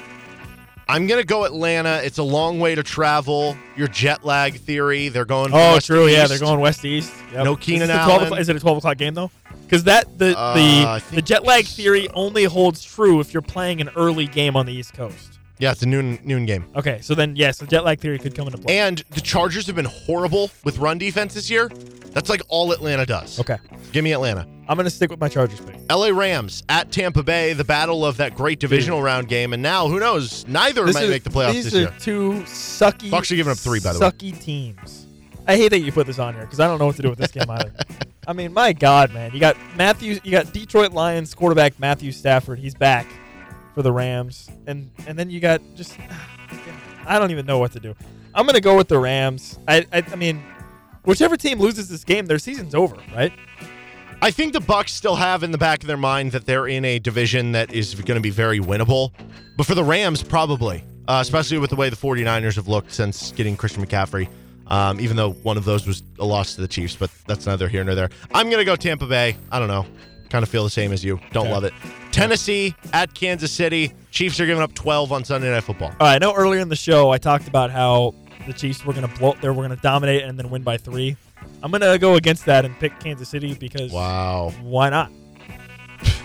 I'm 0.90 1.06
gonna 1.08 1.24
go 1.24 1.44
Atlanta. 1.44 2.02
It's 2.04 2.18
a 2.18 2.24
long 2.24 2.60
way 2.60 2.74
to 2.76 2.84
travel. 2.84 3.58
Your 3.76 3.88
jet 3.90 4.24
lag 4.24 4.56
theory. 4.56 5.10
They're 5.10 5.26
going. 5.26 5.52
Oh, 5.54 5.74
west 5.74 5.88
to 5.88 5.94
true. 5.94 6.08
Yeah, 6.08 6.28
they're 6.28 6.40
going 6.40 6.60
west 6.60 6.86
east. 6.86 7.14
Yep. 7.34 7.44
No 7.44 7.54
Is 7.54 7.60
Keenan 7.60 7.88
12 7.90 8.10
Allen. 8.10 8.24
o'clock- 8.26 8.40
Is 8.40 8.50
it 8.50 8.56
a 8.56 8.60
12 8.60 8.78
o'clock 8.78 8.98
game 8.98 9.14
though? 9.14 9.30
Because 9.66 9.84
that 9.84 10.18
the 10.18 10.38
Uh, 10.38 10.54
the 11.00 11.16
the 11.18 11.22
jet 11.22 11.44
lag 11.44 11.66
theory 11.66 12.08
only 12.14 12.46
holds 12.46 12.82
true 12.84 13.20
if 13.20 13.34
you're 13.34 13.42
playing 13.42 13.82
an 13.82 13.90
early 13.98 14.28
game 14.28 14.56
on 14.56 14.66
the 14.66 14.74
East 14.74 14.94
Coast. 14.94 15.40
Yeah, 15.60 15.72
it's 15.72 15.82
a 15.82 15.88
noon 15.88 16.20
noon 16.24 16.46
game. 16.46 16.66
Okay, 16.76 17.00
so 17.02 17.16
then 17.16 17.36
yes, 17.36 17.58
the 17.58 17.66
jet 17.68 17.84
lag 17.84 18.00
theory 18.00 18.20
could 18.20 18.34
come 18.36 18.46
into 18.48 18.60
play. 18.60 18.78
And 18.78 19.04
the 19.10 19.22
Chargers 19.22 19.66
have 19.68 19.76
been 19.76 19.86
horrible 19.86 20.52
with 20.64 20.78
run 20.78 21.00
defense 21.00 21.34
this 21.34 21.50
year. 21.50 21.70
That's 22.18 22.30
like 22.30 22.42
all 22.50 22.72
Atlanta 22.72 23.06
does. 23.06 23.40
okay, 23.40 23.58
Give 23.92 24.04
me 24.04 24.12
Atlanta. 24.14 24.48
I'm 24.68 24.76
gonna 24.76 24.90
stick 24.90 25.12
with 25.12 25.20
my 25.20 25.30
Chargers 25.30 25.60
pick. 25.62 25.76
LA 25.90 26.08
Rams 26.10 26.64
at 26.68 26.92
Tampa 26.92 27.22
Bay, 27.24 27.54
the 27.54 27.64
battle 27.64 28.04
of 28.06 28.18
that 28.18 28.36
great 28.36 28.60
divisional 28.60 29.02
round 29.02 29.28
game, 29.28 29.54
and 29.54 29.62
now 29.62 29.88
who 29.88 30.00
knows? 30.00 30.46
Neither 30.48 30.84
This 30.86 30.96
might 30.96 31.04
is- 31.06 31.10
make 31.12 31.24
the 31.24 31.30
playoffs 31.30 31.54
these 31.54 31.66
this 31.66 31.76
are 31.76 31.80
year. 31.80 31.94
two 32.00 32.32
sucky. 32.46 33.12
Bucks 33.12 33.32
are 33.32 33.36
giving 33.36 33.52
up 33.52 33.58
three, 33.58 33.80
by 33.80 33.94
the 33.94 34.00
way. 34.00 34.08
Sucky 34.10 34.40
teams. 34.42 35.06
I 35.48 35.56
hate 35.56 35.70
that 35.70 35.80
you 35.80 35.92
put 35.94 36.08
this 36.08 36.20
on 36.20 36.34
here 36.34 36.44
because 36.44 36.60
I 36.60 36.68
don't 36.68 36.80
know 36.80 36.88
what 36.88 36.96
to 36.98 37.02
do 37.04 37.10
with 37.10 37.20
this 37.20 37.32
game 37.32 37.50
either. 37.50 37.72
I 38.28 38.34
mean, 38.34 38.52
my 38.52 38.74
God, 38.74 39.14
man, 39.14 39.32
you 39.34 39.40
got 39.40 39.56
Matthew, 39.78 40.20
you 40.24 40.32
got 40.32 40.52
Detroit 40.52 40.92
Lions 40.92 41.34
quarterback 41.34 41.80
Matthew 41.80 42.12
Stafford. 42.12 42.60
He's 42.60 42.76
back 42.76 43.06
for 43.74 43.82
the 43.84 43.92
Rams, 43.94 44.50
and 44.66 44.90
and 45.06 45.18
then 45.18 45.30
you 45.30 45.40
got 45.40 45.62
just 45.76 45.96
I 47.06 47.20
don't 47.20 47.32
even 47.32 47.46
know 47.46 47.60
what 47.60 47.72
to 47.74 47.80
do. 47.80 47.96
I'm 48.34 48.46
gonna 48.46 48.60
go 48.60 48.76
with 48.76 48.88
the 48.90 49.00
Rams. 49.00 49.58
I 49.68 49.86
I, 49.94 50.04
I 50.12 50.16
mean, 50.16 50.44
whichever 51.08 51.36
team 51.38 51.60
loses 51.60 51.90
this 51.90 52.04
game, 52.04 52.26
their 52.28 52.38
season's 52.40 52.76
over, 52.76 52.98
right? 53.16 53.34
I 54.22 54.32
think 54.32 54.54
the 54.54 54.60
Bucks 54.60 54.94
still 54.94 55.16
have 55.16 55.44
in 55.44 55.52
the 55.52 55.58
back 55.58 55.82
of 55.84 55.88
their 55.88 55.98
mind 55.98 56.32
that 56.32 56.46
they're 56.46 56.68
in 56.68 56.84
a 56.86 57.00
division 57.00 57.52
that 57.54 57.72
is 57.74 57.94
going 57.96 58.16
to 58.18 58.22
be 58.22 58.30
very 58.32 58.60
winnable. 58.60 59.12
But 59.58 59.66
for 59.68 59.76
the 59.76 59.84
Rams, 59.84 60.24
probably, 60.24 60.84
uh, 61.08 61.20
especially 61.22 61.60
with 61.60 61.70
the 61.70 61.76
way 61.76 61.90
the 61.90 61.96
49ers 61.96 62.56
have 62.56 62.68
looked 62.68 62.92
since 62.94 63.32
getting 63.32 63.56
Christian 63.56 63.86
McCaffrey. 63.86 64.28
Um, 64.68 65.00
even 65.00 65.16
though 65.16 65.32
one 65.32 65.56
of 65.56 65.64
those 65.66 65.88
was 65.88 66.04
a 66.20 66.26
loss 66.26 66.56
to 66.56 66.62
the 66.62 66.68
Chiefs, 66.68 66.96
but 66.96 67.10
that's 67.26 67.46
neither 67.46 67.70
here 67.70 67.84
nor 67.86 67.96
there. 67.96 68.10
I'm 68.34 68.48
going 68.48 68.58
to 68.60 68.66
go 68.66 68.76
Tampa 68.76 69.06
Bay. 69.06 69.38
I 69.52 69.60
don't 69.60 69.70
know. 69.70 69.86
Kind 70.30 70.44
of 70.44 70.50
feel 70.50 70.66
the 70.66 70.70
same 70.70 70.92
as 70.92 71.06
you. 71.06 71.22
Don't 71.32 71.46
Okay. 71.46 71.54
love 71.54 71.64
it. 71.64 71.74
Tennessee 72.12 72.76
at 72.92 73.14
Kansas 73.14 73.52
City. 73.52 73.94
Chiefs 74.12 74.40
are 74.42 74.46
giving 74.46 74.62
up 74.62 74.74
12 74.74 75.12
on 75.14 75.24
Sunday 75.24 75.50
Night 75.52 75.64
Football. 75.64 75.90
All 76.00 76.08
right, 76.08 76.16
I 76.16 76.18
know 76.18 76.34
earlier 76.34 76.60
in 76.60 76.68
the 76.68 76.76
show 76.76 77.12
I 77.12 77.18
talked 77.18 77.48
about 77.48 77.72
how 77.72 78.14
the 78.48 78.54
Chiefs 78.54 78.84
were 78.86 78.94
going 78.94 79.08
to 79.08 79.20
blow, 79.20 79.36
they 79.42 79.50
were 79.50 79.56
going 79.56 79.70
to 79.70 79.76
dominate 79.76 80.24
and 80.24 80.38
then 80.40 80.50
win 80.50 80.64
by 80.64 80.78
three. 80.78 81.16
I'm 81.62 81.70
going 81.72 81.82
to 81.82 81.98
go 82.00 82.16
against 82.16 82.46
that 82.46 82.66
and 82.66 82.78
pick 82.80 83.00
Kansas 83.00 83.30
City 83.30 83.54
because 83.54 83.92
Wow. 83.92 84.52
why 84.62 84.90
not? 84.90 85.12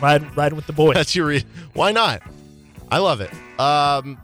Ride, 0.00 0.36
riding 0.36 0.56
with 0.56 0.66
the 0.66 0.72
boys. 0.72 0.94
That's 0.94 1.14
your. 1.14 1.26
Re- 1.26 1.44
Why 1.74 1.92
not? 1.92 2.22
I 2.90 2.98
love 2.98 3.20
it. 3.20 3.30
Um, 3.58 4.18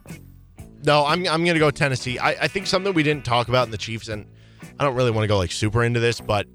no, 0.84 1.06
I'm 1.06 1.26
I'm 1.26 1.44
gonna 1.44 1.58
go 1.58 1.70
Tennessee. 1.70 2.18
I, 2.18 2.30
I 2.32 2.48
think 2.48 2.66
something 2.66 2.92
we 2.92 3.02
didn't 3.02 3.24
talk 3.24 3.48
about 3.48 3.66
in 3.66 3.70
the 3.70 3.78
Chiefs, 3.78 4.08
and 4.08 4.26
I 4.78 4.84
don't 4.84 4.94
really 4.94 5.10
want 5.10 5.22
to 5.24 5.28
go 5.28 5.38
like 5.38 5.52
super 5.52 5.84
into 5.84 6.00
this, 6.00 6.20
but 6.20 6.46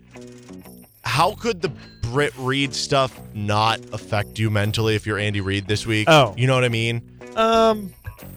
how 1.05 1.33
could 1.35 1.61
the 1.61 1.69
Britt 2.01 2.33
Reid 2.37 2.73
stuff 2.75 3.19
not 3.33 3.79
affect 3.93 4.37
you 4.39 4.49
mentally 4.49 4.95
if 4.95 5.05
you're 5.07 5.17
Andy 5.17 5.41
Reid 5.41 5.67
this 5.67 5.85
week? 5.87 6.07
Oh. 6.09 6.33
you 6.37 6.45
know 6.47 6.55
what 6.55 6.63
I 6.65 6.69
mean? 6.69 7.01
um, 7.35 7.91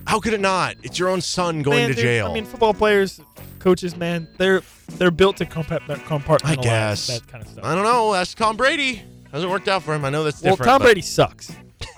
How 0.06 0.20
could 0.20 0.32
it 0.32 0.40
not? 0.40 0.76
It's 0.82 0.98
your 0.98 1.08
own 1.08 1.20
son 1.20 1.62
going 1.62 1.78
man, 1.86 1.88
to 1.90 1.94
jail. 1.94 2.28
I 2.28 2.34
mean, 2.34 2.44
football 2.44 2.74
players, 2.74 3.20
coaches, 3.58 3.96
man, 3.96 4.28
they're 4.38 4.62
they're 4.92 5.10
built 5.10 5.36
to 5.38 5.46
compa- 5.46 5.80
compartmentalize 5.80 6.46
I 6.46 6.56
guess. 6.56 7.06
that 7.08 7.26
kind 7.26 7.42
of 7.44 7.50
stuff. 7.50 7.64
I 7.64 7.74
don't 7.74 7.84
know. 7.84 8.12
That's 8.12 8.32
Tom 8.34 8.56
Brady. 8.56 9.02
Hasn't 9.32 9.50
worked 9.50 9.68
out 9.68 9.82
for 9.82 9.94
him. 9.94 10.04
I 10.04 10.10
know 10.10 10.22
that's 10.24 10.40
different. 10.40 10.60
well. 10.60 10.66
Tom 10.66 10.78
but- 10.78 10.84
Brady 10.86 11.02
sucks. 11.02 11.52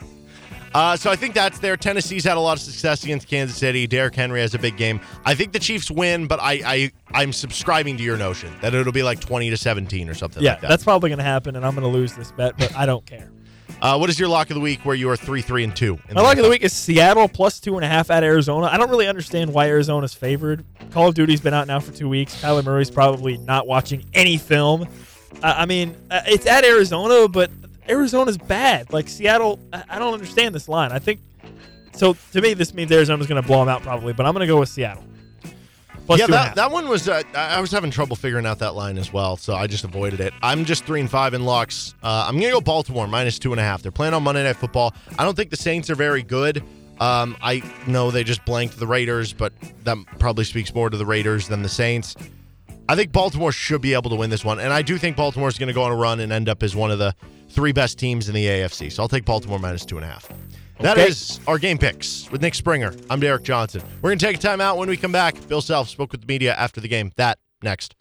Uh, 0.74 0.94
so 0.94 1.10
I 1.10 1.16
think 1.16 1.34
that's 1.34 1.58
there. 1.60 1.78
Tennessee's 1.78 2.24
had 2.24 2.36
a 2.36 2.40
lot 2.40 2.52
of 2.58 2.60
success 2.62 3.02
against 3.02 3.26
Kansas 3.26 3.56
City. 3.56 3.86
Derrick 3.86 4.14
Henry 4.14 4.40
has 4.40 4.54
a 4.54 4.58
big 4.58 4.76
game. 4.76 5.00
I 5.24 5.34
think 5.34 5.52
the 5.52 5.58
Chiefs 5.58 5.90
win, 5.90 6.26
but 6.26 6.38
I, 6.40 6.60
I 6.64 6.92
I'm 7.12 7.32
subscribing 7.32 7.96
to 7.96 8.02
your 8.02 8.18
notion 8.18 8.52
that 8.60 8.74
it'll 8.74 8.92
be 8.92 9.02
like 9.02 9.18
20 9.18 9.48
to 9.48 9.56
17 9.56 10.10
or 10.10 10.14
something 10.14 10.42
Yeah, 10.42 10.52
like 10.52 10.60
that. 10.60 10.68
that's 10.68 10.84
probably 10.84 11.08
going 11.08 11.18
to 11.18 11.24
happen, 11.24 11.56
and 11.56 11.64
I'm 11.64 11.74
going 11.74 11.90
to 11.90 11.98
lose 11.98 12.12
this 12.14 12.32
bet, 12.32 12.58
but 12.58 12.76
I 12.76 12.84
don't 12.84 13.04
care. 13.06 13.30
Uh, 13.80 13.96
what 13.96 14.10
is 14.10 14.18
your 14.18 14.28
lock 14.28 14.50
of 14.50 14.54
the 14.54 14.60
week 14.60 14.80
where 14.84 14.96
you 14.96 15.08
are 15.08 15.16
three 15.16 15.40
three 15.40 15.62
and 15.62 15.74
two? 15.74 15.98
My 16.12 16.20
luck 16.20 16.36
of 16.36 16.42
the 16.42 16.50
week 16.50 16.62
is 16.62 16.72
Seattle 16.72 17.28
plus 17.28 17.60
two 17.60 17.76
and 17.76 17.84
a 17.84 17.88
half 17.88 18.10
at 18.10 18.24
Arizona. 18.24 18.66
I 18.66 18.76
don't 18.76 18.90
really 18.90 19.06
understand 19.06 19.52
why 19.52 19.68
Arizona's 19.68 20.14
favored. 20.14 20.64
Call 20.90 21.08
of 21.08 21.14
Duty's 21.14 21.40
been 21.40 21.54
out 21.54 21.68
now 21.68 21.78
for 21.78 21.92
two 21.92 22.08
weeks. 22.08 22.42
Kyler 22.42 22.64
Murray's 22.64 22.90
probably 22.90 23.38
not 23.38 23.68
watching 23.68 24.04
any 24.14 24.36
film. 24.36 24.82
Uh, 25.42 25.54
I 25.56 25.66
mean, 25.66 25.94
uh, 26.10 26.22
it's 26.26 26.46
at 26.46 26.64
Arizona, 26.64 27.28
but 27.28 27.50
Arizona's 27.88 28.36
bad. 28.36 28.92
Like 28.92 29.08
Seattle, 29.08 29.60
I, 29.72 29.84
I 29.90 29.98
don't 30.00 30.12
understand 30.12 30.56
this 30.56 30.68
line. 30.68 30.90
I 30.90 30.98
think 30.98 31.20
so. 31.92 32.16
To 32.32 32.40
me, 32.40 32.54
this 32.54 32.74
means 32.74 32.90
Arizona's 32.90 33.28
going 33.28 33.40
to 33.40 33.46
blow 33.46 33.60
them 33.60 33.68
out 33.68 33.82
probably, 33.82 34.12
but 34.12 34.26
I'm 34.26 34.32
going 34.34 34.46
to 34.46 34.52
go 34.52 34.58
with 34.58 34.70
Seattle. 34.70 35.04
Plus 36.08 36.20
yeah, 36.20 36.26
two 36.26 36.32
and 36.32 36.40
a 36.40 36.44
that, 36.46 36.54
that 36.54 36.70
one 36.70 36.88
was. 36.88 37.06
Uh, 37.06 37.22
I 37.34 37.56
I 37.56 37.60
was 37.60 37.70
having 37.70 37.90
trouble 37.90 38.16
figuring 38.16 38.46
out 38.46 38.60
that 38.60 38.74
line 38.74 38.96
as 38.96 39.12
well, 39.12 39.36
so 39.36 39.54
I 39.54 39.66
just 39.66 39.84
avoided 39.84 40.20
it. 40.20 40.32
I'm 40.40 40.64
just 40.64 40.86
three 40.86 41.00
and 41.00 41.10
five 41.10 41.34
in 41.34 41.44
locks. 41.44 41.94
Uh, 42.02 42.24
I'm 42.26 42.40
gonna 42.40 42.50
go 42.50 42.62
Baltimore 42.62 43.06
minus 43.06 43.38
two 43.38 43.52
and 43.52 43.60
a 43.60 43.62
half. 43.62 43.82
They're 43.82 43.92
playing 43.92 44.14
on 44.14 44.22
Monday 44.22 44.42
Night 44.42 44.56
Football. 44.56 44.94
I 45.18 45.24
don't 45.24 45.36
think 45.36 45.50
the 45.50 45.58
Saints 45.58 45.90
are 45.90 45.94
very 45.94 46.22
good. 46.22 46.64
Um, 46.98 47.36
I 47.42 47.62
know 47.86 48.10
they 48.10 48.24
just 48.24 48.42
blanked 48.46 48.78
the 48.78 48.86
Raiders, 48.86 49.34
but 49.34 49.52
that 49.84 49.98
probably 50.18 50.44
speaks 50.44 50.74
more 50.74 50.88
to 50.88 50.96
the 50.96 51.04
Raiders 51.04 51.46
than 51.46 51.60
the 51.60 51.68
Saints. 51.68 52.16
I 52.88 52.96
think 52.96 53.12
Baltimore 53.12 53.52
should 53.52 53.82
be 53.82 53.92
able 53.92 54.08
to 54.08 54.16
win 54.16 54.30
this 54.30 54.46
one, 54.46 54.60
and 54.60 54.72
I 54.72 54.80
do 54.80 54.96
think 54.96 55.14
Baltimore 55.14 55.50
is 55.50 55.58
going 55.58 55.68
to 55.68 55.74
go 55.74 55.82
on 55.82 55.92
a 55.92 55.96
run 55.96 56.20
and 56.20 56.32
end 56.32 56.48
up 56.48 56.62
as 56.62 56.74
one 56.74 56.90
of 56.90 56.98
the 56.98 57.14
three 57.50 57.72
best 57.72 57.98
teams 57.98 58.30
in 58.30 58.34
the 58.34 58.46
AFC. 58.46 58.90
So 58.90 59.02
I'll 59.02 59.10
take 59.10 59.26
Baltimore 59.26 59.58
minus 59.58 59.84
two 59.84 59.98
and 59.98 60.06
a 60.06 60.08
half. 60.08 60.26
That 60.80 60.96
Okay. 60.96 61.08
is 61.08 61.40
our 61.48 61.58
game 61.58 61.76
picks 61.76 62.30
with 62.30 62.40
Nick 62.40 62.54
Springer. 62.54 62.92
I'm 63.10 63.18
Derek 63.18 63.42
Johnson. 63.42 63.82
We're 64.00 64.10
going 64.10 64.18
to 64.18 64.24
take 64.26 64.36
a 64.36 64.40
time 64.40 64.60
out 64.60 64.76
when 64.78 64.88
we 64.88 64.96
come 64.96 65.10
back. 65.10 65.34
Bill 65.48 65.60
Self 65.60 65.88
spoke 65.88 66.12
with 66.12 66.20
the 66.20 66.26
media 66.26 66.54
after 66.54 66.80
the 66.80 66.86
game. 66.88 67.10
That 67.16 67.38
next. 67.62 67.94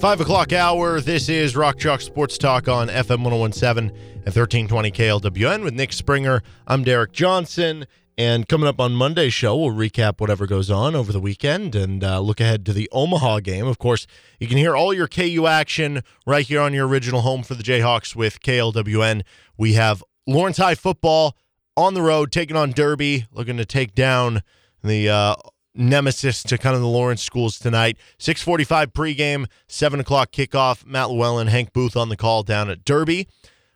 Five 0.00 0.20
o'clock 0.20 0.52
hour. 0.52 1.00
This 1.00 1.28
is 1.28 1.56
Rock 1.56 1.78
Chalk 1.78 2.00
Sports 2.02 2.38
Talk 2.38 2.68
on 2.68 2.88
FM 2.88 3.24
1017 3.24 3.88
and 3.96 4.24
1320 4.26 4.90
KLWN 4.92 5.64
with 5.64 5.74
Nick 5.74 5.92
Springer. 5.92 6.42
I'm 6.68 6.84
Derek 6.84 7.12
Johnson. 7.12 7.86
And 8.18 8.48
coming 8.48 8.66
up 8.66 8.80
on 8.80 8.96
Monday's 8.96 9.32
show, 9.32 9.56
we'll 9.56 9.70
recap 9.70 10.20
whatever 10.20 10.44
goes 10.44 10.72
on 10.72 10.96
over 10.96 11.12
the 11.12 11.20
weekend 11.20 11.76
and 11.76 12.02
uh, 12.02 12.18
look 12.18 12.40
ahead 12.40 12.66
to 12.66 12.72
the 12.72 12.88
Omaha 12.90 13.38
game. 13.38 13.68
Of 13.68 13.78
course, 13.78 14.08
you 14.40 14.48
can 14.48 14.58
hear 14.58 14.74
all 14.74 14.92
your 14.92 15.06
KU 15.06 15.46
action 15.46 16.02
right 16.26 16.44
here 16.44 16.60
on 16.60 16.74
your 16.74 16.88
original 16.88 17.20
home 17.20 17.44
for 17.44 17.54
the 17.54 17.62
Jayhawks 17.62 18.16
with 18.16 18.40
KLWN. 18.40 19.22
We 19.56 19.74
have 19.74 20.02
Lawrence 20.26 20.56
High 20.56 20.74
football 20.74 21.36
on 21.76 21.94
the 21.94 22.02
road, 22.02 22.32
taking 22.32 22.56
on 22.56 22.72
Derby, 22.72 23.26
looking 23.30 23.56
to 23.56 23.64
take 23.64 23.94
down 23.94 24.42
the 24.82 25.08
uh, 25.08 25.36
nemesis 25.72 26.42
to 26.42 26.58
kind 26.58 26.74
of 26.74 26.82
the 26.82 26.88
Lawrence 26.88 27.22
schools 27.22 27.56
tonight. 27.56 27.98
645 28.18 28.92
pregame, 28.92 29.46
7 29.68 30.00
o'clock 30.00 30.32
kickoff. 30.32 30.84
Matt 30.84 31.10
Llewellyn, 31.10 31.46
Hank 31.46 31.72
Booth 31.72 31.96
on 31.96 32.08
the 32.08 32.16
call 32.16 32.42
down 32.42 32.68
at 32.68 32.84
Derby. 32.84 33.28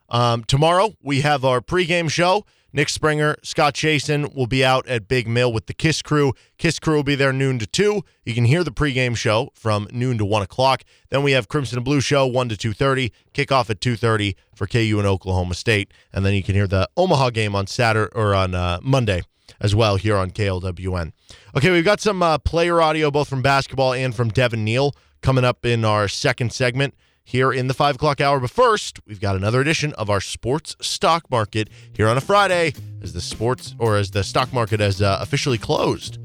Um, 0.09 0.43
tomorrow, 0.43 0.95
we 1.01 1.21
have 1.21 1.45
our 1.45 1.61
pregame 1.61 2.11
show. 2.11 2.45
Nick 2.75 2.89
Springer, 2.89 3.37
Scott 3.43 3.75
Chasen 3.75 4.35
will 4.35 4.47
be 4.47 4.65
out 4.65 4.87
at 4.89 5.07
Big 5.07 5.29
Mill 5.29 5.53
with 5.53 5.67
the 5.67 5.75
Kiss 5.75 6.01
Crew. 6.01 6.33
Kiss 6.57 6.79
Crew 6.79 6.97
will 6.97 7.03
be 7.03 7.15
there 7.15 7.33
noon 7.33 7.59
to 7.59 7.67
2. 7.67 8.03
You 8.25 8.35
can 8.35 8.47
hear 8.47 8.65
the 8.65 8.73
pregame 8.73 9.15
show 9.15 9.51
from 9.53 9.89
noon 9.93 10.17
to 10.17 10.25
1 10.25 10.41
o'clock. 10.41 10.83
Then 11.11 11.23
we 11.23 11.33
have 11.33 11.49
Crimson 11.49 11.77
and 11.77 11.85
Blue 11.85 12.01
show 12.01 12.27
1 12.27 12.49
to 12.49 12.57
2.30. 12.57 13.13
Kickoff 13.35 13.69
at 13.69 13.81
2.30 13.81 14.37
for 14.55 14.67
KU 14.67 14.97
and 14.97 15.07
Oklahoma 15.07 15.55
State. 15.55 15.93
And 16.15 16.25
then 16.25 16.33
you 16.33 16.43
can 16.43 16.55
hear 16.55 16.67
the 16.67 16.89
Omaha 16.97 17.31
game 17.31 17.55
on 17.55 17.67
Saturday 17.67 18.11
or 18.15 18.35
on 18.35 18.55
uh, 18.55 18.79
Monday 18.83 19.21
as 19.61 19.75
well 19.75 19.97
here 19.97 20.17
on 20.17 20.31
KLWN. 20.31 21.13
Okay, 21.55 21.71
we've 21.71 21.85
got 21.85 22.01
some 22.01 22.23
uh, 22.23 22.39
player 22.39 22.81
audio 22.81 23.11
both 23.11 23.29
from 23.29 23.43
basketball 23.43 23.93
and 23.93 24.15
from 24.15 24.31
Devin 24.31 24.65
Neal 24.65 24.95
coming 25.21 25.45
up 25.45 25.67
in 25.67 25.85
our 25.85 26.09
second 26.09 26.53
segment 26.55 26.95
here 27.25 27.53
in 27.53 27.67
the 27.67 27.75
five 27.75 27.97
o'clock 27.97 28.21
hour. 28.21 28.41
But 28.41 28.51
first, 28.51 29.01
we've 29.07 29.21
got 29.21 29.37
another 29.37 29.61
edition 29.61 29.93
of 29.95 30.11
our 30.11 30.21
sports 30.21 30.77
stock 30.81 31.31
market 31.31 31.69
here 31.93 32.09
on 32.09 32.17
a 32.17 32.21
Friday 32.21 32.75
as 33.03 33.13
the 33.13 33.21
sports 33.21 33.75
or 33.79 33.97
as 33.97 34.11
the 34.11 34.25
stock 34.25 34.53
market 34.53 34.81
has 34.81 35.01
uh, 35.01 35.19
officially 35.21 35.59
closed. 35.59 36.19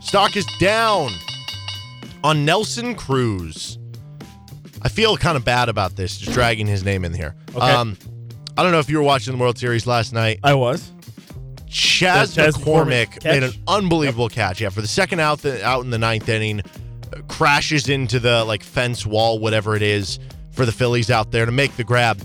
Stock 0.00 0.36
is 0.36 0.46
down 0.58 1.10
on 2.24 2.44
Nelson 2.44 2.94
Cruz. 2.94 3.78
I 4.82 4.88
feel 4.88 5.16
kind 5.16 5.36
of 5.36 5.44
bad 5.44 5.68
about 5.68 5.96
this, 5.96 6.18
just 6.18 6.32
dragging 6.32 6.66
his 6.66 6.84
name 6.84 7.04
in 7.04 7.12
here. 7.12 7.34
Okay. 7.50 7.60
Um, 7.60 7.96
I 8.56 8.62
don't 8.62 8.72
know 8.72 8.78
if 8.78 8.88
you 8.88 8.96
were 8.98 9.04
watching 9.04 9.32
the 9.32 9.38
World 9.38 9.58
Series 9.58 9.86
last 9.86 10.12
night. 10.12 10.40
I 10.42 10.54
was. 10.54 10.92
Chas, 11.68 12.34
Chas 12.34 12.56
McCormick 12.56 13.20
McCormick 13.20 13.24
made 13.24 13.42
an 13.42 13.52
unbelievable 13.66 14.28
catch. 14.28 14.60
Yeah, 14.60 14.70
for 14.70 14.80
the 14.80 14.88
second 14.88 15.20
out 15.20 15.42
the, 15.42 15.64
out 15.64 15.84
in 15.84 15.90
the 15.90 15.98
ninth 15.98 16.28
inning, 16.28 16.60
uh, 16.60 17.20
crashes 17.28 17.88
into 17.88 18.18
the 18.18 18.44
like 18.44 18.62
fence 18.62 19.04
wall, 19.04 19.38
whatever 19.38 19.76
it 19.76 19.82
is, 19.82 20.18
for 20.58 20.66
the 20.66 20.72
Phillies 20.72 21.08
out 21.08 21.30
there 21.30 21.46
to 21.46 21.52
make 21.52 21.76
the 21.76 21.84
grab, 21.84 22.20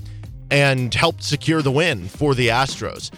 and 0.50 0.92
helped 0.92 1.24
secure 1.24 1.62
the 1.62 1.72
win 1.72 2.08
for 2.08 2.34
the 2.34 2.48
Astros. 2.48 3.12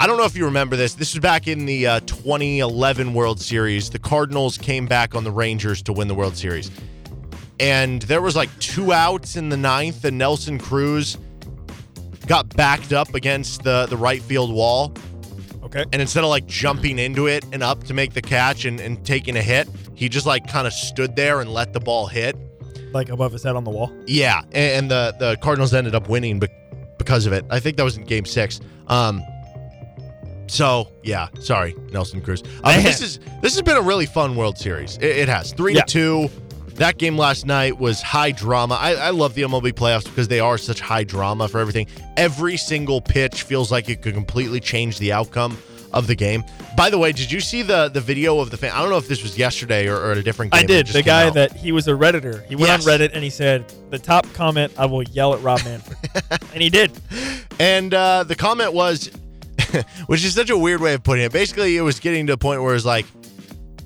I 0.00 0.06
don't 0.06 0.16
know 0.16 0.24
if 0.24 0.34
you 0.34 0.46
remember 0.46 0.76
this. 0.76 0.94
This 0.94 1.12
was 1.12 1.20
back 1.20 1.46
in 1.46 1.66
the 1.66 1.86
uh, 1.86 2.00
2011 2.00 3.12
World 3.12 3.38
Series. 3.38 3.90
The 3.90 3.98
Cardinals 3.98 4.56
came 4.56 4.86
back 4.86 5.14
on 5.14 5.24
the 5.24 5.30
Rangers 5.30 5.82
to 5.82 5.92
win 5.92 6.08
the 6.08 6.14
World 6.14 6.38
Series, 6.38 6.70
and 7.60 8.00
there 8.02 8.22
was 8.22 8.34
like 8.34 8.48
two 8.60 8.94
outs 8.94 9.36
in 9.36 9.50
the 9.50 9.58
ninth, 9.58 10.02
and 10.06 10.16
Nelson 10.16 10.58
Cruz 10.58 11.18
got 12.26 12.48
backed 12.56 12.94
up 12.94 13.14
against 13.14 13.62
the 13.62 13.84
the 13.90 13.96
right 13.98 14.22
field 14.22 14.50
wall 14.50 14.94
Okay. 15.62 15.84
and 15.92 16.00
instead 16.00 16.24
of 16.24 16.30
like 16.30 16.46
jumping 16.46 16.98
into 16.98 17.26
it 17.26 17.44
and 17.52 17.62
up 17.62 17.84
to 17.84 17.92
make 17.92 18.14
the 18.14 18.22
catch 18.22 18.64
and, 18.64 18.80
and 18.80 19.04
taking 19.04 19.36
a 19.36 19.42
hit, 19.42 19.68
he 19.94 20.08
just 20.08 20.24
like 20.24 20.48
kind 20.48 20.66
of 20.66 20.72
stood 20.72 21.14
there 21.14 21.42
and 21.42 21.52
let 21.52 21.74
the 21.74 21.80
ball 21.80 22.06
hit. 22.06 22.34
Like 22.94 23.08
above 23.10 23.32
his 23.32 23.42
head 23.42 23.56
on 23.56 23.64
the 23.64 23.70
wall. 23.70 23.92
Yeah, 24.06 24.42
and, 24.52 24.54
and 24.54 24.90
the 24.90 25.14
the 25.18 25.36
Cardinals 25.42 25.74
ended 25.74 25.94
up 25.94 26.08
winning 26.08 26.38
be- 26.38 26.48
because 26.96 27.26
of 27.26 27.32
it. 27.32 27.44
I 27.50 27.58
think 27.60 27.76
that 27.76 27.82
was 27.82 27.96
in 27.96 28.04
Game 28.04 28.24
Six. 28.24 28.60
Um, 28.86 29.20
so 30.46 30.88
yeah, 31.02 31.28
sorry, 31.40 31.74
Nelson 31.90 32.20
Cruz. 32.20 32.42
Um, 32.62 32.82
this 32.82 33.00
is 33.00 33.18
this 33.42 33.54
has 33.54 33.62
been 33.62 33.76
a 33.76 33.82
really 33.82 34.06
fun 34.06 34.36
World 34.36 34.58
Series. 34.58 34.96
It, 34.98 35.04
it 35.16 35.28
has 35.28 35.52
three 35.52 35.74
Yeah. 35.74 35.82
to 35.82 36.28
two. 36.28 36.30
That 36.74 36.98
game 36.98 37.16
last 37.16 37.46
night 37.46 37.78
was 37.78 38.02
high 38.02 38.32
drama. 38.32 38.74
I, 38.74 38.94
I 38.94 39.10
love 39.10 39.34
the 39.34 39.42
MLB 39.42 39.72
playoffs 39.74 40.04
because 40.04 40.26
they 40.26 40.40
are 40.40 40.58
such 40.58 40.80
high 40.80 41.04
drama 41.04 41.46
for 41.48 41.60
everything. 41.60 41.86
Every 42.16 42.56
single 42.56 43.00
pitch 43.00 43.42
feels 43.44 43.70
like 43.70 43.88
it 43.88 44.02
could 44.02 44.14
completely 44.14 44.58
change 44.58 44.98
the 44.98 45.12
outcome 45.12 45.56
of 45.94 46.06
the 46.06 46.14
game. 46.14 46.44
By 46.76 46.90
the 46.90 46.98
way, 46.98 47.12
did 47.12 47.32
you 47.32 47.40
see 47.40 47.62
the 47.62 47.88
the 47.88 48.00
video 48.00 48.40
of 48.40 48.50
the 48.50 48.56
fan? 48.58 48.72
I 48.72 48.80
don't 48.80 48.90
know 48.90 48.98
if 48.98 49.08
this 49.08 49.22
was 49.22 49.38
yesterday 49.38 49.88
or, 49.88 49.96
or 49.96 50.10
at 50.12 50.18
a 50.18 50.22
different 50.22 50.52
game. 50.52 50.62
I 50.62 50.66
did. 50.66 50.88
The 50.88 51.02
guy 51.02 51.28
out. 51.28 51.34
that 51.34 51.52
he 51.56 51.72
was 51.72 51.88
a 51.88 51.92
redditor. 51.92 52.44
He 52.46 52.56
went 52.56 52.68
Yes. 52.68 52.86
on 52.86 52.92
Reddit 52.92 53.10
and 53.14 53.22
he 53.24 53.30
said, 53.30 53.64
"The 53.90 53.98
top 53.98 54.30
comment, 54.34 54.72
I 54.76 54.86
will 54.86 55.02
yell 55.04 55.32
at 55.34 55.40
Rob 55.42 55.64
Manfred," 55.64 55.96
and 56.52 56.62
he 56.62 56.68
did. 56.68 56.92
And 57.58 57.94
uh, 57.94 58.24
the 58.24 58.34
comment 58.34 58.72
was, 58.74 59.10
which 60.06 60.24
is 60.24 60.34
such 60.34 60.50
a 60.50 60.58
weird 60.58 60.80
way 60.80 60.94
of 60.94 61.02
putting 61.02 61.24
it. 61.24 61.32
Basically, 61.32 61.76
it 61.76 61.82
was 61.82 62.00
getting 62.00 62.26
to 62.26 62.32
a 62.34 62.36
point 62.36 62.62
where 62.62 62.74
it's 62.74 62.84
like, 62.84 63.06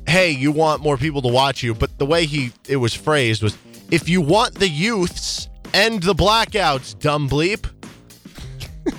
"Hey, 0.07 0.31
you 0.31 0.51
want 0.51 0.83
more 0.83 0.97
people 0.97 1.23
to 1.23 1.29
watch 1.29 1.63
you," 1.63 1.75
but 1.75 1.99
the 1.99 2.07
way 2.07 2.25
he 2.27 2.53
it 2.67 2.77
was 2.77 2.95
phrased 2.95 3.43
was, 3.43 3.57
"If 3.91 4.09
you 4.09 4.21
want 4.23 4.55
the 4.55 4.69
youths 4.69 5.49
and 5.75 6.03
the 6.03 6.15
blackouts, 6.15 6.99
dumb 6.99 7.29
bleep." 7.29 7.67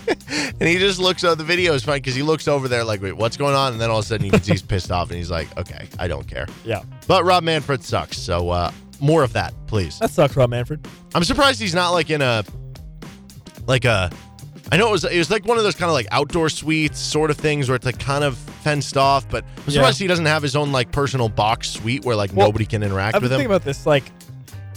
And 0.08 0.62
he 0.70 0.78
just 0.78 1.00
looks 1.00 1.24
at 1.24 1.38
the 1.38 1.44
video 1.44 1.74
is 1.74 1.84
fine 1.84 1.98
because 1.98 2.16
he 2.16 2.22
looks 2.24 2.48
over 2.48 2.68
there 2.68 2.84
like, 2.84 3.02
"Wait, 3.02 3.14
what's 3.16 3.38
going 3.38 3.56
on?" 3.56 3.74
And 3.74 3.82
then 3.82 3.90
all 3.90 4.00
of 4.00 4.06
a 4.06 4.08
sudden 4.08 4.30
can 4.30 4.42
see 4.42 4.52
he's 4.54 4.62
pissed 4.62 4.92
off 4.92 5.10
and 5.10 5.18
he's 5.18 5.32
like, 5.32 5.48
"Okay, 5.58 5.88
I 6.00 6.08
don't 6.08 6.28
care." 6.28 6.48
Yeah, 6.66 6.82
But 7.08 7.24
Rob 7.26 7.44
Manfred 7.44 7.84
sucks, 7.84 8.18
so 8.18 8.50
uh, 8.50 8.72
more 9.00 9.24
of 9.24 9.34
that, 9.34 9.54
please. 9.68 9.98
that 10.00 10.12
sucks, 10.12 10.36
Rob 10.36 10.50
Manfred. 10.50 10.88
I'm 11.16 11.24
surprised 11.24 11.60
he's 11.60 11.76
not 11.76 11.92
like 11.92 12.10
in 12.10 12.22
a 12.22 12.44
like 13.68 13.86
a 13.86 14.10
I 14.72 14.78
know 14.78 14.90
it 14.90 14.92
was 14.92 15.04
it 15.06 15.18
was 15.18 15.32
like 15.32 15.46
one 15.46 15.58
of 15.58 15.64
those 15.64 15.76
kind 15.76 15.90
of 15.90 15.94
like 15.94 16.08
outdoor 16.12 16.50
suites 16.50 17.00
sort 17.00 17.32
of 17.32 17.38
things 17.38 17.70
where 17.70 17.76
it's 17.76 17.86
like 17.86 18.00
kind 18.00 18.24
of 18.24 18.38
fenced 18.38 18.98
off, 18.98 19.28
but 19.30 19.44
I'm 19.68 19.74
Yeah. 19.74 19.92
he 19.92 20.06
doesn't 20.08 20.26
have 20.28 20.44
his 20.44 20.56
own 20.56 20.72
like 20.72 20.92
personal 20.92 21.30
box 21.30 21.70
suite 21.70 22.06
where 22.06 22.16
like 22.16 22.32
Well, 22.34 22.48
nobody 22.48 22.66
can 22.66 22.84
interact 22.84 23.16
I've 23.16 23.22
been 23.22 23.30
with 23.30 23.32
him. 23.32 23.38
thinking 23.40 23.52
about 23.56 23.64
this. 23.64 23.86
Like, 23.86 24.04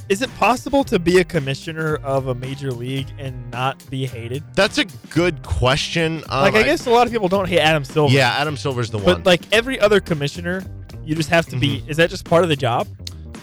is 0.08 0.22
it 0.22 0.34
possible 0.36 0.84
to 0.84 0.98
be 0.98 1.18
a 1.18 1.24
commissioner 1.24 1.96
of 1.96 2.28
a 2.28 2.34
major 2.34 2.70
league 2.70 3.08
and 3.18 3.50
not 3.50 3.88
be 3.90 4.06
hated? 4.06 4.42
That's 4.54 4.78
a 4.78 4.84
good 5.10 5.42
question. 5.42 6.22
Um, 6.28 6.42
like, 6.42 6.54
I 6.54 6.62
guess 6.62 6.86
a 6.86 6.90
lot 6.90 7.06
of 7.06 7.12
people 7.12 7.28
don't 7.28 7.48
hate 7.48 7.60
Adam 7.60 7.84
Silver. 7.84 8.12
yeah, 8.12 8.34
Adam 8.36 8.56
Silver's 8.56 8.90
the 8.90 8.98
one. 8.98 9.06
but 9.06 9.26
like 9.26 9.42
every 9.52 9.78
other 9.80 10.00
commissioner, 10.00 10.64
you 11.04 11.14
just 11.14 11.30
have 11.30 11.46
to 11.46 11.56
be. 11.56 11.78
Mm-hmm. 11.78 11.90
Is 11.90 11.96
that 11.96 12.10
just 12.10 12.24
part 12.24 12.42
of 12.42 12.48
the 12.48 12.56
job? 12.56 12.88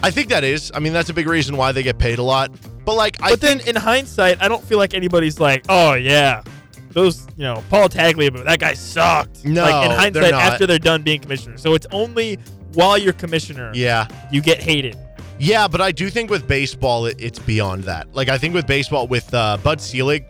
I 0.01 0.12
think 0.12 0.30
that 0.30 0.43
is. 0.43 0.72
I 0.74 0.80
mean, 0.80 0.93
that's 0.93 1.10
a 1.10 1.14
big 1.14 1.28
reason 1.28 1.57
why 1.57 1.72
they 1.72 1.84
get 1.84 1.97
paid 1.97 2.20
a 2.20 2.24
lot. 2.24 2.51
But 2.86 2.95
like, 2.95 3.22
I 3.22 3.32
But 3.32 3.41
then 3.41 3.60
in 3.62 3.76
hindsight, 3.76 4.41
I 4.41 4.47
don't 4.47 4.64
feel 4.64 4.78
like 4.78 4.93
anybody's 4.93 5.39
like, 5.39 5.66
oh 5.70 5.93
yeah, 5.93 6.43
those 6.91 7.28
you 7.36 7.43
know 7.43 7.64
Paul 7.70 7.89
Tagliabue, 7.89 8.45
that 8.45 8.60
guy 8.60 8.74
sucked. 8.74 9.45
No, 9.45 9.64
like 9.64 9.84
in 9.84 9.89
they're 9.89 9.99
hindsight, 9.99 10.32
not. 10.32 10.41
after 10.41 10.68
they're 10.68 10.80
done 10.80 11.03
being 11.03 11.20
commissioner. 11.20 11.57
So 11.57 11.74
it's 11.74 11.88
only 11.91 12.38
while 12.74 12.97
you're 12.97 13.14
commissioner, 13.14 13.72
yeah. 13.74 14.07
you 14.32 14.41
get 14.41 14.62
hated. 14.62 14.97
Yeah, 15.39 15.67
but 15.67 15.79
I 15.81 15.91
do 15.91 16.09
think 16.09 16.29
with 16.29 16.47
baseball, 16.47 17.05
it, 17.05 17.15
it's 17.19 17.39
beyond 17.39 17.85
that. 17.85 18.13
Like, 18.13 18.27
I 18.29 18.37
think 18.37 18.53
with 18.53 18.67
baseball, 18.67 19.07
with 19.07 19.33
uh, 19.33 19.57
Bud 19.63 19.79
Selig, 19.79 20.25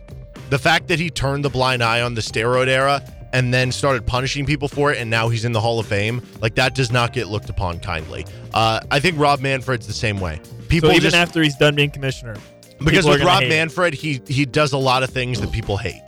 the 0.50 0.58
fact 0.58 0.88
that 0.88 0.98
he 1.00 1.10
turned 1.10 1.44
the 1.44 1.50
blind 1.50 1.82
eye 1.82 2.00
on 2.00 2.14
the 2.14 2.20
steroid 2.20 2.68
era 2.68 3.02
and 3.32 3.52
then 3.52 3.72
started 3.72 4.06
punishing 4.06 4.46
people 4.46 4.68
for 4.68 4.92
it, 4.92 4.98
and 4.98 5.10
now 5.10 5.28
he's 5.28 5.44
in 5.44 5.52
the 5.52 5.60
Hall 5.60 5.78
of 5.78 5.86
Fame, 5.86 6.22
like, 6.40 6.54
that 6.54 6.74
does 6.74 6.90
not 6.92 7.12
get 7.12 7.28
looked 7.28 7.48
upon 7.50 7.80
kindly. 7.80 8.24
Uh, 8.54 8.80
I 8.90 9.00
think 9.00 9.18
Rob 9.18 9.40
Manfred's 9.40 9.86
the 9.86 9.92
same 9.92 10.20
way. 10.20 10.40
People 10.68 10.90
So 10.90 10.96
even 10.96 11.02
just, 11.02 11.16
after 11.16 11.42
he's 11.42 11.56
done 11.56 11.74
being 11.74 11.90
commissioner, 11.90 12.36
because 12.84 13.04
with 13.04 13.22
Rob. 13.22 13.42
Manfred, 13.42 13.94
he 13.94 14.20
he 14.26 14.46
does 14.46 14.72
a 14.72 14.78
lot 14.78 15.02
of 15.02 15.10
things 15.10 15.40
that 15.40 15.52
people 15.52 15.76
hate. 15.76 16.00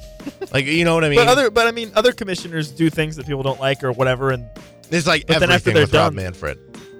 like, 0.52 0.66
you 0.66 0.84
know 0.84 0.94
what 0.94 1.04
I 1.04 1.08
mean? 1.08 1.18
But 1.18 1.28
other, 1.28 1.50
but 1.50 1.66
I 1.66 1.70
mean, 1.70 1.90
other 1.94 2.12
commissioners 2.12 2.70
do 2.70 2.90
things 2.90 3.16
that 3.16 3.26
people 3.26 3.42
don't 3.42 3.60
like 3.60 3.82
or 3.82 3.92
whatever. 3.92 4.30
And 4.30 4.48
it's 4.90 5.06
like 5.06 5.26
but 5.26 5.38
then 5.40 5.50
after 5.50 5.72
they're 5.72 5.84
with 5.84 5.94
Rob 5.94 6.14
done- 6.14 6.16
Manfred. 6.16 6.58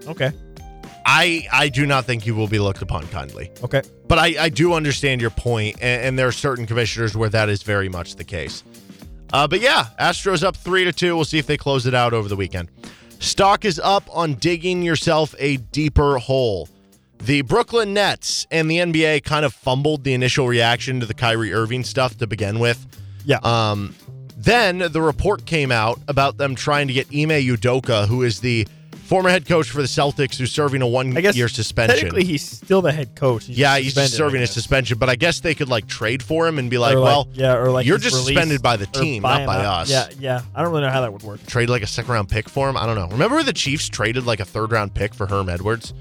okay, 0.09 0.33
I 1.11 1.47
I 1.51 1.71
do 1.71 1.87
not 1.87 2.05
think 2.05 2.27
you 2.27 2.35
will 2.35 2.49
be 2.49 2.59
looked 2.59 2.83
upon 2.83 3.07
kindly. 3.09 3.51
okay, 3.65 3.81
But 4.07 4.19
I, 4.19 4.35
I 4.45 4.49
do 4.51 4.75
understand 4.75 5.23
your 5.23 5.31
point, 5.31 5.77
and, 5.81 6.03
and 6.05 6.19
there 6.19 6.29
are 6.29 6.33
certain 6.33 6.67
commissioners 6.67 7.17
where 7.17 7.31
that 7.31 7.49
is 7.49 7.63
very 7.63 7.89
much 7.89 8.17
the 8.17 8.25
case. 8.25 8.63
Uh, 9.33 9.49
but 9.49 9.61
yeah, 9.61 9.87
Astros 9.99 10.43
up 10.43 10.55
three 10.57 10.85
to 10.85 10.93
two. 10.93 11.17
We'll 11.17 11.25
see 11.25 11.39
if 11.39 11.47
they 11.47 11.57
close 11.57 11.87
it 11.87 11.95
out 11.95 12.13
over 12.13 12.29
the 12.29 12.37
weekend. 12.37 12.71
Stock 13.21 13.65
is 13.65 13.81
up 13.83 14.05
on 14.15 14.35
digging 14.35 14.83
yourself 14.83 15.35
a 15.39 15.57
deeper 15.57 16.19
hole. 16.19 16.69
The 17.21 17.41
Brooklyn 17.43 17.95
Nets 17.95 18.47
and 18.51 18.71
the 18.71 18.77
NBA 18.77 19.25
kind 19.25 19.45
of 19.45 19.53
fumbled 19.55 20.05
the 20.05 20.13
initial 20.15 20.47
reaction 20.47 21.01
to 21.01 21.07
the 21.07 21.15
Kyrie 21.15 21.53
Irving 21.55 21.85
stuff 21.85 22.19
to 22.19 22.27
begin 22.27 22.59
with. 22.59 22.87
yeah. 23.25 23.39
Um, 23.43 23.95
then 24.37 24.79
the 24.79 25.03
report 25.03 25.47
came 25.47 25.73
out 25.73 25.99
about 26.07 26.37
them 26.37 26.55
trying 26.55 26.87
to 26.87 26.93
get 26.93 27.07
Ime 27.09 27.31
Udoka, 27.43 28.07
who 28.07 28.23
is 28.23 28.41
the 28.41 28.69
former 29.09 29.31
head 29.31 29.47
coach 29.47 29.71
for 29.71 29.81
the 29.81 29.89
Celtics, 29.89 30.37
who's 30.37 30.53
serving 30.53 30.83
a 30.83 30.87
one-year 30.87 31.49
suspension. 31.49 31.97
Technically, 31.97 32.25
he's 32.25 32.43
still 32.43 32.83
the 32.83 32.93
head 32.93 33.17
coach. 33.17 33.47
He's 33.47 33.59
Yeah, 33.59 33.79
he's 33.79 33.95
just 33.95 34.15
serving 34.15 34.43
a 34.43 34.47
suspension, 34.47 34.99
but 34.99 35.09
I 35.09 35.17
guess 35.17 35.41
they 35.41 35.55
could 35.55 35.69
like 35.69 35.87
trade 35.87 36.23
for 36.23 36.47
him 36.47 36.59
and 36.59 36.69
be 36.69 36.77
like, 36.79 36.95
Or 36.95 37.01
well, 37.01 37.29
yeah, 37.33 37.57
or 37.57 37.71
like 37.71 37.87
you're 37.87 37.99
just 37.99 38.25
suspended 38.25 38.63
by 38.63 38.77
the 38.77 38.87
team, 38.87 39.23
not 39.23 39.47
by 39.47 39.57
out. 39.65 39.83
us. 39.83 39.91
Yeah, 39.91 40.09
yeah. 40.19 40.43
I 40.55 40.63
don't 40.63 40.71
really 40.71 40.83
know 40.83 40.91
how 40.91 41.01
that 41.01 41.13
would 41.13 41.23
work. 41.23 41.45
trade 41.47 41.71
like 41.71 41.83
a 41.83 41.87
second 41.87 42.13
round 42.13 42.29
pick 42.29 42.49
for 42.49 42.69
him. 42.69 42.77
I 42.77 42.85
don't 42.87 42.97
know. 42.97 43.09
Remember 43.09 43.43
the 43.43 43.53
Chiefs 43.53 43.89
traded 43.89 44.27
like 44.27 44.41
a 44.41 44.45
third 44.45 44.73
round 44.73 44.95
pick 44.95 45.15
for 45.15 45.27
Herm 45.27 45.49
Edwards? 45.49 45.95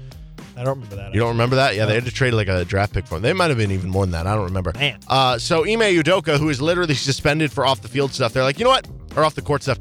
I 0.56 0.64
don't 0.64 0.74
remember 0.74 0.96
that. 0.96 1.14
You 1.14 1.20
don't 1.20 1.28
remember 1.30 1.56
that? 1.56 1.76
Yeah, 1.76 1.86
they 1.86 1.94
had 1.94 2.04
to 2.04 2.10
trade 2.10 2.34
like 2.34 2.48
a 2.48 2.64
draft 2.64 2.92
pick 2.92 3.06
for 3.06 3.16
him. 3.16 3.22
They 3.22 3.32
might 3.32 3.48
have 3.48 3.58
been 3.58 3.70
even 3.70 3.90
more 3.90 4.04
than 4.04 4.10
that. 4.12 4.26
I 4.26 4.34
don't 4.34 4.46
remember. 4.46 4.72
Man. 4.74 4.98
Uh, 5.06 5.38
so 5.38 5.62
Ime 5.62 5.80
Udoka, 5.80 6.36
who 6.36 6.48
is 6.48 6.60
literally 6.60 6.94
suspended 6.96 7.52
for 7.52 7.64
off 7.64 7.80
the 7.80 7.88
field 7.88 8.12
stuff, 8.12 8.32
they're 8.32 8.42
like, 8.42 8.58
you 8.58 8.64
know 8.64 8.70
what? 8.70 8.88
Or 9.16 9.24
off 9.24 9.36
the 9.36 9.42
court 9.42 9.62
stuff. 9.62 9.78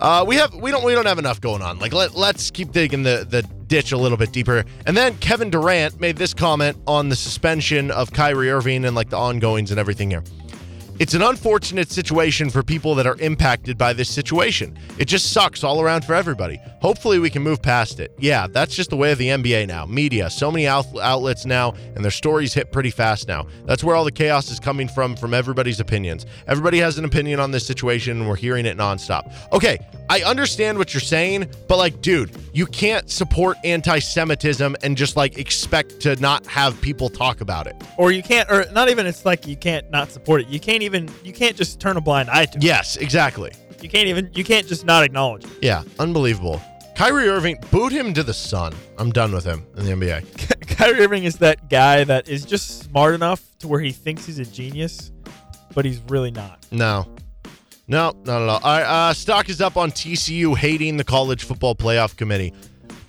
Uh, 0.00 0.24
we 0.26 0.34
have 0.36 0.54
we 0.54 0.70
don't 0.70 0.82
we 0.82 0.94
don't 0.94 1.06
have 1.06 1.18
enough 1.18 1.40
going 1.40 1.60
on. 1.60 1.78
Like 1.78 1.92
let 1.92 2.14
let's 2.14 2.50
keep 2.50 2.72
digging 2.72 3.02
the 3.02 3.26
the 3.28 3.42
ditch 3.42 3.92
a 3.92 3.98
little 3.98 4.16
bit 4.16 4.32
deeper. 4.32 4.64
And 4.86 4.96
then 4.96 5.16
Kevin 5.18 5.50
Durant 5.50 6.00
made 6.00 6.16
this 6.16 6.32
comment 6.32 6.78
on 6.86 7.10
the 7.10 7.16
suspension 7.16 7.90
of 7.90 8.10
Kyrie 8.10 8.50
Irving 8.50 8.84
and 8.84 8.96
like 8.96 9.10
the 9.10 9.18
ongoings 9.18 9.70
and 9.70 9.78
everything 9.78 10.10
here. 10.10 10.24
It's 11.00 11.14
an 11.14 11.22
unfortunate 11.22 11.90
situation 11.90 12.50
for 12.50 12.62
people 12.62 12.94
that 12.96 13.06
are 13.06 13.16
impacted 13.20 13.78
by 13.78 13.94
this 13.94 14.10
situation. 14.10 14.78
It 14.98 15.06
just 15.06 15.32
sucks 15.32 15.64
all 15.64 15.80
around 15.80 16.04
for 16.04 16.12
everybody. 16.14 16.60
Hopefully, 16.82 17.18
we 17.18 17.30
can 17.30 17.42
move 17.42 17.62
past 17.62 18.00
it. 18.00 18.12
Yeah, 18.18 18.46
that's 18.46 18.74
just 18.76 18.90
the 18.90 18.98
way 18.98 19.10
of 19.10 19.16
the 19.16 19.28
NBA 19.28 19.66
now. 19.66 19.86
Media, 19.86 20.28
so 20.28 20.50
many 20.50 20.66
out- 20.66 20.94
outlets 21.00 21.46
now, 21.46 21.72
and 21.94 22.04
their 22.04 22.10
stories 22.10 22.52
hit 22.52 22.70
pretty 22.70 22.90
fast 22.90 23.28
now. 23.28 23.46
That's 23.64 23.82
where 23.82 23.96
all 23.96 24.04
the 24.04 24.12
chaos 24.12 24.50
is 24.50 24.60
coming 24.60 24.88
from, 24.88 25.16
from 25.16 25.32
everybody's 25.32 25.80
opinions. 25.80 26.26
Everybody 26.46 26.76
has 26.80 26.98
an 26.98 27.06
opinion 27.06 27.40
on 27.40 27.50
this 27.50 27.66
situation, 27.66 28.18
and 28.18 28.28
we're 28.28 28.36
hearing 28.36 28.66
it 28.66 28.76
nonstop. 28.76 29.32
Okay, 29.54 29.78
I 30.10 30.20
understand 30.20 30.76
what 30.76 30.92
you're 30.92 31.00
saying, 31.00 31.48
but 31.66 31.78
like, 31.78 32.02
dude, 32.02 32.36
you 32.52 32.66
can't 32.66 33.08
support 33.08 33.56
anti 33.64 34.00
Semitism 34.00 34.76
and 34.82 34.98
just 34.98 35.16
like 35.16 35.38
expect 35.38 36.00
to 36.00 36.16
not 36.16 36.44
have 36.44 36.78
people 36.82 37.08
talk 37.08 37.40
about 37.40 37.66
it. 37.66 37.74
Or 37.96 38.12
you 38.12 38.22
can't, 38.22 38.50
or 38.50 38.66
not 38.72 38.90
even. 38.90 39.06
It's 39.06 39.24
like 39.24 39.46
you 39.46 39.56
can't 39.56 39.90
not 39.90 40.10
support 40.10 40.42
it. 40.42 40.48
You 40.48 40.60
can't 40.60 40.82
even. 40.82 40.89
You 41.24 41.32
can't 41.32 41.56
just 41.56 41.80
turn 41.80 41.96
a 41.96 42.00
blind 42.00 42.30
eye 42.30 42.46
to 42.46 42.58
it. 42.58 42.64
Yes, 42.64 42.96
exactly. 42.96 43.52
You 43.82 43.88
can't 43.88 44.08
even. 44.08 44.30
You 44.34 44.44
can't 44.44 44.66
just 44.66 44.84
not 44.84 45.04
acknowledge 45.04 45.44
it. 45.44 45.50
Yeah, 45.62 45.82
unbelievable. 45.98 46.60
Kyrie 46.96 47.28
Irving, 47.28 47.56
boot 47.70 47.92
him 47.92 48.12
to 48.12 48.22
the 48.22 48.34
sun. 48.34 48.74
I'm 48.98 49.10
done 49.10 49.32
with 49.32 49.44
him 49.44 49.64
in 49.78 49.86
the 49.86 49.92
NBA. 49.92 50.66
Kyrie 50.76 51.00
Irving 51.00 51.24
is 51.24 51.36
that 51.38 51.70
guy 51.70 52.04
that 52.04 52.28
is 52.28 52.44
just 52.44 52.82
smart 52.82 53.14
enough 53.14 53.42
to 53.60 53.68
where 53.68 53.80
he 53.80 53.90
thinks 53.90 54.26
he's 54.26 54.38
a 54.38 54.44
genius, 54.44 55.10
but 55.74 55.86
he's 55.86 56.00
really 56.08 56.30
not. 56.30 56.66
No. 56.70 57.06
No, 57.88 58.14
not 58.24 58.42
at 58.42 58.48
all. 58.48 58.60
All 58.62 58.78
right, 58.78 58.82
uh, 58.82 59.14
stock 59.14 59.48
is 59.48 59.60
up 59.60 59.76
on 59.76 59.90
TCU 59.90 60.56
hating 60.56 60.98
the 60.98 61.04
college 61.04 61.44
football 61.44 61.74
playoff 61.74 62.16
committee. 62.16 62.52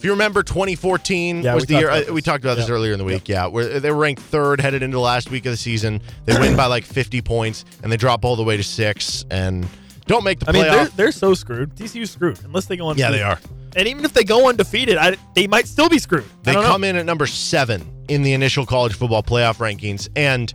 If 0.02 0.06
you 0.06 0.12
remember, 0.14 0.42
2014 0.42 1.44
Yeah, 1.44 1.54
was 1.54 1.68
the 1.68 1.76
year. 1.76 1.92
uh, 1.92 2.12
we 2.12 2.24
talked 2.24 2.44
about 2.44 2.58
this 2.58 2.72
earlier 2.72 2.92
in 2.92 2.98
the 2.98 3.06
week. 3.06 3.30
Yeah, 3.30 3.46
where 3.46 3.80
they 3.80 3.92
were 3.92 3.98
ranked 3.98 4.24
third 4.24 4.60
headed 4.60 4.82
into 4.82 4.96
the 4.96 5.00
last 5.00 5.30
week 5.30 5.46
of 5.46 5.52
the 5.52 5.58
season. 5.58 6.02
They 6.26 6.40
win 6.40 6.58
by 6.58 6.66
like 6.66 6.86
50 6.86 7.22
points, 7.22 7.66
and 7.84 7.92
they 7.92 7.98
drop 7.98 8.26
all 8.26 8.36
the 8.36 8.42
way 8.44 8.58
to 8.58 8.64
six 8.64 9.26
and 9.30 9.68
don't 10.08 10.24
make 10.24 10.40
the 10.40 10.50
I 10.50 10.54
mean, 10.54 10.64
they're 10.64 10.88
they're 10.88 11.12
so 11.12 11.36
screwed. 11.36 11.76
TCU's 11.76 12.10
screwed 12.10 12.44
unless 12.44 12.66
they 12.66 12.78
go 12.78 12.88
on. 12.88 12.98
yeah, 12.98 13.12
they 13.12 13.22
are. 13.22 13.40
And 13.76 13.88
even 13.88 14.04
if 14.04 14.12
they 14.12 14.24
go 14.24 14.50
undefeated, 14.50 14.98
I, 14.98 15.18
they 15.36 15.46
might 15.46 15.68
still 15.68 15.88
be 15.88 16.00
screwed. 16.00 16.26
They 16.42 16.54
don't 16.54 16.64
know. 16.64 16.70
come 16.70 16.84
in 16.84 16.96
at 16.96 17.06
number 17.06 17.28
seven 17.28 17.88
in 18.10 18.24
the 18.24 18.34
initial 18.34 18.66
college 18.66 18.96
football 18.96 19.22
playoff 19.22 19.58
rankings. 19.58 20.10
And 20.16 20.52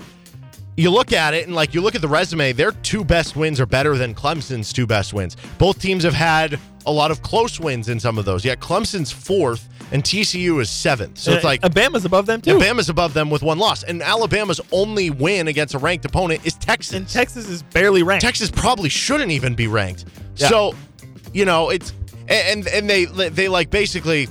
you 0.76 0.90
look 0.90 1.12
at 1.12 1.32
it 1.34 1.46
and 1.46 1.54
like 1.54 1.74
you 1.74 1.80
look 1.80 1.94
at 1.94 2.00
the 2.02 2.08
resume, 2.08 2.52
their 2.52 2.72
two 2.72 3.04
best 3.04 3.34
wins 3.36 3.60
are 3.60 3.66
better 3.66 3.96
than 3.96 4.14
Clemson's 4.14 4.72
two 4.72 4.86
best 4.86 5.12
wins. 5.14 5.36
Both 5.58 5.80
teams 5.80 6.04
have 6.04 6.14
had 6.14 6.58
a 6.84 6.92
lot 6.92 7.10
of 7.10 7.22
close 7.22 7.58
wins 7.58 7.88
in 7.88 7.98
some 7.98 8.18
of 8.18 8.24
those. 8.24 8.44
Yet 8.44 8.60
Clemson's 8.60 9.10
fourth 9.10 9.68
and 9.92 10.02
TCU 10.04 10.60
is 10.60 10.68
seventh. 10.68 11.18
So 11.18 11.32
it's 11.32 11.44
Uh, 11.44 11.48
like 11.48 11.62
Alabama's 11.62 12.04
above 12.04 12.26
them 12.26 12.40
too. 12.40 12.50
Alabama's 12.50 12.88
above 12.88 13.14
them 13.14 13.30
with 13.30 13.42
one 13.42 13.58
loss. 13.58 13.82
And 13.84 14.02
Alabama's 14.02 14.60
only 14.70 15.10
win 15.10 15.48
against 15.48 15.74
a 15.74 15.78
ranked 15.78 16.04
opponent 16.04 16.42
is 16.44 16.54
Texas. 16.54 16.94
and 16.94 17.08
Texas 17.08 17.48
is 17.48 17.62
barely 17.62 18.02
ranked. 18.02 18.22
Texas 18.24 18.50
probably 18.50 18.88
shouldn't 18.88 19.30
even 19.32 19.54
be 19.54 19.66
ranked. 19.68 20.04
Yeah. 20.36 20.48
So, 20.48 20.74
you 21.32 21.44
know, 21.44 21.70
it's 21.70 21.92
and 22.28 22.66
and 22.68 22.88
they 22.90 23.04
they 23.06 23.48
like 23.48 23.70
basically 23.70 24.28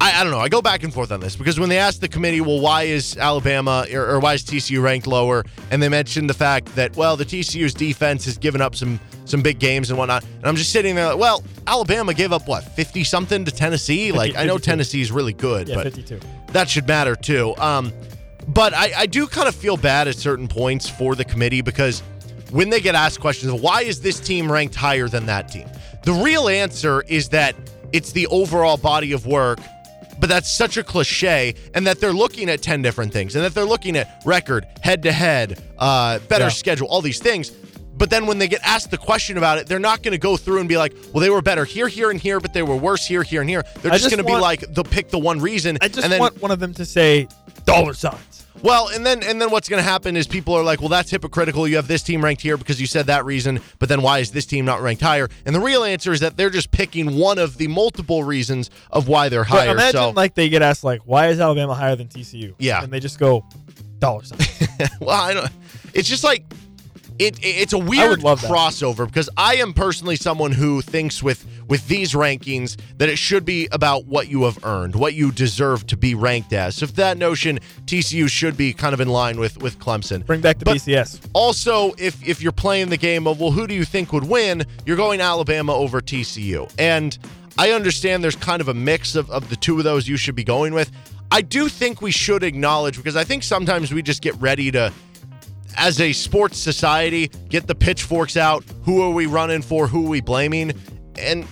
I, 0.00 0.20
I 0.20 0.22
don't 0.22 0.32
know. 0.32 0.38
I 0.38 0.48
go 0.48 0.62
back 0.62 0.82
and 0.82 0.92
forth 0.92 1.12
on 1.12 1.20
this 1.20 1.36
because 1.36 1.60
when 1.60 1.68
they 1.68 1.78
asked 1.78 2.00
the 2.00 2.08
committee, 2.08 2.40
well, 2.40 2.60
why 2.60 2.84
is 2.84 3.16
Alabama 3.18 3.86
or, 3.92 4.12
or 4.12 4.20
why 4.20 4.34
is 4.34 4.42
TCU 4.42 4.82
ranked 4.82 5.06
lower? 5.06 5.44
And 5.70 5.82
they 5.82 5.90
mentioned 5.90 6.30
the 6.30 6.34
fact 6.34 6.74
that 6.76 6.96
well, 6.96 7.16
the 7.16 7.24
TCU's 7.24 7.74
defense 7.74 8.24
has 8.24 8.38
given 8.38 8.60
up 8.60 8.74
some 8.74 8.98
some 9.26 9.42
big 9.42 9.58
games 9.58 9.90
and 9.90 9.98
whatnot. 9.98 10.24
And 10.24 10.46
I'm 10.46 10.56
just 10.56 10.72
sitting 10.72 10.94
there 10.94 11.06
like, 11.06 11.18
well, 11.18 11.44
Alabama 11.66 12.14
gave 12.14 12.32
up 12.32 12.48
what 12.48 12.64
50 12.64 13.04
something 13.04 13.44
to 13.44 13.50
Tennessee. 13.50 14.10
like 14.10 14.36
I 14.36 14.44
know 14.44 14.54
52. 14.54 14.70
Tennessee's 14.70 15.12
really 15.12 15.34
good, 15.34 15.68
yeah, 15.68 15.76
but 15.76 15.84
52. 15.84 16.20
that 16.48 16.68
should 16.68 16.88
matter 16.88 17.14
too. 17.14 17.54
Um, 17.58 17.92
but 18.48 18.74
I, 18.74 18.92
I 18.96 19.06
do 19.06 19.26
kind 19.26 19.48
of 19.48 19.54
feel 19.54 19.76
bad 19.76 20.08
at 20.08 20.16
certain 20.16 20.48
points 20.48 20.88
for 20.88 21.14
the 21.14 21.24
committee 21.24 21.60
because 21.60 22.00
when 22.50 22.70
they 22.70 22.80
get 22.80 22.94
asked 22.94 23.20
questions 23.20 23.52
of 23.52 23.60
why 23.60 23.82
is 23.82 24.00
this 24.00 24.18
team 24.18 24.50
ranked 24.50 24.74
higher 24.74 25.08
than 25.08 25.26
that 25.26 25.48
team, 25.48 25.68
the 26.04 26.12
real 26.14 26.48
answer 26.48 27.02
is 27.02 27.28
that 27.28 27.54
it's 27.92 28.12
the 28.12 28.26
overall 28.28 28.76
body 28.76 29.12
of 29.12 29.26
work. 29.26 29.60
But 30.20 30.28
that's 30.28 30.50
such 30.50 30.76
a 30.76 30.84
cliche, 30.84 31.54
and 31.74 31.86
that 31.86 31.98
they're 31.98 32.12
looking 32.12 32.50
at 32.50 32.60
10 32.62 32.82
different 32.82 33.12
things, 33.12 33.34
and 33.34 33.44
that 33.44 33.54
they're 33.54 33.64
looking 33.64 33.96
at 33.96 34.22
record, 34.26 34.66
head 34.82 35.02
to 35.04 35.12
head, 35.12 35.62
uh, 35.78 36.18
better 36.28 36.44
Yeah. 36.44 36.50
schedule, 36.50 36.86
all 36.88 37.00
these 37.00 37.18
things. 37.18 37.50
But 37.96 38.08
then 38.08 38.26
when 38.26 38.38
they 38.38 38.48
get 38.48 38.60
asked 38.64 38.90
the 38.90 38.96
question 38.96 39.36
about 39.36 39.58
it, 39.58 39.66
they're 39.66 39.78
not 39.78 40.02
going 40.02 40.12
to 40.12 40.18
go 40.18 40.36
through 40.38 40.60
and 40.60 40.68
be 40.68 40.78
like, 40.78 40.94
well, 41.12 41.20
they 41.20 41.28
were 41.28 41.42
better 41.42 41.66
here, 41.66 41.86
here, 41.88 42.10
and 42.10 42.18
here, 42.18 42.40
but 42.40 42.54
they 42.54 42.62
were 42.62 42.76
worse 42.76 43.06
here, 43.06 43.22
here, 43.22 43.42
and 43.42 43.50
here. 43.50 43.62
They're 43.82 43.90
just, 43.92 44.04
just 44.04 44.16
going 44.16 44.24
to 44.26 44.32
be 44.32 44.38
like, 44.40 44.60
they'll 44.72 44.84
pick 44.84 45.10
the 45.10 45.18
one 45.18 45.38
reason. 45.40 45.76
I 45.82 45.88
just 45.88 46.04
and 46.04 46.12
then, 46.12 46.20
want 46.20 46.40
one 46.40 46.50
of 46.50 46.60
them 46.60 46.72
to 46.74 46.84
say 46.86 47.28
dollar 47.66 47.92
signs. 47.92 48.29
Well, 48.62 48.88
and 48.88 49.04
then 49.06 49.22
and 49.22 49.40
then 49.40 49.50
what's 49.50 49.68
going 49.68 49.82
to 49.82 49.88
happen 49.88 50.16
is 50.16 50.26
people 50.26 50.54
are 50.54 50.62
like, 50.62 50.80
well, 50.80 50.88
that's 50.88 51.10
hypocritical. 51.10 51.66
You 51.66 51.76
have 51.76 51.88
this 51.88 52.02
team 52.02 52.22
ranked 52.24 52.42
here 52.42 52.56
because 52.56 52.80
you 52.80 52.86
said 52.86 53.06
that 53.06 53.24
reason, 53.24 53.60
but 53.78 53.88
then 53.88 54.02
why 54.02 54.18
is 54.18 54.30
this 54.32 54.46
team 54.46 54.64
not 54.64 54.80
ranked 54.82 55.02
higher? 55.02 55.28
And 55.46 55.54
the 55.54 55.60
real 55.60 55.84
answer 55.84 56.12
is 56.12 56.20
that 56.20 56.36
they're 56.36 56.50
just 56.50 56.70
picking 56.70 57.16
one 57.16 57.38
of 57.38 57.56
the 57.58 57.68
multiple 57.68 58.24
reasons 58.24 58.70
of 58.90 59.08
why 59.08 59.28
they're 59.28 59.44
But 59.44 59.48
higher. 59.48 59.70
imagine 59.70 59.92
so, 60.00 60.10
like 60.10 60.34
they 60.34 60.48
get 60.48 60.62
asked 60.62 60.84
like, 60.84 61.00
why 61.04 61.28
is 61.28 61.40
Alabama 61.40 61.74
higher 61.74 61.96
than 61.96 62.08
TCU? 62.08 62.54
Yeah. 62.58 62.82
and 62.82 62.92
they 62.92 63.00
just 63.00 63.18
go 63.18 63.44
dollar 63.98 64.24
signs. 64.24 64.68
well, 65.00 65.10
I 65.20 65.34
don't. 65.34 65.50
It's 65.94 66.08
just 66.08 66.24
like 66.24 66.44
it. 67.20 67.38
It's 67.42 67.72
a 67.72 67.78
weird 67.78 68.22
love 68.22 68.40
that. 68.42 68.50
crossover 68.50 69.06
because 69.06 69.28
I 69.36 69.56
am 69.56 69.72
personally 69.72 70.16
someone 70.16 70.52
who 70.52 70.80
thinks 70.80 71.22
with 71.22 71.46
with 71.68 71.86
these 71.86 72.14
rankings 72.14 72.76
that 72.98 73.08
it 73.08 73.16
should 73.18 73.44
be 73.44 73.68
about 73.70 74.06
what 74.06 74.28
you 74.28 74.42
have 74.44 74.58
earned, 74.64 74.96
what 74.96 75.14
you 75.14 75.30
deserve 75.30 75.86
to 75.86 75.96
be 75.96 76.14
ranked 76.14 76.52
as. 76.52 76.76
So, 76.76 76.84
if 76.84 76.94
that 76.96 77.16
notion, 77.18 77.60
TCU 77.86 78.28
should 78.28 78.56
be 78.56 78.72
kind 78.72 78.92
of 78.94 79.00
in 79.00 79.08
line 79.08 79.38
with 79.38 79.58
with 79.62 79.78
Clemson. 79.78 80.26
Bring 80.26 80.40
back 80.40 80.58
the 80.58 80.64
But- 80.64 80.76
BCS. 80.78 81.20
also 81.32 81.92
if 81.98 82.26
if 82.26 82.42
you're 82.42 82.52
playing 82.52 82.88
the 82.88 82.96
game 82.96 83.26
of 83.26 83.38
well 83.40 83.50
who 83.50 83.66
do 83.66 83.74
you 83.74 83.84
think 83.84 84.12
would 84.12 84.24
win 84.24 84.64
you're 84.86 84.96
going 84.96 85.20
alabama 85.20 85.72
over 85.74 86.00
tcu 86.00 86.70
and 86.78 87.18
i 87.58 87.70
understand 87.72 88.22
there's 88.24 88.36
kind 88.36 88.60
of 88.60 88.68
a 88.68 88.74
mix 88.74 89.14
of, 89.14 89.30
of 89.30 89.48
the 89.50 89.56
two 89.56 89.76
of 89.78 89.84
those 89.84 90.08
you 90.08 90.16
should 90.16 90.34
be 90.34 90.44
going 90.44 90.72
with 90.74 90.90
i 91.30 91.40
do 91.42 91.68
think 91.68 92.00
we 92.02 92.10
should 92.10 92.42
acknowledge 92.42 92.96
because 92.96 93.16
i 93.16 93.24
think 93.24 93.42
sometimes 93.42 93.92
we 93.92 94.02
just 94.02 94.22
get 94.22 94.34
ready 94.40 94.70
to 94.70 94.92
as 95.76 96.00
a 96.00 96.12
sports 96.12 96.58
society 96.58 97.28
get 97.48 97.66
the 97.66 97.74
pitchforks 97.74 98.36
out. 98.36 98.64
Who 98.84 99.02
are 99.02 99.10
we 99.10 99.26
running 99.26 99.62
for? 99.62 99.86
Who 99.86 100.06
are 100.06 100.08
we 100.08 100.20
blaming? 100.20 100.72
And 101.18 101.46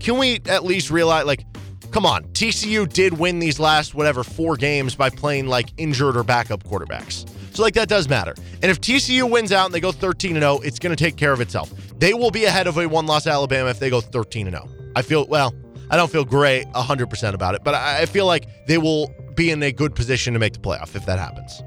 can 0.00 0.18
we 0.18 0.40
at 0.46 0.64
least 0.64 0.90
realize 0.90 1.24
like 1.24 1.46
come 1.90 2.04
on 2.04 2.24
tcu 2.32 2.92
did 2.92 3.16
win 3.18 3.38
these 3.38 3.60
last 3.60 3.94
whatever 3.94 4.24
four 4.24 4.56
games 4.56 4.96
by 4.96 5.08
playing 5.08 5.46
like 5.46 5.68
injured 5.76 6.16
or 6.16 6.24
backup 6.24 6.64
quarterbacks. 6.64 7.28
So 7.54 7.62
like 7.62 7.74
that 7.74 7.88
does 7.88 8.08
matter. 8.08 8.34
And 8.62 8.70
if 8.70 8.80
tcu 8.80 9.30
wins 9.30 9.52
out 9.52 9.66
and 9.66 9.74
they 9.74 9.80
go 9.80 9.92
13 9.92 10.32
and 10.32 10.42
0 10.42 10.60
it's 10.64 10.78
going 10.78 10.94
to 10.94 11.02
take 11.02 11.16
care 11.16 11.32
of 11.32 11.40
itself. 11.40 11.72
They 11.98 12.12
will 12.12 12.30
be 12.30 12.44
ahead 12.44 12.66
of 12.66 12.76
a 12.78 12.86
one 12.86 13.06
loss 13.06 13.26
alabama 13.26 13.70
if 13.70 13.78
they 13.78 13.90
go 13.90 14.00
13 14.00 14.48
and 14.48 14.56
0 14.56 14.68
i 14.96 15.02
feel 15.02 15.26
well 15.28 15.54
i 15.90 15.96
don't 15.96 16.10
feel 16.10 16.24
great 16.24 16.66
100% 16.72 17.32
about 17.32 17.54
it 17.54 17.62
but 17.64 17.74
I 17.74 18.06
feel 18.06 18.26
like 18.26 18.48
they 18.66 18.78
will 18.78 19.14
be 19.34 19.50
in 19.50 19.62
a 19.62 19.72
good 19.72 19.94
position 19.94 20.32
to 20.34 20.38
make 20.38 20.52
the 20.52 20.58
playoff 20.58 20.94
if 20.94 21.06
that 21.06 21.18
happens. 21.18 21.62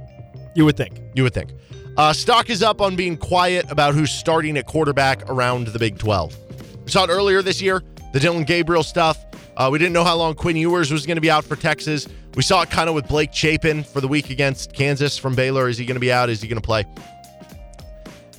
You 0.56 0.65
would 0.65 0.78
think. 0.78 0.99
you 1.14 1.24
would 1.24 1.34
think. 1.34 1.52
Uh, 1.98 2.14
stock 2.14 2.52
is 2.52 2.61
up 2.61 2.80
on 2.80 2.95
being 2.95 3.18
quiet 3.18 3.65
about 3.72 3.95
who's 3.95 4.11
starting 4.11 4.56
at 4.56 4.68
quarterback 4.68 5.28
around 5.32 5.65
the 5.68 5.80
Big 5.80 5.98
12. 5.98 6.38
We 6.86 6.91
saw 6.91 7.03
it 7.06 7.10
earlier 7.10 7.41
this 7.41 7.60
year, 7.60 7.82
the 8.14 8.19
Dillon 8.19 8.44
Gabriel 8.44 8.84
stuff. 8.84 9.26
Uh, 9.57 9.69
we 9.72 9.80
didn't 9.80 9.94
know 9.94 10.03
how 10.03 10.15
long 10.15 10.36
Quinn 10.36 10.56
Ewers 10.56 10.91
was 10.91 11.07
going 11.07 11.15
to 11.18 11.22
be 11.22 11.32
out 11.32 11.44
for 11.44 11.56
Texas. 11.56 12.07
We 12.36 12.44
saw 12.44 12.61
it 12.61 12.69
kind 12.69 12.88
of 12.88 12.94
with 12.94 13.07
Blake 13.07 13.34
Shapen 13.34 13.84
for 13.84 13.99
the 13.99 14.07
week 14.07 14.30
against 14.30 14.74
Kansas 14.74 15.18
from 15.18 15.34
Baylor. 15.34 15.68
Is 15.68 15.80
he 15.80 15.86
going 15.86 15.95
to 15.95 15.99
be 15.99 16.11
out? 16.11 16.30
Is 16.30 16.40
he 16.40 16.48
going 16.48 16.61
to 16.61 16.65
play? 16.65 16.86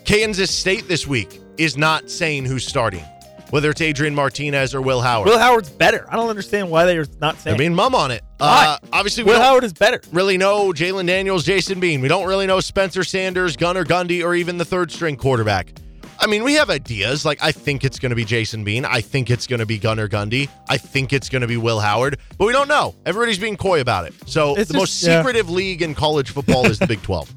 Kansas 0.04 0.56
State 0.56 0.86
this 0.86 1.08
week 1.08 1.40
is 1.56 1.76
not 1.76 2.08
saying 2.08 2.44
who's 2.44 2.64
starting, 2.64 3.04
whether 3.50 3.70
it's 3.70 3.80
Adrian 3.80 4.14
Martinez 4.14 4.74
or 4.74 4.80
Will 4.82 5.00
Howard. 5.00 5.28
Will 5.28 5.38
Howard's 5.38 5.70
better. 5.70 6.06
I 6.10 6.16
don't 6.16 6.28
understand 6.30 6.70
why 6.70 6.84
they're 6.84 7.06
not 7.20 7.38
saying. 7.38 7.54
I 7.56 7.58
mean, 7.58 7.74
mum 7.74 7.94
on 7.94 8.10
it. 8.10 8.22
Uh, 8.40 8.78
obviously, 8.92 9.24
Will 9.24 9.40
Howard 9.40 9.64
is 9.64 9.72
better. 9.72 10.00
really 10.12 10.36
know 10.38 10.72
Jalon 10.72 11.06
Daniels, 11.06 11.44
Jason 11.44 11.80
Bean. 11.80 12.00
We 12.00 12.08
don't 12.08 12.26
really 12.28 12.46
know 12.46 12.60
Spencer 12.60 13.02
Sanders, 13.04 13.56
Gunnar 13.56 13.84
Gundy, 13.84 14.24
or 14.24 14.34
even 14.34 14.58
the 14.58 14.64
third 14.64 14.90
string 14.92 15.16
quarterback. 15.16 15.72
I 16.20 16.26
mean, 16.26 16.42
we 16.42 16.54
have 16.54 16.68
ideas. 16.68 17.24
Like, 17.24 17.38
I 17.40 17.52
think 17.52 17.84
it's 17.84 18.00
going 18.00 18.10
to 18.10 18.16
be 18.16 18.24
Jason 18.24 18.64
Bean. 18.64 18.84
I 18.84 19.00
think 19.00 19.30
it's 19.30 19.46
going 19.46 19.60
to 19.60 19.66
be 19.66 19.78
Gunnar 19.78 20.08
Gundy. 20.08 20.48
I 20.68 20.76
think 20.76 21.12
it's 21.12 21.28
going 21.28 21.42
to 21.42 21.46
be 21.46 21.56
Will 21.56 21.78
Howard, 21.78 22.18
but 22.36 22.46
we 22.46 22.52
don't 22.52 22.66
know. 22.66 22.96
Everybody's 23.06 23.38
being 23.38 23.56
coy 23.56 23.80
about 23.80 24.04
it. 24.06 24.14
So, 24.26 24.56
It's 24.56 24.66
the 24.68 24.74
just- 24.74 24.74
most 24.74 25.02
yeah. 25.04 25.20
secretive 25.20 25.48
league 25.48 25.80
in 25.80 25.94
college 25.94 26.30
football 26.30 26.66
is 26.66 26.80
the 26.80 26.88
Big 26.88 27.00
12. 27.02 27.34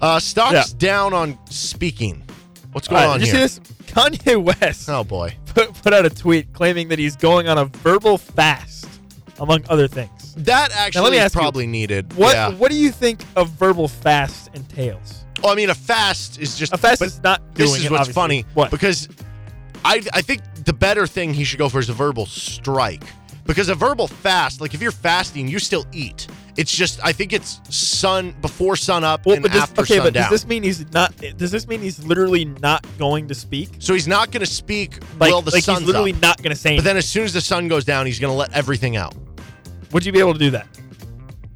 Uh, 0.00 0.20
stocks 0.20 0.52
Yeah. 0.52 0.64
down 0.78 1.14
on 1.14 1.38
speaking. 1.48 2.22
What's 2.76 2.88
going 2.88 3.00
right, 3.04 3.08
on 3.08 3.20
did 3.20 3.28
you 3.28 3.38
here? 3.38 3.48
see 3.48 3.60
this? 3.62 3.90
Kanye 3.90 4.60
West 4.60 4.86
Oh, 4.90 5.02
boy. 5.02 5.34
put, 5.46 5.72
put 5.82 5.94
out 5.94 6.04
a 6.04 6.10
tweet 6.10 6.52
claiming 6.52 6.88
that 6.88 6.98
he's 6.98 7.16
going 7.16 7.48
on 7.48 7.56
a 7.56 7.64
verbal 7.64 8.18
fast, 8.18 8.86
among 9.40 9.64
other 9.70 9.88
things. 9.88 10.34
That 10.34 10.72
actually 10.72 11.16
is 11.16 11.22
ask 11.22 11.34
you, 11.34 11.40
probably 11.40 11.66
needed. 11.66 12.12
What 12.12 12.34
Yeah. 12.34 12.50
What 12.50 12.70
do 12.70 12.76
you 12.76 12.90
think 12.90 13.24
a 13.34 13.46
verbal 13.46 13.88
fast 13.88 14.50
entails? 14.52 15.24
Well, 15.42 15.52
I 15.52 15.54
mean, 15.54 15.70
a 15.70 15.74
fast 15.74 16.38
is 16.38 16.58
just 16.58 16.74
A 16.74 16.76
fast 16.76 16.98
but 16.98 17.08
is 17.08 17.22
not 17.22 17.40
doing 17.54 17.70
This 17.70 17.78
is 17.78 17.84
it, 17.86 17.90
what's 17.90 18.00
obviously. 18.10 18.12
funny 18.12 18.44
What? 18.52 18.70
because 18.70 19.08
I 19.82 20.02
I 20.12 20.20
think 20.20 20.42
the 20.66 20.74
better 20.74 21.06
thing 21.06 21.32
he 21.32 21.44
should 21.44 21.58
go 21.58 21.70
for 21.70 21.78
is 21.78 21.88
a 21.88 21.94
verbal 21.94 22.26
strike 22.26 23.04
because 23.46 23.68
a 23.68 23.74
verbal 23.74 24.08
fast, 24.08 24.60
like 24.60 24.74
if 24.74 24.82
you're 24.82 24.90
fasting, 24.92 25.48
you 25.48 25.58
still 25.58 25.84
eat. 25.92 26.26
It's 26.56 26.74
just 26.74 27.00
I 27.04 27.12
think 27.12 27.32
it's 27.34 27.60
sun 27.68 28.34
before 28.40 28.76
sun 28.76 29.04
up 29.04 29.26
Well, 29.26 29.36
and 29.36 29.44
does, 29.44 29.54
after 29.62 29.82
okay, 29.82 29.98
but 29.98 30.14
does 30.14 30.30
this 30.30 30.46
mean 30.46 30.62
he's 30.62 30.90
not? 30.92 31.14
Does 31.36 31.50
this 31.50 31.68
mean 31.68 31.80
he's 31.82 32.02
literally 32.04 32.46
not 32.46 32.86
going 32.98 33.28
to 33.28 33.34
speak? 33.34 33.70
so 33.78 33.92
he's 33.92 34.08
not 34.08 34.30
going 34.30 34.40
to 34.40 34.50
speak 34.50 34.98
Like, 35.20 35.30
while 35.32 35.42
the 35.42 35.50
like 35.50 35.62
sun's 35.64 35.80
he's 35.80 35.86
literally 35.88 36.14
up. 36.14 36.22
not 36.22 36.38
going 36.42 36.54
to 36.54 36.60
say. 36.60 36.76
But 36.76 36.84
then 36.84 36.96
as 36.96 37.06
soon 37.08 37.24
as 37.24 37.32
the 37.34 37.42
sun 37.42 37.68
goes 37.68 37.84
down, 37.84 38.06
he's 38.06 38.18
going 38.18 38.32
to 38.32 38.36
let 38.36 38.52
everything 38.54 38.96
out. 38.96 39.14
Would 39.92 40.04
you 40.06 40.12
be 40.12 40.18
able 40.20 40.32
to 40.32 40.38
do 40.38 40.50
that? 40.52 40.66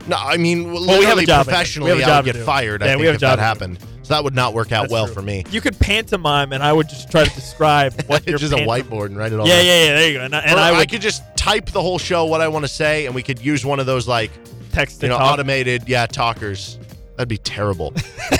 No, 0.07 0.17
I 0.17 0.37
mean, 0.39 0.73
Well, 0.73 0.99
we 0.99 1.05
have 1.05 1.19
a 1.19 1.25
job, 1.27 1.41
I. 1.41 1.41
We 1.41 1.45
professionally, 1.45 1.91
have 1.91 1.99
a 2.01 2.03
I 2.03 2.07
job 2.07 2.25
would 2.25 2.33
to 2.33 2.39
get 2.39 2.39
do. 2.41 2.45
fired. 2.47 2.81
Yeah, 2.83 2.87
I 2.89 2.97
we 2.97 3.03
think 3.03 3.07
have 3.07 3.15
a 3.17 3.19
job 3.19 3.39
that 3.39 3.43
happened, 3.43 3.79
so 4.03 4.15
that 4.15 4.25
would 4.25 4.35
not 4.35 4.55
work 4.55 4.73
out 4.73 4.83
That's 4.85 4.93
well 4.93 5.05
true. 5.07 5.15
for 5.15 5.23
me. 5.23 5.45
You 5.51 5.61
could 5.61 5.79
pantomime, 5.79 6.53
and 6.53 6.63
I 6.63 6.73
would 6.73 6.89
just 6.89 7.11
try 7.11 7.25
to 7.25 7.35
describe 7.35 8.03
what 8.07 8.27
you're. 8.27 8.39
Just 8.39 8.53
a 8.53 8.57
whiteboard 8.57 9.07
and 9.07 9.17
write 9.19 9.33
it 9.33 9.39
all. 9.41 9.47
Yeah, 9.47 9.57
down. 9.57 9.65
yeah, 9.67 9.85
yeah. 9.85 9.93
There 9.95 10.09
you 10.11 10.19
go. 10.19 10.25
And, 10.25 10.35
I- 10.37 10.41
and 10.41 10.59
I 10.61 10.75
I, 10.81 10.87
could 10.87 11.01
just 11.03 11.23
type 11.41 11.71
the 11.71 11.81
whole 11.81 11.99
show 11.99 12.27
what 12.27 12.43
I 12.43 12.49
want 12.49 12.67
to 12.67 12.69
say, 12.69 13.07
and 13.07 13.15
we 13.15 13.23
could 13.23 13.41
use 13.41 13.65
one 13.65 13.81
of 13.81 13.87
those 13.87 14.07
like 14.07 14.31
text 14.73 15.03
you 15.03 15.09
know 15.09 15.17
talk. 15.17 15.33
automated 15.33 15.89
yeah 15.89 16.05
talkers. 16.05 16.79
That'd 17.17 17.29
be 17.29 17.39
terrible. 17.39 17.95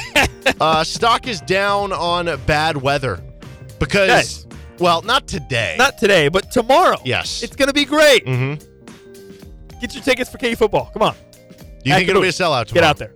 uh, 0.61 0.85
stock 0.85 1.27
is 1.27 1.41
down 1.41 1.93
on 1.93 2.27
bad 2.45 2.77
weather 2.77 3.23
because 3.79 4.09
Guys. 4.09 4.47
well, 4.79 5.01
not 5.03 5.27
today. 5.27 5.77
Not 5.79 5.97
today, 5.97 6.29
but 6.29 6.51
tomorrow. 6.51 6.99
yes. 7.05 7.43
It's 7.43 7.57
gonna 7.57 7.73
be 7.73 7.87
great. 7.87 8.27
mm-hmm. 8.27 8.67
Get 9.81 9.95
your 9.95 10.03
tickets 10.05 10.29
for 10.31 10.37
K 10.37 10.55
football. 10.55 10.91
Come 10.93 11.01
on, 11.03 11.15
Do 11.83 11.89
you 11.91 11.95
think 11.95 12.09
it'll 12.11 12.21
be 12.21 12.29
a 12.29 12.33
sellout? 12.33 12.71
get 12.73 12.85
out 12.85 12.99
there. 12.99 13.15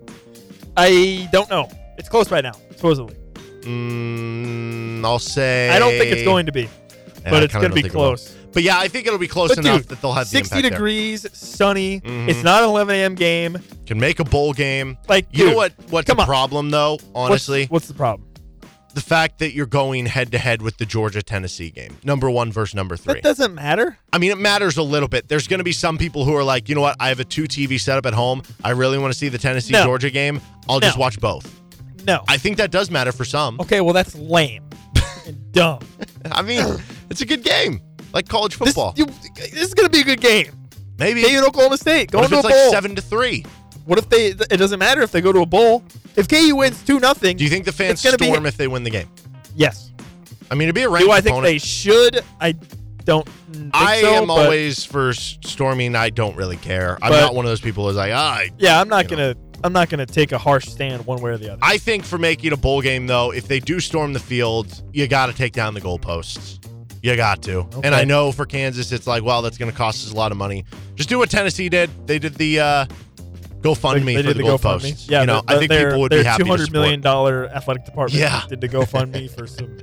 I 0.78 1.28
don't 1.31 1.51
know. 1.51 1.69
It's 1.98 2.09
close 2.09 2.31
right 2.31 2.43
now, 2.43 2.55
supposedly. 2.74 3.16
Mm, 3.61 5.05
I'll 5.05 5.19
say. 5.19 5.69
I 5.69 5.78
don't 5.78 5.93
think 5.93 6.11
it's 6.11 6.24
going 6.24 6.47
to 6.47 6.52
be, 6.52 6.62
Yeah, 6.62 7.31
but 7.31 7.43
it's 7.43 7.52
going 7.52 7.69
to 7.69 7.74
be 7.74 7.89
close. 7.89 8.35
But 8.55 8.63
yeah, 8.63 8.79
I 8.79 8.89
think 8.89 9.07
it'll 9.07 9.19
be 9.19 9.29
close 9.29 9.51
But 9.51 9.59
enough 9.65 9.81
dude, 9.81 9.89
that 9.89 10.01
they'll 10.01 10.13
have 10.13 10.27
the 10.27 10.31
60 10.31 10.57
impact 10.57 10.63
there. 10.63 10.71
degrees, 10.71 11.27
sunny. 11.37 12.01
Mhm. 12.01 12.29
It's 12.29 12.43
not 12.43 12.63
an 12.63 12.69
11 12.71 12.95
a.m. 12.95 13.15
game. 13.15 13.59
Can 13.87 13.99
make 14.01 14.21
a 14.21 14.25
bowl 14.25 14.53
game. 14.53 14.97
Like, 15.09 15.27
You 15.33 15.51
know 15.51 15.57
what? 15.57 15.73
What's 15.91 16.07
the 16.11 16.17
on. 16.19 16.25
problem 16.27 16.71
though? 16.71 16.99
Honestly, 17.15 17.67
what's, 17.69 17.89
the 17.89 17.95
problem? 17.95 18.29
the 18.95 19.01
fact 19.01 19.41
that 19.41 19.53
you're 19.55 19.67
going 19.67 20.07
head 20.07 20.31
to 20.31 20.39
head 20.39 20.63
with 20.63 20.77
the 20.79 20.87
Georgia 20.87 21.21
Tennessee 21.21 21.69
game, 21.71 21.97
number 22.05 22.31
one 22.31 22.53
versus 22.53 22.77
number 22.77 22.97
three. 22.97 23.15
That 23.15 23.23
doesn't 23.25 23.53
matter. 23.53 23.99
I 24.13 24.19
mean, 24.19 24.31
it 24.31 24.39
matters 24.39 24.77
a 24.77 24.85
little 24.85 25.09
bit. 25.09 25.27
There's 25.29 25.49
going 25.49 25.59
to 25.59 25.65
be 25.65 25.73
some 25.73 25.99
people 25.99 26.25
who 26.25 26.35
are 26.37 26.45
like, 26.45 26.69
you 26.69 26.77
know 26.77 26.81
what? 26.81 26.95
I 27.01 27.09
have 27.09 27.19
a 27.19 27.25
two 27.25 27.43
TV 27.45 27.81
setup 27.81 28.07
at 28.07 28.15
home. 28.15 28.43
I 28.63 28.71
really 28.71 28.97
want 28.99 29.13
to 29.13 29.19
see 29.19 29.29
the 29.29 29.39
Tennessee 29.39 29.73
No. 29.73 29.83
Georgia 29.85 30.11
game. 30.11 30.41
I'll 30.69 30.79
just 30.79 30.97
watch 30.97 31.19
both. 31.19 31.61
No. 32.07 32.23
I 32.29 32.37
think 32.37 32.59
that 32.59 32.71
does 32.71 32.89
matter 32.89 33.11
for 33.11 33.25
some. 33.25 33.59
okay, 33.61 33.81
well 33.81 33.95
that's 33.95 34.15
lame 34.15 34.63
and 35.27 35.53
dumb. 35.53 35.81
I 36.31 36.43
mean, 36.43 36.65
it's 37.11 37.21
a 37.21 37.27
good 37.27 37.43
game, 37.43 37.81
like 38.15 38.28
college 38.28 38.57
This, 38.57 38.69
football. 38.69 38.95
you, 38.97 39.05
this 39.36 39.53
is 39.69 39.74
going 39.74 39.86
to 39.86 39.93
be 39.93 40.01
a 40.01 40.05
good 40.05 40.20
game. 40.20 40.47
Maybe. 40.99 41.23
KU 41.23 41.28
and 41.36 41.45
Oklahoma 41.47 41.77
State 41.77 42.11
going 42.12 42.28
to 42.28 42.36
a 42.36 42.39
it's 42.39 42.49
bowl. 42.49 42.57
like 42.66 42.70
seven 42.70 42.95
to 42.95 43.03
three? 43.03 43.45
What 43.85 43.99
if 43.99 44.09
they? 44.09 44.28
It 44.28 44.57
doesn't 44.59 44.78
matter 44.78 45.03
if 45.03 45.11
they 45.12 45.20
go 45.20 45.32
to 45.32 45.41
a 45.41 45.47
bowl. 45.47 45.82
If 46.16 46.28
KU 46.28 46.57
wins 46.57 46.82
two 46.85 47.01
nothing, 47.01 47.36
Do 47.36 47.45
you 47.45 47.51
think 47.51 47.65
the 47.66 47.73
fans 47.73 48.03
gonna 48.03 48.16
be- 48.16 48.27
storm 48.27 48.47
if 48.47 48.57
they 48.57 48.69
win 48.69 48.85
the 48.85 48.91
game? 48.91 49.09
yes. 49.57 49.91
I 50.51 50.55
mean, 50.55 50.62
it'd 50.69 50.74
be 50.74 50.82
a 50.82 50.89
ranked 50.89 51.07
Do 51.07 51.11
I 51.12 51.20
think 51.20 51.32
opponent. 51.35 51.53
they 51.55 51.59
should? 51.59 52.20
I 52.41 52.53
don't. 53.05 53.27
I 53.73 54.01
so, 54.03 54.15
am 54.15 54.27
but- 54.28 54.45
always 54.45 54.85
for 54.85 55.12
storming. 55.12 55.97
I 55.97 56.11
don't 56.11 56.36
really 56.36 56.57
care. 56.59 56.97
I'm 57.03 57.11
But- 57.11 57.20
not 57.20 57.35
one 57.35 57.45
of 57.45 57.51
those 57.51 57.61
people 57.61 57.86
who's 57.86 57.97
like, 57.97 58.12
ah, 58.15 58.35
I, 58.36 58.51
Yeah, 58.59 58.81
I'm 58.81 58.89
not 58.89 59.09
gonna. 59.09 59.35
I'm 59.65 59.73
not 59.73 59.89
gonna 59.89 60.07
take 60.07 60.32
a 60.32 60.39
harsh 60.39 60.66
stand 60.66 61.05
one 61.07 61.20
way 61.23 61.32
or 61.32 61.39
the 61.39 61.53
other. 61.55 61.59
I 61.62 61.78
think 61.78 62.05
for 62.05 62.19
making 62.19 62.53
a 62.53 62.57
bowl 62.57 62.81
game, 62.82 63.07
though, 63.07 63.32
if 63.32 63.49
they 63.49 63.59
do 63.61 63.81
storm 63.81 64.12
the 64.12 64.20
field, 64.20 64.82
you 64.93 65.07
got 65.09 65.27
to 65.27 65.32
take 65.32 65.53
down 65.55 65.73
the 65.74 65.81
goalposts. 65.81 66.59
You 67.05 67.17
got 67.17 67.43
to. 67.43 67.59
Okay. 67.59 67.81
And 67.85 67.95
I 67.95 68.05
know 68.05 68.33
for 68.33 68.47
Kansas, 68.47 68.91
it's 68.91 69.07
like, 69.07 69.23
well, 69.23 69.43
that's 69.43 69.59
going 69.59 69.71
to 69.71 69.77
cost 69.77 70.07
us 70.07 70.13
a 70.13 70.17
lot 70.17 70.33
of 70.33 70.39
money. 70.39 70.65
Just 70.95 71.11
do 71.11 71.19
what 71.19 71.29
Tennessee 71.31 71.69
did. 71.69 71.91
They 72.07 72.19
did 72.19 72.35
the 72.37 72.61
uh, 72.61 72.87
GoFundMe 73.61 74.05
they 74.07 74.23
for 74.23 74.33
the, 74.33 74.35
the 74.35 74.43
goalposts. 74.43 74.59
GoFundMe. 74.81 75.11
Yeah, 75.11 75.21
you 75.21 75.27
know, 75.27 75.43
the- 75.43 75.55
I 75.55 75.59
think 75.59 75.71
their, 75.71 75.89
people 75.89 76.01
would 76.01 76.11
be 76.13 76.23
happy 76.23 76.45
two 76.45 76.49
hundred 76.49 76.73
million 76.73 77.03
dollar 77.03 77.49
athletic 77.51 77.85
department 77.85 78.19
Yeah. 78.19 78.43
did 78.49 78.63
the 78.63 78.69
GoFundMe 78.71 79.31
for 79.39 79.47
some 79.47 79.79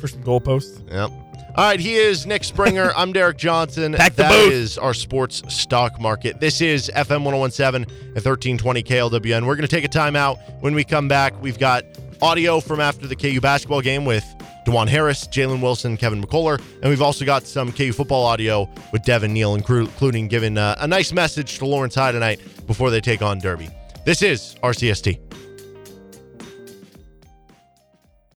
for 0.00 0.08
some 0.08 0.22
goalposts. 0.22 0.80
Yep. 0.90 1.10
All 1.54 1.64
right, 1.66 1.78
he 1.78 1.96
is 1.96 2.24
Nick 2.24 2.42
Springer. 2.44 2.92
I'm 2.96 3.12
Derek 3.12 3.36
Johnson. 3.36 3.92
Pack 3.98 4.14
the 4.14 4.22
That 4.22 4.30
booth. 4.30 4.52
is 4.54 4.78
our 4.78 4.94
sports 4.94 5.42
stock 5.54 6.00
market. 6.00 6.40
This 6.40 6.62
is 6.62 6.90
FM 6.94 7.22
1017 7.24 7.94
and 7.98 8.14
1320 8.14 8.82
KLWN. 8.82 9.46
We're 9.46 9.56
going 9.56 9.68
to 9.68 9.76
take 9.76 9.84
a 9.84 9.88
timeout. 9.88 10.38
When 10.62 10.74
we 10.74 10.84
come 10.84 11.08
back, 11.08 11.34
we've 11.42 11.58
got 11.58 11.84
audio 12.22 12.60
from 12.60 12.78
after 12.78 13.08
the 13.08 13.16
KU 13.16 13.40
basketball 13.40 13.80
game 13.80 14.04
with 14.04 14.24
Dajuan 14.64 14.86
Harris, 14.86 15.26
Jalen 15.26 15.60
Wilson, 15.60 15.96
Kevin 15.96 16.22
McCullar, 16.22 16.62
and 16.80 16.88
we've 16.88 17.02
also 17.02 17.24
got 17.24 17.42
some 17.42 17.72
KU 17.72 17.92
football 17.92 18.24
audio 18.24 18.68
with 18.92 19.02
Devin 19.02 19.32
Neal, 19.32 19.56
including 19.56 20.28
giving 20.28 20.56
uh, 20.56 20.76
a 20.78 20.86
nice 20.86 21.12
message 21.12 21.58
to 21.58 21.66
Lawrence 21.66 21.96
High 21.96 22.12
tonight 22.12 22.40
before 22.68 22.90
they 22.90 23.00
take 23.00 23.22
on 23.22 23.40
Derby. 23.40 23.68
This 24.04 24.22
is 24.22 24.54
RCST. 24.62 25.18